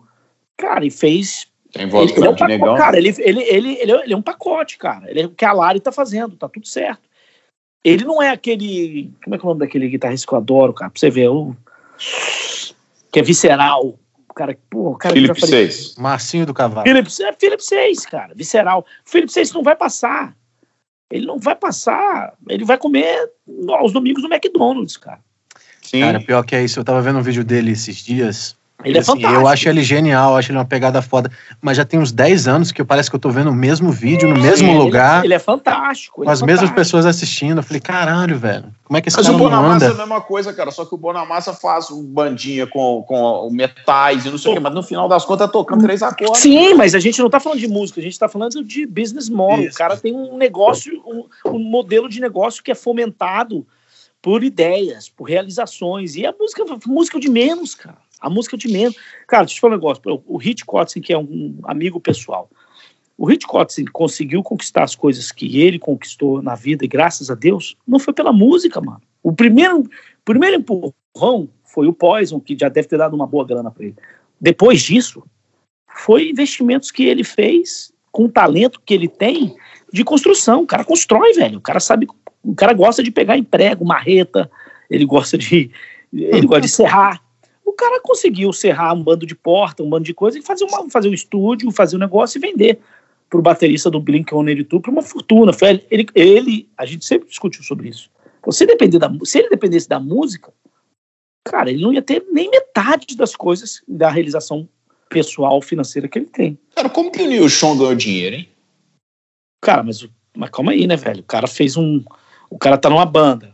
cara, 0.57 0.85
e 0.85 0.91
fez 0.91 1.47
tem 1.71 1.83
ele, 1.83 2.11
ele 2.11 2.25
é 2.25 2.29
um 2.29 2.35
pacote, 2.35 2.47
negão. 2.47 2.75
Cara, 2.75 2.97
ele, 2.97 3.15
ele, 3.19 3.43
ele, 3.43 3.73
ele, 3.79 3.91
ele 3.91 4.13
é 4.13 4.17
um 4.17 4.21
pacote, 4.21 4.77
cara. 4.77 5.09
Ele 5.09 5.21
é 5.21 5.25
o 5.25 5.29
que 5.29 5.45
a 5.45 5.53
Lari 5.53 5.79
tá 5.79 5.91
fazendo, 5.91 6.35
tá 6.35 6.49
tudo 6.49 6.67
certo. 6.67 7.07
Ele 7.83 8.03
não 8.03 8.21
é 8.21 8.29
aquele. 8.29 9.13
Como 9.23 9.35
é 9.35 9.39
que 9.39 9.45
é 9.45 9.47
o 9.47 9.49
nome 9.49 9.59
daquele 9.59 9.87
guitarrista 9.87 10.27
que 10.27 10.33
eu 10.33 10.37
adoro, 10.37 10.73
cara? 10.73 10.89
Pra 10.89 10.99
você 10.99 11.09
ver, 11.09 11.29
o, 11.29 11.55
que 13.11 13.19
é 13.19 13.23
visceral. 13.23 13.99
O 14.29 14.33
cara, 14.33 14.57
pô, 14.69 14.91
o 14.91 14.95
cara 14.95 15.13
Philip 15.13 15.39
6. 15.39 15.95
Marcinho 15.97 16.45
do 16.45 16.53
Cavalo. 16.53 16.85
Philip, 16.85 17.07
é 17.23 17.33
Philip 17.33 17.63
6, 17.63 18.05
cara. 18.05 18.33
Visceral. 18.35 18.85
O 19.05 19.09
Philip 19.09 19.31
6 19.31 19.51
não 19.53 19.63
vai 19.63 19.75
passar. 19.75 20.35
Ele 21.09 21.25
não 21.25 21.39
vai 21.39 21.55
passar. 21.55 22.33
Ele 22.49 22.65
vai 22.65 22.77
comer 22.77 23.31
aos 23.69 23.93
domingos 23.93 24.21
no 24.21 24.33
McDonald's, 24.33 24.97
cara. 24.97 25.19
Sim. 25.81 26.01
Cara, 26.01 26.19
pior 26.19 26.43
que 26.43 26.55
é 26.55 26.63
isso. 26.63 26.79
Eu 26.79 26.83
tava 26.83 27.01
vendo 27.01 27.19
um 27.19 27.23
vídeo 27.23 27.43
dele 27.43 27.71
esses 27.71 27.97
dias. 27.97 28.57
Ele 28.85 28.97
é 28.97 29.01
assim, 29.01 29.13
fantástico. 29.13 29.41
Eu 29.41 29.47
acho 29.47 29.69
ele 29.69 29.83
genial, 29.83 30.37
acho 30.37 30.51
ele 30.51 30.59
uma 30.59 30.65
pegada 30.65 31.01
foda. 31.01 31.31
Mas 31.59 31.77
já 31.77 31.83
tem 31.83 31.99
uns 31.99 32.11
10 32.11 32.47
anos 32.47 32.71
que 32.71 32.83
parece 32.83 33.09
que 33.09 33.15
eu 33.15 33.19
tô 33.19 33.31
vendo 33.31 33.49
o 33.49 33.55
mesmo 33.55 33.91
vídeo, 33.91 34.29
no 34.29 34.39
mesmo 34.39 34.69
ele, 34.69 34.77
lugar. 34.77 35.25
Ele 35.25 35.33
é 35.33 35.39
fantástico. 35.39 36.23
Com 36.23 36.29
as 36.29 36.43
é 36.43 36.45
mesmas 36.45 36.69
pessoas 36.69 37.05
assistindo. 37.05 37.57
Eu 37.57 37.63
falei, 37.63 37.81
caralho, 37.81 38.37
velho. 38.37 38.65
Como 38.83 38.95
é 38.95 39.01
que 39.01 39.09
esse 39.09 39.17
mas 39.17 39.25
cara 39.25 39.35
o 39.35 39.39
Bonamassa 39.39 39.85
é 39.85 39.89
a 39.89 39.93
mesma 39.95 40.21
coisa, 40.21 40.53
cara. 40.53 40.69
Só 40.69 40.85
que 40.85 40.93
o 40.93 40.97
Bonamassa 40.97 41.53
faz 41.53 41.89
um 41.89 42.03
bandinha 42.03 42.67
com, 42.67 43.03
com 43.07 43.49
metais 43.51 44.25
e 44.25 44.29
não 44.29 44.37
sei 44.37 44.51
o 44.51 44.55
quê. 44.55 44.59
Mas 44.59 44.73
no 44.73 44.83
final 44.83 45.09
das 45.09 45.25
contas 45.25 45.49
é 45.49 45.51
tocando 45.51 45.81
três 45.81 46.03
acordes. 46.03 46.39
Sim, 46.39 46.75
mas 46.75 46.93
a 46.93 46.99
gente 46.99 47.19
não 47.19 47.31
tá 47.31 47.39
falando 47.39 47.59
de 47.59 47.67
música. 47.67 47.99
A 47.99 48.03
gente 48.03 48.19
tá 48.19 48.29
falando 48.29 48.63
de 48.63 48.85
business 48.85 49.27
model. 49.27 49.65
Isso. 49.65 49.75
O 49.75 49.77
cara 49.77 49.97
tem 49.97 50.13
um 50.13 50.37
negócio, 50.37 50.93
um, 51.05 51.25
um 51.51 51.59
modelo 51.59 52.07
de 52.07 52.21
negócio 52.21 52.63
que 52.63 52.71
é 52.71 52.75
fomentado 52.75 53.65
por 54.21 54.43
ideias, 54.43 55.09
por 55.09 55.23
realizações. 55.23 56.15
E 56.15 56.25
a 56.27 56.33
música, 56.37 56.63
música 56.85 57.19
de 57.19 57.29
menos, 57.29 57.73
cara. 57.73 57.97
A 58.19 58.29
música 58.29 58.57
de 58.57 58.67
menos. 58.67 58.95
Cara, 59.27 59.43
deixa 59.43 59.53
eu 59.53 59.57
te 59.57 59.61
falar 59.61 59.73
um 59.73 59.77
negócio. 59.77 60.23
O 60.25 60.37
Hit 60.37 60.65
Kotzen, 60.65 61.01
que 61.01 61.13
é 61.13 61.17
um 61.17 61.59
amigo 61.63 61.99
pessoal, 61.99 62.49
o 63.17 63.25
Hit 63.25 63.47
Kotzen 63.47 63.85
conseguiu 63.85 64.43
conquistar 64.43 64.83
as 64.83 64.95
coisas 64.95 65.31
que 65.31 65.59
ele 65.59 65.79
conquistou 65.79 66.41
na 66.41 66.55
vida, 66.55 66.85
e 66.85 66.87
graças 66.87 67.31
a 67.31 67.35
Deus, 67.35 67.75
não 67.87 67.99
foi 67.99 68.13
pela 68.13 68.31
música, 68.31 68.79
mano. 68.79 69.01
O 69.23 69.33
primeiro, 69.33 69.89
primeiro 70.23 70.57
empurrão 70.57 71.49
foi 71.63 71.87
o 71.87 71.93
Poison, 71.93 72.39
que 72.39 72.57
já 72.57 72.69
deve 72.69 72.87
ter 72.87 72.97
dado 72.97 73.15
uma 73.15 73.25
boa 73.25 73.45
grana 73.45 73.71
para 73.71 73.85
ele. 73.85 73.95
Depois 74.39 74.81
disso, 74.81 75.23
foi 75.87 76.29
investimentos 76.29 76.91
que 76.91 77.05
ele 77.05 77.23
fez 77.23 77.91
com 78.11 78.25
o 78.25 78.29
talento 78.29 78.81
que 78.85 78.93
ele 78.93 79.07
tem 79.07 79.55
de 79.91 80.03
construção. 80.03 80.61
O 80.61 80.67
cara 80.67 80.83
constrói, 80.83 81.33
velho. 81.33 81.57
O 81.57 81.61
cara 81.61 81.79
sabe, 81.79 82.07
o 82.43 82.55
cara 82.55 82.73
gosta 82.73 83.01
de 83.01 83.11
pegar 83.11 83.37
emprego, 83.37 83.85
marreta, 83.85 84.49
ele 84.89 85.05
gosta 85.05 85.37
de 85.37 85.71
ele 86.13 86.47
gosta 86.47 86.61
de 86.61 86.69
serrar, 86.69 87.21
o 87.67 87.73
cara 87.73 87.99
conseguiu 87.99 88.53
serrar 88.53 88.95
um 88.95 89.03
bando 89.03 89.25
de 89.25 89.35
porta, 89.35 89.83
um 89.83 89.89
bando 89.89 90.05
de 90.05 90.13
coisa 90.13 90.39
e 90.39 90.41
fazer, 90.41 90.63
uma, 90.63 90.89
fazer 90.89 91.09
um 91.09 91.13
estúdio, 91.13 91.69
fazer 91.69 91.97
um 91.97 91.99
negócio 91.99 92.37
e 92.37 92.41
vender 92.41 92.79
para 93.29 93.37
o 93.37 93.41
baterista 93.41 93.91
do 93.91 94.01
Blink-182 94.01 94.81
para 94.81 94.91
uma 94.91 95.01
fortuna. 95.01 95.51
Foi 95.51 95.83
ele, 95.91 96.07
ele, 96.15 96.69
a 96.77 96.85
gente 96.85 97.03
sempre 97.03 97.27
discutiu 97.27 97.61
sobre 97.63 97.89
isso. 97.89 98.09
Então, 98.39 98.53
se, 98.53 98.65
depender 98.65 98.99
da, 98.99 99.11
se 99.25 99.39
ele 99.39 99.49
dependesse 99.49 99.89
da 99.89 99.99
música, 99.99 100.53
cara, 101.43 101.69
ele 101.69 101.83
não 101.83 101.91
ia 101.91 102.01
ter 102.01 102.25
nem 102.31 102.49
metade 102.49 103.17
das 103.17 103.35
coisas 103.35 103.81
da 103.85 104.09
realização 104.09 104.67
pessoal 105.09 105.61
financeira 105.61 106.07
que 106.07 106.19
ele 106.19 106.27
tem. 106.27 106.57
Cara, 106.73 106.89
como 106.89 107.11
que 107.11 107.21
o 107.21 107.27
Neil 107.27 107.49
Sean 107.49 107.77
ganhou 107.77 107.95
dinheiro, 107.95 108.37
hein? 108.37 108.49
Cara, 109.61 109.83
mas 109.83 110.07
Mas 110.37 110.49
calma 110.51 110.71
aí, 110.71 110.87
né, 110.87 110.95
velho? 110.95 111.19
O 111.19 111.25
cara 111.25 111.47
fez 111.47 111.75
um. 111.75 112.01
O 112.49 112.57
cara 112.57 112.77
tá 112.77 112.89
numa 112.89 113.05
banda, 113.05 113.53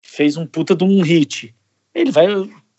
fez 0.00 0.36
um 0.36 0.46
puta 0.46 0.76
de 0.76 0.84
um 0.84 1.02
hit. 1.02 1.52
Ele 1.92 2.12
vai. 2.12 2.26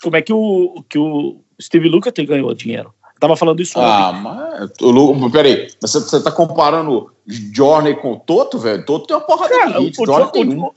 Como 0.02 0.16
é 0.16 0.22
que 0.22 0.34
o, 0.34 0.84
que 0.88 0.97
o 0.97 1.41
Steve 1.62 1.89
Lucas 1.89 2.14
ganhou 2.26 2.54
dinheiro? 2.54 2.93
tava 3.20 3.36
falando 3.36 3.62
isso 3.62 3.78
Ah, 3.78 4.14
mas. 4.14 4.72
O, 4.82 5.30
peraí, 5.30 5.68
você, 5.82 6.00
você 6.00 6.24
tá 6.24 6.32
comparando 6.32 7.12
Journey 7.28 7.95
com 7.95 8.14
o 8.14 8.20
Toto, 8.20 8.58
velho? 8.58 8.86
Toto 8.86 9.08
tem 9.08 9.18
uma 9.18 9.26
porra 9.26 9.47
de 9.50 9.80
hit. 9.80 10.00
O, 10.00 10.04
o, 10.04 10.68
o, 10.68 10.74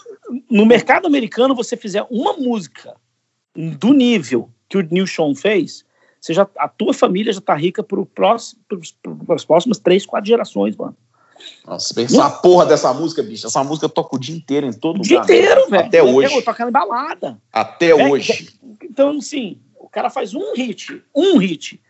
no 0.50 0.66
mercado 0.66 1.06
americano, 1.06 1.54
você 1.54 1.76
fizer 1.76 2.04
uma 2.10 2.32
música 2.32 2.94
do 3.54 3.92
nível 3.92 4.50
que 4.68 4.78
o 4.78 4.88
Neil 4.90 5.06
Sean 5.06 5.34
fez, 5.34 5.84
você 6.20 6.34
já, 6.34 6.48
a 6.56 6.68
tua 6.68 6.94
família 6.94 7.32
já 7.32 7.40
tá 7.40 7.54
rica 7.54 7.82
para 7.82 8.34
as 8.34 9.44
próximas 9.44 9.78
três, 9.78 10.06
quatro 10.06 10.28
gerações, 10.28 10.76
mano. 10.76 10.96
Nossa, 11.66 11.94
pensa 11.94 12.24
a 12.24 12.30
porra 12.30 12.66
dessa 12.66 12.92
música, 12.92 13.22
bicho. 13.22 13.46
Essa 13.46 13.62
música 13.62 13.88
toca 13.88 14.16
o 14.16 14.18
dia 14.18 14.34
inteiro 14.34 14.66
em 14.66 14.72
todo 14.72 14.98
o 14.98 15.02
dia 15.02 15.18
inteiro, 15.18 15.68
velho. 15.68 15.86
Até 15.86 16.02
hoje. 16.02 16.34
Eu 16.34 16.42
tocando 16.42 16.70
balada. 16.70 17.38
Até 17.52 17.90
é, 17.90 17.94
hoje. 17.94 18.48
É, 18.62 18.84
então, 18.84 19.18
assim, 19.18 19.60
o 19.76 19.88
cara 19.88 20.10
faz 20.10 20.34
um 20.34 20.54
hit, 20.54 21.02
um 21.14 21.38
hit. 21.38 21.80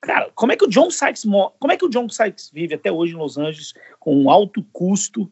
Cara, 0.00 0.30
como 0.34 0.52
é 0.52 0.56
que 0.56 0.64
o 0.64 0.68
John 0.68 0.90
Sykes 0.90 1.24
como 1.24 1.72
é 1.72 1.76
que 1.76 1.84
o 1.84 1.88
John 1.88 2.08
Sykes 2.08 2.50
vive 2.52 2.74
até 2.74 2.90
hoje 2.90 3.12
em 3.12 3.16
Los 3.16 3.36
Angeles 3.36 3.74
com 3.98 4.16
um 4.16 4.30
alto 4.30 4.64
custo? 4.72 5.30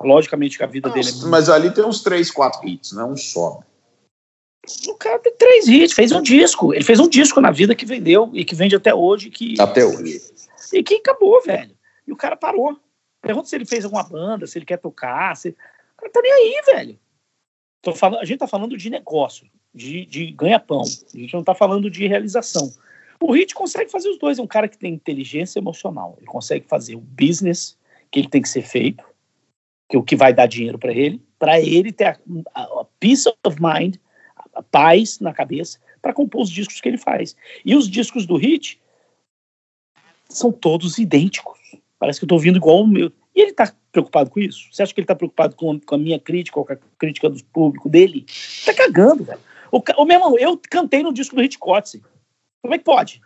Logicamente 0.00 0.58
que 0.58 0.64
a 0.64 0.66
vida 0.66 0.88
Nossa, 0.88 1.00
dele 1.00 1.24
é 1.24 1.28
Mas 1.28 1.48
ali 1.48 1.70
tem 1.70 1.84
uns 1.84 2.02
três, 2.02 2.30
quatro 2.30 2.66
hits, 2.68 2.92
não 2.92 3.02
é 3.02 3.12
um 3.12 3.16
só. 3.16 3.60
O 4.88 4.94
cara 4.94 5.18
tem 5.18 5.32
três 5.36 5.68
hits, 5.68 5.92
fez 5.92 6.12
um 6.12 6.22
disco. 6.22 6.72
Ele 6.72 6.84
fez 6.84 6.98
um 6.98 7.08
disco 7.08 7.40
na 7.40 7.50
vida 7.50 7.74
que 7.74 7.84
vendeu 7.84 8.30
e 8.32 8.44
que 8.44 8.54
vende 8.54 8.74
até 8.74 8.94
hoje. 8.94 9.30
Que, 9.30 9.60
até 9.60 9.84
hoje. 9.84 10.20
E 10.72 10.82
que 10.82 10.96
acabou, 10.96 11.42
velho. 11.42 11.73
E 12.06 12.12
o 12.12 12.16
cara 12.16 12.36
parou. 12.36 12.78
Pergunta 13.20 13.48
se 13.48 13.56
ele 13.56 13.64
fez 13.64 13.84
alguma 13.84 14.02
banda, 14.02 14.46
se 14.46 14.58
ele 14.58 14.66
quer 14.66 14.78
tocar. 14.78 15.36
Se... 15.36 15.50
O 15.50 15.96
cara 15.96 16.12
tá 16.12 16.20
nem 16.20 16.32
aí, 16.32 16.62
velho. 16.66 16.98
Tô 17.82 17.94
falando, 17.94 18.20
a 18.20 18.24
gente 18.24 18.38
tá 18.38 18.46
falando 18.46 18.76
de 18.76 18.88
negócio, 18.90 19.46
de, 19.74 20.06
de 20.06 20.30
ganha-pão. 20.32 20.82
A 20.82 21.18
gente 21.18 21.34
não 21.34 21.44
tá 21.44 21.54
falando 21.54 21.90
de 21.90 22.06
realização. 22.06 22.72
O 23.20 23.32
Hit 23.32 23.54
consegue 23.54 23.90
fazer 23.90 24.08
os 24.08 24.18
dois. 24.18 24.38
É 24.38 24.42
um 24.42 24.46
cara 24.46 24.68
que 24.68 24.78
tem 24.78 24.92
inteligência 24.92 25.58
emocional. 25.58 26.14
Ele 26.18 26.26
consegue 26.26 26.66
fazer 26.66 26.96
o 26.96 27.00
business 27.00 27.78
que 28.10 28.20
ele 28.20 28.28
tem 28.28 28.42
que 28.42 28.48
ser 28.48 28.62
feito, 28.62 29.04
que 29.88 29.96
é 29.96 29.98
o 29.98 30.02
que 30.02 30.16
vai 30.16 30.32
dar 30.32 30.46
dinheiro 30.46 30.78
para 30.78 30.92
ele, 30.92 31.22
para 31.38 31.60
ele 31.60 31.92
ter 31.92 32.04
a, 32.04 32.18
a, 32.54 32.62
a, 32.62 32.86
peace 33.00 33.28
of 33.44 33.56
mind, 33.60 33.96
a, 34.36 34.60
a 34.60 34.62
paz 34.62 35.20
na 35.20 35.32
cabeça, 35.32 35.78
para 36.00 36.12
compor 36.12 36.42
os 36.42 36.50
discos 36.50 36.80
que 36.80 36.88
ele 36.88 36.98
faz. 36.98 37.36
E 37.64 37.74
os 37.74 37.88
discos 37.88 38.26
do 38.26 38.36
Hit 38.36 38.80
são 40.28 40.52
todos 40.52 40.98
idênticos. 40.98 41.58
Parece 42.04 42.20
que 42.20 42.24
eu 42.24 42.26
estou 42.26 42.36
ouvindo 42.36 42.58
igual 42.58 42.82
o 42.82 42.86
meu. 42.86 43.10
E 43.34 43.40
ele 43.40 43.52
está 43.52 43.72
preocupado 43.90 44.28
com 44.28 44.38
isso? 44.38 44.68
Você 44.70 44.82
acha 44.82 44.92
que 44.92 45.00
ele 45.00 45.04
está 45.04 45.14
preocupado 45.14 45.56
com, 45.56 45.80
com, 45.80 45.94
a 45.94 45.98
minha 45.98 46.20
crítica 46.20 46.58
ou 46.58 46.66
com 46.66 46.74
a 46.74 46.76
crítica 46.98 47.30
do 47.30 47.42
público 47.44 47.88
dele? 47.88 48.26
Tá 48.66 48.74
cagando, 48.74 49.24
velho. 49.24 49.38
O, 49.72 49.82
o 49.96 50.04
meu 50.04 50.16
irmão, 50.16 50.38
eu 50.38 50.60
cantei 50.68 51.02
no 51.02 51.14
disco 51.14 51.34
do 51.34 51.40
Hit 51.40 51.58
Kotze. 51.58 52.02
Como 52.60 52.74
é 52.74 52.78
que 52.78 52.84
pode? 52.84 53.22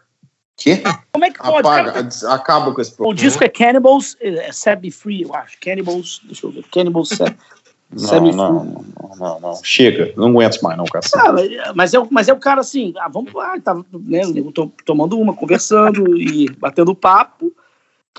Que? 0.56 0.80
Como 1.10 1.24
é 1.24 1.30
que 1.32 1.40
pode? 1.40 1.66
Apaga, 1.66 1.92
cara? 1.92 2.08
acaba 2.32 2.72
com 2.72 2.80
esse 2.80 2.92
problema. 2.92 3.12
O 3.12 3.20
disco 3.20 3.42
é 3.42 3.48
Cannibals, 3.48 4.16
é 4.20 4.52
Set 4.52 4.80
Me 4.80 4.92
Free, 4.92 5.22
eu 5.22 5.34
acho. 5.34 5.58
Cannibals, 5.60 6.20
deixa 6.22 6.46
eu 6.46 6.52
ver. 6.52 6.64
Cannibals 6.70 7.08
Set, 7.08 7.36
não, 7.90 8.20
não, 8.20 8.32
não, 8.32 9.16
não, 9.18 9.40
não, 9.40 9.64
Chega, 9.64 10.12
não 10.16 10.28
aguento 10.28 10.60
mais, 10.60 10.78
não, 10.78 10.84
cara. 10.84 11.04
Ah, 11.16 11.72
mas, 11.74 11.94
é, 11.94 11.98
mas 12.12 12.28
é 12.28 12.32
o 12.32 12.38
cara 12.38 12.60
assim, 12.60 12.94
ah, 12.96 13.08
vamos 13.08 13.32
lá, 13.32 13.58
tava, 13.58 13.84
né, 13.92 14.20
tomando 14.84 15.18
uma, 15.18 15.34
conversando 15.34 16.16
e 16.16 16.48
batendo 16.50 16.94
papo, 16.94 17.52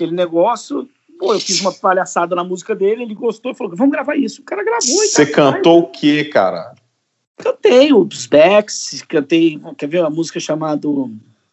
aquele 0.00 0.12
negócio. 0.12 0.88
Pô, 1.18 1.34
eu 1.34 1.40
fiz 1.40 1.60
uma 1.60 1.72
palhaçada 1.72 2.34
na 2.34 2.42
música 2.42 2.74
dele, 2.74 3.02
ele 3.02 3.14
gostou 3.14 3.52
e 3.52 3.54
falou: 3.54 3.76
vamos 3.76 3.92
gravar 3.92 4.16
isso. 4.16 4.40
O 4.40 4.44
cara 4.44 4.64
gravou. 4.64 4.80
Você 4.80 5.26
cantou 5.26 5.80
o 5.80 5.86
quê, 5.88 6.24
cara? 6.24 6.74
Cantei 7.36 7.92
os 7.92 8.26
Backs, 8.26 9.02
cantei, 9.08 9.60
quer 9.76 9.86
ver 9.86 10.00
uma 10.00 10.10
música 10.10 10.40
chamada 10.40 10.88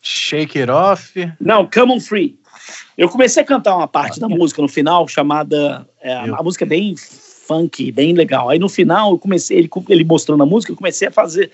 Shake 0.02 0.60
It 0.60 0.72
Off? 0.72 1.14
Não, 1.40 1.70
Come 1.70 1.94
On 1.94 2.00
Free. 2.00 2.38
Eu 2.98 3.08
comecei 3.10 3.44
a 3.44 3.46
cantar 3.46 3.76
uma 3.76 3.88
parte 3.88 4.20
da 4.20 4.28
música 4.28 4.62
no 4.62 4.68
final 4.68 5.08
chamada. 5.08 5.88
É, 6.02 6.14
a 6.14 6.44
música 6.44 6.66
é 6.66 6.68
bem 6.68 6.96
funk, 6.98 7.92
bem 7.92 8.14
legal. 8.14 8.50
Aí 8.50 8.60
no 8.60 8.68
final 8.68 9.12
eu 9.12 9.18
comecei, 9.18 9.58
ele, 9.58 9.70
ele 9.90 10.04
mostrando 10.04 10.44
a 10.44 10.46
música, 10.46 10.72
eu 10.72 10.78
comecei 10.78 11.08
a 11.08 11.12
fazer. 11.12 11.52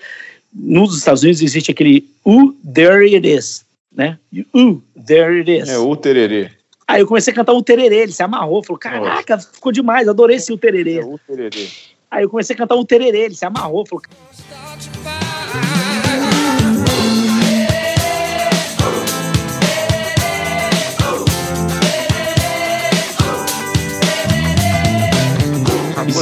Nos 0.52 0.96
Estados 0.96 1.22
Unidos 1.22 1.42
existe 1.42 1.70
aquele 1.70 2.08
Uh, 2.24 2.52
There 2.72 3.04
It 3.14 3.28
Is, 3.28 3.64
né? 3.94 4.18
Uh, 4.54 4.80
There 5.06 5.38
It 5.40 5.50
Is. 5.50 5.68
É, 5.68 5.78
o 5.78 5.94
tererê. 5.96 6.50
Aí 6.86 7.00
eu 7.00 7.06
comecei 7.06 7.32
a 7.32 7.36
cantar 7.36 7.52
o 7.52 7.62
tererê, 7.62 8.02
ele 8.02 8.12
se 8.12 8.22
amarrou, 8.22 8.62
falou: 8.62 8.78
Caraca, 8.78 9.38
ficou 9.38 9.72
demais, 9.72 10.06
adorei 10.08 10.36
esse 10.36 10.52
o 10.52 10.58
tererê. 10.58 10.98
É, 10.98 11.04
o 11.04 11.18
tererê. 11.18 11.68
Aí 12.10 12.22
eu 12.22 12.30
comecei 12.30 12.54
a 12.54 12.56
cantar 12.56 12.76
o 12.76 12.84
tererê, 12.84 13.22
ele 13.22 13.34
se 13.34 13.44
amarrou, 13.44 13.86
falou. 13.86 14.04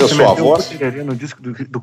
É 0.05 0.09
sua 0.09 0.35
voz? 0.35 0.71
Um 0.73 1.05
no 1.05 1.15
disco 1.15 1.43
do, 1.43 1.53
do 1.53 1.83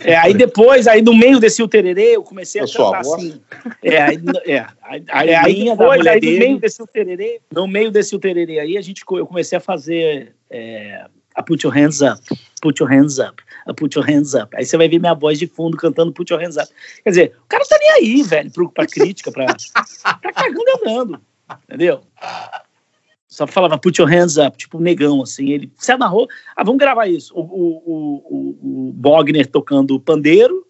é, 0.00 0.16
aí 0.16 0.34
depois, 0.34 0.86
aí 0.86 1.02
no 1.02 1.14
meio 1.14 1.40
desse 1.40 1.62
o 1.62 1.68
tererê, 1.68 2.16
eu 2.16 2.22
comecei 2.22 2.60
a 2.60 2.66
cantar 2.66 3.00
assim. 3.00 3.40
É, 3.82 4.02
aí, 4.02 4.18
é, 4.46 4.66
aí, 4.82 5.04
aí, 5.08 5.34
aí 5.34 5.64
depois, 5.64 6.06
aí 6.06 6.20
no 6.20 6.38
meio 6.38 6.58
desse 6.58 6.82
o 6.82 6.86
tererê, 6.86 7.40
no 7.52 7.66
meio 7.66 7.90
desse 7.90 8.14
o 8.14 8.18
tererê 8.18 8.58
aí, 8.58 8.76
a 8.76 8.80
gente, 8.80 9.02
eu 9.10 9.26
comecei 9.26 9.58
a 9.58 9.60
fazer 9.60 10.34
é, 10.50 11.04
a 11.34 11.42
Put 11.42 11.64
Your 11.64 11.74
Hands 11.74 12.00
Up, 12.00 12.20
Put 12.60 12.80
Your 12.82 12.90
Hands 12.90 13.18
Up, 13.18 13.42
a 13.66 13.74
Put 13.74 13.96
Your 13.96 14.08
Hands 14.08 14.34
Up. 14.34 14.56
Aí 14.56 14.64
você 14.64 14.76
vai 14.76 14.88
ver 14.88 14.98
minha 14.98 15.14
voz 15.14 15.38
de 15.38 15.46
fundo 15.46 15.76
cantando 15.76 16.12
Put 16.12 16.32
Your 16.32 16.42
Hands 16.42 16.56
Up. 16.56 16.68
Quer 17.02 17.10
dizer, 17.10 17.32
o 17.42 17.46
cara 17.48 17.64
tá 17.64 17.78
nem 17.78 17.90
aí, 17.90 18.22
velho, 18.22 18.50
pra, 18.50 18.68
pra 18.68 18.86
crítica, 18.86 19.30
pra, 19.32 19.46
tá 19.46 20.32
cagando 20.32 20.64
andando, 20.82 21.20
entendeu? 21.68 22.02
Só 23.32 23.46
falava 23.46 23.78
put 23.78 23.98
your 23.98 24.10
hands 24.10 24.36
up, 24.36 24.58
tipo 24.58 24.78
negão, 24.78 25.22
assim. 25.22 25.48
Ele 25.48 25.72
se 25.78 25.90
amarrou. 25.90 26.28
Ah, 26.54 26.62
vamos 26.62 26.78
gravar 26.78 27.06
isso. 27.06 27.34
O, 27.34 27.40
o, 27.40 28.22
o, 28.26 28.88
o 28.88 28.92
Bogner 28.92 29.46
tocando 29.46 29.98
pandeiro, 29.98 30.66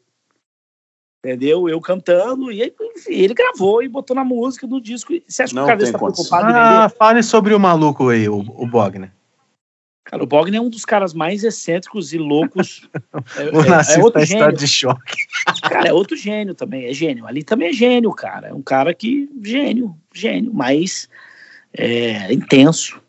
entendeu? 1.18 1.68
Eu 1.68 1.80
cantando, 1.80 2.52
e 2.52 2.62
aí, 2.62 2.72
ele 3.08 3.34
gravou 3.34 3.82
e 3.82 3.88
botou 3.88 4.14
na 4.14 4.22
música 4.22 4.64
do 4.64 4.80
disco. 4.80 5.12
Você 5.26 5.42
acha 5.42 5.52
Não 5.52 5.62
que 5.62 5.72
o 5.72 5.72
cara 5.72 5.82
está 5.82 5.98
preocupado 5.98 6.52
ah, 6.54 6.88
fale 6.88 7.20
sobre 7.24 7.52
o 7.52 7.58
maluco 7.58 8.10
aí, 8.10 8.28
o, 8.28 8.38
o 8.38 8.64
Bogner. 8.64 9.10
Cara, 10.04 10.22
o 10.22 10.26
Bogner 10.26 10.60
é 10.60 10.62
um 10.62 10.70
dos 10.70 10.84
caras 10.84 11.12
mais 11.12 11.42
excêntricos 11.42 12.12
e 12.12 12.18
loucos. 12.18 12.88
é, 13.38 13.44
o 13.56 13.62
é, 13.64 13.96
é 13.98 14.04
outro 14.04 14.24
gênio. 14.24 14.52
de 14.52 14.68
choque. 14.68 15.16
Cara, 15.62 15.88
é 15.88 15.92
outro 15.92 16.16
gênio 16.16 16.54
também, 16.54 16.86
é 16.86 16.94
gênio. 16.94 17.26
Ali 17.26 17.42
também 17.42 17.70
é 17.70 17.72
gênio, 17.72 18.12
cara. 18.12 18.50
É 18.50 18.54
um 18.54 18.62
cara 18.62 18.94
que, 18.94 19.28
gênio, 19.42 19.96
gênio, 20.14 20.54
mas 20.54 21.08
é 21.76 22.32
intenso. 22.32 23.00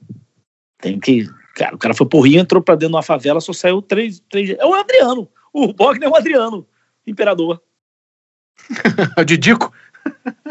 Tem 0.80 1.00
que. 1.00 1.28
Cara, 1.56 1.76
o 1.76 1.78
cara 1.78 1.94
foi 1.94 2.08
por 2.08 2.22
Rio, 2.22 2.40
entrou 2.40 2.62
pra 2.62 2.76
dentro 2.76 2.90
de 2.90 2.96
uma 2.96 3.04
favela, 3.04 3.40
só 3.40 3.54
saiu 3.54 3.82
três. 3.82 4.22
três 4.30 4.52
é 4.52 4.66
o 4.66 4.74
Adriano. 4.74 5.30
O 5.52 5.72
Bogner 5.72 6.10
é 6.10 6.12
o 6.12 6.16
Adriano, 6.16 6.68
imperador. 7.06 7.62
o 9.18 9.24
Didico? 9.24 9.72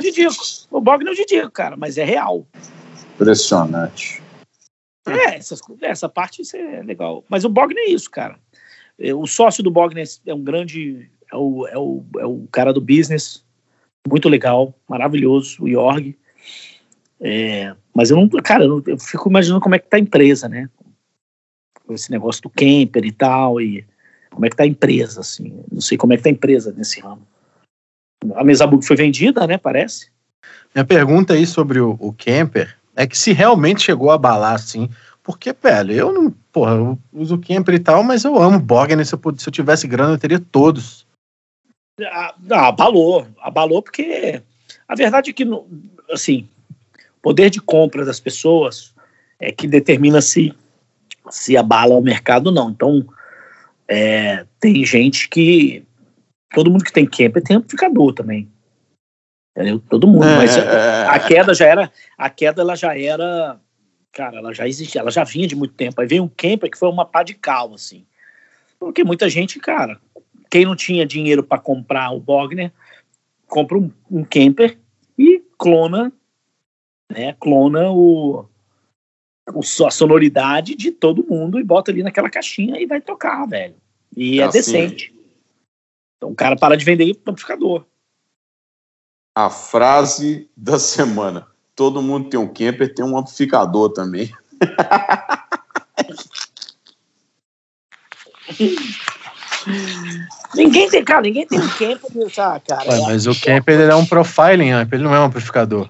Didico. 0.00 0.44
O 0.70 0.80
Bogner 0.80 1.08
é 1.08 1.12
o 1.12 1.16
Didico, 1.16 1.50
cara, 1.50 1.76
mas 1.76 1.98
é 1.98 2.04
real. 2.04 2.46
Impressionante. 3.14 4.22
É, 5.06 5.36
essas, 5.36 5.60
essa 5.80 6.08
parte 6.08 6.42
isso 6.42 6.56
é 6.56 6.82
legal. 6.82 7.24
Mas 7.28 7.44
o 7.44 7.48
Bogner 7.48 7.84
é 7.84 7.90
isso, 7.90 8.10
cara. 8.10 8.38
É, 8.98 9.12
o 9.12 9.26
sócio 9.26 9.62
do 9.62 9.70
Bogner 9.70 10.06
é 10.26 10.34
um 10.34 10.42
grande. 10.42 11.10
É 11.30 11.36
o, 11.36 11.66
é 11.66 11.78
o, 11.78 12.04
é 12.18 12.26
o 12.26 12.46
cara 12.52 12.72
do 12.72 12.80
business. 12.80 13.44
Muito 14.08 14.28
legal, 14.28 14.74
maravilhoso, 14.88 15.62
o 15.62 15.68
Jorg. 15.68 16.16
É, 17.22 17.74
mas 17.94 18.10
eu 18.10 18.16
não, 18.16 18.28
cara, 18.28 18.64
eu, 18.64 18.82
eu, 18.84 18.98
fico 18.98 19.30
imaginando 19.30 19.60
como 19.60 19.76
é 19.76 19.78
que 19.78 19.88
tá 19.88 19.96
a 19.96 20.00
empresa, 20.00 20.48
né? 20.48 20.68
Esse 21.88 22.10
negócio 22.10 22.42
do 22.42 22.50
camper 22.50 23.04
e 23.04 23.12
tal, 23.12 23.60
e 23.60 23.86
como 24.30 24.44
é 24.44 24.50
que 24.50 24.56
tá 24.56 24.64
a 24.64 24.66
empresa, 24.66 25.20
assim. 25.20 25.62
Não 25.70 25.80
sei 25.80 25.96
como 25.96 26.12
é 26.12 26.16
que 26.16 26.22
tá 26.24 26.28
a 26.28 26.32
empresa 26.32 26.74
nesse 26.76 27.00
ramo. 27.00 27.22
A 28.34 28.42
Mesabook 28.42 28.84
foi 28.84 28.96
vendida, 28.96 29.46
né? 29.46 29.56
Parece. 29.56 30.10
Minha 30.74 30.84
pergunta 30.84 31.34
aí 31.34 31.46
sobre 31.46 31.80
o, 31.80 31.96
o 32.00 32.12
camper 32.12 32.76
é 32.96 33.06
que 33.06 33.16
se 33.16 33.32
realmente 33.32 33.82
chegou 33.82 34.10
a 34.10 34.14
abalar, 34.14 34.54
assim, 34.54 34.88
porque, 35.22 35.52
velho, 35.52 35.92
eu 35.92 36.12
não, 36.12 36.30
porra, 36.52 36.72
eu 36.72 36.98
uso 37.12 37.38
camper 37.38 37.74
e 37.74 37.78
tal, 37.78 38.02
mas 38.02 38.24
eu 38.24 38.36
amo 38.40 38.58
Bogner, 38.58 39.06
se 39.06 39.14
eu, 39.14 39.20
se 39.38 39.48
eu 39.48 39.52
tivesse 39.52 39.86
grana 39.86 40.14
eu 40.14 40.18
teria 40.18 40.40
todos. 40.40 41.06
Ah, 42.00 42.34
abalou, 42.68 43.26
abalou 43.40 43.82
porque 43.82 44.42
a 44.88 44.94
verdade 44.94 45.30
é 45.30 45.32
que, 45.32 45.46
assim, 46.10 46.48
poder 47.22 47.48
de 47.48 47.60
compra 47.60 48.04
das 48.04 48.20
pessoas 48.20 48.92
é 49.38 49.50
que 49.50 49.66
determina 49.66 50.20
se, 50.20 50.52
se 51.30 51.56
abala 51.56 51.94
o 51.94 52.02
mercado 52.02 52.48
ou 52.48 52.52
não. 52.52 52.70
Então, 52.70 53.06
é, 53.88 54.44
tem 54.60 54.84
gente 54.84 55.28
que. 55.28 55.84
Todo 56.54 56.70
mundo 56.70 56.84
que 56.84 56.92
tem 56.92 57.06
camper 57.06 57.42
tem 57.42 57.56
amplificador 57.56 58.12
também. 58.12 58.50
Entendeu? 59.56 59.82
Todo 59.88 60.06
mundo. 60.06 60.24
É, 60.24 60.36
mas 60.36 60.58
a, 60.58 61.12
a, 61.12 61.20
queda 61.20 61.54
já 61.54 61.66
era. 61.66 61.92
A 62.18 62.28
queda 62.28 62.60
ela 62.60 62.76
já 62.76 62.98
era 62.98 63.58
Cara, 64.12 64.38
ela 64.38 64.52
já 64.52 64.68
existia, 64.68 65.00
ela 65.00 65.10
já 65.10 65.24
vinha 65.24 65.46
de 65.46 65.56
muito 65.56 65.72
tempo. 65.72 65.98
Aí 66.00 66.06
veio 66.06 66.22
um 66.22 66.28
camper 66.28 66.70
que 66.70 66.78
foi 66.78 66.88
uma 66.90 67.04
pá 67.04 67.22
de 67.22 67.32
cal, 67.32 67.72
assim. 67.72 68.04
Porque 68.78 69.02
muita 69.02 69.28
gente, 69.28 69.58
cara, 69.58 69.98
quem 70.50 70.66
não 70.66 70.76
tinha 70.76 71.06
dinheiro 71.06 71.42
para 71.42 71.58
comprar 71.58 72.10
o 72.10 72.20
Bogner, 72.20 72.70
compra 73.46 73.78
um, 73.78 73.90
um, 74.10 74.22
camper 74.22 74.78
e 75.16 75.42
clona, 75.56 76.12
né? 77.12 77.34
Clona 77.34 77.90
o, 77.90 78.46
o, 79.52 79.60
a 79.86 79.90
sonoridade 79.90 80.74
de 80.74 80.90
todo 80.90 81.26
mundo 81.28 81.60
e 81.60 81.64
bota 81.64 81.90
ali 81.90 82.02
naquela 82.02 82.30
caixinha 82.30 82.80
e 82.80 82.86
vai 82.86 83.00
tocar, 83.00 83.46
velho. 83.46 83.76
E 84.16 84.40
é 84.40 84.44
assim, 84.44 84.58
decente. 84.58 85.14
Então 86.16 86.30
o 86.30 86.34
cara 86.34 86.56
para 86.56 86.76
de 86.76 86.84
vender 86.84 87.16
amplificador. 87.26 87.84
A 89.34 89.48
frase 89.48 90.50
da 90.56 90.78
semana. 90.78 91.46
Todo 91.74 92.02
mundo 92.02 92.28
tem 92.28 92.38
um 92.38 92.46
camper, 92.46 92.94
tem 92.94 93.04
um 93.04 93.16
amplificador 93.16 93.90
também. 93.92 94.30
ninguém 100.54 100.88
tem, 100.90 101.04
cara, 101.04 101.22
ninguém 101.22 101.46
tem 101.46 101.58
um 101.58 101.68
camper, 101.68 102.00
ah, 102.38 102.60
cara. 102.60 102.90
Ué, 102.90 103.00
mas 103.00 103.26
o 103.26 103.40
camper 103.40 103.80
ele 103.80 103.90
é 103.90 103.94
um 103.94 104.04
profiling 104.04 104.70
amp, 104.70 104.92
ele 104.92 105.02
não 105.02 105.14
é 105.14 105.20
um 105.20 105.24
amplificador. 105.24 105.88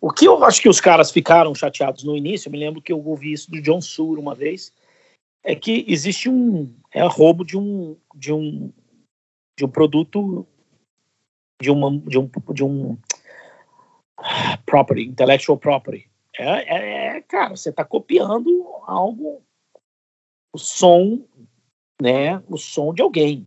O 0.00 0.12
que 0.12 0.26
eu 0.26 0.44
acho 0.44 0.62
que 0.62 0.68
os 0.68 0.80
caras 0.80 1.10
ficaram 1.10 1.54
chateados 1.54 2.04
no 2.04 2.16
início, 2.16 2.48
eu 2.48 2.52
me 2.52 2.58
lembro 2.58 2.80
que 2.80 2.92
eu 2.92 3.04
ouvi 3.04 3.32
isso 3.32 3.50
do 3.50 3.60
John 3.60 3.80
Sur 3.80 4.18
uma 4.18 4.34
vez, 4.34 4.72
é 5.42 5.54
que 5.54 5.84
existe 5.88 6.28
um 6.28 6.72
é 6.92 7.02
roubo 7.06 7.44
de 7.44 7.56
um 7.56 7.96
de 8.14 8.32
um 8.32 8.72
de 9.58 9.64
um 9.64 9.68
produto 9.68 10.46
de 11.60 11.70
uma 11.70 11.98
de 11.98 12.18
um 12.18 12.30
de 12.52 12.64
um 12.64 12.98
property, 14.66 15.02
intellectual 15.02 15.58
property. 15.58 16.08
É, 16.36 16.44
é, 16.44 17.16
é 17.16 17.20
cara, 17.22 17.56
você 17.56 17.70
está 17.70 17.84
copiando 17.84 18.48
algo, 18.86 19.42
o 20.54 20.58
som, 20.58 21.24
né, 22.00 22.42
o 22.48 22.56
som 22.56 22.94
de 22.94 23.02
alguém, 23.02 23.46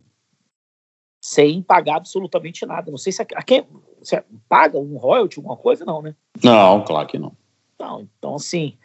sem 1.22 1.62
pagar 1.62 1.96
absolutamente 1.96 2.66
nada. 2.66 2.90
Não 2.90 2.98
sei 2.98 3.12
se 3.12 3.22
a, 3.22 3.26
a 3.36 3.42
quem 3.42 3.64
você 4.00 4.24
paga 4.48 4.76
um 4.76 4.96
royalty, 4.96 5.38
alguma 5.38 5.56
coisa, 5.56 5.84
não, 5.84 6.02
né? 6.02 6.16
Não, 6.42 6.82
claro 6.84 7.06
que 7.06 7.16
não. 7.16 7.32
Não, 7.78 8.00
então 8.00 8.34
assim. 8.34 8.76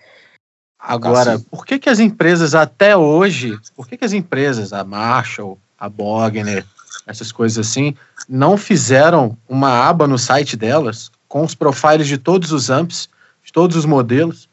Agora, 0.80 1.34
assim, 1.34 1.44
por 1.46 1.66
que 1.66 1.80
que 1.80 1.90
as 1.90 2.00
empresas 2.00 2.54
até 2.54 2.96
hoje, 2.96 3.58
por 3.76 3.88
que 3.88 3.98
que 3.98 4.06
as 4.06 4.14
empresas, 4.14 4.72
a 4.72 4.84
Marshall, 4.84 5.58
a 5.78 5.90
Bogner, 5.90 6.64
essas 7.08 7.32
coisas 7.32 7.68
assim, 7.68 7.96
não 8.30 8.56
fizeram 8.56 9.36
uma 9.50 9.88
aba 9.88 10.08
no 10.08 10.20
site 10.20 10.56
delas 10.56 11.10
com 11.28 11.44
os 11.44 11.56
profiles 11.56 12.08
de 12.08 12.20
todos 12.20 12.52
os 12.52 12.70
amps, 12.70 13.10
de 13.44 13.52
todos 13.52 13.76
os 13.76 13.86
modelos, 13.86 14.48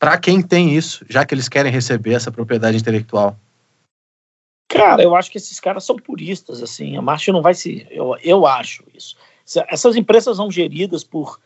para 0.00 0.18
quem 0.18 0.42
tem 0.42 0.74
isso, 0.74 1.06
já 1.08 1.24
que 1.24 1.32
eles 1.32 1.48
querem 1.48 1.70
receber 1.70 2.14
essa 2.14 2.32
propriedade 2.32 2.76
intelectual? 2.76 3.38
Cara, 4.68 5.02
eu 5.02 5.14
acho 5.14 5.30
que 5.30 5.38
esses 5.38 5.60
caras 5.60 5.84
são 5.84 5.96
puristas, 5.96 6.62
assim. 6.62 6.96
A 6.96 7.02
Marshall 7.02 7.34
não 7.34 7.42
vai 7.42 7.54
se. 7.54 7.86
Eu, 7.90 8.16
eu 8.22 8.46
acho 8.46 8.84
isso. 8.94 9.16
Essas 9.68 9.94
empresas 9.94 10.36
são 10.36 10.50
geridas 10.50 11.04
por 11.04 11.38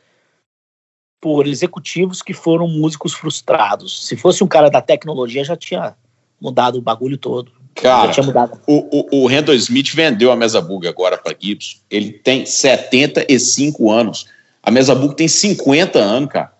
por 1.20 1.46
executivos 1.46 2.22
que 2.22 2.32
foram 2.32 2.68
músicos 2.68 3.12
frustrados. 3.12 4.06
Se 4.06 4.16
fosse 4.16 4.42
um 4.44 4.46
cara 4.46 4.68
da 4.68 4.80
tecnologia, 4.80 5.42
já 5.42 5.56
tinha 5.56 5.96
mudado 6.40 6.78
o 6.78 6.82
bagulho 6.82 7.18
todo. 7.18 7.50
Cara, 7.74 8.10
o, 8.66 9.18
o, 9.18 9.22
o 9.22 9.26
Randall 9.28 9.54
Smith 9.54 9.94
vendeu 9.94 10.32
a 10.32 10.36
Mesa 10.36 10.60
Bug 10.60 10.86
agora 10.88 11.16
para 11.16 11.36
Gibson. 11.38 11.78
Ele 11.88 12.12
tem 12.12 12.44
75 12.44 13.90
anos. 13.90 14.26
A 14.62 14.70
Mesa 14.70 14.94
Bug 14.94 15.14
tem 15.14 15.28
50 15.28 15.98
anos, 15.98 16.30
cara. 16.30 16.52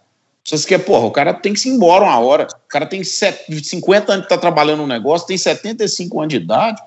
Você 0.56 0.66
quer, 0.66 0.78
porra, 0.78 1.06
o 1.06 1.10
cara 1.10 1.34
tem 1.34 1.52
que 1.52 1.60
se 1.60 1.68
embora 1.68 2.04
uma 2.04 2.18
hora. 2.18 2.44
O 2.44 2.68
cara 2.68 2.86
tem 2.86 3.02
50 3.04 4.12
anos 4.12 4.24
que 4.24 4.30
tá 4.30 4.38
trabalhando 4.38 4.80
no 4.80 4.86
negócio, 4.86 5.26
tem 5.26 5.36
75 5.36 6.20
anos 6.20 6.30
de 6.30 6.36
idade. 6.36 6.80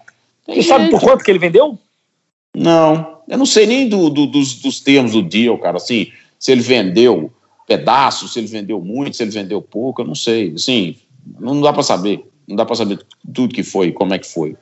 Você 0.48 0.64
sabe 0.64 0.90
por 0.90 1.00
quanto 1.00 1.24
que 1.24 1.30
ele 1.30 1.38
vendeu? 1.38 1.78
Não, 2.56 3.20
eu 3.28 3.38
não 3.38 3.46
sei 3.46 3.68
nem 3.68 3.88
do, 3.88 4.10
do, 4.10 4.26
dos, 4.26 4.56
dos 4.56 4.80
termos 4.80 5.12
do 5.12 5.22
deal, 5.22 5.58
cara. 5.60 5.78
Assim, 5.78 6.12
se 6.40 6.52
ele 6.52 6.62
vendeu 6.62 7.32
pedaços, 7.68 8.34
se 8.34 8.40
ele 8.40 8.48
vendeu 8.48 8.82
muito, 8.82 9.16
se 9.16 9.24
ele 9.24 9.32
vendeu 9.32 9.62
pouco, 9.62 10.02
eu 10.02 10.08
não 10.08 10.16
sei. 10.16 10.54
Assim, 10.56 10.98
não 11.40 11.62
dá 11.62 11.72
para 11.72 11.84
saber. 11.84 12.26
Não 12.48 12.56
dá 12.56 12.66
para 12.66 12.76
saber 12.76 13.00
tudo 13.34 13.54
que 13.54 13.64
foi, 13.64 13.92
como 13.92 14.14
é 14.14 14.20
que 14.20 14.28
foi. 14.28 14.58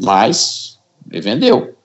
Mas 0.00 0.78
ele 1.10 1.22
vendeu. 1.22 1.75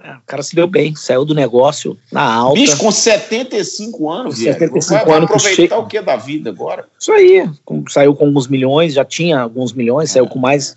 É, 0.00 0.12
o 0.12 0.20
cara 0.24 0.42
se 0.44 0.54
deu 0.54 0.68
bem, 0.68 0.94
saiu 0.94 1.24
do 1.24 1.34
negócio 1.34 1.98
na 2.12 2.22
alta. 2.22 2.60
Bicho, 2.60 2.78
com 2.78 2.90
75 2.90 4.08
anos, 4.08 4.36
com 4.36 4.40
75 4.42 5.04
vai, 5.04 5.16
anos 5.16 5.30
aproveitar 5.30 5.78
o 5.78 5.86
que 5.86 6.00
da 6.00 6.14
vida 6.14 6.50
agora? 6.50 6.88
Isso 6.98 7.10
aí, 7.10 7.50
saiu 7.88 8.14
com 8.14 8.26
alguns 8.26 8.46
milhões, 8.46 8.94
já 8.94 9.04
tinha 9.04 9.40
alguns 9.40 9.72
milhões, 9.72 10.10
é. 10.10 10.12
saiu 10.14 10.28
com 10.28 10.38
mais. 10.38 10.76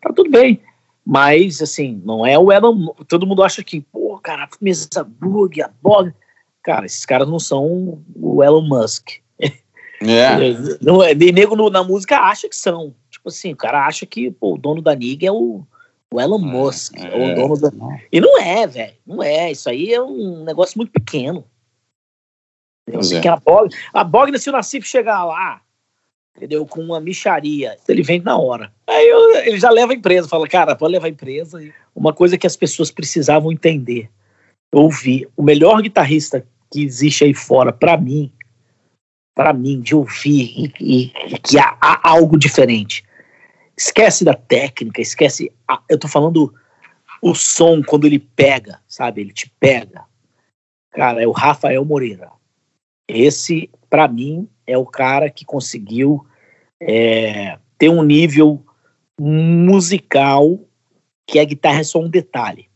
Tá 0.00 0.10
tudo 0.14 0.30
bem. 0.30 0.58
Mas, 1.04 1.60
assim, 1.60 2.00
não 2.04 2.24
é 2.24 2.38
o 2.38 2.50
Elon. 2.50 2.86
Todo 3.08 3.26
mundo 3.26 3.42
acha 3.42 3.62
que, 3.62 3.80
pô, 3.80 4.18
cara, 4.18 4.48
mesa 4.60 5.04
bug, 5.04 5.60
a 5.60 5.70
bog. 5.82 6.12
Cara, 6.62 6.86
esses 6.86 7.04
caras 7.04 7.28
não 7.28 7.40
são 7.40 8.00
o 8.14 8.42
Elon 8.42 8.62
Musk. 8.62 9.10
É. 9.38 9.52
Não, 10.82 11.00
é, 11.00 11.14
nego 11.14 11.54
no, 11.54 11.70
na 11.70 11.84
música 11.84 12.18
acha 12.18 12.48
que 12.48 12.56
são. 12.56 12.92
Tipo 13.08 13.28
assim, 13.28 13.52
o 13.52 13.56
cara 13.56 13.86
acha 13.86 14.04
que 14.04 14.32
pô, 14.32 14.54
o 14.54 14.58
dono 14.58 14.82
da 14.82 14.96
NIG 14.96 15.26
é 15.26 15.30
o, 15.30 15.64
o 16.12 16.20
Elon 16.20 16.38
é, 16.38 16.44
Musk. 16.44 16.96
É, 16.96 17.32
o 17.32 17.34
dono 17.34 17.58
da... 17.58 17.70
E 18.10 18.20
não 18.20 18.40
é, 18.40 18.66
velho. 18.66 18.94
Não 19.06 19.22
é. 19.22 19.50
Isso 19.50 19.68
aí 19.68 19.92
é 19.92 20.02
um 20.02 20.44
negócio 20.44 20.76
muito 20.76 20.92
pequeno. 20.92 21.44
É. 22.88 23.28
A, 23.28 23.36
Bog, 23.36 23.74
a 23.94 24.04
Bogner, 24.04 24.40
se 24.40 24.50
o 24.50 24.52
Nassif 24.52 24.86
chegar 24.86 25.24
lá, 25.24 25.62
entendeu? 26.36 26.66
Com 26.66 26.82
uma 26.82 27.00
micharia, 27.00 27.76
ele 27.88 28.02
vem 28.02 28.20
na 28.20 28.36
hora. 28.36 28.72
Aí 28.86 29.08
eu, 29.08 29.36
ele 29.36 29.58
já 29.58 29.70
leva 29.70 29.92
a 29.92 29.96
empresa, 29.96 30.28
fala, 30.28 30.48
cara, 30.48 30.74
pode 30.74 30.92
levar 30.92 31.06
a 31.06 31.10
empresa. 31.10 31.62
Uma 31.94 32.12
coisa 32.12 32.36
que 32.36 32.46
as 32.46 32.56
pessoas 32.56 32.90
precisavam 32.90 33.52
entender, 33.52 34.10
ouvir. 34.72 35.28
O 35.36 35.42
melhor 35.42 35.80
guitarrista 35.80 36.44
que 36.70 36.82
existe 36.82 37.24
aí 37.24 37.34
fora, 37.34 37.72
para 37.72 37.96
mim, 37.96 38.32
para 39.34 39.52
mim, 39.52 39.80
de 39.80 39.94
ouvir 39.94 40.72
e, 40.80 41.12
e 41.30 41.38
que 41.38 41.58
há, 41.58 41.76
há, 41.80 42.10
algo 42.10 42.38
diferente. 42.38 43.04
Esquece 43.82 44.24
da 44.24 44.34
técnica, 44.34 45.00
esquece. 45.00 45.52
A, 45.66 45.82
eu 45.88 45.98
tô 45.98 46.06
falando 46.06 46.54
o 47.20 47.34
som 47.34 47.82
quando 47.82 48.06
ele 48.06 48.18
pega, 48.18 48.80
sabe? 48.86 49.20
Ele 49.20 49.32
te 49.32 49.50
pega. 49.58 50.04
Cara, 50.92 51.20
é 51.20 51.26
o 51.26 51.32
Rafael 51.32 51.84
Moreira. 51.84 52.30
Esse, 53.08 53.68
para 53.90 54.06
mim, 54.06 54.48
é 54.66 54.78
o 54.78 54.86
cara 54.86 55.28
que 55.28 55.44
conseguiu 55.44 56.24
é, 56.80 57.58
ter 57.76 57.88
um 57.88 58.02
nível 58.02 58.64
musical 59.18 60.60
que 61.26 61.40
a 61.40 61.44
guitarra 61.44 61.80
é 61.80 61.84
só 61.84 61.98
um 61.98 62.08
detalhe. 62.08 62.70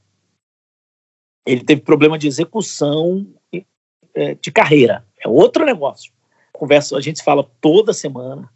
Ele 1.46 1.62
teve 1.62 1.82
problema 1.82 2.18
de 2.18 2.26
execução 2.26 3.26
é, 4.14 4.34
de 4.34 4.50
carreira. 4.50 5.06
É 5.20 5.28
outro 5.28 5.64
negócio 5.64 6.12
conversa, 6.56 6.96
a 6.96 7.00
gente 7.00 7.22
fala 7.22 7.44
toda 7.60 7.92
semana, 7.92 8.50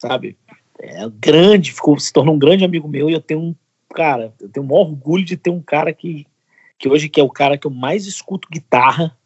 sabe? 0.00 0.38
É 0.80 1.08
grande, 1.08 1.72
ficou, 1.72 1.98
se 1.98 2.12
tornou 2.12 2.34
um 2.34 2.38
grande 2.38 2.64
amigo 2.64 2.88
meu 2.88 3.10
e 3.10 3.12
eu 3.12 3.20
tenho 3.20 3.40
um 3.40 3.54
cara, 3.94 4.32
eu 4.40 4.48
tenho 4.48 4.66
maior 4.66 4.82
orgulho 4.82 5.24
de 5.24 5.36
ter 5.36 5.50
um 5.50 5.60
cara 5.60 5.92
que, 5.92 6.26
que 6.78 6.88
hoje 6.88 7.08
que 7.08 7.20
é 7.20 7.24
o 7.24 7.30
cara 7.30 7.58
que 7.58 7.66
eu 7.66 7.70
mais 7.70 8.06
escuto 8.06 8.48
guitarra. 8.50 9.16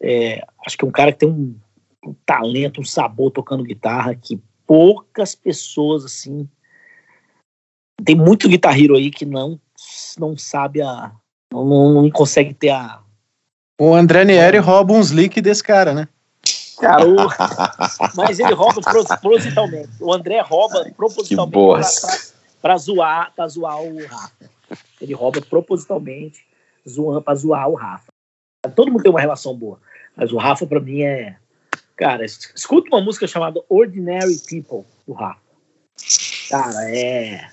É, 0.00 0.44
acho 0.64 0.76
que 0.76 0.84
é 0.84 0.88
um 0.88 0.92
cara 0.92 1.12
que 1.12 1.18
tem 1.18 1.28
um, 1.28 1.56
um 2.04 2.14
talento, 2.26 2.80
um 2.80 2.84
sabor 2.84 3.30
tocando 3.30 3.64
guitarra 3.64 4.14
que 4.14 4.40
poucas 4.66 5.34
pessoas 5.34 6.04
assim 6.04 6.48
tem 8.04 8.16
muito 8.16 8.48
guitarreiro 8.48 8.96
aí 8.96 9.10
que 9.10 9.24
não 9.24 9.60
não 10.18 10.36
sabe 10.36 10.82
a 10.82 11.12
não, 11.52 11.92
não, 11.92 12.10
consegue 12.10 12.54
ter 12.54 12.70
a 12.70 13.00
o 13.80 13.94
André 13.94 14.24
Nieri 14.24 14.58
rouba 14.58 14.94
uns 14.94 15.10
leaks 15.10 15.42
desse 15.42 15.62
cara, 15.62 15.92
né? 15.92 16.08
Cara, 16.82 17.06
o... 17.06 17.16
mas 18.16 18.40
ele 18.40 18.52
rouba 18.52 18.80
propositalmente. 18.80 19.88
O 20.00 20.12
André 20.12 20.40
rouba 20.40 20.84
propositalmente 20.96 21.88
para 22.60 22.76
zoar, 22.76 23.32
pra 23.34 23.46
zoar 23.46 23.80
o 23.80 24.04
Rafa. 24.04 24.32
Ele 25.00 25.14
rouba 25.14 25.40
propositalmente 25.40 26.44
para 27.24 27.34
zoar 27.36 27.68
o 27.68 27.74
Rafa. 27.74 28.12
Todo 28.74 28.90
mundo 28.90 29.02
tem 29.02 29.10
uma 29.12 29.20
relação 29.20 29.56
boa, 29.56 29.78
mas 30.16 30.32
o 30.32 30.36
Rafa 30.36 30.66
para 30.66 30.80
mim 30.80 31.02
é, 31.02 31.36
cara, 31.96 32.24
escuta 32.24 32.88
uma 32.88 33.00
música 33.00 33.28
chamada 33.28 33.62
Ordinary 33.68 34.38
People 34.48 34.84
do 35.06 35.12
Rafa. 35.12 35.40
Cara, 36.50 36.90
é 36.90 37.48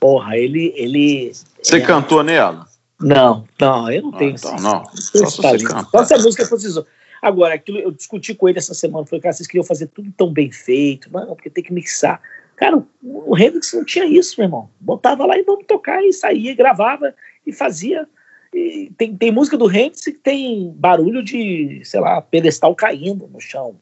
Porra, 0.00 0.36
ele 0.36 0.72
ele 0.76 1.32
Você 1.60 1.78
é... 1.78 1.80
cantou 1.80 2.22
nela? 2.22 2.66
Não, 3.00 3.44
não, 3.60 3.90
eu 3.90 4.02
não 4.02 4.14
ah, 4.14 4.18
tenho. 4.18 4.30
Então, 4.30 4.56
não. 4.56 4.84
Só, 4.84 4.96
se 4.96 5.20
você 5.20 5.58
Só 5.90 6.04
se 6.04 6.14
a 6.14 6.18
música 6.18 6.46
fosse 6.46 6.84
Agora, 7.20 7.54
aquilo 7.54 7.78
eu 7.78 7.90
discuti 7.90 8.34
com 8.34 8.48
ele 8.48 8.58
essa 8.58 8.74
semana, 8.74 9.06
falei, 9.06 9.20
cara, 9.20 9.32
vocês 9.32 9.46
queriam 9.46 9.64
fazer 9.64 9.88
tudo 9.88 10.12
tão 10.12 10.32
bem 10.32 10.50
feito, 10.50 11.12
não, 11.12 11.34
porque 11.34 11.50
tem 11.50 11.64
que 11.64 11.72
mixar. 11.72 12.20
Cara, 12.56 12.82
o 13.02 13.38
Hendrix 13.38 13.72
não 13.72 13.84
tinha 13.84 14.04
isso, 14.04 14.34
meu 14.38 14.46
irmão. 14.46 14.70
Botava 14.80 15.24
lá 15.26 15.38
e 15.38 15.42
vamos 15.44 15.66
tocar, 15.66 16.02
e 16.02 16.12
saía, 16.12 16.54
gravava 16.54 17.14
e 17.46 17.52
fazia. 17.52 18.08
E 18.52 18.92
tem, 18.96 19.16
tem 19.16 19.30
música 19.30 19.56
do 19.56 19.70
Hendrix 19.70 20.04
que 20.04 20.12
tem 20.12 20.72
barulho 20.76 21.22
de, 21.22 21.80
sei 21.84 22.00
lá, 22.00 22.20
pedestal 22.20 22.74
caindo 22.74 23.28
no 23.28 23.40
chão. 23.40 23.78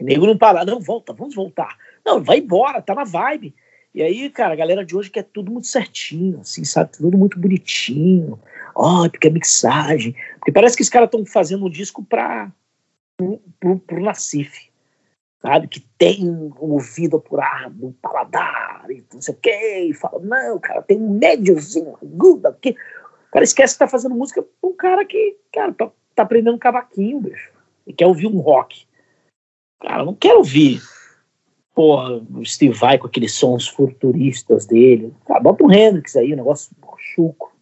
O 0.00 0.04
nego 0.04 0.26
não 0.26 0.36
para, 0.36 0.64
não, 0.64 0.80
volta, 0.80 1.12
vamos 1.12 1.34
voltar. 1.34 1.76
Não, 2.04 2.22
vai 2.22 2.38
embora, 2.38 2.82
tá 2.82 2.94
na 2.94 3.04
vibe. 3.04 3.54
E 3.94 4.02
aí, 4.02 4.30
cara, 4.30 4.54
a 4.54 4.56
galera 4.56 4.84
de 4.84 4.96
hoje 4.96 5.10
quer 5.10 5.24
tudo 5.24 5.52
muito 5.52 5.66
certinho, 5.66 6.40
assim, 6.40 6.64
sabe? 6.64 6.92
Tudo 6.92 7.18
muito 7.18 7.38
bonitinho. 7.38 8.40
Ó, 8.74 9.04
oh, 9.04 9.10
porque 9.10 9.28
é 9.28 9.30
mixagem. 9.30 10.16
Porque 10.36 10.50
parece 10.50 10.76
que 10.76 10.82
os 10.82 10.88
caras 10.88 11.08
estão 11.08 11.26
fazendo 11.26 11.66
um 11.66 11.70
disco 11.70 12.02
para 12.02 12.50
pro, 13.16 13.38
pro, 13.60 13.78
pro 13.78 14.02
sabe? 15.42 15.68
Que 15.68 15.80
tem 15.98 16.30
um 16.30 16.52
ouvido 16.58 17.18
apurado, 17.18 17.86
um 17.86 17.92
paladar, 17.92 18.86
e 18.90 19.04
não 19.12 19.20
sei 19.20 19.34
o 19.34 19.38
quê. 19.38 19.86
E 19.90 19.94
fala, 19.94 20.20
não, 20.20 20.58
cara, 20.58 20.80
tem 20.80 20.98
um 20.98 21.18
médiozinho 21.18 21.98
agudo 22.00 22.48
aqui. 22.48 22.70
O 23.28 23.32
cara 23.32 23.44
esquece 23.44 23.74
que 23.74 23.80
tá 23.80 23.88
fazendo 23.88 24.14
música 24.14 24.42
pra 24.42 24.70
um 24.70 24.74
cara 24.74 25.04
que, 25.04 25.36
cara, 25.52 25.72
tá, 25.74 25.90
tá 26.14 26.22
aprendendo 26.22 26.58
cavaquinho, 26.58 27.20
bicho. 27.20 27.50
E 27.86 27.92
quer 27.92 28.06
ouvir 28.06 28.26
um 28.26 28.38
rock. 28.38 28.86
Cara, 29.80 30.04
não 30.04 30.14
quero 30.14 30.38
ouvir 30.38 30.80
porra, 31.74 32.22
o 32.34 32.44
Steve 32.44 32.74
Vai 32.74 32.98
com 32.98 33.06
aqueles 33.06 33.34
sons 33.34 33.68
futuristas 33.68 34.66
dele. 34.66 35.12
Cara, 35.26 35.40
bota 35.40 35.64
um 35.64 35.72
Hendrix 35.72 36.16
aí, 36.16 36.32
um 36.32 36.36
negócio 36.36 36.74
chuco. 36.98 37.52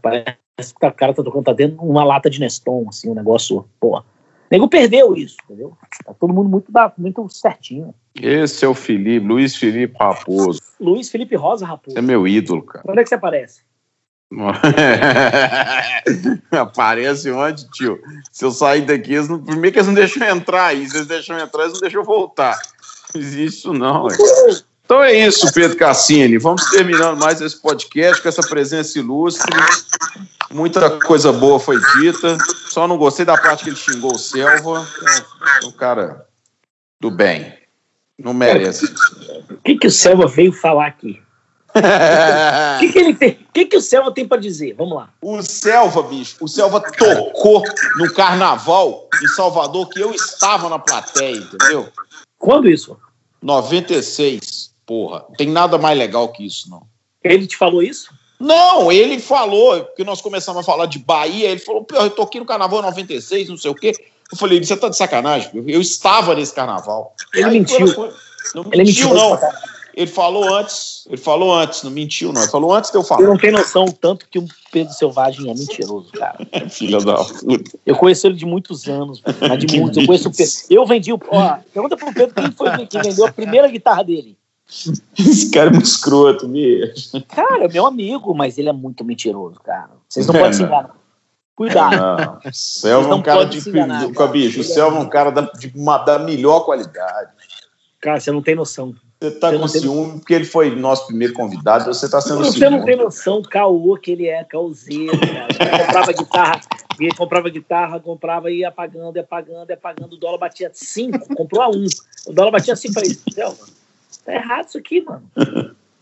Parece 0.00 0.36
que 0.58 0.86
o 0.86 0.92
cara 0.92 1.14
tá 1.14 1.22
tocando, 1.22 1.44
tá 1.44 1.52
dentro 1.52 1.78
de 1.78 1.84
uma 1.84 2.04
lata 2.04 2.30
de 2.30 2.38
Neston, 2.38 2.86
assim, 2.88 3.10
um 3.10 3.14
negócio, 3.14 3.64
porra. 3.80 4.00
O 4.00 4.04
nego 4.50 4.68
perdeu 4.68 5.16
isso, 5.16 5.36
entendeu? 5.44 5.76
Tá 6.04 6.14
todo 6.14 6.32
mundo 6.32 6.48
muito, 6.48 6.70
muito 6.98 7.28
certinho. 7.30 7.94
Esse 8.14 8.64
é 8.64 8.68
o 8.68 8.74
Felipe, 8.74 9.26
Luiz 9.26 9.56
Felipe 9.56 9.96
Raposo. 9.98 10.60
Luiz 10.78 11.10
Felipe 11.10 11.34
Rosa 11.34 11.64
Raposo. 11.64 11.98
é 11.98 12.02
meu 12.02 12.28
ídolo, 12.28 12.62
cara. 12.62 12.84
Quando 12.84 12.98
é 12.98 13.02
que 13.02 13.08
você 13.08 13.14
aparece? 13.14 13.62
Aparece 16.50 17.30
onde, 17.30 17.68
tio? 17.70 18.00
Se 18.30 18.44
eu 18.44 18.50
sair 18.50 18.82
daqui, 18.82 19.14
eles 19.14 19.28
não, 19.28 19.42
primeiro 19.42 19.72
que 19.72 19.78
eles 19.78 19.86
não 19.86 19.94
deixam 19.94 20.26
entrar 20.26 20.66
aí. 20.66 20.88
Se 20.88 20.96
eles 20.96 21.06
deixam 21.06 21.38
entrar, 21.38 21.62
eles 21.62 21.74
não 21.74 21.80
deixam 21.80 22.02
voltar. 22.02 22.58
Existe 23.14 23.58
isso, 23.58 23.72
não. 23.72 24.08
É. 24.08 24.16
Então 24.84 25.02
é 25.02 25.12
isso, 25.12 25.52
Pedro 25.52 25.76
Cassini. 25.76 26.38
Vamos 26.38 26.68
terminando 26.70 27.18
mais 27.18 27.40
esse 27.40 27.60
podcast 27.60 28.22
com 28.22 28.28
essa 28.28 28.42
presença 28.42 28.98
ilustre. 28.98 29.50
Muita 30.50 30.98
coisa 31.00 31.32
boa 31.32 31.58
foi 31.58 31.78
dita. 31.96 32.36
Só 32.68 32.86
não 32.86 32.98
gostei 32.98 33.24
da 33.24 33.38
parte 33.38 33.64
que 33.64 33.70
ele 33.70 33.76
xingou 33.76 34.14
o 34.14 34.18
Selva. 34.18 34.86
É 35.62 35.66
um 35.66 35.72
cara 35.72 36.26
do 37.00 37.10
bem. 37.10 37.54
Não 38.18 38.34
merece. 38.34 38.84
O 39.50 39.56
que, 39.64 39.76
que 39.76 39.86
o 39.86 39.90
Selva 39.90 40.26
veio 40.26 40.52
falar 40.52 40.86
aqui? 40.86 41.22
O 41.74 42.78
que, 42.80 42.92
que, 42.92 42.98
ele 42.98 43.14
tem? 43.14 43.30
O 43.30 43.52
que, 43.52 43.64
que 43.64 43.76
o 43.78 43.80
Selva 43.80 44.12
tem 44.12 44.28
para 44.28 44.40
dizer? 44.40 44.74
Vamos 44.74 44.94
lá. 44.94 45.08
O 45.22 45.40
Selva, 45.42 46.02
bicho, 46.02 46.36
o 46.40 46.46
Selva 46.46 46.80
tocou 46.80 47.64
no 47.96 48.12
carnaval 48.12 49.08
em 49.22 49.28
Salvador 49.28 49.88
que 49.88 50.00
eu 50.00 50.12
estava 50.12 50.68
na 50.68 50.78
plateia, 50.78 51.36
entendeu? 51.36 51.88
Quando 52.42 52.68
isso? 52.68 52.98
96, 53.40 54.74
porra. 54.84 55.24
Tem 55.38 55.48
nada 55.48 55.78
mais 55.78 55.96
legal 55.96 56.28
que 56.32 56.44
isso, 56.44 56.68
não. 56.68 56.82
Ele 57.22 57.46
te 57.46 57.56
falou 57.56 57.84
isso? 57.84 58.12
Não, 58.40 58.90
ele 58.90 59.20
falou, 59.20 59.84
porque 59.84 60.02
nós 60.02 60.20
começamos 60.20 60.60
a 60.60 60.64
falar 60.64 60.86
de 60.86 60.98
Bahia, 60.98 61.50
ele 61.50 61.60
falou, 61.60 61.84
pô, 61.84 61.94
eu 61.94 62.10
toquei 62.10 62.40
no 62.40 62.46
carnaval 62.46 62.82
96, 62.82 63.48
não 63.48 63.56
sei 63.56 63.70
o 63.70 63.76
quê. 63.76 63.92
Eu 64.32 64.36
falei, 64.36 64.58
você 64.58 64.76
tá 64.76 64.88
de 64.88 64.96
sacanagem? 64.96 65.52
Eu 65.54 65.80
estava 65.80 66.34
nesse 66.34 66.52
carnaval. 66.52 67.14
Ele 67.32 67.44
Aí, 67.44 67.50
mentiu. 67.52 67.86
Não 68.56 68.64
ele 68.72 68.84
mentiu, 68.84 69.10
mentiu 69.10 69.14
não. 69.14 69.38
Ele 69.94 70.06
falou 70.06 70.54
antes, 70.54 71.04
ele 71.06 71.18
falou 71.18 71.54
antes, 71.54 71.82
não 71.82 71.90
mentiu, 71.90 72.32
não. 72.32 72.42
Ele 72.42 72.50
falou 72.50 72.72
antes 72.74 72.90
de 72.90 72.96
eu 72.96 73.02
falar. 73.02 73.20
Você 73.20 73.28
não 73.28 73.36
tem 73.36 73.52
noção 73.52 73.84
o 73.84 73.92
tanto 73.92 74.26
que 74.28 74.38
um 74.38 74.46
Pedro 74.70 74.92
Selvagem 74.94 75.50
é 75.50 75.54
mentiroso, 75.54 76.10
cara. 76.12 76.38
Filha 76.70 76.98
da 76.98 77.16
puta. 77.16 77.70
Eu 77.84 77.96
conheço 77.96 78.26
ele 78.26 78.36
de 78.36 78.46
muitos 78.46 78.88
anos, 78.88 79.22
mas 79.40 79.58
de 79.58 79.78
muitos. 79.78 79.98
Eu 79.98 80.06
conheço 80.06 80.28
o 80.28 80.32
Pedro. 80.34 80.52
Eu 80.70 80.86
vendi 80.86 81.12
o. 81.12 81.20
Ó, 81.28 81.58
pergunta 81.72 81.96
pro 81.96 82.14
Pedro 82.14 82.34
quem 82.34 82.50
foi 82.52 82.86
que 82.86 83.02
vendeu 83.02 83.26
a 83.26 83.32
primeira 83.32 83.68
guitarra 83.68 84.02
dele. 84.02 84.36
Esse 85.18 85.50
cara 85.50 85.68
é 85.68 85.72
muito 85.72 85.84
escroto 85.84 86.48
mesmo. 86.48 87.22
Cara, 87.28 87.64
é 87.64 87.68
meu 87.68 87.84
amigo, 87.84 88.34
mas 88.34 88.56
ele 88.56 88.70
é 88.70 88.72
muito 88.72 89.04
mentiroso, 89.04 89.60
cara. 89.60 89.90
Vocês 90.08 90.26
não 90.26 90.34
é, 90.34 90.38
podem 90.38 90.52
se 90.54 90.62
enganar. 90.62 90.96
Cuidado. 91.54 92.40
É, 92.42 92.48
o 92.48 92.52
Selva 92.52 93.10
é 93.10 93.14
um 93.14 93.22
cara 93.22 93.44
de. 93.44 93.68
Enganar, 93.68 94.08
bicho, 94.28 94.60
o 94.60 94.64
Selva 94.64 94.96
é 94.96 95.00
um 95.00 95.08
cara 95.08 95.30
da, 95.30 95.42
de 95.42 95.70
uma, 95.76 95.98
da 95.98 96.18
melhor 96.18 96.60
qualidade. 96.60 97.30
Cara, 98.00 98.18
você 98.18 98.32
não 98.32 98.42
tem 98.42 98.54
noção. 98.54 98.94
Você 99.22 99.30
tá 99.30 99.52
você 99.52 99.58
com 99.58 99.68
ciúme 99.68 100.10
tem... 100.10 100.18
porque 100.18 100.34
ele 100.34 100.44
foi 100.44 100.74
nosso 100.74 101.06
primeiro 101.06 101.32
convidado, 101.32 101.84
você 101.84 102.10
tá 102.10 102.20
sendo 102.20 102.38
Você 102.38 102.68
não 102.68 102.84
tem 102.84 102.96
noção 102.96 103.40
do 103.40 103.48
caô 103.48 103.96
que 103.96 104.10
ele 104.10 104.26
é, 104.26 104.42
caoseiro, 104.42 105.16
cara. 105.20 105.46
Ele 105.60 105.70
comprava 105.84 106.12
guitarra, 106.12 106.60
ele 106.98 107.14
comprava 107.14 107.48
guitarra, 107.48 108.00
comprava 108.00 108.50
e 108.50 108.58
ia 108.58 108.66
apagando, 108.68 109.14
ia 109.16 109.22
apagando, 109.22 109.70
ia 109.70 109.76
apagando, 109.76 110.14
o 110.14 110.16
dólar 110.16 110.38
batia 110.38 110.72
5, 110.74 111.36
comprou 111.36 111.62
a 111.62 111.68
1. 111.68 111.72
Um. 111.72 111.86
O 112.26 112.32
dólar 112.32 112.50
batia 112.50 112.74
5, 112.74 112.92
falei, 112.92 113.16
Selma, 113.32 113.56
tá 114.24 114.34
errado 114.34 114.66
isso 114.68 114.78
aqui, 114.78 115.00
mano. 115.02 115.22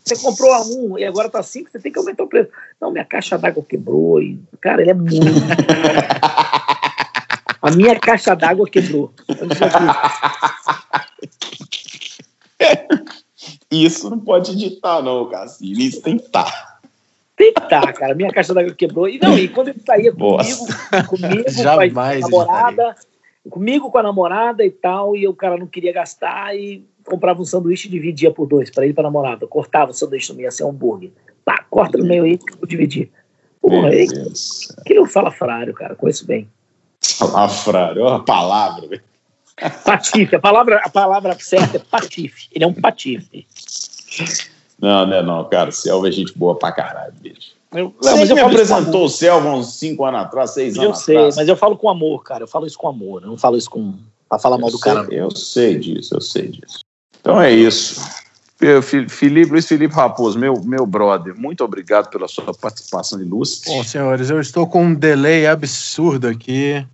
Você 0.03 0.17
comprou 0.17 0.55
a 0.55 0.63
1 0.63 0.65
um, 0.65 0.99
e 0.99 1.05
agora 1.05 1.29
tá 1.29 1.43
5, 1.43 1.71
você 1.71 1.79
tem 1.79 1.93
que 1.93 1.99
aumentar 1.99 2.25
o 2.25 2.27
preço. 2.27 2.49
Não, 2.81 2.91
minha 2.91 3.05
caixa 3.05 3.37
d'água 3.37 3.63
quebrou. 3.63 4.23
E, 4.23 4.41
cara, 4.63 4.81
ele 4.81 4.93
é 4.93 4.95
muito. 4.95 5.13
a 7.61 7.71
minha 7.77 8.01
caixa 8.01 8.35
d'água 8.35 8.67
quebrou. 8.67 9.13
Isso 13.71 14.11
não 14.11 14.19
pode 14.19 14.53
editar, 14.53 15.01
não, 15.03 15.29
Cassino. 15.29 15.79
Isso 15.79 16.03
tem 16.03 16.19
que 16.19 16.27
estar. 16.27 16.45
Tá. 16.45 16.81
Tem 17.37 17.53
que 17.55 17.61
estar, 17.63 17.81
tá, 17.81 17.93
cara. 17.93 18.15
Minha 18.15 18.31
caixa 18.31 18.53
d'água 18.53 18.75
quebrou. 18.75 19.09
E 19.09 19.19
não, 19.19 19.39
e 19.39 19.49
quando 19.49 19.69
ele 19.69 19.81
saía 19.87 20.13
comigo, 20.13 20.67
comigo, 21.09 21.51
Jamais 21.51 21.93
com 21.95 22.01
a 22.01 22.19
namorada, 22.19 22.97
comigo 23.49 23.91
com 23.91 23.99
a 23.99 24.03
namorada 24.03 24.65
e 24.65 24.71
tal, 24.71 25.17
e 25.17 25.27
o 25.27 25.35
cara 25.35 25.57
não 25.57 25.67
queria 25.67 25.93
gastar 25.93 26.55
e 26.55 26.85
comprava 27.05 27.41
um 27.41 27.45
sanduíche 27.45 27.89
e 27.89 27.91
dividia 27.91 28.31
por 28.31 28.47
dois 28.47 28.71
para 28.71 28.87
ir 28.87 28.93
para 28.93 29.05
namorada. 29.05 29.47
Cortava 29.47 29.93
o 29.93 29.95
sanduíche 29.95 30.33
no 30.33 30.37
meio, 30.37 30.49
assim, 30.49 30.65
um 30.65 30.69
hambúrguer. 30.69 31.13
Pá, 31.45 31.65
corta 31.71 31.97
no 31.97 32.05
meio 32.05 32.25
aí 32.25 32.37
que 32.37 32.53
eu 32.53 32.59
vou 32.59 32.69
dividir. 32.69 33.11
Porra, 33.63 33.89
aí, 33.89 34.07
que 34.85 34.95
não 34.95 35.07
fala 35.07 35.31
frário, 35.31 35.73
cara, 35.73 35.95
conheço 35.95 36.27
bem. 36.27 36.49
Falar 37.01 37.49
frário, 37.49 38.03
ó, 38.03 38.17
a 38.17 38.21
palavra, 38.21 38.87
velho. 38.87 39.03
Patife, 39.85 40.37
a 40.37 40.41
palavra, 40.41 40.81
a 40.85 40.89
palavra 40.89 41.37
certa 41.39 41.77
é 41.77 41.81
patife. 41.81 42.49
Ele 42.53 42.65
é 42.65 42.67
um 42.67 42.73
patife. 42.73 43.47
Não, 44.81 45.07
não 45.07 45.17
é 45.17 45.23
não, 45.23 45.45
cara. 45.45 45.71
Selva 45.71 46.09
é 46.09 46.13
gente 46.13 46.37
boa 46.37 46.57
pra 46.57 46.73
caralho, 46.73 47.13
bicho. 47.21 47.53
Eu, 47.73 47.95
mas 48.03 48.29
eu 48.29 48.35
me 48.35 48.43
apresentou 48.43 49.05
o 49.05 49.09
Selva 49.09 49.49
uns 49.51 49.75
5 49.75 50.05
anos 50.05 50.21
atrás, 50.23 50.51
6 50.53 50.79
anos 50.79 51.03
atrás. 51.03 51.09
Eu 51.09 51.33
sei, 51.33 51.37
mas 51.37 51.49
eu 51.49 51.57
falo 51.57 51.77
com 51.77 51.89
amor, 51.89 52.25
cara. 52.25 52.43
Eu 52.43 52.49
falo 52.49 52.67
isso 52.67 52.79
com 52.79 52.89
amor. 52.89 53.23
Eu 53.23 53.29
não 53.29 53.39
falo 53.39 53.57
isso 53.57 53.71
com. 53.71 53.95
pra 54.29 54.39
falar 54.39 54.59
mal 54.59 54.71
do 54.71 54.79
sei, 54.79 54.93
cara. 54.93 55.07
Eu 55.15 55.31
sei 55.31 55.79
disso, 55.79 56.15
eu 56.15 56.21
sei 56.21 56.49
disso. 56.49 56.81
Então 57.21 57.41
é 57.41 57.53
isso. 57.53 58.01
Felipe, 59.09 59.51
Luiz 59.51 59.67
Felipe 59.67 59.95
Raposo, 59.95 60.39
meu, 60.39 60.63
meu 60.63 60.85
brother, 60.85 61.35
muito 61.35 61.65
obrigado 61.65 62.11
pela 62.11 62.29
sua 62.29 62.53
participação 62.53 63.19
ilustre. 63.21 63.71
Bom, 63.71 63.83
senhores, 63.83 64.29
eu 64.29 64.39
estou 64.39 64.67
com 64.67 64.85
um 64.85 64.95
delay 64.95 65.47
absurdo 65.47 66.29
aqui. 66.29 66.73
É, 66.73 66.87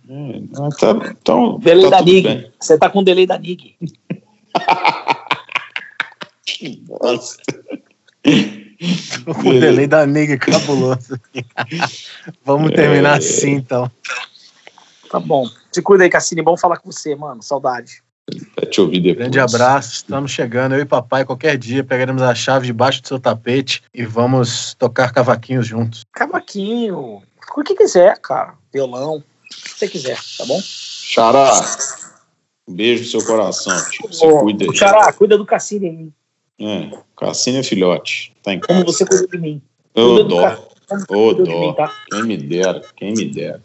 tá, 0.78 0.96
então, 1.10 1.58
delay 1.58 1.90
tá 1.90 1.98
da 1.98 2.02
NIG. 2.04 2.52
Você 2.60 2.74
está 2.74 2.88
com 2.88 3.00
um 3.00 3.04
delay 3.04 3.26
da 3.26 3.36
NIG. 3.36 3.74
Nossa. 6.88 7.36
o 9.26 9.52
delay 9.52 9.88
da 9.88 10.06
NIG 10.06 10.38
cabuloso. 10.38 11.18
Vamos 12.44 12.70
terminar 12.70 13.14
é, 13.14 13.18
assim, 13.18 13.54
então. 13.54 13.90
Tá 15.10 15.18
bom. 15.18 15.48
Se 15.72 15.82
cuida 15.82 16.04
aí, 16.04 16.10
Cassini. 16.10 16.42
Bom 16.42 16.56
falar 16.56 16.78
com 16.78 16.92
você, 16.92 17.16
mano. 17.16 17.42
Saudade. 17.42 18.05
Vai 18.56 18.66
te 18.66 18.80
ouvir 18.80 19.00
depois. 19.00 19.18
Grande 19.18 19.38
abraço, 19.38 19.94
estamos 19.94 20.32
chegando. 20.32 20.74
Eu 20.74 20.80
e 20.80 20.84
papai, 20.84 21.24
qualquer 21.24 21.56
dia, 21.56 21.84
pegaremos 21.84 22.22
a 22.22 22.34
chave 22.34 22.66
debaixo 22.66 23.00
do 23.00 23.08
seu 23.08 23.20
tapete 23.20 23.82
e 23.94 24.04
vamos 24.04 24.74
tocar 24.74 25.12
cavaquinhos 25.12 25.66
juntos. 25.66 26.04
Cavaquinho, 26.12 27.22
o 27.56 27.62
que 27.62 27.74
quiser, 27.74 28.18
cara. 28.18 28.54
Violão, 28.72 29.18
o 29.18 29.22
que 29.22 29.78
você 29.78 29.88
quiser, 29.88 30.18
tá 30.36 30.44
bom? 30.44 30.60
Xará, 30.60 31.52
um 32.66 32.74
beijo 32.74 33.04
no 33.04 33.08
seu 33.08 33.24
coração. 33.24 33.90
Tio. 33.90 34.08
Você 34.08 34.26
Ô, 34.26 34.40
cuida 34.40 34.64
aí. 34.64 34.76
Xará, 34.76 35.12
cuida 35.12 35.38
do 35.38 35.46
Cassino 35.46 35.86
em 35.86 35.92
mim. 35.92 36.12
É, 36.58 36.98
Cassino 37.16 37.58
é 37.58 37.62
filhote, 37.62 38.34
tá 38.42 38.52
em 38.52 38.58
casa. 38.58 38.80
Como 38.80 38.92
você 38.92 39.06
cuida 39.06 39.28
de 39.28 39.38
mim. 39.38 39.62
Ô, 39.94 40.24
dó. 40.24 40.68
Ô, 41.08 41.32
dó. 41.32 41.60
Mim, 41.60 41.74
tá? 41.74 41.92
Quem 42.10 42.24
me 42.24 42.36
dera, 42.36 42.82
quem 42.96 43.12
me 43.14 43.26
dera. 43.26 43.62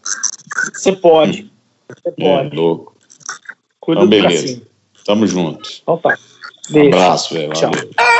Você 0.71 0.91
pode. 0.91 1.51
Você 1.89 2.09
é, 2.09 2.11
pode. 2.11 2.55
É, 2.55 2.55
louco. 2.55 2.95
Cuida 3.82 4.02
então, 4.02 4.10
beleza. 4.10 4.62
Tamo 5.06 5.26
junto. 5.26 5.70
Então 5.82 5.98
tá. 5.98 6.18
Beijo. 6.70 6.95
Um 6.95 7.02
abraço, 7.02 7.34
velho. 7.34 7.53
Valeu. 7.53 7.72
Tchau. 7.72 8.12